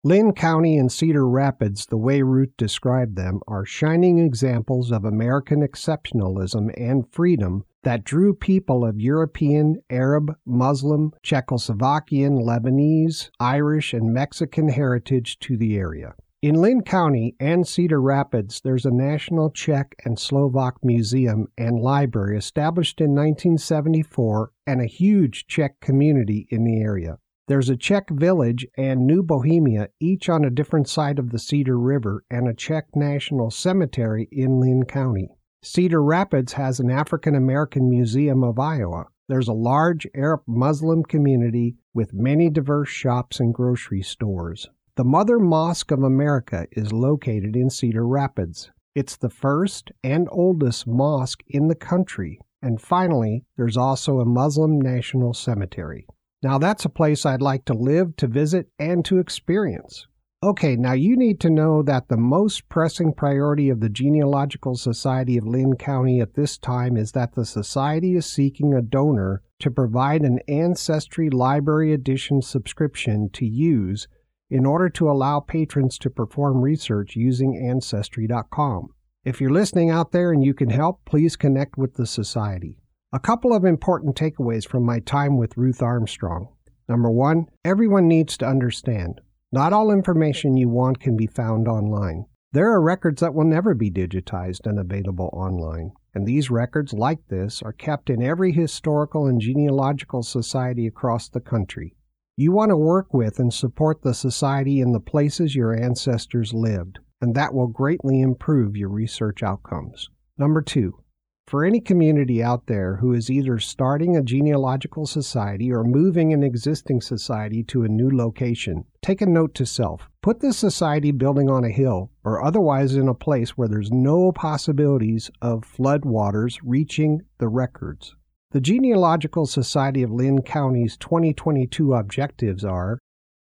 Linn 0.03 0.33
County 0.33 0.77
and 0.77 0.91
Cedar 0.91 1.27
Rapids, 1.27 1.85
the 1.85 1.97
way 1.97 2.21
Ruth 2.21 2.51
described 2.57 3.15
them, 3.15 3.39
are 3.47 3.65
shining 3.65 4.19
examples 4.19 4.91
of 4.91 5.05
American 5.05 5.65
exceptionalism 5.65 6.73
and 6.77 7.11
freedom 7.11 7.63
that 7.85 8.03
drew 8.03 8.33
people 8.33 8.83
of 8.83 8.99
European, 8.99 9.75
Arab, 9.91 10.35
Muslim, 10.43 11.11
Czechoslovakian, 11.23 12.41
Lebanese, 12.41 13.29
Irish, 13.39 13.93
and 13.93 14.11
Mexican 14.11 14.69
heritage 14.69 15.37
to 15.39 15.55
the 15.55 15.77
area. 15.77 16.15
In 16.41 16.55
Linn 16.55 16.81
County 16.81 17.35
and 17.39 17.67
Cedar 17.67 18.01
Rapids, 18.01 18.61
there's 18.63 18.85
a 18.85 18.91
National 18.91 19.51
Czech 19.51 19.95
and 20.03 20.17
Slovak 20.17 20.75
Museum 20.83 21.47
and 21.59 21.79
Library 21.79 22.37
established 22.37 22.99
in 22.99 23.11
1974 23.11 24.51
and 24.65 24.81
a 24.81 24.85
huge 24.85 25.45
Czech 25.47 25.79
community 25.79 26.47
in 26.49 26.63
the 26.63 26.81
area. 26.81 27.19
There's 27.47 27.69
a 27.69 27.77
Czech 27.77 28.09
village 28.09 28.65
and 28.75 29.05
New 29.05 29.21
Bohemia, 29.21 29.89
each 29.99 30.27
on 30.27 30.43
a 30.43 30.49
different 30.49 30.87
side 30.89 31.19
of 31.19 31.29
the 31.29 31.37
Cedar 31.37 31.77
River, 31.77 32.23
and 32.31 32.47
a 32.47 32.55
Czech 32.55 32.95
National 32.95 33.51
Cemetery 33.51 34.27
in 34.31 34.59
Linn 34.59 34.85
County. 34.85 35.34
Cedar 35.65 36.03
Rapids 36.03 36.53
has 36.53 36.79
an 36.79 36.91
African 36.91 37.33
American 37.33 37.89
Museum 37.89 38.43
of 38.43 38.59
Iowa. 38.59 39.07
There's 39.27 39.47
a 39.47 39.53
large 39.53 40.05
Arab 40.13 40.41
Muslim 40.45 41.01
community 41.01 41.75
with 41.91 42.13
many 42.13 42.51
diverse 42.51 42.89
shops 42.89 43.39
and 43.39 43.51
grocery 43.51 44.03
stores. 44.03 44.69
The 44.95 45.03
Mother 45.03 45.39
Mosque 45.39 45.89
of 45.89 46.03
America 46.03 46.67
is 46.73 46.93
located 46.93 47.55
in 47.55 47.71
Cedar 47.71 48.05
Rapids. 48.05 48.69
It's 48.93 49.17
the 49.17 49.31
first 49.31 49.89
and 50.03 50.27
oldest 50.31 50.85
mosque 50.85 51.41
in 51.47 51.67
the 51.67 51.73
country. 51.73 52.39
And 52.61 52.79
finally, 52.79 53.43
there's 53.57 53.75
also 53.75 54.19
a 54.19 54.25
Muslim 54.25 54.79
National 54.79 55.33
Cemetery. 55.33 56.05
Now, 56.43 56.59
that's 56.59 56.85
a 56.85 56.89
place 56.89 57.25
I'd 57.25 57.41
like 57.41 57.65
to 57.65 57.73
live, 57.73 58.15
to 58.17 58.27
visit, 58.27 58.67
and 58.77 59.03
to 59.05 59.17
experience. 59.17 60.05
Okay, 60.43 60.75
now 60.75 60.93
you 60.93 61.15
need 61.15 61.39
to 61.39 61.49
know 61.49 61.81
that 61.81 62.07
the 62.07 62.17
most 62.17 62.69
pressing 62.69 63.13
priority 63.13 63.69
of 63.69 63.79
the 63.79 63.89
Genealogical 63.89 64.75
Society 64.75 65.37
of 65.37 65.47
Linn 65.47 65.75
County 65.75 66.19
at 66.21 66.35
this 66.35 66.57
time 66.57 66.97
is 66.97 67.13
that 67.13 67.33
the 67.33 67.45
Society 67.45 68.15
is 68.15 68.25
seeking 68.25 68.73
a 68.73 68.81
donor 68.81 69.41
to 69.59 69.71
provide 69.71 70.21
an 70.21 70.39
Ancestry 70.47 71.29
Library 71.29 71.93
Edition 71.93 72.41
subscription 72.41 73.29
to 73.31 73.45
use 73.45 74.07
in 74.49 74.65
order 74.65 74.89
to 74.89 75.09
allow 75.09 75.39
patrons 75.39 75.97
to 75.97 76.09
perform 76.09 76.61
research 76.61 77.15
using 77.15 77.57
Ancestry.com. 77.57 78.89
If 79.23 79.41
you're 79.41 79.49
listening 79.49 79.89
out 79.89 80.11
there 80.11 80.31
and 80.31 80.43
you 80.43 80.53
can 80.53 80.69
help, 80.69 81.03
please 81.05 81.35
connect 81.35 81.77
with 81.77 81.95
the 81.95 82.05
Society. 82.05 82.77
A 83.11 83.19
couple 83.19 83.53
of 83.53 83.65
important 83.65 84.15
takeaways 84.15 84.67
from 84.67 84.83
my 84.83 84.99
time 84.99 85.37
with 85.37 85.57
Ruth 85.57 85.81
Armstrong. 85.81 86.49
Number 86.87 87.09
one, 87.09 87.47
everyone 87.63 88.07
needs 88.07 88.37
to 88.37 88.45
understand 88.45 89.21
not 89.55 89.71
all 89.71 89.89
information 89.89 90.57
you 90.57 90.67
want 90.67 90.99
can 90.99 91.15
be 91.15 91.27
found 91.27 91.65
online. 91.65 92.25
There 92.51 92.73
are 92.73 92.81
records 92.81 93.21
that 93.21 93.33
will 93.33 93.45
never 93.45 93.73
be 93.73 93.89
digitized 93.89 94.65
and 94.65 94.77
available 94.77 95.29
online, 95.31 95.93
and 96.13 96.27
these 96.27 96.51
records, 96.51 96.91
like 96.91 97.25
this, 97.29 97.61
are 97.61 97.71
kept 97.71 98.09
in 98.09 98.21
every 98.21 98.51
historical 98.51 99.27
and 99.27 99.39
genealogical 99.39 100.23
society 100.23 100.87
across 100.87 101.29
the 101.29 101.39
country. 101.39 101.95
You 102.35 102.51
want 102.51 102.71
to 102.71 102.77
work 102.77 103.13
with 103.13 103.39
and 103.39 103.53
support 103.53 104.01
the 104.01 104.13
society 104.13 104.81
in 104.81 104.91
the 104.91 104.99
places 104.99 105.55
your 105.55 105.73
ancestors 105.73 106.53
lived, 106.53 106.99
and 107.21 107.33
that 107.33 107.53
will 107.53 107.67
greatly 107.67 108.19
improve 108.19 108.75
your 108.75 108.89
research 108.89 109.41
outcomes. 109.41 110.09
Number 110.37 110.61
two, 110.61 110.99
for 111.47 111.63
any 111.63 111.79
community 111.79 112.41
out 112.41 112.65
there 112.65 112.95
who 112.95 113.13
is 113.13 113.29
either 113.29 113.59
starting 113.59 114.17
a 114.17 114.23
genealogical 114.23 115.05
society 115.05 115.71
or 115.71 115.83
moving 115.83 116.33
an 116.33 116.41
existing 116.41 117.01
society 117.01 117.61
to 117.63 117.83
a 117.83 117.87
new 117.87 118.09
location, 118.09 118.83
take 119.03 119.21
a 119.21 119.27
note 119.27 119.53
to 119.53 119.65
self. 119.65 120.09
Put 120.23 120.39
the 120.39 120.53
society 120.53 121.11
building 121.11 121.49
on 121.49 121.63
a 121.63 121.69
hill 121.69 122.09
or 122.23 122.43
otherwise 122.43 122.95
in 122.95 123.07
a 123.07 123.13
place 123.13 123.51
where 123.51 123.67
there's 123.67 123.91
no 123.91 124.31
possibilities 124.31 125.29
of 125.41 125.63
flood 125.63 126.03
waters 126.03 126.59
reaching 126.63 127.21
the 127.37 127.47
records. 127.47 128.15
The 128.51 128.61
Genealogical 128.61 129.45
Society 129.45 130.01
of 130.01 130.11
Linn 130.11 130.41
County's 130.41 130.97
2022 130.97 131.93
objectives 131.93 132.65
are 132.65 132.97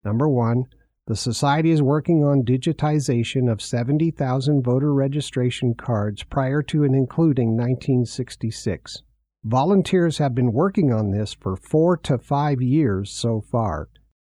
number 0.03 0.27
one, 0.27 0.65
the 1.07 1.15
Society 1.15 1.69
is 1.69 1.83
working 1.83 2.23
on 2.23 2.41
digitization 2.41 3.51
of 3.51 3.61
70,000 3.61 4.63
voter 4.63 4.91
registration 4.91 5.75
cards 5.75 6.23
prior 6.23 6.63
to 6.63 6.83
and 6.83 6.95
including 6.95 7.49
1966. 7.49 9.03
Volunteers 9.43 10.17
have 10.17 10.33
been 10.33 10.51
working 10.51 10.91
on 10.91 11.11
this 11.11 11.35
for 11.35 11.55
four 11.55 11.95
to 11.97 12.17
five 12.17 12.59
years 12.59 13.11
so 13.11 13.39
far. 13.39 13.87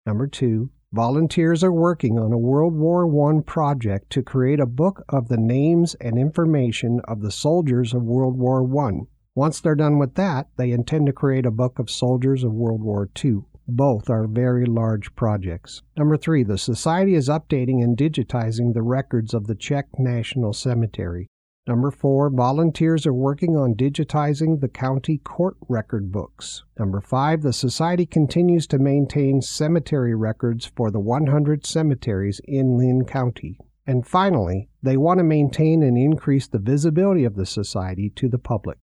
Number 0.07 0.25
two, 0.25 0.71
volunteers 0.91 1.63
are 1.63 1.71
working 1.71 2.17
on 2.17 2.33
a 2.33 2.39
World 2.39 2.73
War 2.73 3.05
I 3.29 3.41
project 3.41 4.09
to 4.13 4.23
create 4.23 4.59
a 4.59 4.65
book 4.65 5.03
of 5.07 5.27
the 5.27 5.37
names 5.37 5.93
and 6.01 6.17
information 6.17 7.01
of 7.07 7.21
the 7.21 7.31
soldiers 7.31 7.93
of 7.93 8.01
World 8.01 8.35
War 8.35 8.65
I. 8.87 9.01
Once 9.35 9.61
they're 9.61 9.75
done 9.75 9.99
with 9.99 10.15
that, 10.15 10.47
they 10.57 10.71
intend 10.71 11.05
to 11.05 11.13
create 11.13 11.45
a 11.45 11.51
book 11.51 11.77
of 11.77 11.91
soldiers 11.91 12.43
of 12.43 12.51
World 12.51 12.81
War 12.81 13.07
II. 13.23 13.41
Both 13.67 14.09
are 14.09 14.27
very 14.27 14.65
large 14.65 15.15
projects. 15.15 15.81
Number 15.97 16.17
three, 16.17 16.43
the 16.43 16.57
Society 16.57 17.15
is 17.15 17.29
updating 17.29 17.81
and 17.81 17.97
digitizing 17.97 18.73
the 18.73 18.81
records 18.81 19.33
of 19.33 19.47
the 19.47 19.55
Czech 19.55 19.87
National 19.97 20.51
Cemetery. 20.51 21.29
Number 21.65 21.91
four, 21.91 22.29
volunteers 22.29 23.07
are 23.07 23.13
working 23.13 23.55
on 23.55 23.75
digitizing 23.75 24.59
the 24.59 24.67
county 24.67 25.17
court 25.17 25.55
record 25.69 26.11
books. 26.11 26.65
Number 26.77 26.99
five, 26.99 27.41
the 27.41 27.53
Society 27.53 28.05
continues 28.05 28.67
to 28.67 28.79
maintain 28.79 29.41
cemetery 29.41 30.13
records 30.13 30.65
for 30.65 30.91
the 30.91 30.99
100 30.99 31.65
cemeteries 31.65 32.41
in 32.43 32.77
Linn 32.77 33.05
County. 33.05 33.57
And 33.87 34.05
finally, 34.05 34.67
they 34.81 34.97
want 34.97 35.19
to 35.19 35.23
maintain 35.23 35.83
and 35.83 35.97
increase 35.97 36.47
the 36.47 36.59
visibility 36.59 37.23
of 37.23 37.35
the 37.35 37.45
Society 37.45 38.11
to 38.17 38.27
the 38.27 38.39
public. 38.39 38.77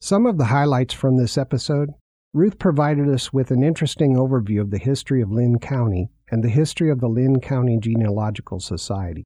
Some 0.00 0.26
of 0.26 0.36
the 0.36 0.46
highlights 0.46 0.94
from 0.94 1.16
this 1.16 1.38
episode 1.38 1.90
Ruth 2.32 2.60
provided 2.60 3.08
us 3.08 3.32
with 3.32 3.50
an 3.50 3.64
interesting 3.64 4.14
overview 4.14 4.60
of 4.60 4.70
the 4.70 4.78
history 4.78 5.20
of 5.20 5.32
Linn 5.32 5.58
County 5.58 6.10
and 6.30 6.44
the 6.44 6.48
history 6.48 6.88
of 6.88 7.00
the 7.00 7.08
Linn 7.08 7.40
County 7.40 7.76
Genealogical 7.76 8.60
Society. 8.60 9.24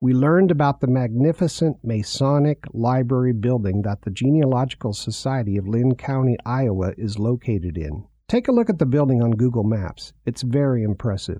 We 0.00 0.12
learned 0.12 0.50
about 0.50 0.80
the 0.80 0.88
magnificent 0.88 1.76
Masonic 1.84 2.64
library 2.72 3.32
building 3.32 3.82
that 3.82 4.02
the 4.02 4.10
Genealogical 4.10 4.94
Society 4.94 5.56
of 5.56 5.68
Linn 5.68 5.94
County, 5.94 6.36
Iowa 6.44 6.92
is 6.98 7.20
located 7.20 7.78
in. 7.78 8.04
Take 8.26 8.48
a 8.48 8.52
look 8.52 8.68
at 8.68 8.80
the 8.80 8.86
building 8.86 9.22
on 9.22 9.30
Google 9.30 9.62
Maps. 9.62 10.12
It's 10.26 10.42
very 10.42 10.82
impressive. 10.82 11.38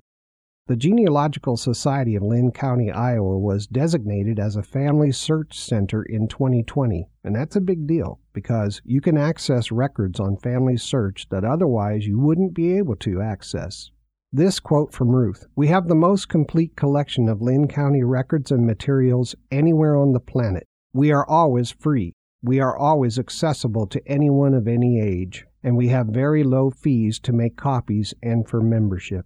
The 0.67 0.77
Genealogical 0.77 1.57
Society 1.57 2.15
of 2.15 2.23
Linn 2.23 2.51
County, 2.51 2.89
Iowa 2.89 3.37
was 3.37 3.67
designated 3.67 4.39
as 4.39 4.55
a 4.55 4.63
family 4.63 5.11
search 5.11 5.59
center 5.59 6.03
in 6.03 6.29
2020, 6.29 7.09
and 7.21 7.35
that's 7.35 7.57
a 7.57 7.61
big 7.61 7.85
deal 7.85 8.21
because 8.31 8.81
you 8.85 9.01
can 9.01 9.17
access 9.17 9.73
records 9.73 10.21
on 10.21 10.37
Family 10.37 10.77
Search 10.77 11.27
that 11.31 11.43
otherwise 11.43 12.07
you 12.07 12.17
wouldn't 12.17 12.53
be 12.53 12.77
able 12.77 12.95
to 12.95 13.21
access. 13.21 13.91
This 14.31 14.61
quote 14.61 14.93
from 14.93 15.09
Ruth 15.09 15.45
We 15.53 15.67
have 15.67 15.89
the 15.89 15.95
most 15.95 16.29
complete 16.29 16.77
collection 16.77 17.27
of 17.27 17.41
Linn 17.41 17.67
County 17.67 18.01
records 18.01 18.49
and 18.49 18.65
materials 18.65 19.35
anywhere 19.51 19.97
on 19.97 20.13
the 20.13 20.21
planet. 20.21 20.65
We 20.93 21.11
are 21.11 21.27
always 21.27 21.71
free. 21.71 22.13
We 22.41 22.61
are 22.61 22.77
always 22.77 23.19
accessible 23.19 23.87
to 23.87 24.01
anyone 24.07 24.53
of 24.53 24.69
any 24.69 25.01
age, 25.01 25.45
and 25.61 25.75
we 25.75 25.89
have 25.89 26.07
very 26.07 26.45
low 26.45 26.69
fees 26.69 27.19
to 27.19 27.33
make 27.33 27.57
copies 27.57 28.13
and 28.23 28.47
for 28.47 28.61
membership. 28.61 29.25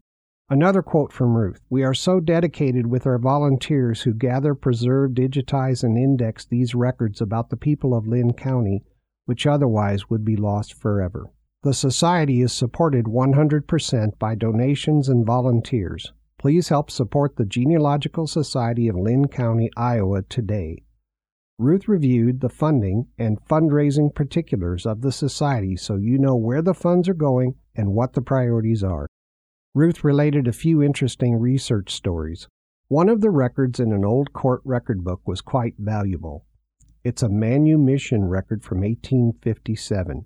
Another 0.50 0.82
quote 0.82 1.12
from 1.12 1.36
Ruth 1.36 1.60
We 1.70 1.84
are 1.84 1.94
so 1.94 2.22
dedicated 2.22 2.88
with 2.88 3.06
our 3.06 3.18
volunteers 3.18 4.04
who 4.04 4.14
gather, 4.14 4.56
preserve, 4.56 5.12
digitize, 5.12 5.84
and 5.84 5.98
index 5.98 6.46
these 6.46 6.74
records 6.74 7.20
about 7.20 7.50
the 7.50 7.58
people 7.58 7.94
of 7.94 8.08
Linn 8.08 8.32
County, 8.32 8.86
which 9.26 9.46
otherwise 9.46 10.10
would 10.10 10.24
be 10.24 10.38
lost 10.38 10.74
forever. 10.74 11.30
The 11.64 11.74
Society 11.74 12.42
is 12.42 12.54
supported 12.54 13.08
100% 13.08 14.18
by 14.20 14.36
donations 14.36 15.10
and 15.10 15.26
volunteers. 15.26 16.14
Please 16.40 16.70
help 16.70 16.90
support 16.92 17.36
the 17.36 17.46
Genealogical 17.46 18.26
Society 18.26 18.88
of 18.88 18.96
Linn 18.96 19.28
County, 19.28 19.70
Iowa 19.76 20.22
today. 20.22 20.82
Ruth 21.60 21.90
reviewed 21.90 22.40
the 22.40 22.48
funding 22.48 23.08
and 23.18 23.44
fundraising 23.50 24.16
particulars 24.16 24.86
of 24.86 25.02
the 25.02 25.12
Society 25.12 25.76
so 25.76 25.96
you 25.96 26.18
know 26.18 26.38
where 26.38 26.62
the 26.62 26.74
funds 26.74 27.10
are 27.10 27.14
going 27.14 27.56
and 27.76 27.94
what 27.94 28.14
the 28.14 28.22
priorities 28.22 28.82
are. 28.82 29.08
Ruth 29.78 30.04
related 30.04 30.48
a 30.48 30.54
few 30.54 30.82
interesting 30.82 31.36
research 31.36 31.94
stories. 31.94 32.48
One 32.88 33.10
of 33.10 33.22
the 33.22 33.30
records 33.30 33.80
in 33.80 33.94
an 33.94 34.04
old 34.04 34.34
court 34.34 34.62
record 34.66 35.04
book 35.04 35.22
was 35.28 35.40
quite 35.40 35.76
valuable. 35.78 36.48
It's 37.04 37.22
a 37.22 37.30
manumission 37.30 38.26
record 38.26 38.64
from 38.64 38.80
1857. 38.82 40.26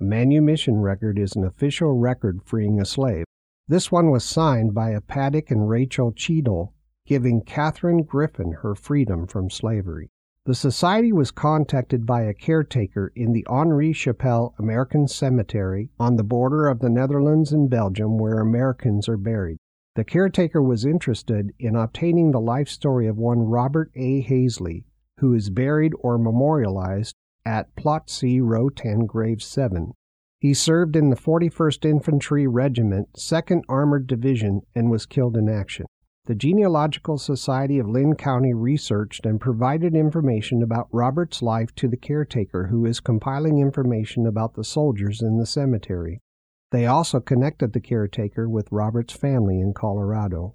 A 0.00 0.04
manumission 0.04 0.80
record 0.80 1.20
is 1.20 1.36
an 1.36 1.44
official 1.44 1.92
record 1.92 2.40
freeing 2.44 2.80
a 2.80 2.84
slave. 2.84 3.26
This 3.68 3.92
one 3.92 4.10
was 4.10 4.24
signed 4.24 4.74
by 4.74 4.90
a 4.90 5.00
Paddock 5.00 5.52
and 5.52 5.68
Rachel 5.68 6.10
Cheadle, 6.10 6.74
giving 7.06 7.42
Catherine 7.42 8.02
Griffin 8.02 8.54
her 8.62 8.74
freedom 8.74 9.28
from 9.28 9.50
slavery. 9.50 10.10
The 10.46 10.54
society 10.54 11.10
was 11.10 11.30
contacted 11.30 12.04
by 12.04 12.24
a 12.24 12.34
caretaker 12.34 13.10
in 13.16 13.32
the 13.32 13.46
Henri 13.48 13.94
Chapelle 13.94 14.54
American 14.58 15.08
Cemetery 15.08 15.88
on 15.98 16.16
the 16.16 16.22
border 16.22 16.68
of 16.68 16.80
the 16.80 16.90
Netherlands 16.90 17.50
and 17.50 17.70
Belgium 17.70 18.18
where 18.18 18.40
Americans 18.40 19.08
are 19.08 19.16
buried. 19.16 19.56
The 19.94 20.04
caretaker 20.04 20.60
was 20.60 20.84
interested 20.84 21.54
in 21.58 21.76
obtaining 21.76 22.32
the 22.32 22.42
life 22.42 22.68
story 22.68 23.06
of 23.06 23.16
one 23.16 23.38
Robert 23.38 23.90
A. 23.94 24.20
Hazley, 24.22 24.84
who 25.20 25.32
is 25.32 25.48
buried 25.48 25.94
or 26.00 26.18
memorialized 26.18 27.14
at 27.46 27.74
Plot 27.74 28.10
C, 28.10 28.38
Row 28.38 28.68
10, 28.68 29.06
Grave 29.06 29.42
7. 29.42 29.94
He 30.40 30.52
served 30.52 30.94
in 30.94 31.08
the 31.08 31.16
41st 31.16 31.86
Infantry 31.86 32.46
Regiment, 32.46 33.14
2nd 33.14 33.62
Armored 33.66 34.06
Division, 34.06 34.60
and 34.74 34.90
was 34.90 35.06
killed 35.06 35.38
in 35.38 35.48
action. 35.48 35.86
The 36.26 36.34
Genealogical 36.34 37.18
Society 37.18 37.78
of 37.78 37.86
Linn 37.86 38.14
County 38.14 38.54
researched 38.54 39.26
and 39.26 39.38
provided 39.38 39.94
information 39.94 40.62
about 40.62 40.88
Robert's 40.90 41.42
life 41.42 41.74
to 41.74 41.86
the 41.86 41.98
caretaker, 41.98 42.68
who 42.68 42.86
is 42.86 42.98
compiling 42.98 43.58
information 43.58 44.26
about 44.26 44.54
the 44.54 44.64
soldiers 44.64 45.20
in 45.20 45.36
the 45.36 45.44
cemetery. 45.44 46.22
They 46.70 46.86
also 46.86 47.20
connected 47.20 47.74
the 47.74 47.80
caretaker 47.80 48.48
with 48.48 48.72
Robert's 48.72 49.12
family 49.12 49.60
in 49.60 49.74
Colorado. 49.74 50.54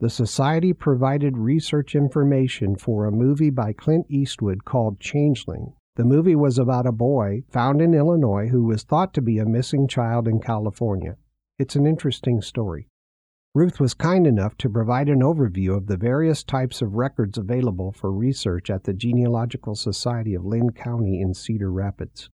The 0.00 0.10
Society 0.10 0.72
provided 0.72 1.38
research 1.38 1.94
information 1.94 2.74
for 2.74 3.06
a 3.06 3.12
movie 3.12 3.50
by 3.50 3.74
Clint 3.74 4.06
Eastwood 4.08 4.64
called 4.64 4.98
Changeling. 4.98 5.74
The 5.94 6.04
movie 6.04 6.34
was 6.34 6.58
about 6.58 6.88
a 6.88 6.92
boy 6.92 7.44
found 7.48 7.80
in 7.80 7.94
Illinois 7.94 8.48
who 8.48 8.64
was 8.64 8.82
thought 8.82 9.14
to 9.14 9.22
be 9.22 9.38
a 9.38 9.46
missing 9.46 9.86
child 9.86 10.26
in 10.26 10.40
California. 10.40 11.18
It's 11.56 11.76
an 11.76 11.86
interesting 11.86 12.42
story. 12.42 12.87
Ruth 13.58 13.80
was 13.80 13.92
kind 13.92 14.24
enough 14.24 14.56
to 14.58 14.70
provide 14.70 15.08
an 15.08 15.18
overview 15.18 15.76
of 15.76 15.88
the 15.88 15.96
various 15.96 16.44
types 16.44 16.80
of 16.80 16.94
records 16.94 17.36
available 17.36 17.90
for 17.90 18.12
research 18.12 18.70
at 18.70 18.84
the 18.84 18.92
Genealogical 18.92 19.74
Society 19.74 20.32
of 20.34 20.44
Linn 20.44 20.70
County 20.70 21.20
in 21.20 21.34
Cedar 21.34 21.72
Rapids. 21.72 22.30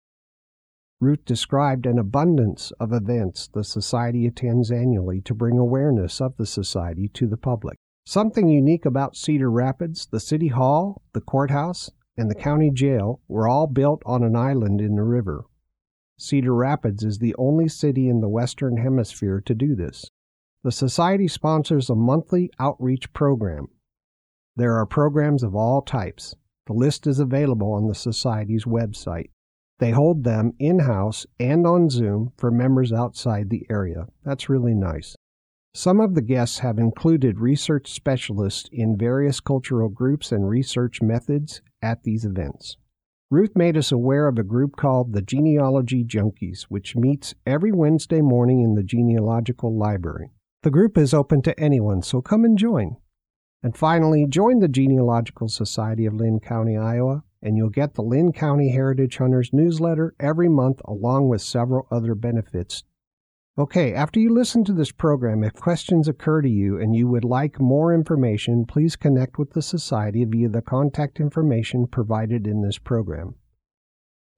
Ruth 1.01 1.25
described 1.25 1.85
an 1.85 1.99
abundance 1.99 2.71
of 2.79 2.93
events 2.93 3.49
the 3.49 3.65
Society 3.65 4.27
attends 4.27 4.71
annually 4.71 5.19
to 5.23 5.33
bring 5.33 5.57
awareness 5.57 6.21
of 6.21 6.37
the 6.37 6.45
Society 6.45 7.09
to 7.09 7.27
the 7.27 7.35
public. 7.35 7.77
Something 8.05 8.47
unique 8.47 8.85
about 8.85 9.17
Cedar 9.17 9.51
Rapids, 9.51 10.07
the 10.09 10.21
City 10.21 10.47
Hall, 10.47 11.01
the 11.11 11.19
courthouse, 11.19 11.91
and 12.15 12.31
the 12.31 12.33
county 12.33 12.71
jail 12.71 13.19
were 13.27 13.45
all 13.45 13.67
built 13.67 14.01
on 14.05 14.23
an 14.23 14.37
island 14.37 14.79
in 14.79 14.95
the 14.95 15.03
river. 15.03 15.43
Cedar 16.17 16.55
Rapids 16.55 17.03
is 17.03 17.19
the 17.19 17.35
only 17.37 17.67
city 17.67 18.07
in 18.07 18.21
the 18.21 18.29
Western 18.29 18.77
Hemisphere 18.77 19.41
to 19.41 19.53
do 19.53 19.75
this. 19.75 20.09
The 20.61 20.71
Society 20.73 21.29
sponsors 21.29 21.89
a 21.89 21.95
monthly 21.95 22.51
outreach 22.59 23.13
program. 23.13 23.69
There 24.57 24.75
are 24.75 24.85
programs 24.85 25.41
of 25.41 25.55
all 25.55 25.81
types. 25.81 26.35
The 26.67 26.73
list 26.73 27.07
is 27.07 27.17
available 27.17 27.71
on 27.71 27.87
the 27.87 27.95
Society's 27.95 28.65
website. 28.65 29.29
They 29.79 29.91
hold 29.91 30.25
them 30.25 30.51
in 30.59 30.79
house 30.79 31.25
and 31.39 31.65
on 31.65 31.89
Zoom 31.89 32.33
for 32.35 32.51
members 32.51 32.91
outside 32.91 33.49
the 33.49 33.65
area. 33.69 34.07
That's 34.25 34.49
really 34.49 34.73
nice. 34.73 35.15
Some 35.73 36.01
of 36.01 36.13
the 36.13 36.21
guests 36.21 36.59
have 36.59 36.77
included 36.77 37.39
research 37.39 37.89
specialists 37.89 38.67
in 38.69 38.97
various 38.97 39.39
cultural 39.39 39.87
groups 39.87 40.33
and 40.33 40.49
research 40.49 41.01
methods 41.01 41.61
at 41.81 42.03
these 42.03 42.25
events. 42.25 42.75
Ruth 43.31 43.55
made 43.55 43.77
us 43.77 43.93
aware 43.93 44.27
of 44.27 44.37
a 44.37 44.43
group 44.43 44.75
called 44.75 45.13
the 45.13 45.21
Genealogy 45.21 46.03
Junkies, 46.03 46.63
which 46.63 46.97
meets 46.97 47.33
every 47.45 47.71
Wednesday 47.71 48.19
morning 48.19 48.61
in 48.61 48.75
the 48.75 48.83
Genealogical 48.83 49.73
Library. 49.73 50.31
The 50.61 50.71
group 50.71 50.97
is 50.97 51.13
open 51.13 51.41
to 51.43 51.57
anyone, 51.57 52.01
so 52.01 52.21
come 52.21 52.43
and 52.43 52.57
join. 52.57 52.97
And 53.63 53.77
finally, 53.77 54.25
join 54.25 54.59
the 54.59 54.67
Genealogical 54.67 55.47
Society 55.47 56.05
of 56.05 56.13
Linn 56.13 56.41
County, 56.41 56.75
Iowa, 56.75 57.23
and 57.41 57.55
you'll 57.55 57.69
get 57.69 57.93
the 57.93 58.03
Linn 58.03 58.33
County 58.33 58.69
Heritage 58.71 59.17
Hunters 59.17 59.51
newsletter 59.53 60.15
every 60.19 60.49
month 60.49 60.81
along 60.83 61.29
with 61.29 61.41
several 61.41 61.87
other 61.89 62.13
benefits. 62.13 62.83
Okay, 63.57 63.93
after 63.93 64.19
you 64.19 64.33
listen 64.33 64.65
to 64.65 64.73
this 64.73 64.91
program, 64.91 65.45
if 65.45 65.53
questions 65.53 66.09
occur 66.09 66.41
to 66.41 66.49
you 66.49 66.77
and 66.77 66.93
you 66.93 67.07
would 67.07 67.25
like 67.25 67.61
more 67.61 67.93
information, 67.93 68.65
please 68.65 68.97
connect 68.97 69.37
with 69.37 69.51
the 69.51 69.61
Society 69.61 70.25
via 70.25 70.49
the 70.49 70.61
contact 70.61 71.21
information 71.21 71.87
provided 71.87 72.45
in 72.45 72.61
this 72.61 72.77
program. 72.77 73.35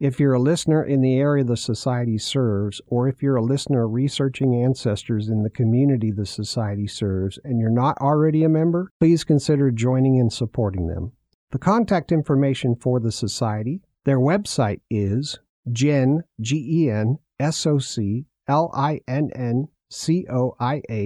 If 0.02 0.19
you're 0.19 0.34
a 0.34 0.40
listener 0.40 0.84
in 0.84 1.02
the 1.02 1.19
area 1.19 1.44
the 1.44 1.56
Society 1.56 2.18
serves, 2.18 2.82
or 2.88 3.07
if 3.07 3.22
you're 3.22 3.36
a 3.36 3.44
listener 3.44 3.88
researching 3.88 4.56
ancestors 4.56 5.30
in 5.30 5.44
the 5.44 5.49
community 5.52 6.10
the 6.10 6.26
Society 6.26 6.88
serves 6.88 7.38
and 7.44 7.60
you're 7.60 7.69
not 7.69 7.99
already 7.99 8.44
a 8.44 8.49
member, 8.49 8.90
please 8.99 9.23
consider 9.23 9.69
joining 9.69 10.19
and 10.19 10.34
supporting 10.34 10.88
them. 10.88 11.11
The 11.52 11.60
contact 11.60 12.11
information 12.11 12.76
for 12.76 12.99
the 12.99 13.11
Society, 13.11 13.84
their 14.03 14.18
website 14.18 14.82
is 14.90 15.38
gen, 15.72 16.23
G-E-N, 16.40 17.19
S-O-C, 17.40 18.26
L-I-N-N-C-O-I-A 18.48 19.02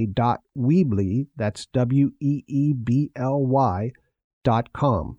dot 0.05 0.39
Weebly, 0.57 1.27
that's 1.35 1.65
W-E-E-B-L-Y 1.65 2.31
dot 4.45 4.71
com. 4.71 5.17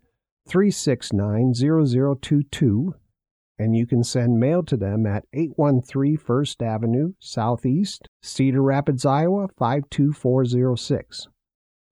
369 0.46 1.54
0022, 1.54 2.94
and 3.58 3.74
you 3.74 3.86
can 3.86 4.04
send 4.04 4.38
mail 4.38 4.62
to 4.64 4.76
them 4.76 5.06
at 5.06 5.24
813 5.32 6.18
First 6.18 6.62
Avenue, 6.62 7.14
Southeast, 7.18 8.06
Cedar 8.20 8.62
Rapids, 8.62 9.06
Iowa 9.06 9.48
52406. 9.58 11.28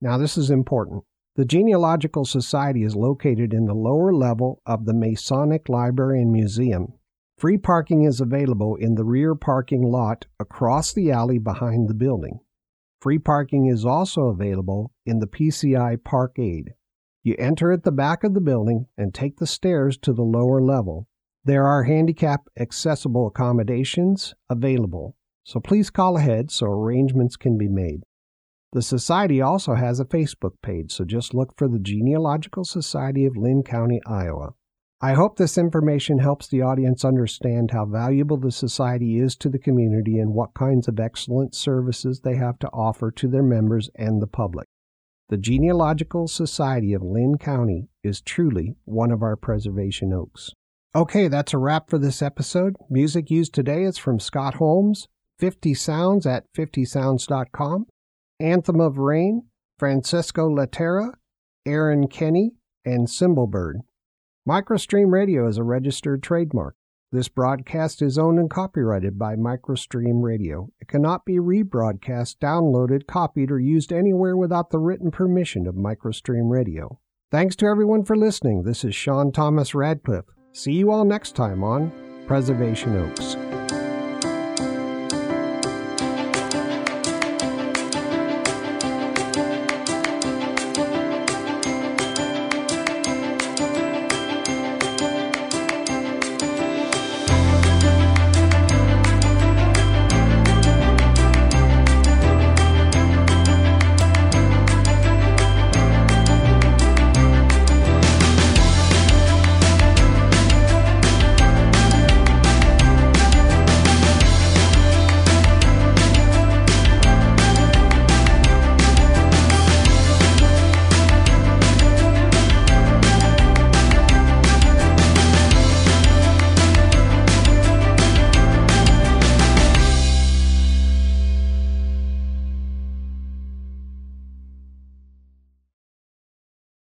Now, 0.02 0.18
this 0.18 0.36
is 0.36 0.50
important. 0.50 1.04
The 1.36 1.46
Genealogical 1.46 2.26
Society 2.26 2.82
is 2.82 2.96
located 2.96 3.54
in 3.54 3.64
the 3.64 3.72
lower 3.72 4.12
level 4.12 4.60
of 4.66 4.84
the 4.84 4.92
Masonic 4.92 5.70
Library 5.70 6.20
and 6.20 6.32
Museum 6.32 6.92
Free 7.40 7.56
parking 7.56 8.02
is 8.02 8.20
available 8.20 8.76
in 8.76 8.96
the 8.96 9.04
rear 9.04 9.34
parking 9.34 9.80
lot 9.80 10.26
across 10.38 10.92
the 10.92 11.10
alley 11.10 11.38
behind 11.38 11.88
the 11.88 11.94
building. 11.94 12.40
Free 13.00 13.18
parking 13.18 13.64
is 13.64 13.82
also 13.82 14.24
available 14.24 14.92
in 15.06 15.20
the 15.20 15.26
PCI 15.26 15.96
Parkade. 16.04 16.74
You 17.22 17.36
enter 17.38 17.72
at 17.72 17.82
the 17.82 17.92
back 17.92 18.24
of 18.24 18.34
the 18.34 18.42
building 18.42 18.88
and 18.98 19.14
take 19.14 19.38
the 19.38 19.46
stairs 19.46 19.96
to 20.02 20.12
the 20.12 20.20
lower 20.20 20.60
level. 20.60 21.08
There 21.42 21.66
are 21.66 21.84
handicap 21.84 22.42
accessible 22.58 23.26
accommodations 23.26 24.34
available, 24.50 25.16
so 25.42 25.60
please 25.60 25.88
call 25.88 26.18
ahead 26.18 26.50
so 26.50 26.66
arrangements 26.66 27.36
can 27.36 27.56
be 27.56 27.68
made. 27.68 28.02
The 28.74 28.82
Society 28.82 29.40
also 29.40 29.76
has 29.76 29.98
a 29.98 30.04
Facebook 30.04 30.60
page, 30.62 30.92
so 30.92 31.06
just 31.06 31.32
look 31.32 31.56
for 31.56 31.68
the 31.68 31.78
Genealogical 31.78 32.66
Society 32.66 33.24
of 33.24 33.38
Linn 33.38 33.62
County, 33.62 34.02
Iowa. 34.06 34.50
I 35.02 35.14
hope 35.14 35.36
this 35.36 35.56
information 35.56 36.18
helps 36.18 36.46
the 36.46 36.60
audience 36.60 37.06
understand 37.06 37.70
how 37.70 37.86
valuable 37.86 38.36
the 38.36 38.52
Society 38.52 39.18
is 39.18 39.34
to 39.36 39.48
the 39.48 39.58
community 39.58 40.18
and 40.18 40.34
what 40.34 40.52
kinds 40.52 40.88
of 40.88 41.00
excellent 41.00 41.54
services 41.54 42.20
they 42.20 42.36
have 42.36 42.58
to 42.58 42.68
offer 42.68 43.10
to 43.12 43.26
their 43.26 43.42
members 43.42 43.88
and 43.94 44.20
the 44.20 44.26
public. 44.26 44.66
The 45.30 45.38
Genealogical 45.38 46.28
Society 46.28 46.92
of 46.92 47.02
Linn 47.02 47.38
County 47.38 47.88
is 48.04 48.20
truly 48.20 48.76
one 48.84 49.10
of 49.10 49.22
our 49.22 49.36
preservation 49.36 50.12
oaks. 50.12 50.50
Okay, 50.94 51.28
that's 51.28 51.54
a 51.54 51.58
wrap 51.58 51.88
for 51.88 51.98
this 51.98 52.20
episode. 52.20 52.76
Music 52.90 53.30
used 53.30 53.54
today 53.54 53.84
is 53.84 53.96
from 53.96 54.20
Scott 54.20 54.56
Holmes, 54.56 55.08
50 55.38 55.72
Sounds 55.72 56.26
at 56.26 56.44
50sounds.com, 56.54 57.86
Anthem 58.38 58.80
of 58.80 58.98
Rain, 58.98 59.46
Francesco 59.78 60.50
Laterra, 60.50 61.14
Aaron 61.64 62.06
Kenny, 62.06 62.52
and 62.84 63.06
Cymbalbird. 63.06 63.76
Microstream 64.50 65.12
Radio 65.12 65.46
is 65.46 65.58
a 65.58 65.62
registered 65.62 66.24
trademark. 66.24 66.74
This 67.12 67.28
broadcast 67.28 68.02
is 68.02 68.18
owned 68.18 68.40
and 68.40 68.50
copyrighted 68.50 69.16
by 69.16 69.36
Microstream 69.36 70.24
Radio. 70.24 70.70
It 70.80 70.88
cannot 70.88 71.24
be 71.24 71.34
rebroadcast, 71.34 72.38
downloaded, 72.38 73.06
copied, 73.06 73.52
or 73.52 73.60
used 73.60 73.92
anywhere 73.92 74.36
without 74.36 74.70
the 74.70 74.80
written 74.80 75.12
permission 75.12 75.68
of 75.68 75.76
Microstream 75.76 76.50
Radio. 76.50 76.98
Thanks 77.30 77.54
to 77.56 77.66
everyone 77.66 78.04
for 78.04 78.16
listening. 78.16 78.64
This 78.64 78.84
is 78.84 78.92
Sean 78.92 79.30
Thomas 79.30 79.72
Radcliffe. 79.72 80.24
See 80.50 80.72
you 80.72 80.90
all 80.90 81.04
next 81.04 81.36
time 81.36 81.62
on 81.62 81.92
Preservation 82.26 82.96
Oaks. 82.96 83.36